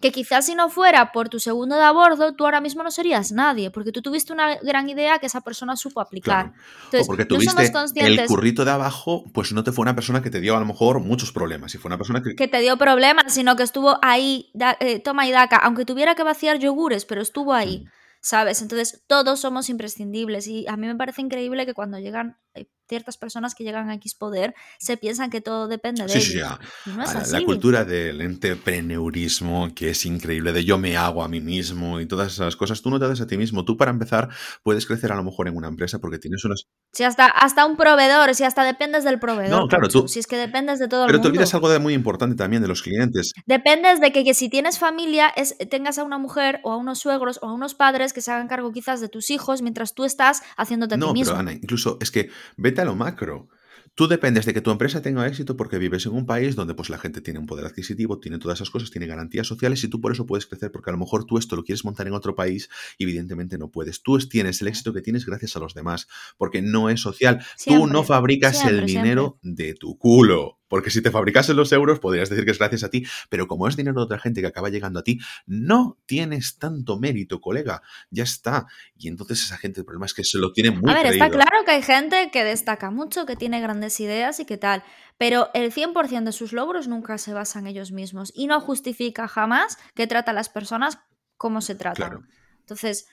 Que 0.00 0.12
quizás 0.12 0.44
si 0.44 0.54
no 0.54 0.68
fuera 0.68 1.10
por 1.10 1.30
tu 1.30 1.38
segundo 1.38 1.76
de 1.76 1.82
a 1.82 1.90
bordo, 1.90 2.34
tú 2.34 2.44
ahora 2.44 2.60
mismo 2.60 2.82
no 2.82 2.90
serías 2.90 3.32
nadie, 3.32 3.70
porque 3.70 3.92
tú 3.92 4.02
tuviste 4.02 4.32
una 4.32 4.56
gran 4.56 4.88
idea 4.90 5.18
que 5.18 5.26
esa 5.26 5.40
persona 5.40 5.74
supo 5.74 6.00
aplicar. 6.00 6.52
o 6.92 7.06
porque 7.06 7.24
tuviste 7.24 7.62
el 7.96 8.26
currito 8.26 8.64
de 8.64 8.70
abajo, 8.72 9.24
pues 9.32 9.52
no 9.52 9.64
te 9.64 9.72
fue 9.72 9.82
una 9.82 9.94
persona 9.94 10.22
que 10.22 10.30
te 10.30 10.40
dio 10.40 10.54
a 10.54 10.60
lo 10.60 10.66
mejor 10.66 11.00
muchos 11.00 11.32
problemas. 11.32 11.72
Si 11.72 11.78
fue 11.78 11.88
una 11.88 11.98
persona 11.98 12.22
que... 12.22 12.34
que 12.34 12.48
te 12.48 12.60
dio 12.60 12.76
problemas, 12.76 13.32
sino 13.32 13.56
que 13.56 13.62
estuvo 13.62 13.98
ahí, 14.02 14.50
eh, 14.80 14.98
toma 15.00 15.26
y 15.26 15.32
daca, 15.32 15.56
aunque 15.56 15.86
tuviera 15.86 16.14
que 16.14 16.22
vaciar 16.22 16.58
yogures, 16.58 17.06
pero 17.06 17.22
estuvo 17.22 17.54
ahí. 17.54 17.84
Mm. 17.84 17.88
¿sabes? 18.26 18.60
Entonces, 18.60 19.04
todos 19.06 19.38
somos 19.40 19.68
imprescindibles 19.68 20.48
y 20.48 20.66
a 20.66 20.76
mí 20.76 20.88
me 20.88 20.96
parece 20.96 21.22
increíble 21.22 21.64
que 21.64 21.74
cuando 21.74 22.00
llegan 22.00 22.36
eh, 22.54 22.66
ciertas 22.88 23.16
personas 23.16 23.54
que 23.54 23.64
llegan 23.64 23.90
a 23.90 23.94
X 23.94 24.14
poder 24.14 24.54
se 24.78 24.96
piensan 24.96 25.30
que 25.30 25.40
todo 25.40 25.68
depende 25.68 26.02
de 26.04 26.08
sí, 26.20 26.36
ellos. 26.36 26.58
Sí, 26.84 26.90
no 26.90 27.04
La 27.30 27.44
cultura 27.44 27.84
del 27.84 28.20
entrepreneurismo, 28.20 29.74
que 29.74 29.90
es 29.90 30.06
increíble, 30.06 30.52
de 30.52 30.64
yo 30.64 30.78
me 30.78 30.96
hago 30.96 31.22
a 31.22 31.28
mí 31.28 31.40
mismo 31.40 32.00
y 32.00 32.06
todas 32.06 32.32
esas 32.32 32.56
cosas, 32.56 32.82
tú 32.82 32.90
no 32.90 32.98
te 32.98 33.06
haces 33.06 33.20
a 33.20 33.26
ti 33.26 33.36
mismo. 33.36 33.64
Tú 33.64 33.76
para 33.76 33.90
empezar 33.90 34.28
puedes 34.62 34.86
crecer 34.86 35.12
a 35.12 35.16
lo 35.16 35.24
mejor 35.24 35.48
en 35.48 35.56
una 35.56 35.68
empresa 35.68 35.98
porque 35.98 36.18
tienes 36.18 36.44
unos... 36.44 36.68
Si 36.92 37.04
hasta, 37.04 37.26
hasta 37.26 37.66
un 37.66 37.76
proveedor, 37.76 38.34
si 38.34 38.44
hasta 38.44 38.64
dependes 38.64 39.04
del 39.04 39.18
proveedor. 39.18 39.60
No, 39.60 39.68
claro, 39.68 39.88
tú... 39.88 40.08
Si 40.08 40.18
es 40.18 40.26
que 40.26 40.36
dependes 40.36 40.78
de 40.78 40.88
todo 40.88 41.02
el 41.02 41.06
mundo. 41.06 41.18
Pero 41.18 41.22
te 41.22 41.28
olvidas 41.28 41.54
algo 41.54 41.68
de 41.68 41.78
muy 41.78 41.94
importante 41.94 42.36
también 42.36 42.62
de 42.62 42.68
los 42.68 42.82
clientes. 42.82 43.32
Dependes 43.46 44.00
de 44.00 44.12
que, 44.12 44.24
que 44.24 44.34
si 44.34 44.48
tienes 44.48 44.78
familia, 44.78 45.28
es, 45.36 45.56
tengas 45.70 45.98
a 45.98 46.04
una 46.04 46.18
mujer 46.18 46.60
o 46.62 46.72
a 46.72 46.76
unos 46.76 46.98
suegros 46.98 47.38
o 47.42 47.48
a 47.48 47.52
unos 47.52 47.74
padres 47.74 48.12
que 48.12 48.20
se 48.20 48.30
hagan 48.30 48.48
cargo 48.48 48.72
quizás 48.72 49.00
de 49.00 49.08
tus 49.08 49.30
hijos 49.30 49.62
mientras 49.62 49.94
tú 49.94 50.04
estás 50.04 50.42
haciéndote 50.56 50.94
a 50.94 50.98
ti 50.98 51.04
mismo. 51.12 51.32
No, 51.32 51.38
pero 51.38 51.38
Ana, 51.38 51.52
incluso 51.52 51.98
es 52.00 52.10
que 52.10 52.30
vete 52.56 52.75
a 52.80 52.84
lo 52.84 52.94
macro. 52.94 53.48
Tú 53.96 54.08
dependes 54.08 54.44
de 54.44 54.52
que 54.52 54.60
tu 54.60 54.70
empresa 54.70 55.00
tenga 55.00 55.26
éxito 55.26 55.56
porque 55.56 55.78
vives 55.78 56.04
en 56.04 56.12
un 56.12 56.26
país 56.26 56.54
donde 56.54 56.74
pues 56.74 56.90
la 56.90 56.98
gente 56.98 57.22
tiene 57.22 57.38
un 57.38 57.46
poder 57.46 57.64
adquisitivo, 57.64 58.18
tiene 58.18 58.38
todas 58.38 58.58
esas 58.58 58.68
cosas, 58.68 58.90
tiene 58.90 59.06
garantías 59.06 59.46
sociales 59.46 59.82
y 59.84 59.88
tú 59.88 60.02
por 60.02 60.12
eso 60.12 60.26
puedes 60.26 60.44
crecer 60.44 60.70
porque 60.70 60.90
a 60.90 60.92
lo 60.92 60.98
mejor 60.98 61.24
tú 61.24 61.38
esto 61.38 61.56
lo 61.56 61.64
quieres 61.64 61.82
montar 61.82 62.06
en 62.06 62.12
otro 62.12 62.34
país 62.34 62.68
y 62.98 63.04
evidentemente 63.04 63.56
no 63.56 63.70
puedes. 63.70 64.02
Tú 64.02 64.18
tienes 64.18 64.60
el 64.60 64.68
éxito 64.68 64.92
que 64.92 65.00
tienes 65.00 65.24
gracias 65.24 65.56
a 65.56 65.60
los 65.60 65.72
demás 65.72 66.08
porque 66.36 66.60
no 66.60 66.90
es 66.90 67.00
social. 67.00 67.42
tú 67.64 67.86
no 67.86 68.04
fabricas 68.04 68.66
el 68.66 68.84
dinero 68.84 69.38
de 69.40 69.72
tu 69.72 69.96
culo. 69.96 70.58
Porque 70.68 70.90
si 70.90 71.02
te 71.02 71.10
fabricases 71.10 71.54
los 71.54 71.72
euros, 71.72 72.00
podrías 72.00 72.28
decir 72.28 72.44
que 72.44 72.50
es 72.50 72.58
gracias 72.58 72.84
a 72.84 72.90
ti, 72.90 73.06
pero 73.28 73.46
como 73.46 73.68
es 73.68 73.76
dinero 73.76 74.00
de 74.00 74.04
otra 74.04 74.18
gente 74.18 74.40
que 74.40 74.46
acaba 74.46 74.68
llegando 74.68 75.00
a 75.00 75.02
ti, 75.02 75.18
no 75.46 75.98
tienes 76.06 76.58
tanto 76.58 76.98
mérito, 76.98 77.40
colega. 77.40 77.82
Ya 78.10 78.24
está. 78.24 78.66
Y 78.96 79.08
entonces 79.08 79.42
esa 79.44 79.56
gente, 79.56 79.80
el 79.80 79.86
problema 79.86 80.06
es 80.06 80.14
que 80.14 80.24
se 80.24 80.38
lo 80.38 80.52
tiene 80.52 80.70
muy 80.70 80.90
A 80.90 80.94
ver, 80.94 81.06
está 81.06 81.30
claro 81.30 81.64
que 81.64 81.72
hay 81.72 81.82
gente 81.82 82.30
que 82.32 82.44
destaca 82.44 82.90
mucho, 82.90 83.26
que 83.26 83.36
tiene 83.36 83.60
grandes 83.60 84.00
ideas 84.00 84.40
y 84.40 84.44
que 84.44 84.56
tal, 84.56 84.82
pero 85.18 85.50
el 85.54 85.72
100% 85.72 86.24
de 86.24 86.32
sus 86.32 86.52
logros 86.52 86.88
nunca 86.88 87.18
se 87.18 87.32
basan 87.32 87.66
en 87.66 87.72
ellos 87.72 87.92
mismos 87.92 88.32
y 88.34 88.46
no 88.46 88.60
justifica 88.60 89.28
jamás 89.28 89.78
que 89.94 90.06
trata 90.06 90.32
a 90.32 90.34
las 90.34 90.48
personas 90.48 90.98
como 91.36 91.60
se 91.60 91.74
tratan. 91.74 92.28
Entonces, 92.60 93.06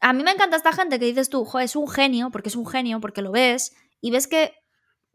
a 0.00 0.12
mí 0.12 0.22
me 0.22 0.32
encanta 0.32 0.56
esta 0.56 0.72
gente 0.72 0.98
que 0.98 1.06
dices 1.06 1.28
tú, 1.28 1.44
jo, 1.44 1.60
es 1.60 1.76
un 1.76 1.88
genio, 1.88 2.30
porque 2.30 2.48
es 2.48 2.56
un 2.56 2.66
genio, 2.66 3.00
porque 3.00 3.22
lo 3.22 3.32
ves, 3.32 3.74
y 4.00 4.10
ves 4.10 4.26
que 4.26 4.54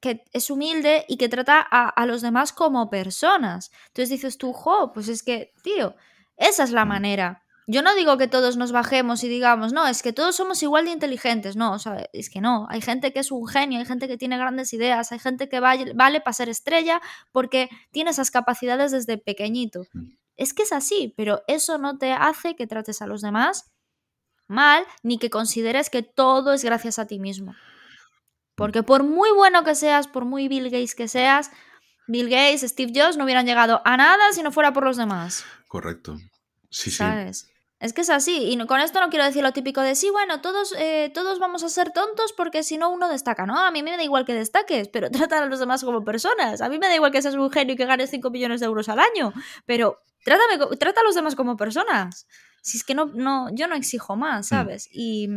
que 0.01 0.23
es 0.33 0.49
humilde 0.49 1.05
y 1.07 1.17
que 1.17 1.29
trata 1.29 1.61
a, 1.61 2.05
los 2.05 2.21
demás 2.21 2.51
como 2.51 2.89
personas. 2.89 3.71
Entonces 3.87 4.09
dices 4.09 4.37
tú, 4.37 4.51
jo, 4.51 4.91
pues 4.93 5.07
es 5.07 5.23
que, 5.23 5.53
tío, 5.63 5.95
esa 6.37 6.63
es 6.63 6.71
la 6.71 6.85
manera. 6.85 7.43
Yo 7.67 7.83
no 7.83 7.93
digo 7.95 8.17
que 8.17 8.27
todos 8.27 8.57
nos 8.57 8.71
bajemos 8.71 9.23
y 9.23 9.29
digamos, 9.29 9.71
no, 9.71 9.87
es 9.87 10.01
que 10.01 10.11
todos 10.11 10.35
somos 10.35 10.61
igual 10.63 10.85
de 10.85 10.91
inteligentes. 10.91 11.55
No, 11.55 11.73
o 11.73 11.79
sea, 11.79 12.09
es 12.11 12.29
que 12.29 12.41
no. 12.41 12.67
Hay 12.69 12.81
gente 12.81 13.13
que 13.13 13.19
es 13.19 13.31
un 13.31 13.47
genio, 13.47 13.79
hay 13.79 13.85
gente 13.85 14.07
que 14.07 14.17
tiene 14.17 14.37
grandes 14.37 14.73
ideas, 14.73 15.11
hay 15.11 15.19
gente 15.19 15.47
que 15.47 15.59
vale, 15.59 15.93
vale 15.93 16.19
para 16.19 16.33
ser 16.33 16.49
estrella 16.49 16.99
porque 17.31 17.69
tiene 17.91 18.09
esas 18.09 18.31
capacidades 18.31 18.91
desde 18.91 19.17
pequeñito. 19.19 19.85
Es 20.35 20.53
que 20.53 20.63
es 20.63 20.73
así, 20.73 21.13
pero 21.15 21.43
eso 21.47 21.77
no 21.77 21.99
te 21.99 22.11
hace 22.13 22.55
que 22.55 22.65
trates 22.65 23.01
a 23.01 23.07
los 23.07 23.21
demás 23.21 23.71
mal 24.47 24.83
ni 25.03 25.17
que 25.17 25.29
consideres 25.29 25.89
que 25.89 26.01
todo 26.01 26.53
es 26.53 26.63
gracias 26.63 26.99
a 26.99 27.05
ti 27.05 27.19
mismo. 27.19 27.55
Porque 28.61 28.83
por 28.83 29.01
muy 29.01 29.31
bueno 29.31 29.63
que 29.63 29.73
seas, 29.73 30.07
por 30.07 30.23
muy 30.23 30.47
Bill 30.47 30.65
Gates 30.65 30.93
que 30.93 31.07
seas, 31.07 31.49
Bill 32.07 32.29
Gates, 32.29 32.61
Steve 32.61 32.91
Jobs 32.95 33.17
no 33.17 33.23
hubieran 33.23 33.47
llegado 33.47 33.81
a 33.85 33.97
nada 33.97 34.31
si 34.33 34.43
no 34.43 34.51
fuera 34.51 34.71
por 34.71 34.83
los 34.83 34.97
demás. 34.97 35.43
Correcto. 35.67 36.15
Sí, 36.69 36.91
¿Sabes? 36.91 37.49
Es 37.79 37.93
que 37.93 38.01
es 38.01 38.11
así. 38.11 38.51
Y 38.51 38.67
con 38.67 38.79
esto 38.79 39.01
no 39.01 39.09
quiero 39.09 39.25
decir 39.25 39.41
lo 39.41 39.51
típico 39.51 39.81
de 39.81 39.95
sí, 39.95 40.11
bueno, 40.11 40.41
todos, 40.41 40.75
eh, 40.77 41.09
todos 41.11 41.39
vamos 41.39 41.63
a 41.63 41.69
ser 41.69 41.89
tontos 41.91 42.33
porque 42.33 42.61
si 42.61 42.77
no 42.77 42.91
uno 42.91 43.09
destaca. 43.09 43.47
No, 43.47 43.57
a 43.57 43.71
mí 43.71 43.81
me 43.81 43.97
da 43.97 44.03
igual 44.03 44.25
que 44.25 44.35
destaques, 44.35 44.89
pero 44.89 45.09
trata 45.11 45.41
a 45.41 45.45
los 45.47 45.59
demás 45.59 45.83
como 45.83 46.05
personas. 46.05 46.61
A 46.61 46.69
mí 46.69 46.77
me 46.77 46.87
da 46.87 46.93
igual 46.93 47.11
que 47.11 47.23
seas 47.23 47.33
un 47.33 47.49
genio 47.49 47.73
y 47.73 47.77
que 47.77 47.87
ganes 47.87 48.11
5 48.11 48.29
millones 48.29 48.59
de 48.59 48.67
euros 48.67 48.89
al 48.89 48.99
año, 48.99 49.33
pero 49.65 49.97
trátame, 50.23 50.59
trata 50.77 51.01
a 51.01 51.03
los 51.03 51.15
demás 51.15 51.35
como 51.35 51.57
personas. 51.57 52.27
Si 52.61 52.77
es 52.77 52.83
que 52.83 52.93
no, 52.93 53.07
no, 53.07 53.47
yo 53.55 53.67
no 53.67 53.73
exijo 53.73 54.15
más, 54.15 54.45
mm. 54.45 54.49
¿sabes? 54.49 54.87
Y 54.91 55.27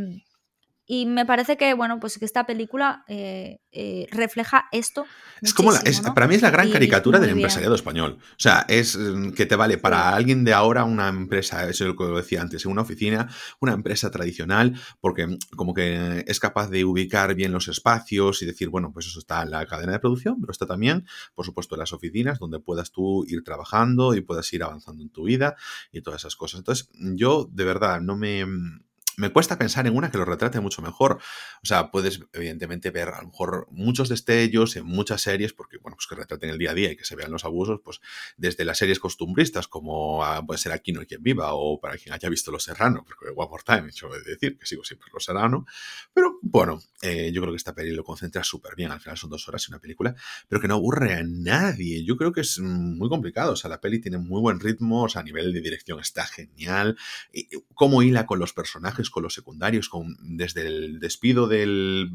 y 0.86 1.06
me 1.06 1.24
parece 1.24 1.56
que, 1.56 1.72
bueno, 1.72 1.98
pues 1.98 2.18
que 2.18 2.26
esta 2.26 2.44
película 2.44 3.04
eh, 3.08 3.60
eh, 3.72 4.06
refleja 4.10 4.66
esto. 4.70 5.06
Es 5.40 5.54
como 5.54 5.72
la, 5.72 5.80
para 6.14 6.28
mí 6.28 6.34
es 6.34 6.42
la 6.42 6.50
gran 6.50 6.70
caricatura 6.70 7.18
del 7.18 7.30
empresariado 7.30 7.74
español. 7.74 8.18
O 8.20 8.38
sea, 8.38 8.66
es 8.68 8.96
mm, 8.96 9.30
que 9.30 9.46
te 9.46 9.56
vale 9.56 9.78
para 9.78 10.14
alguien 10.14 10.44
de 10.44 10.52
ahora 10.52 10.84
una 10.84 11.08
empresa, 11.08 11.66
eso 11.68 11.84
es 11.84 11.88
lo 11.88 11.96
que 11.96 12.04
decía 12.04 12.42
antes, 12.42 12.66
en 12.66 12.72
una 12.72 12.82
oficina, 12.82 13.30
una 13.60 13.72
empresa 13.72 14.10
tradicional, 14.10 14.78
porque 15.00 15.26
mm, 15.26 15.38
como 15.56 15.72
que 15.72 16.22
es 16.26 16.38
capaz 16.38 16.68
de 16.68 16.84
ubicar 16.84 17.34
bien 17.34 17.52
los 17.52 17.68
espacios 17.68 18.42
y 18.42 18.46
decir, 18.46 18.68
bueno, 18.68 18.92
pues 18.92 19.06
eso 19.06 19.18
está 19.18 19.42
en 19.42 19.52
la 19.52 19.64
cadena 19.64 19.92
de 19.92 20.00
producción, 20.00 20.38
pero 20.38 20.50
está 20.50 20.66
también, 20.66 21.06
por 21.34 21.46
supuesto, 21.46 21.76
en 21.76 21.80
las 21.80 21.94
oficinas 21.94 22.38
donde 22.38 22.60
puedas 22.60 22.92
tú 22.92 23.24
ir 23.26 23.42
trabajando 23.42 24.14
y 24.14 24.20
puedas 24.20 24.52
ir 24.52 24.62
avanzando 24.62 25.02
en 25.02 25.08
tu 25.08 25.24
vida 25.24 25.56
y 25.92 26.02
todas 26.02 26.20
esas 26.20 26.36
cosas. 26.36 26.58
Entonces, 26.58 26.90
yo 26.92 27.48
de 27.50 27.64
verdad 27.64 28.02
no 28.02 28.18
me 28.18 28.44
mm, 28.44 28.80
me 29.16 29.30
cuesta 29.30 29.58
pensar 29.58 29.86
en 29.86 29.96
una 29.96 30.10
que 30.10 30.18
lo 30.18 30.24
retrate 30.24 30.60
mucho 30.60 30.82
mejor. 30.82 31.18
O 31.62 31.66
sea, 31.66 31.90
puedes 31.90 32.20
evidentemente 32.32 32.90
ver 32.90 33.08
a 33.08 33.20
lo 33.20 33.28
mejor 33.28 33.66
muchos 33.70 34.08
destellos 34.08 34.76
en 34.76 34.86
muchas 34.86 35.22
series, 35.22 35.52
porque, 35.52 35.78
bueno, 35.78 35.96
pues 35.96 36.06
que 36.06 36.14
retraten 36.14 36.50
el 36.50 36.58
día 36.58 36.72
a 36.72 36.74
día 36.74 36.92
y 36.92 36.96
que 36.96 37.04
se 37.04 37.16
vean 37.16 37.30
los 37.30 37.44
abusos, 37.44 37.80
pues 37.84 38.00
desde 38.36 38.64
las 38.64 38.78
series 38.78 38.98
costumbristas, 38.98 39.68
como 39.68 40.24
a, 40.24 40.44
puede 40.44 40.58
ser 40.58 40.72
Aquí 40.72 40.92
no 40.92 41.00
hay 41.00 41.06
quien 41.06 41.22
viva, 41.22 41.54
o 41.54 41.80
para 41.80 41.96
quien 41.96 42.12
haya 42.12 42.28
visto 42.28 42.50
Los 42.50 42.64
Serrano, 42.64 43.04
porque 43.06 43.26
One 43.34 43.48
More 43.48 43.62
Time, 43.64 43.88
hecho 43.88 44.08
de 44.08 44.22
decir 44.22 44.58
que 44.58 44.66
sigo 44.66 44.82
siempre 44.82 45.08
Los 45.12 45.24
Serrano. 45.24 45.66
Pero 46.12 46.38
bueno, 46.42 46.82
eh, 47.00 47.30
yo 47.32 47.40
creo 47.40 47.52
que 47.52 47.58
esta 47.58 47.74
peli 47.74 47.92
lo 47.92 48.02
concentra 48.02 48.42
súper 48.42 48.74
bien. 48.74 48.90
Al 48.90 49.00
final 49.00 49.16
son 49.16 49.30
dos 49.30 49.46
horas 49.48 49.66
y 49.68 49.72
una 49.72 49.78
película, 49.78 50.14
pero 50.48 50.60
que 50.60 50.68
no 50.68 50.74
aburre 50.74 51.14
a 51.14 51.22
nadie. 51.22 52.04
Yo 52.04 52.16
creo 52.16 52.32
que 52.32 52.40
es 52.40 52.58
muy 52.58 53.08
complicado. 53.08 53.52
O 53.52 53.56
sea, 53.56 53.70
la 53.70 53.80
peli 53.80 54.00
tiene 54.00 54.18
muy 54.18 54.40
buen 54.40 54.60
ritmo, 54.60 55.04
o 55.04 55.08
sea, 55.08 55.20
a 55.20 55.24
nivel 55.24 55.52
de 55.52 55.60
dirección 55.60 56.00
está 56.00 56.26
genial. 56.26 56.96
Y, 57.32 57.48
cómo 57.74 58.02
hila 58.02 58.26
con 58.26 58.38
los 58.38 58.52
personajes 58.52 59.03
con 59.10 59.22
los 59.22 59.34
secundarios, 59.34 59.88
con, 59.88 60.16
desde 60.20 60.66
el 60.66 61.00
despido 61.00 61.46
del, 61.46 62.10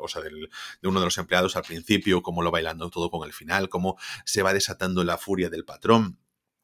o 0.00 0.08
sea, 0.08 0.22
del, 0.22 0.48
de 0.82 0.88
uno 0.88 1.00
de 1.00 1.06
los 1.06 1.18
empleados 1.18 1.56
al 1.56 1.64
principio, 1.64 2.22
cómo 2.22 2.42
lo 2.42 2.50
bailando 2.50 2.90
todo 2.90 3.10
con 3.10 3.26
el 3.26 3.32
final, 3.32 3.68
cómo 3.68 3.96
se 4.24 4.42
va 4.42 4.52
desatando 4.52 5.04
la 5.04 5.18
furia 5.18 5.50
del 5.50 5.64
patrón 5.64 6.18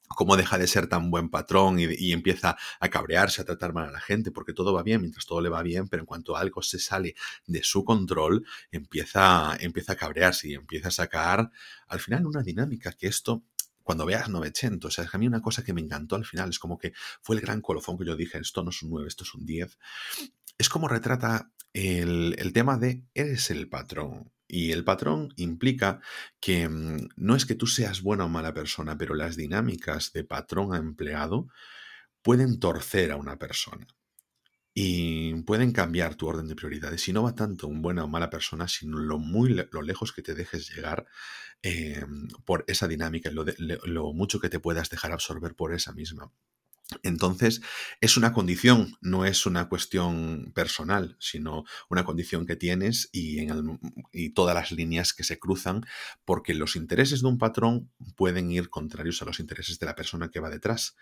cómo 0.09 0.37
deja 0.37 0.59
de 0.59 0.66
ser 0.66 0.87
tan 0.87 1.11
buen 1.11 1.28
patrón 1.28 1.78
y, 1.78 2.12
empieza 2.12 2.57
a 2.80 2.89
cabrearse, 2.89 3.43
a 3.43 3.45
tratar 3.45 3.72
mal 3.72 3.89
a 3.89 3.93
la 3.93 4.01
gente, 4.01 4.30
porque 4.30 4.53
todo 4.53 4.72
va 4.72 4.82
bien 4.82 5.01
mientras 5.01 5.26
todo 5.26 5.41
le 5.41 5.49
va 5.49 5.62
bien, 5.62 5.89
pero 5.89 6.03
en 6.03 6.07
cuanto 6.07 6.37
algo 6.37 6.62
se 6.62 6.78
sale 6.78 7.14
de 7.47 7.62
su 7.62 7.85
control, 7.85 8.45
empieza, 8.70 9.57
empieza 9.61 9.95
a 9.95 9.97
cabrearse 9.97 10.49
y 10.49 10.55
empieza 10.55 10.89
a 10.89 10.93
sacar 10.93 11.51
al 11.89 12.01
final 12.01 12.26
una 12.26 12.43
dinámica 12.43 12.93
que 12.93 13.07
esto 13.07 13.43
cuando 13.85 14.07
veas 14.07 14.28
900, 14.28 14.89
o 14.89 14.91
sea, 14.91 15.09
a 15.12 15.18
mí 15.18 15.26
una 15.28 15.43
cosa 15.43 15.62
que 15.62 15.72
me 15.72 15.80
encantó 15.80 16.16
al 16.16 16.24
final 16.24 16.51
es 16.51 16.59
como 16.59 16.78
que 16.78 16.93
fue 17.22 17.37
el 17.37 17.43
gran 17.43 17.61
colofón 17.61 17.97
que 17.99 18.07
yo 18.07 18.16
dije, 18.16 18.39
esto 18.39 18.64
no 18.64 18.70
es 18.70 18.82
un 18.82 18.91
9, 18.91 19.07
esto 19.07 19.22
es 19.22 19.35
un 19.35 19.47
10. 19.47 19.78
Es 20.59 20.68
como 20.68 20.89
retrata 20.89 21.53
el, 21.72 22.35
el 22.39 22.53
tema 22.53 22.78
de 22.78 23.05
eres 23.14 23.51
el 23.51 23.68
patrón. 23.68 24.32
Y 24.49 24.72
el 24.72 24.85
patrón 24.85 25.32
implica 25.37 26.01
que 26.41 26.68
mm, 26.68 27.09
no 27.16 27.37
es 27.37 27.47
que 27.47 27.55
tú 27.55 27.66
seas 27.66 28.03
buena 28.03 28.24
o 28.24 28.28
mala 28.28 28.55
persona, 28.55 28.99
pero 28.99 29.14
las 29.14 29.37
dinámicas 29.37 30.12
de 30.12 30.24
patrón 30.24 30.74
a 30.74 30.78
empleado 30.78 31.49
pueden 32.22 32.59
torcer 32.59 33.12
a 33.12 33.16
una 33.16 33.39
persona 33.39 33.87
y 34.74 35.34
pueden 35.42 35.72
cambiar 35.72 36.16
tu 36.16 36.26
orden 36.26 36.48
de 36.48 36.56
prioridades. 36.56 37.08
Y 37.08 37.12
no 37.12 37.22
va 37.22 37.34
tanto 37.34 37.68
en 37.68 37.80
buena 37.80 38.04
o 38.04 38.08
mala 38.08 38.28
persona, 38.28 38.66
sino 38.68 38.98
lo 38.98 39.18
muy 39.18 39.50
lo 39.70 39.82
lejos 39.82 40.12
que 40.12 40.22
te 40.22 40.34
dejes 40.34 40.68
llegar 40.74 41.06
em, 41.62 42.28
por 42.44 42.64
esa 42.68 42.88
dinámica, 42.88 43.30
lo, 43.30 43.44
lo 43.58 44.12
mucho 44.12 44.40
que 44.40 44.48
te 44.50 44.60
puedas 44.60 44.90
dejar 44.90 45.12
absorber 45.12 45.54
por 45.54 45.72
esa 45.74 45.92
misma. 45.92 46.32
Entonces, 47.03 47.62
es 48.01 48.16
una 48.18 48.32
condición, 48.35 48.97
no 49.01 49.24
es 49.24 49.47
una 49.47 49.68
cuestión 49.68 50.53
personal, 50.55 51.16
sino 51.18 51.64
una 51.89 52.05
condición 52.05 52.45
que 52.45 52.57
tienes 52.57 53.09
y, 53.11 53.39
en 53.39 53.78
y, 54.12 54.30
todas 54.30 54.55
las 54.55 54.70
líneas 54.70 55.14
que 55.14 55.24
se 55.24 55.39
cruzan, 55.39 55.87
porque 56.26 56.53
los 56.53 56.76
intereses 56.76 57.22
de 57.22 57.28
un 57.28 57.39
patrón 57.39 57.91
pueden 58.16 58.51
ir 58.51 58.68
contrarios 58.68 59.22
a 59.22 59.24
los 59.24 59.41
intereses 59.41 59.78
de 59.78 59.87
la 59.87 59.95
persona 59.95 60.30
que 60.30 60.41
va 60.41 60.51
detrás. 60.51 60.95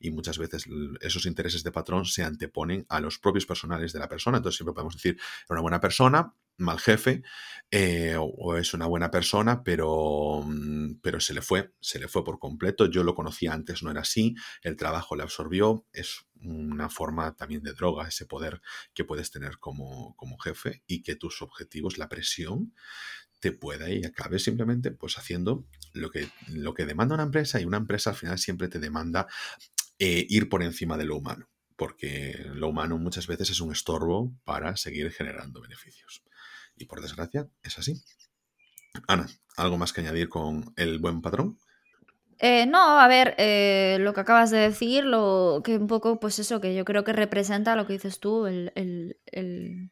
Y 0.00 0.10
muchas 0.10 0.38
veces 0.38 0.64
esos 1.00 1.24
intereses 1.24 1.62
de 1.62 1.70
patrón 1.70 2.04
se 2.04 2.24
anteponen 2.24 2.84
a 2.88 3.00
los 3.00 3.18
propios 3.18 3.46
personales 3.46 3.92
de 3.92 4.00
la 4.00 4.08
persona. 4.08 4.38
Entonces, 4.38 4.56
siempre 4.56 4.74
podemos 4.74 4.94
decir, 4.94 5.18
una 5.48 5.60
buena 5.60 5.80
persona, 5.80 6.34
mal 6.58 6.78
jefe 6.78 7.22
eh, 7.70 8.16
o 8.18 8.56
es 8.56 8.74
una 8.74 8.86
buena 8.86 9.10
persona, 9.10 9.62
pero, 9.62 10.42
mm, 10.44 11.00
pero 11.02 11.20
se 11.20 11.34
le 11.34 11.40
fue, 11.42 11.72
se 11.80 11.98
le 11.98 12.08
fue 12.08 12.24
por 12.24 12.38
completo. 12.38 12.86
Yo 12.86 13.04
lo 13.04 13.14
conocía 13.14 13.52
antes, 13.52 13.82
no 13.82 13.90
era 13.90 14.02
así, 14.02 14.34
el 14.62 14.76
trabajo 14.76 15.16
le 15.16 15.22
absorbió, 15.22 15.86
es 15.92 16.26
una 16.40 16.88
forma 16.88 17.34
también 17.36 17.62
de 17.62 17.72
droga, 17.72 18.08
ese 18.08 18.26
poder 18.26 18.60
que 18.94 19.04
puedes 19.04 19.30
tener 19.30 19.58
como, 19.58 20.14
como 20.16 20.38
jefe 20.38 20.82
y 20.86 21.02
que 21.02 21.16
tus 21.16 21.42
objetivos, 21.42 21.98
la 21.98 22.08
presión, 22.08 22.74
te 23.40 23.52
pueda 23.52 23.88
y 23.88 24.04
acabe 24.04 24.40
simplemente 24.40 24.90
pues 24.90 25.16
haciendo 25.16 25.64
lo 25.92 26.10
que, 26.10 26.28
lo 26.48 26.74
que 26.74 26.86
demanda 26.86 27.14
una 27.14 27.24
empresa 27.24 27.60
y 27.60 27.64
una 27.64 27.76
empresa 27.76 28.10
al 28.10 28.16
final 28.16 28.36
siempre 28.36 28.66
te 28.66 28.80
demanda 28.80 29.28
eh, 30.00 30.26
ir 30.28 30.48
por 30.48 30.64
encima 30.64 30.96
de 30.96 31.04
lo 31.04 31.16
humano 31.16 31.48
porque 31.78 32.44
lo 32.54 32.68
humano 32.70 32.98
muchas 32.98 33.28
veces 33.28 33.50
es 33.50 33.60
un 33.60 33.70
estorbo 33.70 34.34
para 34.42 34.76
seguir 34.76 35.12
generando 35.12 35.60
beneficios. 35.60 36.24
Y 36.78 36.86
por 36.86 37.00
desgracia 37.00 37.48
es 37.62 37.78
así. 37.78 38.02
Ana, 39.06 39.26
¿algo 39.56 39.76
más 39.76 39.92
que 39.92 40.00
añadir 40.00 40.28
con 40.28 40.72
el 40.76 40.98
buen 40.98 41.20
patrón? 41.20 41.58
Eh, 42.40 42.66
no, 42.66 43.00
a 43.00 43.08
ver, 43.08 43.34
eh, 43.38 43.96
lo 44.00 44.14
que 44.14 44.20
acabas 44.20 44.50
de 44.50 44.58
decir, 44.58 45.04
lo 45.04 45.60
que 45.64 45.76
un 45.76 45.88
poco, 45.88 46.20
pues 46.20 46.38
eso, 46.38 46.60
que 46.60 46.74
yo 46.74 46.84
creo 46.84 47.02
que 47.02 47.12
representa 47.12 47.74
lo 47.74 47.86
que 47.86 47.94
dices 47.94 48.20
tú, 48.20 48.46
el, 48.46 48.72
el, 48.76 49.90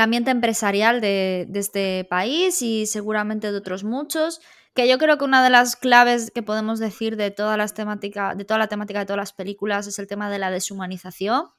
ambiente 0.00 0.32
empresarial 0.32 1.00
de, 1.00 1.46
de, 1.48 1.60
este 1.60 2.04
país 2.10 2.60
y 2.62 2.86
seguramente 2.86 3.52
de 3.52 3.58
otros 3.58 3.84
muchos. 3.84 4.40
Que 4.74 4.88
yo 4.88 4.98
creo 4.98 5.18
que 5.18 5.24
una 5.24 5.44
de 5.44 5.50
las 5.50 5.76
claves 5.76 6.30
que 6.30 6.42
podemos 6.42 6.78
decir 6.78 7.16
de 7.16 7.30
todas 7.30 7.58
las 7.58 7.74
temáticas, 7.74 8.36
de 8.36 8.44
toda 8.44 8.58
la 8.58 8.68
temática 8.68 9.00
de 9.00 9.06
todas 9.06 9.18
las 9.18 9.32
películas 9.34 9.86
es 9.86 9.98
el 9.98 10.06
tema 10.06 10.30
de 10.30 10.38
la 10.38 10.50
deshumanización, 10.50 11.50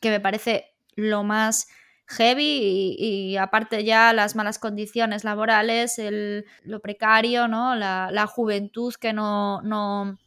que 0.00 0.10
me 0.10 0.20
parece 0.20 0.74
lo 0.94 1.24
más 1.24 1.68
heavy 2.10 2.96
y, 2.98 3.36
aparte 3.36 3.84
ya 3.84 4.12
las 4.12 4.34
malas 4.34 4.58
condiciones 4.58 5.24
laborales, 5.24 5.98
el, 5.98 6.44
lo 6.64 6.80
precario, 6.80 7.48
¿no? 7.48 7.74
La, 7.76 8.26
juventud 8.26 8.92
que 8.94 9.12
no, 9.12 9.62
no, 9.62 10.18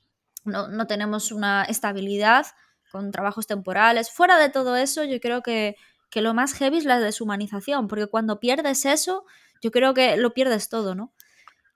no, 0.46 0.88
tenemos 0.88 1.32
una 1.32 1.64
estabilidad 1.64 2.48
con 2.92 3.12
trabajos 3.12 3.48
temporales. 3.48 4.12
Fuera 4.12 4.38
de 4.38 4.50
todo 4.50 4.76
eso, 4.78 5.04
yo 5.04 5.20
creo 5.20 5.42
que, 5.42 5.76
que, 6.10 6.22
lo 6.22 6.34
más 6.34 6.54
heavy 6.54 6.78
es 6.78 6.86
la 6.86 7.00
deshumanización, 7.00 7.88
porque 7.88 8.08
cuando 8.08 8.40
pierdes 8.40 8.86
eso, 8.86 9.26
yo 9.62 9.72
creo 9.72 9.94
que 9.94 10.16
lo 10.18 10.34
pierdes 10.34 10.70
todo, 10.70 10.96
¿no? 10.96 11.14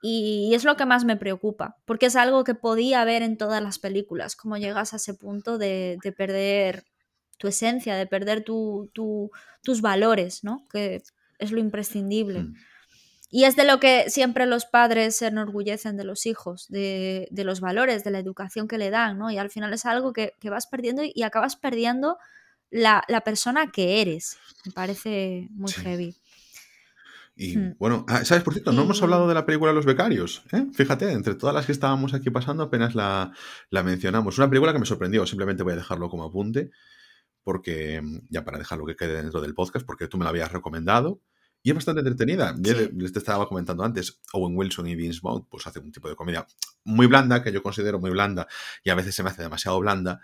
Y, 0.02 0.54
es 0.54 0.64
lo 0.64 0.78
que 0.78 0.86
más 0.86 1.04
me 1.06 1.18
preocupa, 1.18 1.78
porque 1.86 2.06
es 2.06 2.16
algo 2.16 2.44
que 2.44 2.56
podía 2.56 3.04
ver 3.04 3.24
en 3.24 3.38
todas 3.38 3.62
las 3.62 3.80
películas, 3.80 4.36
cómo 4.36 4.58
llegas 4.58 4.94
a 4.94 4.98
ese 4.98 5.14
punto 5.16 5.58
de, 5.58 5.98
de 6.02 6.12
perder 6.12 6.86
tu 7.38 7.48
esencia, 7.48 7.96
de 7.96 8.08
perder 8.08 8.44
tus 8.44 9.82
valores, 9.82 10.44
¿no? 10.44 10.68
Que 10.70 11.04
es 11.40 11.52
lo 11.52 11.60
imprescindible. 11.60 12.44
Mm. 12.44 12.56
Y 13.30 13.44
es 13.44 13.56
de 13.56 13.66
lo 13.66 13.80
que 13.80 14.10
siempre 14.10 14.46
los 14.46 14.66
padres 14.66 15.18
se 15.18 15.28
enorgullecen 15.28 15.98
de 15.98 16.06
los 16.06 16.26
hijos, 16.26 16.68
de, 16.70 17.28
los 17.32 17.60
valores, 17.60 18.04
de 18.04 18.12
la 18.12 18.20
educación 18.20 18.70
que 18.70 18.78
le 18.78 18.90
dan, 18.90 19.18
¿no? 19.18 19.30
Y 19.30 19.38
al 19.38 19.50
final 19.50 19.74
es 19.74 19.86
algo 19.86 20.14
que, 20.14 20.34
vas 20.44 20.68
perdiendo 20.68 21.04
y, 21.04 21.24
acabas 21.24 21.58
perdiendo 21.58 22.18
la, 22.72 23.04
persona 23.26 23.70
que 23.72 24.02
eres. 24.02 24.38
Me 24.66 24.72
parece 24.72 25.50
muy 25.52 25.72
heavy. 25.74 26.16
Y 27.36 27.58
hmm. 27.58 27.76
bueno, 27.78 28.06
ah, 28.08 28.24
¿sabes? 28.24 28.44
Por 28.44 28.54
cierto, 28.54 28.72
no 28.72 28.84
hemos 28.84 29.04
hablado 29.04 29.28
de 29.28 29.34
la 29.34 29.46
película 29.46 29.74
Los 29.74 29.86
Becarios. 29.86 30.44
¿eh? 30.54 30.66
Fíjate, 30.74 31.12
entre 31.12 31.36
todas 31.36 31.54
las 31.54 31.66
que 31.66 31.74
estábamos 31.74 32.14
aquí 32.14 32.30
pasando, 32.30 32.64
apenas 32.64 32.96
la, 32.96 33.34
la 33.70 33.84
mencionamos. 33.84 34.38
Una 34.38 34.50
película 34.50 34.72
que 34.72 34.80
me 34.80 34.86
sorprendió, 34.86 35.28
simplemente 35.28 35.64
voy 35.64 35.74
a 35.74 35.76
dejarlo 35.76 36.10
como 36.10 36.24
apunte 36.24 36.72
porque 37.48 38.02
mm, 38.02 38.28
ya 38.30 38.44
para 38.44 38.58
dejarlo 38.58 38.86
que 38.86 38.98
quede 38.98 39.22
dentro 39.22 39.40
del 39.40 39.54
podcast, 39.54 39.86
porque 39.86 40.10
tú 40.10 40.18
me 40.18 40.26
la 40.26 40.32
habías 40.32 40.52
recomendado 40.52 41.22
y 41.64 41.70
es 41.70 41.76
bastante 41.76 42.02
entretenida. 42.02 42.54
Les 42.60 43.14
te 43.14 43.20
estaba 43.20 43.48
comentando 43.48 43.86
antes, 43.86 44.20
Owen 44.34 44.58
Wilson 44.58 44.86
y 44.88 44.98
Vince 44.98 45.22
Vaughn, 45.24 45.48
pues 45.50 45.66
hacen 45.66 45.86
un 45.86 45.94
tipo 45.94 46.10
de 46.10 46.18
comedia 46.18 46.46
muy 46.84 47.08
blanda, 47.08 47.42
que 47.42 47.54
yo 47.54 47.64
considero 47.64 48.00
muy 48.00 48.12
blanda 48.12 48.48
y 48.84 48.90
a 48.90 48.96
veces 48.96 49.16
se 49.16 49.24
me 49.24 49.30
hace 49.30 49.44
demasiado 49.44 49.80
blanda, 49.80 50.20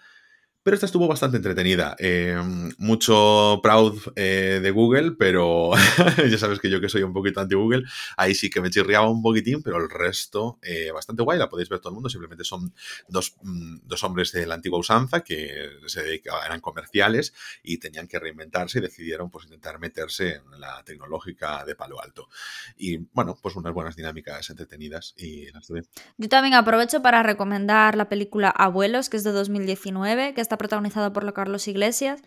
pero 0.63 0.75
esta 0.75 0.85
estuvo 0.85 1.07
bastante 1.07 1.37
entretenida. 1.37 1.95
Eh, 1.99 2.41
mucho 2.77 3.59
proud 3.61 3.99
eh, 4.15 4.59
de 4.63 4.71
Google, 4.71 5.11
pero 5.11 5.71
ya 6.29 6.37
sabes 6.37 6.59
que 6.59 6.69
yo 6.69 6.79
que 6.79 6.87
soy 6.87 7.03
un 7.03 7.11
poquito 7.11 7.41
anti-Google, 7.41 7.83
ahí 8.15 8.33
sí 8.33 8.49
que 8.49 8.61
me 8.61 8.69
chirriaba 8.69 9.09
un 9.09 9.21
poquitín, 9.21 9.61
pero 9.61 9.77
el 9.77 9.89
resto 9.89 10.59
eh, 10.61 10.91
bastante 10.91 11.21
guay, 11.21 11.37
la 11.37 11.49
podéis 11.49 11.67
ver 11.67 11.79
todo 11.79 11.89
el 11.89 11.95
mundo. 11.95 12.09
Simplemente 12.09 12.45
son 12.45 12.73
dos, 13.09 13.35
mm, 13.41 13.79
dos 13.83 14.03
hombres 14.05 14.31
de 14.31 14.45
la 14.47 14.55
antigua 14.55 14.79
usanza 14.79 15.21
que 15.21 15.69
se 15.85 16.01
dedicaban, 16.01 16.45
eran 16.45 16.61
comerciales 16.61 17.33
y 17.61 17.77
tenían 17.77 18.07
que 18.07 18.19
reinventarse 18.19 18.79
y 18.79 18.81
decidieron 18.81 19.29
pues 19.29 19.45
intentar 19.45 19.79
meterse 19.79 20.35
en 20.35 20.61
la 20.61 20.81
tecnológica 20.85 21.65
de 21.65 21.75
Palo 21.75 22.01
Alto. 22.01 22.29
Y 22.77 22.97
bueno, 23.13 23.37
pues 23.41 23.55
unas 23.57 23.73
buenas 23.73 23.97
dinámicas 23.97 24.49
entretenidas 24.49 25.13
y 25.17 25.51
las 25.51 25.67
Yo 26.17 26.29
también 26.29 26.53
aprovecho 26.53 27.01
para 27.01 27.21
recomendar 27.21 27.97
la 27.97 28.07
película 28.07 28.49
Abuelos, 28.49 29.09
que 29.09 29.17
es 29.17 29.25
de 29.25 29.31
2019, 29.31 30.33
que 30.33 30.41
está 30.41 30.52
protagonizado 30.57 31.13
por 31.13 31.31
Carlos 31.33 31.67
Iglesias, 31.67 32.21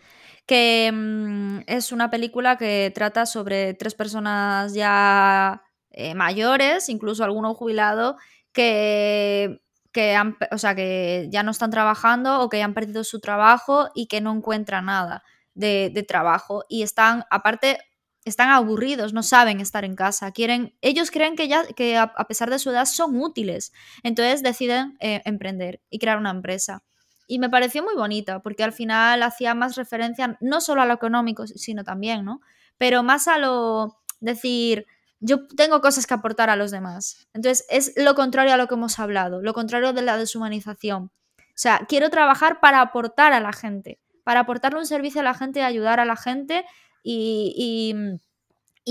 que 0.45 0.91
mm, 0.93 1.59
es 1.67 1.91
una 1.91 2.09
película 2.09 2.57
que 2.57 2.91
trata 2.93 3.25
sobre 3.25 3.73
tres 3.73 3.95
personas 3.95 4.73
ya 4.73 5.63
eh, 5.91 6.15
mayores, 6.15 6.89
incluso 6.89 7.23
alguno 7.23 7.53
jubilado, 7.53 8.17
que, 8.53 9.61
que, 9.91 10.17
o 10.51 10.57
sea, 10.57 10.75
que 10.75 11.27
ya 11.31 11.43
no 11.43 11.51
están 11.51 11.71
trabajando 11.71 12.41
o 12.41 12.49
que 12.49 12.63
han 12.63 12.73
perdido 12.73 13.03
su 13.03 13.19
trabajo 13.19 13.89
y 13.95 14.07
que 14.07 14.21
no 14.21 14.33
encuentran 14.33 14.85
nada 14.85 15.23
de, 15.53 15.91
de 15.93 16.03
trabajo. 16.03 16.63
Y 16.69 16.83
están, 16.83 17.23
aparte, 17.29 17.79
están 18.27 18.49
aburridos, 18.49 19.13
no 19.13 19.23
saben 19.23 19.61
estar 19.61 19.85
en 19.85 19.95
casa, 19.95 20.31
quieren, 20.31 20.75
ellos 20.81 21.11
creen 21.11 21.35
que 21.35 21.47
ya, 21.47 21.65
que 21.65 21.97
a, 21.97 22.13
pesar 22.27 22.49
de 22.49 22.59
su 22.59 22.69
edad 22.69 22.85
son 22.85 23.19
útiles, 23.21 23.71
entonces 24.03 24.43
deciden 24.43 24.97
eh, 24.99 25.21
emprender 25.25 25.81
y 25.89 25.99
crear 25.99 26.17
una 26.17 26.31
empresa. 26.31 26.83
Y 27.27 27.39
me 27.39 27.49
pareció 27.49 27.83
muy 27.83 27.95
bonita, 27.95 28.39
porque 28.39 28.63
al 28.63 28.73
final 28.73 29.21
hacía 29.21 29.53
más 29.53 29.75
referencia 29.75 30.37
no 30.39 30.61
solo 30.61 30.81
a 30.81 30.85
lo 30.85 30.93
económico, 30.93 31.45
sino 31.45 31.83
también, 31.83 32.23
¿no? 32.23 32.41
Pero 32.77 33.03
más 33.03 33.27
a 33.27 33.37
lo 33.37 33.99
decir, 34.19 34.85
yo 35.19 35.47
tengo 35.47 35.81
cosas 35.81 36.07
que 36.07 36.13
aportar 36.13 36.49
a 36.49 36.55
los 36.55 36.71
demás. 36.71 37.27
Entonces, 37.33 37.65
es 37.69 37.93
lo 37.97 38.15
contrario 38.15 38.53
a 38.53 38.57
lo 38.57 38.67
que 38.67 38.75
hemos 38.75 38.97
hablado, 38.99 39.41
lo 39.41 39.53
contrario 39.53 39.93
de 39.93 40.01
la 40.01 40.17
deshumanización. 40.17 41.11
O 41.39 41.59
sea, 41.59 41.85
quiero 41.87 42.09
trabajar 42.09 42.59
para 42.59 42.81
aportar 42.81 43.33
a 43.33 43.39
la 43.39 43.51
gente, 43.51 43.99
para 44.23 44.41
aportarle 44.41 44.79
un 44.79 44.85
servicio 44.85 45.21
a 45.21 45.23
la 45.23 45.33
gente, 45.33 45.63
ayudar 45.63 45.99
a 45.99 46.05
la 46.05 46.15
gente 46.15 46.65
y, 47.03 47.53
y, 47.57 47.95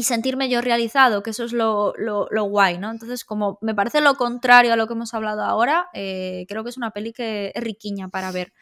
sentirme 0.03 0.49
yo 0.49 0.61
realizado, 0.61 1.23
que 1.23 1.31
eso 1.31 1.45
es 1.45 1.53
lo, 1.53 1.95
lo, 1.97 2.45
guay, 2.45 2.79
¿no? 2.79 2.91
Entonces, 2.91 3.25
como 3.25 3.59
me 3.63 3.75
parece 3.75 4.01
lo 4.01 4.17
contrario 4.17 4.73
a 4.73 4.77
lo 4.77 4.87
que 4.87 4.95
hemos 4.95 5.15
hablado 5.15 5.43
ahora, 5.43 5.89
eh, 5.95 6.45
creo 6.49 6.65
que 6.65 6.71
es 6.71 6.77
una 6.77 6.91
peli 6.91 7.13
que 7.13 7.53
es 7.55 7.63
riquiña 7.63 8.09
para 8.09 8.31
ver. 8.33 8.53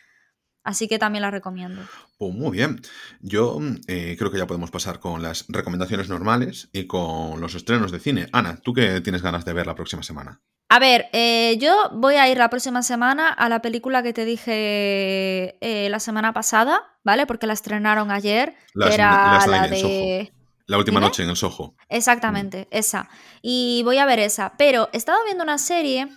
Así 0.64 0.88
que 0.88 0.98
también 0.98 1.22
la 1.22 1.30
recomiendo. 1.30 1.82
Pues 2.16 2.34
muy 2.34 2.50
bien. 2.50 2.80
Yo 3.20 3.58
eh, 3.86 4.16
creo 4.18 4.30
que 4.30 4.38
ya 4.38 4.46
podemos 4.46 4.70
pasar 4.70 4.98
con 4.98 5.22
las 5.22 5.44
recomendaciones 5.48 6.08
normales 6.08 6.70
y 6.72 6.86
con 6.86 7.40
los 7.40 7.54
estrenos 7.54 7.92
de 7.92 8.00
cine. 8.00 8.28
Ana, 8.32 8.56
¿tú 8.62 8.72
qué 8.72 9.02
tienes 9.02 9.20
ganas 9.20 9.44
de 9.44 9.52
ver 9.52 9.66
la 9.66 9.74
próxima 9.74 10.02
semana? 10.02 10.40
A 10.70 10.78
ver, 10.78 11.06
eh, 11.12 11.58
yo 11.60 11.90
voy 11.92 12.14
a 12.14 12.28
ir 12.28 12.38
la 12.38 12.48
próxima 12.48 12.82
semana 12.82 13.28
a 13.28 13.48
la 13.50 13.60
película 13.60 14.02
que 14.02 14.14
te 14.14 14.24
dije 14.24 15.56
eh, 15.60 15.88
la 15.90 16.00
semana 16.00 16.32
pasada, 16.32 16.82
¿vale? 17.04 17.26
Porque 17.26 17.46
la 17.46 17.52
estrenaron 17.52 18.10
ayer, 18.10 18.54
la, 18.72 18.88
era 18.88 19.46
la, 19.46 19.68
de... 19.68 20.32
La 20.66 20.78
última 20.78 21.00
noche 21.00 21.22
en 21.22 21.30
el 21.30 21.36
Soho. 21.36 21.74
Exactamente, 21.88 22.62
mm. 22.62 22.76
esa. 22.76 23.08
Y 23.42 23.82
voy 23.84 23.98
a 23.98 24.06
ver 24.06 24.18
esa. 24.18 24.54
Pero 24.56 24.88
he 24.92 24.96
estado 24.96 25.18
viendo 25.24 25.44
una 25.44 25.58
serie 25.58 26.08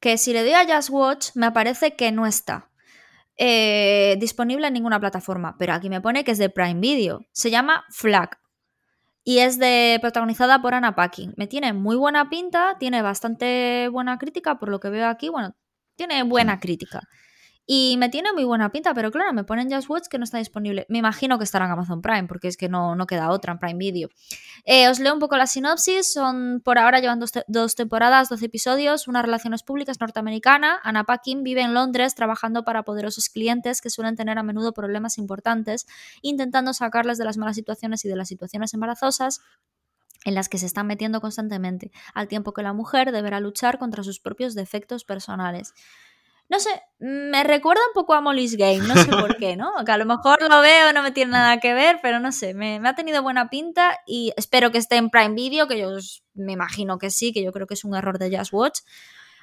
que 0.00 0.16
si 0.18 0.32
le 0.32 0.42
doy 0.42 0.52
a 0.52 0.66
Just 0.66 0.90
Watch 0.90 1.30
me 1.34 1.52
parece 1.52 1.94
que 1.96 2.12
no 2.12 2.26
está. 2.26 2.70
Eh, 3.40 4.16
disponible 4.18 4.66
en 4.66 4.72
ninguna 4.72 4.98
plataforma, 4.98 5.54
pero 5.58 5.72
aquí 5.72 5.88
me 5.88 6.00
pone 6.00 6.24
que 6.24 6.32
es 6.32 6.38
de 6.38 6.50
Prime 6.50 6.80
Video. 6.80 7.20
Se 7.32 7.50
llama 7.50 7.84
Flag 7.90 8.40
y 9.22 9.38
es 9.38 9.58
de 9.58 9.98
protagonizada 10.00 10.60
por 10.60 10.74
Anna 10.74 10.96
Paquin. 10.96 11.34
Me 11.36 11.46
tiene 11.46 11.72
muy 11.72 11.94
buena 11.94 12.30
pinta, 12.30 12.76
tiene 12.80 13.02
bastante 13.02 13.88
buena 13.92 14.18
crítica, 14.18 14.58
por 14.58 14.70
lo 14.70 14.80
que 14.80 14.88
veo 14.88 15.06
aquí, 15.06 15.28
bueno, 15.28 15.54
tiene 15.94 16.22
buena 16.24 16.58
crítica. 16.58 17.02
Y 17.70 17.98
me 17.98 18.08
tiene 18.08 18.32
muy 18.32 18.44
buena 18.44 18.72
pinta, 18.72 18.94
pero 18.94 19.10
claro, 19.10 19.34
me 19.34 19.44
ponen 19.44 19.70
Just 19.70 19.90
Watch 19.90 20.06
que 20.08 20.16
no 20.16 20.24
está 20.24 20.38
disponible. 20.38 20.86
Me 20.88 20.96
imagino 20.96 21.36
que 21.36 21.44
estará 21.44 21.66
en 21.66 21.70
Amazon 21.70 22.00
Prime, 22.00 22.24
porque 22.24 22.48
es 22.48 22.56
que 22.56 22.70
no, 22.70 22.96
no 22.96 23.06
queda 23.06 23.28
otra 23.28 23.52
en 23.52 23.58
Prime 23.58 23.76
Video. 23.76 24.08
Eh, 24.64 24.88
os 24.88 25.00
leo 25.00 25.12
un 25.12 25.20
poco 25.20 25.36
la 25.36 25.46
sinopsis. 25.46 26.10
Son 26.10 26.62
por 26.64 26.78
ahora 26.78 27.00
llevan 27.00 27.20
dos, 27.20 27.74
temporadas, 27.74 28.30
12 28.30 28.46
episodios, 28.46 29.06
unas 29.06 29.22
relaciones 29.22 29.62
públicas 29.64 30.00
norteamericana. 30.00 30.80
Anna 30.82 31.04
Paquin 31.04 31.42
vive 31.42 31.60
en 31.60 31.74
Londres 31.74 32.14
trabajando 32.14 32.64
para 32.64 32.84
poderosos 32.84 33.28
clientes 33.28 33.82
que 33.82 33.90
suelen 33.90 34.16
tener 34.16 34.38
a 34.38 34.42
menudo 34.42 34.72
problemas 34.72 35.18
importantes, 35.18 35.86
intentando 36.22 36.72
sacarles 36.72 37.18
de 37.18 37.26
las 37.26 37.36
malas 37.36 37.56
situaciones 37.56 38.02
y 38.06 38.08
de 38.08 38.16
las 38.16 38.28
situaciones 38.28 38.72
embarazosas 38.72 39.42
en 40.24 40.34
las 40.34 40.48
que 40.48 40.56
se 40.56 40.64
están 40.64 40.86
metiendo 40.86 41.20
constantemente, 41.20 41.92
al 42.14 42.28
tiempo 42.28 42.54
que 42.54 42.62
la 42.62 42.72
mujer 42.72 43.12
deberá 43.12 43.40
luchar 43.40 43.78
contra 43.78 44.02
sus 44.02 44.20
propios 44.20 44.54
defectos 44.54 45.04
personales 45.04 45.74
no 46.48 46.58
sé, 46.60 46.70
me 46.98 47.44
recuerda 47.44 47.82
un 47.88 47.94
poco 47.94 48.14
a 48.14 48.20
Molly's 48.22 48.56
Game, 48.56 48.78
no 48.78 48.94
sé 48.96 49.10
por 49.10 49.36
qué, 49.36 49.56
¿no? 49.56 49.70
Que 49.84 49.92
a 49.92 49.98
lo 49.98 50.06
mejor 50.06 50.40
lo 50.40 50.60
veo, 50.60 50.92
no 50.92 51.02
me 51.02 51.10
tiene 51.10 51.32
nada 51.32 51.60
que 51.60 51.74
ver, 51.74 51.98
pero 52.02 52.20
no 52.20 52.32
sé, 52.32 52.54
me, 52.54 52.80
ha 52.84 52.94
tenido 52.94 53.22
buena 53.22 53.50
pinta 53.50 53.98
y 54.06 54.32
espero 54.36 54.70
que 54.70 54.78
esté 54.78 54.96
en 54.96 55.10
Prime 55.10 55.34
Video, 55.34 55.68
que 55.68 55.78
yo 55.78 55.90
me 56.34 56.52
imagino 56.52 56.98
que 56.98 57.10
sí, 57.10 57.32
que 57.32 57.42
yo 57.42 57.52
creo 57.52 57.66
que 57.66 57.74
es 57.74 57.84
un 57.84 57.94
error 57.94 58.18
de 58.18 58.36
Just 58.36 58.52
Watch. 58.52 58.80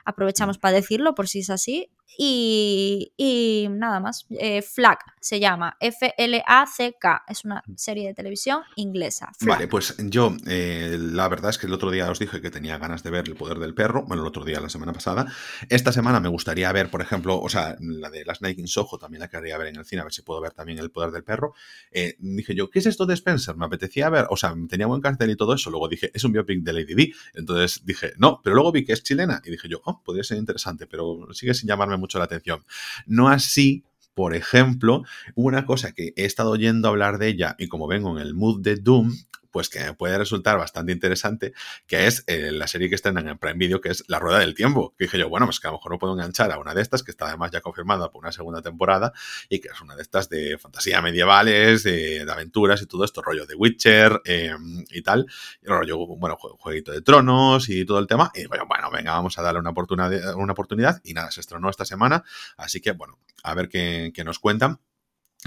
Aprovechamos 0.03 0.57
para 0.57 0.75
decirlo 0.75 1.15
por 1.15 1.27
si 1.27 1.39
es 1.39 1.49
así. 1.49 1.91
Y, 2.17 3.67
nada 3.69 3.99
más. 3.99 4.25
Eh, 4.29 4.61
Flag 4.61 4.99
se 5.19 5.39
llama. 5.39 5.75
F-L-A-C-K. 5.79 7.23
Es 7.27 7.45
una 7.45 7.63
serie 7.75 8.07
de 8.07 8.13
televisión 8.13 8.61
inglesa. 8.75 9.31
Vale, 9.41 9.67
pues 9.67 9.95
yo, 9.97 10.35
eh, 10.47 10.97
la 10.99 11.27
verdad 11.27 11.49
es 11.49 11.57
que 11.57 11.67
el 11.67 11.73
otro 11.73 11.91
día 11.91 12.09
os 12.09 12.19
dije 12.19 12.41
que 12.41 12.51
tenía 12.51 12.77
ganas 12.77 13.03
de 13.03 13.11
ver 13.11 13.27
El 13.27 13.35
Poder 13.35 13.59
del 13.59 13.73
Perro. 13.73 14.05
Bueno, 14.05 14.23
el 14.23 14.27
otro 14.27 14.45
día, 14.45 14.59
la 14.59 14.69
semana 14.69 14.93
pasada. 14.93 15.25
Esta 15.69 15.91
semana 15.91 16.19
me 16.19 16.29
gustaría 16.29 16.71
ver, 16.71 16.89
por 16.89 17.01
ejemplo, 17.01 17.39
o 17.39 17.49
sea, 17.49 17.75
la 17.79 18.09
de 18.09 18.23
Las 18.25 18.41
Night 18.41 18.59
in 18.59 18.67
Soho 18.67 18.97
también 18.97 19.19
la 19.19 19.27
querría 19.27 19.57
ver 19.57 19.67
en 19.67 19.77
el 19.77 19.85
cine, 19.85 20.01
a 20.01 20.05
ver 20.05 20.13
si 20.13 20.21
puedo 20.21 20.41
ver 20.41 20.53
también 20.53 20.79
El 20.79 20.91
Poder 20.91 21.11
del 21.11 21.23
Perro. 21.23 21.53
Eh, 21.91 22.15
dije 22.19 22.55
yo, 22.55 22.69
¿qué 22.69 22.79
es 22.79 22.85
esto 22.85 23.05
de 23.05 23.13
Spencer? 23.15 23.55
Me 23.55 23.65
apetecía 23.65 24.09
ver, 24.09 24.27
o 24.29 24.37
sea, 24.37 24.55
tenía 24.69 24.87
buen 24.87 25.01
cartel 25.01 25.29
y 25.31 25.35
todo 25.35 25.53
eso. 25.53 25.69
Luego 25.69 25.87
dije, 25.87 26.11
es 26.13 26.23
un 26.23 26.31
biopic 26.31 26.63
de 26.63 26.73
Lady 26.73 26.93
D. 26.93 27.13
Entonces 27.33 27.81
dije, 27.85 28.13
no, 28.17 28.41
pero 28.43 28.55
luego 28.55 28.71
vi 28.71 28.85
que 28.85 28.93
es 28.93 29.03
chilena 29.03 29.41
y 29.43 29.51
dije 29.51 29.67
yo, 29.67 29.81
oh, 29.85 30.01
podría 30.03 30.23
ser 30.23 30.37
interesante, 30.37 30.87
pero 30.87 31.27
sigue 31.33 31.53
sin 31.53 31.67
llamarme 31.67 31.94
mucho 31.97 32.19
la 32.19 32.25
atención. 32.25 32.63
No 33.05 33.29
así 33.29 33.83
por 34.15 34.33
ejemplo, 34.33 35.03
una 35.35 35.65
cosa 35.65 35.91
que 35.91 36.13
he 36.15 36.23
estado 36.23 36.51
oyendo 36.51 36.87
hablar 36.87 37.17
de 37.17 37.27
ella 37.27 37.55
y 37.59 37.67
como 37.67 37.85
vengo 37.85 38.17
en 38.17 38.25
el 38.25 38.33
mood 38.33 38.61
de 38.61 38.77
Doom, 38.77 39.13
pues 39.55 39.69
que 39.69 39.93
puede 39.93 40.17
resultar 40.17 40.57
bastante 40.57 40.91
interesante, 40.91 41.53
que 41.87 42.07
es 42.07 42.25
eh, 42.27 42.51
la 42.51 42.67
serie 42.67 42.89
que 42.89 42.95
estrenan 42.95 43.29
en 43.29 43.37
Prime 43.37 43.55
Video, 43.57 43.79
que 43.79 43.87
es 43.87 44.03
La 44.09 44.19
Rueda 44.19 44.39
del 44.39 44.53
Tiempo. 44.53 44.93
Que 44.97 45.05
dije 45.05 45.17
yo, 45.17 45.29
bueno, 45.29 45.45
pues 45.45 45.61
que 45.61 45.67
a 45.67 45.71
lo 45.71 45.77
mejor 45.77 45.93
no 45.93 45.97
puedo 45.97 46.11
enganchar 46.11 46.51
a 46.51 46.59
una 46.59 46.73
de 46.73 46.81
estas, 46.81 47.03
que 47.03 47.11
está 47.11 47.27
además 47.27 47.51
ya 47.51 47.61
confirmada 47.61 48.11
por 48.11 48.21
una 48.21 48.33
segunda 48.33 48.61
temporada, 48.61 49.13
y 49.47 49.59
que 49.59 49.69
es 49.69 49.79
una 49.79 49.95
de 49.95 50.01
estas 50.01 50.27
de 50.27 50.57
fantasía 50.57 51.01
medievales, 51.01 51.83
de, 51.83 52.27
aventuras 52.29 52.81
y 52.81 52.85
todo 52.85 53.05
esto, 53.05 53.21
rollo 53.21 53.45
de 53.45 53.55
Witcher 53.55 54.19
em, 54.25 54.83
y 54.89 55.01
tal, 55.01 55.25
y 55.61 55.67
rollo, 55.67 56.05
bueno, 56.05 56.35
jueguito 56.35 56.91
de 56.91 57.01
tronos 57.01 57.69
y 57.69 57.85
todo 57.85 57.99
el 57.99 58.07
tema. 58.07 58.33
Y 58.35 58.47
bueno, 58.47 58.65
bueno, 58.67 58.91
venga, 58.91 59.13
vamos 59.13 59.39
a 59.39 59.41
darle 59.41 59.61
una 59.61 59.69
oportunidad, 59.69 60.35
una 60.35 60.51
oportunidad. 60.51 60.99
Y 61.05 61.13
nada, 61.13 61.31
se 61.31 61.39
estrenó 61.39 61.69
esta 61.69 61.85
semana, 61.85 62.25
así 62.57 62.81
que 62.81 62.91
bueno, 62.91 63.19
a 63.41 63.53
ver 63.53 63.69
qué 63.69 64.11
nos 64.25 64.37
cuentan. 64.37 64.81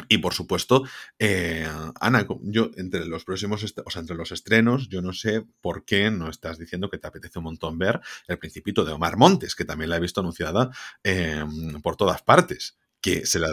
Y 0.09 0.18
por 0.18 0.34
supuesto, 0.34 0.84
eh, 1.18 1.68
Ana, 2.01 2.26
yo 2.42 2.70
entre 2.76 3.07
los 3.07 3.24
próximos, 3.24 3.64
o 3.84 3.90
sea, 3.90 4.01
entre 4.01 4.16
los 4.16 4.32
estrenos, 4.32 4.88
yo 4.88 5.03
no 5.03 5.12
sé 5.12 5.44
por 5.61 5.84
qué 5.84 6.11
no 6.11 6.28
estás 6.28 6.59
diciendo 6.59 6.88
que 6.88 6.99
te 6.99 7.09
apetece 7.09 7.38
un 7.38 7.46
montón 7.46 7.78
ver 7.78 8.01
El 8.26 8.38
Principito 8.38 8.84
de 8.84 8.92
Omar 8.92 9.16
Montes, 9.16 9.55
que 9.55 9.64
también 9.64 9.90
la 9.90 9.96
he 9.96 10.01
visto 10.01 10.20
anunciada 10.20 10.70
em, 11.03 11.80
por 11.82 11.96
todas 11.96 12.22
partes. 12.22 12.78
Que 13.01 13.26
se 13.26 13.38
la, 13.38 13.49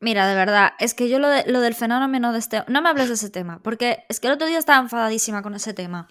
Mira, 0.00 0.28
de 0.28 0.34
verdad, 0.34 0.72
es 0.78 0.94
que 0.94 1.08
yo 1.08 1.18
lo, 1.18 1.28
lo 1.46 1.60
del 1.60 1.74
fenómeno 1.74 2.32
de 2.32 2.38
este... 2.38 2.62
No 2.68 2.80
me 2.82 2.88
hables 2.88 3.08
de 3.08 3.14
ese 3.14 3.30
tema, 3.30 3.60
porque 3.62 4.04
es 4.08 4.20
que 4.20 4.28
el 4.28 4.34
otro 4.34 4.46
día 4.46 4.58
estaba 4.58 4.80
enfadadísima 4.80 5.42
con 5.42 5.54
ese 5.54 5.74
tema. 5.74 6.08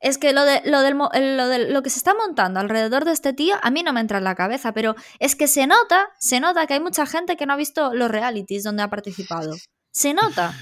Es 0.00 0.18
que 0.18 0.32
lo, 0.32 0.44
de, 0.44 0.62
lo, 0.64 0.80
del, 0.80 0.96
lo, 1.36 1.48
de, 1.48 1.70
lo 1.70 1.82
que 1.82 1.90
se 1.90 1.98
está 1.98 2.14
montando 2.14 2.60
alrededor 2.60 3.04
de 3.04 3.12
este 3.12 3.32
tío 3.32 3.56
a 3.62 3.70
mí 3.70 3.82
no 3.82 3.92
me 3.92 4.00
entra 4.00 4.18
en 4.18 4.24
la 4.24 4.34
cabeza, 4.34 4.72
pero 4.72 4.94
es 5.18 5.36
que 5.36 5.48
se 5.48 5.66
nota, 5.66 6.10
se 6.18 6.40
nota 6.40 6.66
que 6.66 6.74
hay 6.74 6.80
mucha 6.80 7.06
gente 7.06 7.36
que 7.36 7.46
no 7.46 7.54
ha 7.54 7.56
visto 7.56 7.94
los 7.94 8.10
realities 8.10 8.64
donde 8.64 8.82
ha 8.82 8.90
participado. 8.90 9.54
Se 9.90 10.12
nota. 10.14 10.54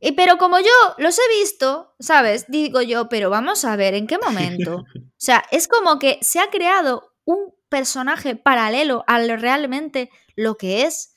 Y 0.00 0.12
pero 0.12 0.38
como 0.38 0.58
yo 0.58 0.70
los 0.98 1.18
he 1.18 1.40
visto, 1.40 1.94
¿sabes? 2.00 2.46
Digo 2.48 2.80
yo, 2.80 3.08
pero 3.08 3.30
vamos 3.30 3.64
a 3.64 3.76
ver, 3.76 3.94
¿en 3.94 4.06
qué 4.06 4.18
momento? 4.18 4.84
O 5.22 5.24
sea, 5.24 5.44
es 5.52 5.68
como 5.68 6.00
que 6.00 6.18
se 6.20 6.40
ha 6.40 6.50
creado 6.50 7.14
un 7.24 7.54
personaje 7.68 8.34
paralelo 8.34 9.04
a 9.06 9.18
realmente 9.18 10.10
lo 10.34 10.56
que 10.56 10.82
es 10.82 11.11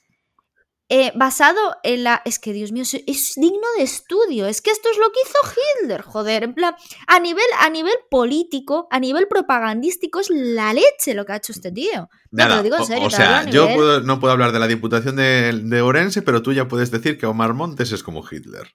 eh, 0.90 1.12
basado 1.16 1.60
en 1.84 2.04
la... 2.04 2.22
Es 2.26 2.38
que, 2.40 2.54
Dios 2.54 2.72
mío, 2.72 2.84
es 2.84 3.34
digno 3.36 3.68
de 3.78 3.84
estudio. 3.84 4.46
Es 4.48 4.62
que 4.62 4.72
esto 4.72 4.90
es 4.90 4.98
lo 4.98 5.06
que 5.12 5.20
hizo 5.26 5.62
Hitler, 5.82 6.02
joder. 6.02 6.44
En 6.44 6.54
plan, 6.54 6.76
a 7.08 7.20
nivel, 7.20 7.46
a 7.60 7.70
nivel 7.70 7.96
político, 8.10 8.88
a 8.92 9.00
nivel 9.00 9.28
propagandístico, 9.28 10.20
es 10.20 10.30
la 10.30 10.74
leche 10.74 11.14
lo 11.16 11.26
que 11.26 11.34
ha 11.34 11.38
hecho 11.38 11.54
este 11.54 11.72
tío. 11.72 12.08
lo 12.32 12.64
digo 12.64 12.78
en 12.78 12.86
serio, 12.86 13.08
o, 13.08 13.10
sea, 13.10 13.50
yo 13.50 14.02
no 14.02 14.20
puedo 14.20 14.34
hablar 14.34 14.52
de 14.52 14.60
la 14.60 14.68
Diputación 14.68 15.16
de, 15.16 15.60
de 15.64 15.82
Orense, 15.82 16.22
pero 16.22 16.42
tú 16.42 16.54
ya 16.54 16.68
puedes 16.68 16.92
decir 16.92 17.18
que 17.18 17.26
Omar 17.26 17.54
Montes 17.54 17.92
es 17.92 18.04
como 18.04 18.24
Hitler. 18.30 18.68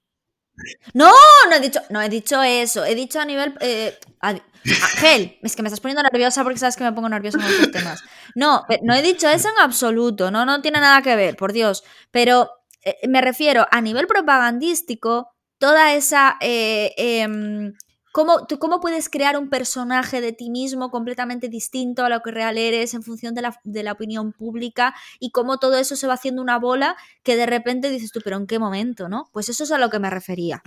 No, 0.95 1.13
no 1.49 1.57
he 1.57 1.61
dicho, 1.61 1.81
no 1.91 2.01
he 2.01 2.09
dicho 2.09 2.43
eso. 2.43 2.85
He 2.85 2.95
dicho 2.95 3.21
a 3.21 3.25
nivel. 3.25 3.55
Eh, 3.61 3.99
Ángel, 4.21 5.39
es 5.43 5.57
que 5.57 5.63
me 5.63 5.69
estás 5.69 5.81
poniendo 5.81 6.03
nerviosa 6.03 6.43
porque 6.43 6.59
sabes 6.59 6.77
que 6.77 6.85
me 6.85 6.93
pongo 6.93 7.09
nerviosa 7.09 7.39
en 7.39 7.45
estos 7.45 7.71
temas. 7.73 8.03
No, 8.35 8.65
no 8.83 8.95
he 8.95 9.03
dicho 9.03 9.29
eso 9.29 9.49
en 9.49 9.61
absoluto. 9.63 10.31
No, 10.31 10.45
no 10.45 10.61
tiene 10.63 10.81
nada 10.81 11.03
que 11.03 11.17
ver, 11.17 11.37
por 11.37 11.53
Dios. 11.53 11.83
Pero 12.11 12.51
eh, 12.83 12.97
me 13.09 13.21
refiero 13.21 13.67
a 13.71 13.81
nivel 13.81 14.07
propagandístico, 14.07 15.33
toda 15.59 15.95
esa 15.95 16.37
eh, 16.41 16.95
em, 16.97 17.75
¿Cómo, 18.13 18.47
tú, 18.47 18.59
¿Cómo 18.59 18.81
puedes 18.81 19.09
crear 19.09 19.37
un 19.37 19.49
personaje 19.49 20.21
de 20.21 20.33
ti 20.33 20.51
mismo 20.51 20.91
completamente 20.91 21.49
distinto 21.49 22.05
a 22.05 22.09
lo 22.09 22.21
que 22.23 22.31
real 22.31 22.59
eres 22.59 22.95
en 22.95 23.03
función 23.03 23.35
de 23.35 23.43
la, 23.43 23.61
de 23.65 23.83
la, 23.83 23.93
opinión 23.93 24.33
pública 24.33 24.95
y 25.21 25.31
cómo 25.31 25.59
todo 25.59 25.77
eso 25.79 25.95
se 25.95 26.07
va 26.07 26.15
haciendo 26.15 26.43
una 26.43 26.59
bola 26.59 26.97
que 27.23 27.37
de 27.37 27.47
repente 27.47 27.91
dices 27.91 28.11
tú, 28.11 28.21
pero 28.25 28.37
¿en 28.37 28.47
qué 28.47 28.59
momento? 28.59 29.09
¿no? 29.09 29.29
Pues 29.33 29.49
eso 29.49 29.65
es 29.65 29.73
a 29.73 29.79
lo 29.79 29.91
que 29.91 29.99
me 29.99 30.11
refería. 30.11 30.63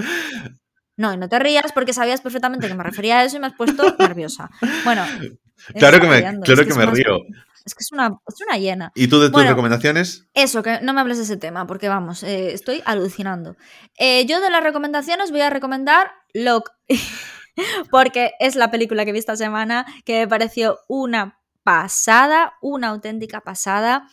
No, 0.96 1.14
y 1.14 1.18
no 1.18 1.28
te 1.28 1.39
rías 1.39 1.72
porque 1.74 1.94
sabías 1.94 2.22
perfectamente 2.22 2.68
que 2.68 2.76
me 2.76 2.84
refería 2.84 3.20
a 3.20 3.24
eso 3.24 3.38
y 3.38 3.39
me 3.39 3.48
has 3.48 3.56
puesto 3.56 3.84
nerviosa. 4.00 4.50
Bueno. 4.86 5.04
Claro 5.78 6.00
que 6.00 6.08
me, 6.08 6.22
claro 6.41 6.66
que, 6.66 6.74
me 6.74 6.86
río. 6.88 7.20
Es 7.66 7.76
que 7.76 7.82
es 7.82 7.91
una, 7.91 8.20
es 8.28 8.41
una 8.45 8.57
llena. 8.57 8.91
¿Y 8.93 9.07
tú 9.07 9.22
de 9.22 9.30
tus 9.30 9.45
recomendaciones? 9.45 10.28
Eso, 10.34 10.64
que 10.64 10.82
no 10.82 10.93
me 10.93 11.01
hables 11.01 11.18
de 11.18 11.24
ese 11.24 11.38
tema, 11.38 11.66
porque 11.66 11.88
vamos, 11.88 12.24
eh, 12.24 12.53
estoy 12.53 12.82
alucinando. 12.86 13.55
Eh, 13.97 14.26
yo 14.26 14.41
de 14.41 14.49
las 14.49 14.64
recomendaciones 14.64 15.32
voy 15.32 15.41
a 15.41 15.49
recomendar 15.49 16.11
Locke, 16.34 16.72
porque 17.91 18.32
es 18.39 18.55
la 18.55 18.70
película 18.70 19.05
que 19.05 19.14
vi 19.14 19.20
esta 19.20 19.38
semana 19.38 19.86
que 20.05 20.20
me 20.20 20.28
pareció 20.28 20.80
una 20.88 21.39
pasada, 21.64 22.53
una 22.61 22.89
auténtica 22.89 23.41
pasada. 23.41 24.09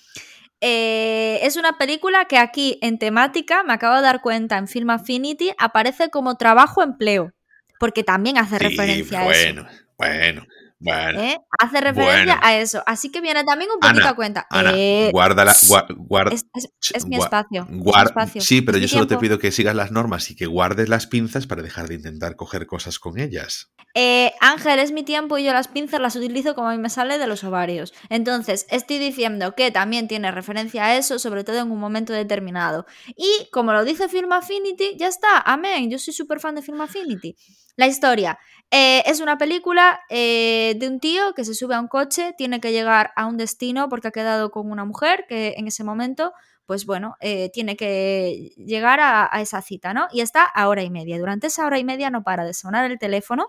Eh, 0.61 1.41
es 1.43 1.57
una 1.57 1.79
película 1.79 2.27
que 2.27 2.39
aquí 2.39 2.79
en 2.83 2.99
temática, 2.99 3.65
me 3.65 3.73
acabo 3.73 3.97
de 3.97 4.03
dar 4.03 4.21
cuenta, 4.21 4.59
en 4.59 4.69
Film 4.69 4.91
Affinity 4.91 5.53
aparece 5.59 6.11
como 6.11 6.37
trabajo 6.37 6.83
empleo, 6.83 7.33
porque 7.81 8.05
también 8.05 8.39
hace 8.39 8.59
referencia 8.59 9.21
a 9.21 9.33
eso. 9.33 9.55
Bueno, 9.55 9.69
bueno. 9.97 10.47
Bueno, 10.81 11.21
¿eh? 11.21 11.37
Hace 11.59 11.81
referencia 11.83 12.41
a 12.43 12.57
eso. 12.57 12.83
Así 12.87 13.11
que 13.13 13.21
viene 13.21 13.45
también 13.45 13.71
un 13.71 13.79
poquito 13.81 14.09
a 14.09 14.15
cuenta. 14.17 14.47
Ana, 14.51 14.73
Eh, 14.75 15.11
guárdala, 15.13 15.53
es- 15.53 15.69
gua- 15.71 15.87
guarda- 15.95 16.35
es, 16.35 16.47
es- 16.55 16.71
es 16.95 17.07
mi 17.07 17.17
espacio. 17.17 17.65
es 17.65 17.69
mi 17.71 17.83
guar- 17.83 18.07
espacio, 18.07 18.41
sí, 18.41 18.63
pero 18.63 18.79
yo 18.79 18.89
solo 18.89 19.07
te 19.07 19.19
pido 19.19 19.39
que 19.39 19.53
sigas 19.53 19.75
las 19.75 19.93
normas 19.93 20.31
y 20.31 20.37
que 20.37 20.47
guardes 20.47 20.89
las 20.89 21.07
pinzas 21.07 21.47
para 21.47 21.63
dejar 21.63 21.87
de 21.89 21.97
intentar 21.97 22.35
coger 22.35 22.67
cosas 22.67 22.99
con 22.99 23.19
ellas. 23.21 23.71
Eh, 23.95 24.33
Ángel, 24.41 24.79
es 24.79 24.93
mi 24.93 25.03
tiempo 25.03 25.37
y 25.37 25.45
yo 25.45 25.53
las 25.53 25.67
pinzas 25.69 26.01
las 26.01 26.15
utilizo 26.17 26.55
como 26.55 26.69
a 26.69 26.73
mí 26.73 26.79
me 26.79 26.89
sale 26.91 27.19
de 27.19 27.27
los 27.27 27.43
ovarios. 27.45 27.93
Entonces, 28.09 28.67
estoy 28.71 28.99
diciendo 28.99 29.55
que 29.57 29.71
también 29.73 30.09
tiene 30.09 30.31
referencia 30.31 30.85
a 30.87 30.97
eso, 30.97 31.19
sobre 31.19 31.45
todo 31.45 31.59
en 31.59 31.71
un 31.71 31.79
momento 31.81 32.13
determinado. 32.13 32.87
Y 33.17 33.49
como 33.53 33.73
lo 33.73 33.85
dice 33.85 34.09
Film 34.09 34.33
Affinity, 34.33 34.97
ya 34.97 35.09
está, 35.09 35.41
amén. 35.45 35.91
Yo 35.91 35.99
soy 35.99 36.15
súper 36.15 36.41
fan 36.41 36.55
de 36.55 36.63
Film 36.63 36.81
Affinity. 36.81 37.37
La 37.81 37.87
historia. 37.87 38.39
eh, 38.71 39.03
es 39.07 39.21
una 39.21 39.39
película 39.39 40.01
eh, 40.11 40.75
de 40.79 40.87
un 40.87 41.01
tío 41.01 41.33
que 41.35 41.45
se 41.47 41.55
sube 41.55 41.75
a 41.75 41.81
un 41.81 41.89
coche, 41.89 42.35
tiene 42.37 42.61
que 42.61 42.73
llegar 42.73 43.11
a 43.17 43.25
un 43.25 43.39
destino 43.39 43.89
porque 43.89 44.09
ha 44.09 44.11
quedado 44.13 44.51
con 44.51 44.71
una 44.71 44.85
mujer 44.85 45.25
que 45.27 45.55
en 45.57 45.67
ese 45.67 45.83
momento, 45.83 46.35
pues 46.67 46.85
bueno, 46.85 47.17
eh, 47.21 47.49
tiene 47.55 47.77
que 47.77 48.53
llegar 48.59 49.01
a, 49.01 49.35
a 49.35 49.41
esa 49.41 49.63
cita, 49.63 49.95
¿no? 49.95 50.09
Y 50.13 50.21
está 50.21 50.45
a 50.45 50.69
hora 50.69 50.83
y 50.83 50.91
media. 50.91 51.19
Durante 51.19 51.47
esa 51.47 51.65
hora 51.65 51.79
y 51.79 51.85
media 51.85 52.11
no 52.11 52.23
para 52.23 52.45
de 52.45 52.53
sonar 52.53 52.85
el 52.91 52.99
teléfono 52.99 53.49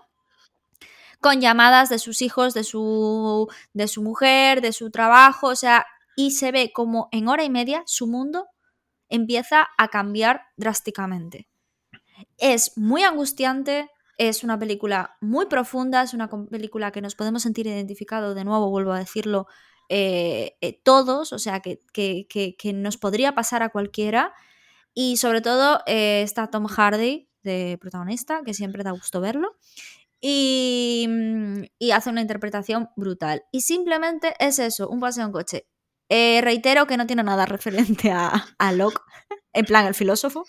con 1.20 1.40
llamadas 1.40 1.88
de 1.90 1.98
sus 1.98 2.22
hijos, 2.22 2.54
de 2.54 2.64
su, 2.64 3.48
de 3.74 3.88
su 3.88 4.02
mujer, 4.02 4.60
de 4.62 4.72
su 4.72 4.90
trabajo, 4.90 5.48
o 5.48 5.56
sea, 5.56 5.86
y 6.16 6.32
se 6.32 6.52
ve 6.52 6.72
como 6.72 7.08
en 7.12 7.28
hora 7.28 7.44
y 7.44 7.50
media 7.50 7.82
su 7.86 8.06
mundo 8.06 8.48
empieza 9.08 9.68
a 9.78 9.88
cambiar 9.88 10.42
drásticamente. 10.56 11.48
Es 12.38 12.76
muy 12.76 13.02
angustiante, 13.04 13.90
es 14.18 14.44
una 14.44 14.58
película 14.58 15.16
muy 15.20 15.46
profunda, 15.46 16.02
es 16.02 16.14
una 16.14 16.28
película 16.50 16.92
que 16.92 17.00
nos 17.00 17.14
podemos 17.14 17.42
sentir 17.42 17.66
identificados, 17.66 18.34
de 18.34 18.44
nuevo 18.44 18.70
vuelvo 18.70 18.92
a 18.92 18.98
decirlo, 18.98 19.46
eh, 19.88 20.56
eh, 20.60 20.80
todos, 20.82 21.32
o 21.32 21.38
sea, 21.38 21.60
que, 21.60 21.80
que- 21.92 22.26
que- 22.28 22.56
que 22.56 22.72
nos 22.72 22.96
podría 22.98 23.34
pasar 23.34 23.62
a 23.62 23.70
cualquiera. 23.70 24.32
Y 24.94 25.16
sobre 25.16 25.40
todo 25.40 25.80
eh, 25.86 26.22
está 26.22 26.48
Tom 26.50 26.66
Hardy 26.66 27.28
de 27.42 27.78
protagonista, 27.80 28.42
que 28.44 28.54
siempre 28.54 28.84
da 28.84 28.90
gusto 28.92 29.20
verlo. 29.20 29.56
Y, 30.20 31.06
mm, 31.08 31.62
y 31.78 31.90
hace 31.92 32.10
una 32.10 32.20
interpretación 32.20 32.90
brutal. 32.96 33.42
Y 33.52 33.62
simplemente 33.62 34.34
es 34.38 34.58
eso, 34.58 34.88
un 34.88 35.00
paseo 35.00 35.24
en 35.26 35.32
coche. 35.32 35.66
Reitero 36.08 36.86
que 36.86 36.96
no 36.98 37.06
tiene 37.06 37.22
nada 37.22 37.46
referente 37.46 38.10
a, 38.12 38.44
a 38.58 38.72
Locke, 38.72 39.00
en 39.52 39.64
plan 39.64 39.86
el 39.86 39.94
filósofo. 39.94 40.44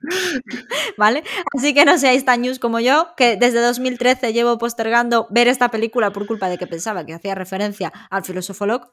¿Vale? 0.96 1.24
Así 1.56 1.74
que 1.74 1.84
no 1.84 1.98
seáis 1.98 2.24
tan 2.24 2.42
news 2.42 2.58
como 2.58 2.80
yo, 2.80 3.08
que 3.16 3.36
desde 3.36 3.60
2013 3.60 4.32
llevo 4.32 4.58
postergando 4.58 5.26
ver 5.30 5.48
esta 5.48 5.70
película 5.70 6.12
por 6.12 6.26
culpa 6.26 6.48
de 6.48 6.58
que 6.58 6.66
pensaba 6.66 7.04
que 7.06 7.14
hacía 7.14 7.34
referencia 7.34 7.92
al 8.10 8.24
filósofo 8.24 8.66
Locke. 8.66 8.88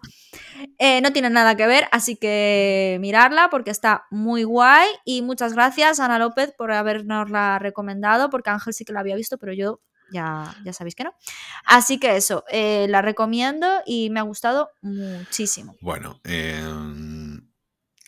Eh, 0.80 1.02
no 1.02 1.12
tiene 1.12 1.30
nada 1.30 1.56
que 1.56 1.68
ver, 1.68 1.88
así 1.92 2.16
que 2.16 2.98
mirarla 3.02 3.50
porque 3.50 3.72
está 3.72 4.06
muy 4.12 4.44
guay. 4.44 4.88
Y 5.06 5.22
muchas 5.22 5.54
gracias, 5.54 6.00
Ana 6.00 6.20
López, 6.20 6.54
por 6.58 6.72
habernosla 6.72 7.60
recomendado, 7.60 8.30
porque 8.30 8.50
Ángel 8.50 8.74
sí 8.74 8.86
que 8.86 8.94
la 8.94 9.02
había 9.02 9.16
visto, 9.16 9.38
pero 9.38 9.54
yo 9.54 9.82
ya, 10.12 10.56
ya 10.64 10.74
sabéis 10.74 10.96
que 10.96 11.04
no. 11.04 11.14
Así 11.66 12.00
que 12.00 12.16
eso, 12.16 12.46
eh, 12.50 12.88
la 12.90 13.02
recomiendo 13.02 13.68
y 13.86 14.10
me 14.10 14.20
ha 14.20 14.24
gustado 14.24 14.70
muchísimo. 14.82 15.76
Bueno, 15.82 16.20
eh, 16.24 16.62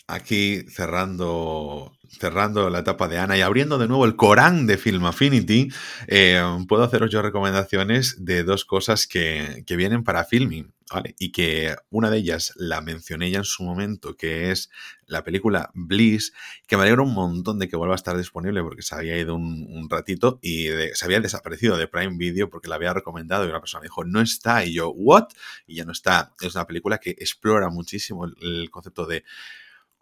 aquí 0.07 0.63
cerrando, 0.69 1.93
cerrando 2.07 2.69
la 2.69 2.79
etapa 2.79 3.07
de 3.07 3.17
Ana 3.17 3.37
y 3.37 3.41
abriendo 3.41 3.77
de 3.77 3.87
nuevo 3.87 4.05
el 4.05 4.15
Corán 4.15 4.67
de 4.67 4.77
Film 4.77 5.05
Affinity, 5.05 5.69
eh, 6.07 6.41
puedo 6.67 6.83
haceros 6.83 7.11
yo 7.11 7.21
recomendaciones 7.21 8.23
de 8.23 8.43
dos 8.43 8.65
cosas 8.65 9.07
que, 9.07 9.63
que 9.65 9.75
vienen 9.75 10.03
para 10.03 10.25
filming. 10.25 10.75
¿vale? 10.91 11.15
Y 11.17 11.31
que 11.31 11.75
una 11.89 12.09
de 12.09 12.17
ellas 12.17 12.53
la 12.55 12.81
mencioné 12.81 13.31
ya 13.31 13.39
en 13.39 13.43
su 13.43 13.63
momento, 13.63 14.15
que 14.15 14.51
es 14.51 14.69
la 15.07 15.23
película 15.23 15.71
Bliss, 15.73 16.33
que 16.67 16.77
me 16.77 16.83
alegro 16.83 17.03
un 17.03 17.13
montón 17.13 17.59
de 17.59 17.67
que 17.67 17.75
vuelva 17.75 17.95
a 17.95 17.97
estar 17.97 18.17
disponible 18.17 18.61
porque 18.61 18.81
se 18.81 18.95
había 18.95 19.17
ido 19.17 19.35
un, 19.35 19.87
ratito 19.89 20.39
y 20.41 20.67
se 20.93 21.05
había 21.05 21.19
desaparecido 21.19 21.77
de 21.77 21.87
Prime 21.87 22.17
Video 22.17 22.49
porque 22.49 22.67
la 22.67 22.75
había 22.75 22.93
recomendado 22.93 23.45
y 23.45 23.49
una 23.49 23.59
persona 23.59 23.81
me 23.81 23.85
dijo, 23.85 24.03
no 24.03 24.21
está, 24.21 24.65
y 24.65 24.73
yo, 24.73 24.89
¿what? 24.91 25.27
Y 25.67 25.75
ya 25.75 25.85
no 25.85 25.91
está. 25.91 26.33
Es 26.41 26.55
una 26.55 26.65
película 26.65 26.97
que 26.97 27.11
explora 27.11 27.69
muchísimo 27.69 28.25
el 28.25 28.69
concepto 28.71 29.05
de 29.05 29.23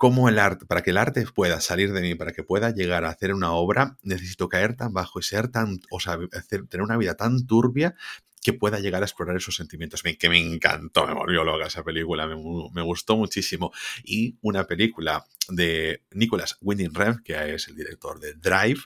cómo 0.04 0.28
el 0.28 0.38
arte, 0.38 0.66
para 0.66 0.82
que 0.82 0.90
el 0.90 0.98
arte 0.98 1.26
pueda 1.34 1.62
salir 1.62 1.94
de 1.94 2.02
mí, 2.02 2.14
para 2.14 2.34
que 2.34 2.44
pueda 2.44 2.72
llegar 2.72 3.06
a 3.06 3.10
hacer 3.10 3.34
una 3.34 3.54
obra, 3.54 3.98
necesito 4.02 4.50
caer 4.50 4.76
tan 4.76 4.92
bajo 4.92 5.18
y 5.22 5.24
ser 5.24 5.48
tan, 5.48 5.80
o 5.90 6.02
sea, 6.02 6.18
hacer- 6.34 6.68
tener 6.68 6.84
una 6.84 6.98
vida 6.98 7.16
tan 7.16 7.48
turbia 7.48 7.96
que 8.42 8.52
pueda 8.52 8.80
llegar 8.82 9.02
a 9.02 9.06
explorar 9.06 9.38
esos 9.38 9.56
sentimientos. 9.56 10.04
Me- 10.04 10.18
que 10.18 10.28
me 10.28 10.38
encantó, 10.42 11.08
me 11.08 11.14
volvió 11.14 11.46
loca 11.46 11.68
esa 11.68 11.86
película, 11.86 12.28
me, 12.28 12.82
gustó 12.82 13.16
muchísimo. 13.16 13.72
Y 14.04 14.36
una 14.42 14.66
película 14.68 15.26
de 15.48 16.04
Nicholas 16.12 16.58
Winding 16.60 16.94
Refn, 16.94 17.24
que 17.24 17.54
es 17.54 17.70
el 17.70 17.76
director 17.78 18.20
de 18.20 18.34
Drive, 18.34 18.82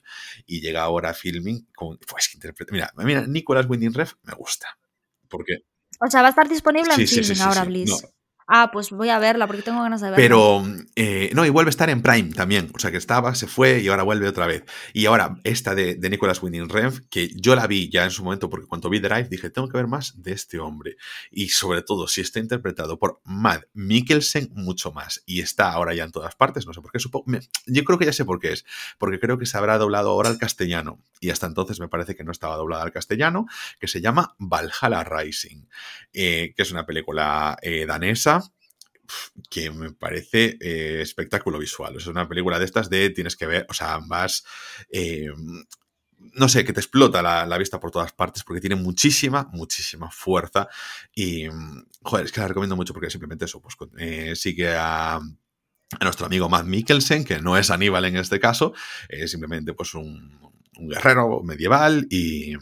y 0.45 0.61
llega 0.61 0.83
ahora 0.83 1.09
a 1.09 1.13
filming 1.15 1.67
con... 1.75 1.97
Pues, 1.97 2.27
que 2.29 2.37
interpreta- 2.37 2.73
mira, 2.73 2.93
mira, 2.97 3.25
Nicholas 3.25 3.65
Winding 3.67 3.95
Refn 3.95 4.19
me 4.21 4.33
gusta. 4.35 4.77
Porque 5.27 5.63
O 5.99 6.11
sea, 6.11 6.21
va 6.21 6.27
a 6.27 6.29
estar 6.29 6.47
disponible 6.47 6.93
en 6.93 7.07
sí, 7.07 7.15
filming 7.15 7.35
sí, 7.37 7.41
ahora. 7.41 7.63
Bliss. 7.63 7.89
No. 7.89 7.97
Ah, 8.49 8.71
pues 8.71 8.91
voy 8.91 9.09
a 9.09 9.19
verla 9.19 9.45
porque 9.45 9.61
tengo 9.61 9.81
ganas 9.81 9.99
de 9.99 10.09
verla. 10.09 10.23
Pero, 10.23 10.63
eh, 10.95 11.31
no, 11.33 11.45
y 11.45 11.49
vuelve 11.49 11.67
a 11.67 11.71
estar 11.71 11.89
en 11.89 12.01
Prime 12.01 12.31
también. 12.31 12.71
O 12.73 12.79
sea, 12.79 12.91
que 12.91 12.97
estaba, 12.97 13.35
se 13.35 13.45
fue 13.45 13.81
y 13.81 13.89
ahora 13.89 14.03
vuelve 14.03 14.25
otra 14.25 14.47
vez. 14.47 14.63
Y 14.93 15.05
ahora, 15.05 15.37
esta 15.43 15.75
de, 15.75 15.95
de 15.95 16.09
Nicholas 16.09 16.41
Winding 16.41 16.69
Refn, 16.69 17.07
que 17.09 17.29
yo 17.35 17.55
la 17.57 17.67
vi 17.67 17.89
ya 17.89 18.05
en 18.05 18.11
su 18.11 18.23
momento, 18.23 18.49
porque 18.49 18.65
cuando 18.65 18.89
vi 18.89 18.99
Drive 18.99 19.27
dije, 19.27 19.49
tengo 19.49 19.67
que 19.67 19.75
ver 19.75 19.87
más 19.87 20.21
de 20.21 20.31
este 20.31 20.59
hombre. 20.59 20.95
Y 21.29 21.49
sobre 21.49 21.81
todo, 21.81 22.07
si 22.07 22.21
está 22.21 22.39
interpretado 22.39 22.97
por 22.97 23.19
Matt 23.25 23.65
Mikkelsen, 23.73 24.49
mucho 24.53 24.93
más. 24.93 25.21
Y 25.25 25.41
está 25.41 25.73
ahora 25.73 25.93
ya 25.93 26.05
en 26.05 26.13
todas 26.13 26.35
partes, 26.35 26.65
no 26.65 26.73
sé 26.73 26.79
por 26.79 26.93
qué. 26.93 26.99
Supongo, 26.99 27.25
yo 27.65 27.83
creo 27.83 27.99
que 27.99 28.05
ya 28.05 28.13
sé 28.13 28.23
por 28.23 28.39
qué 28.39 28.53
es. 28.53 28.65
Porque 28.97 29.19
creo 29.19 29.37
que 29.37 29.45
se 29.45 29.57
habrá 29.57 29.77
doblado 29.77 30.09
ahora 30.09 30.29
al 30.29 30.37
castellano. 30.37 31.01
Y 31.19 31.31
hasta 31.31 31.47
entonces 31.47 31.81
me 31.81 31.89
parece 31.89 32.15
que 32.15 32.23
no 32.23 32.31
estaba 32.31 32.55
doblada 32.55 32.83
al 32.83 32.93
castellano, 32.93 33.45
que 33.77 33.89
se 33.89 33.99
llama 33.99 34.35
Valhalla 34.37 35.03
Rising, 35.03 35.65
eh, 36.13 36.53
que 36.55 36.63
es 36.63 36.71
una 36.71 36.85
película 36.85 37.57
eh, 37.61 37.85
danesa 37.85 38.36
que 39.49 39.71
me 39.71 39.91
parece 39.91 40.57
eh, 40.59 41.01
espectáculo 41.01 41.59
visual. 41.59 41.95
Es 41.97 42.07
una 42.07 42.27
película 42.27 42.59
de 42.59 42.65
estas 42.65 42.89
de 42.89 43.09
tienes 43.09 43.35
que 43.35 43.47
ver, 43.47 43.65
o 43.69 43.73
sea, 43.73 43.99
vas. 44.05 44.43
eh, 44.89 45.29
no 46.33 46.49
sé, 46.49 46.65
que 46.65 46.73
te 46.73 46.79
explota 46.79 47.21
la, 47.21 47.57
vista 47.57 47.79
por 47.79 47.91
todas 47.91 48.11
partes 48.11 48.43
porque 48.43 48.59
tiene 48.59 48.75
muchísima, 48.75 49.49
muchísima 49.53 50.09
fuerza. 50.11 50.67
Y, 51.13 51.45
joder, 52.01 52.25
es 52.25 52.31
que 52.31 52.41
la 52.41 52.47
recomiendo 52.47 52.75
mucho 52.75 52.93
porque 52.93 53.09
simplemente 53.09 53.45
eso, 53.45 53.61
pues 53.61 53.75
eh, 53.97 54.35
sigue 54.35 54.75
a, 54.75 55.15
a 55.15 56.03
nuestro 56.03 56.25
amigo 56.25 56.49
Matt 56.49 56.65
Mikkelsen, 56.65 57.23
que 57.23 57.39
no 57.39 57.57
es 57.57 57.71
Aníbal 57.71 58.05
en 58.05 58.17
este 58.17 58.39
caso, 58.39 58.73
es 59.09 59.31
simplemente 59.31 59.73
pues 59.73 59.93
un, 59.93 60.39
un 60.79 60.89
guerrero 60.89 61.41
medieval 61.43 62.07
y, 62.09 62.53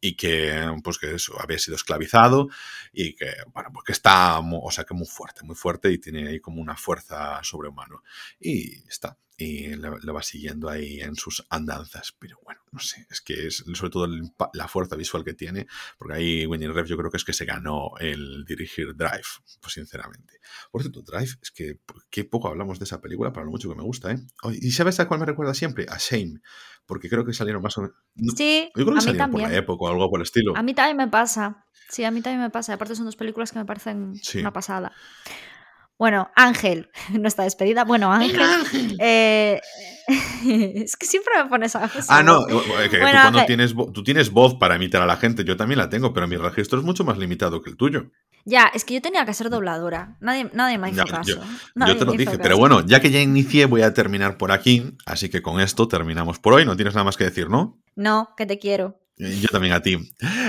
y 0.00 0.16
que 0.16 0.70
pues 0.82 0.98
que 0.98 1.14
eso, 1.14 1.40
había 1.40 1.58
sido 1.58 1.76
esclavizado 1.76 2.48
y 2.92 3.14
que, 3.14 3.30
bueno, 3.52 3.70
pues 3.72 3.84
está, 3.90 4.38
o 4.40 4.70
sea, 4.70 4.84
que 4.84 4.94
muy 4.94 5.06
fuerte, 5.06 5.42
muy 5.44 5.56
fuerte 5.56 5.90
y 5.92 5.98
tiene 5.98 6.28
ahí 6.28 6.40
como 6.40 6.60
una 6.60 6.76
fuerza 6.76 7.42
sobrehumana. 7.42 7.96
Y 8.40 8.88
está, 8.88 9.16
y 9.38 9.74
le, 9.76 9.90
va 9.90 10.22
siguiendo 10.22 10.68
ahí 10.68 11.00
en 11.00 11.14
sus 11.14 11.44
andanzas. 11.50 12.14
Pero 12.18 12.38
bueno, 12.44 12.60
no 12.72 12.80
sé, 12.80 13.06
es 13.10 13.20
que 13.20 13.46
es 13.46 13.64
sobre 13.74 13.90
todo 13.90 14.08
la 14.54 14.68
fuerza 14.68 14.96
visual 14.96 15.24
que 15.24 15.34
tiene, 15.34 15.66
porque 15.98 16.14
ahí 16.14 16.46
Winning 16.46 16.72
Ref 16.72 16.88
yo 16.88 16.96
creo 16.96 17.10
que 17.10 17.18
es 17.18 17.24
que 17.24 17.32
se 17.32 17.44
ganó 17.44 17.92
el 18.00 18.44
dirigir 18.44 18.96
Drive, 18.96 19.26
pues 19.60 19.74
sinceramente. 19.74 20.40
Por 20.70 20.82
cierto, 20.82 21.02
Drive, 21.02 21.36
es 21.42 21.50
que 21.50 21.80
qué 22.10 22.24
poco 22.24 22.48
hablamos 22.48 22.78
de 22.78 22.84
esa 22.84 23.00
película, 23.00 23.32
para 23.32 23.44
lo 23.44 23.50
mucho 23.50 23.68
que 23.68 23.76
me 23.76 23.82
gusta, 23.82 24.12
¿eh? 24.12 24.18
¿Y 24.60 24.70
sabes 24.72 24.98
a 25.00 25.08
cuál 25.08 25.20
me 25.20 25.26
recuerda 25.26 25.54
siempre? 25.54 25.86
A 25.88 25.98
Shame, 25.98 26.40
porque 26.86 27.08
creo 27.08 27.24
que 27.24 27.32
salieron 27.32 27.62
más 27.62 27.76
o 27.78 27.82
menos... 27.82 27.96
no, 28.14 28.32
Sí, 28.36 28.70
yo 28.74 28.84
creo 28.84 28.86
que 28.86 28.92
a 28.92 28.94
mí 28.94 29.00
salieron 29.02 29.30
por 29.30 29.40
la 29.40 29.44
también. 29.46 29.62
época 29.64 29.84
o 29.84 29.88
algo 29.88 30.08
por 30.10 30.20
el 30.20 30.24
estilo. 30.24 30.56
A 30.56 30.62
mí 30.62 30.72
también 30.74 30.96
me 30.96 31.08
pasa. 31.08 31.64
Sí, 31.88 32.04
a 32.04 32.10
mí 32.10 32.20
también 32.20 32.40
me 32.42 32.50
pasa. 32.50 32.74
Aparte 32.74 32.94
son 32.94 33.04
dos 33.06 33.16
películas 33.16 33.52
que 33.52 33.58
me 33.58 33.64
parecen 33.64 34.14
Sí. 34.16 34.38
una 34.40 34.52
pasada. 34.52 34.92
Bueno, 35.98 36.30
Ángel, 36.36 36.90
nuestra 37.18 37.44
despedida. 37.44 37.84
Bueno, 37.84 38.12
Ángel. 38.12 38.96
eh, 39.00 39.60
es 40.44 40.96
que 40.96 41.06
siempre 41.06 41.32
me 41.42 41.48
pones 41.48 41.74
a... 41.74 41.90
Ah, 42.08 42.22
no, 42.22 42.46
eh, 42.48 42.88
que 42.90 42.98
Bueno, 43.00 43.18
tú, 43.18 43.22
cuando 43.22 43.44
tienes, 43.46 43.74
tú 43.92 44.02
tienes 44.04 44.30
voz 44.30 44.54
para 44.56 44.76
imitar 44.76 45.02
a 45.02 45.06
la 45.06 45.16
gente, 45.16 45.44
yo 45.44 45.56
también 45.56 45.78
la 45.78 45.88
tengo, 45.88 46.12
pero 46.12 46.28
mi 46.28 46.36
registro 46.36 46.78
es 46.78 46.84
mucho 46.84 47.04
más 47.04 47.18
limitado 47.18 47.62
que 47.62 47.70
el 47.70 47.76
tuyo. 47.76 48.10
Ya, 48.48 48.70
es 48.72 48.84
que 48.84 48.94
yo 48.94 49.02
tenía 49.02 49.26
que 49.26 49.34
ser 49.34 49.50
dobladora. 49.50 50.16
Nadie, 50.20 50.48
nadie 50.54 50.78
me 50.78 50.88
hizo 50.90 51.04
Ya, 51.04 51.12
caso. 51.12 51.30
yo- 51.30 51.40
Nadie 51.74 51.94
Yo 51.94 51.98
te 51.98 52.04
lo 52.04 52.12
dije, 52.12 52.38
pero 52.38 52.56
bueno, 52.56 52.86
ya 52.86 53.00
que 53.00 53.10
ya 53.10 53.20
inicié, 53.20 53.66
voy 53.66 53.82
a 53.82 53.92
terminar 53.92 54.38
por 54.38 54.52
aquí, 54.52 54.96
así 55.04 55.28
que 55.28 55.42
con 55.42 55.60
esto 55.60 55.88
terminamos 55.88 56.38
por 56.38 56.54
hoy. 56.54 56.64
No 56.64 56.76
tienes 56.76 56.94
nada 56.94 57.04
más 57.04 57.16
que 57.16 57.24
decir, 57.24 57.50
¿no? 57.50 57.82
No, 57.96 58.30
que 58.36 58.46
te 58.46 58.58
quiero. 58.60 59.00
Yo 59.18 59.48
también 59.48 59.72
a 59.72 59.80
ti. 59.80 59.96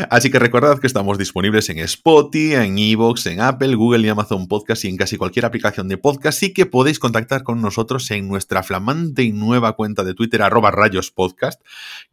Así 0.10 0.30
que 0.30 0.40
recordad 0.40 0.78
que 0.80 0.88
estamos 0.88 1.18
disponibles 1.18 1.70
en 1.70 1.80
Spotify, 1.80 2.56
en 2.56 2.78
Evox, 2.78 3.26
en 3.28 3.40
Apple, 3.40 3.76
Google 3.76 4.06
y 4.06 4.10
Amazon 4.10 4.50
Podcast 4.50 4.84
y 4.84 4.90
en 4.90 4.98
casi 4.98 5.16
cualquier 5.16 5.46
aplicación 5.46 5.88
de 5.88 5.98
podcast 5.98 6.44
y 6.44 6.52
que 6.52 6.66
podéis 6.66 7.00
contactar 7.00 7.44
con 7.44 7.62
nosotros 7.62 8.12
en 8.12 8.28
nuestra 8.28 8.64
flamante 8.64 9.24
y 9.24 9.32
nueva 9.32 9.78
cuenta 9.78 10.04
de 10.04 10.14
Twitter, 10.14 10.42
arroba 10.42 10.72
rayos 10.72 11.12
podcast, 11.12 11.62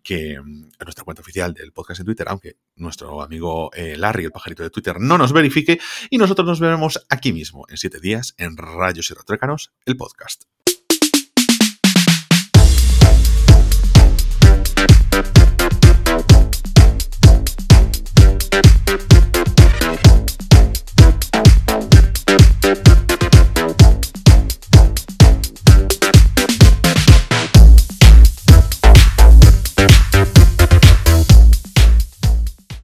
que 0.05 0.39
mm, 0.41 0.67
es 0.79 0.85
nuestra 0.85 1.03
cuenta 1.03 1.23
oficial 1.23 1.55
del 1.55 1.73
podcast 1.73 2.01
en 2.01 2.07
Twitter, 2.07 2.29
aunque 2.29 2.57
nuestro 2.77 3.21
amigo 3.21 3.73
eh, 3.75 3.97
Larry, 3.97 4.27
el 4.27 4.31
pajarito 4.31 4.63
de 4.63 4.71
Twitter, 4.71 5.01
no 5.01 5.19
nos 5.19 5.33
verifique 5.33 5.81
y 6.09 6.19
nosotros 6.19 6.47
nos 6.47 6.61
veremos 6.61 7.05
aquí 7.09 7.33
mismo 7.33 7.67
en 7.69 7.79
siete 7.79 7.99
días 7.99 8.35
en 8.39 8.57
Rayos 8.57 9.11
y 9.11 9.15
Retrócanos, 9.15 9.73
el 9.87 9.97
podcast. 9.97 10.45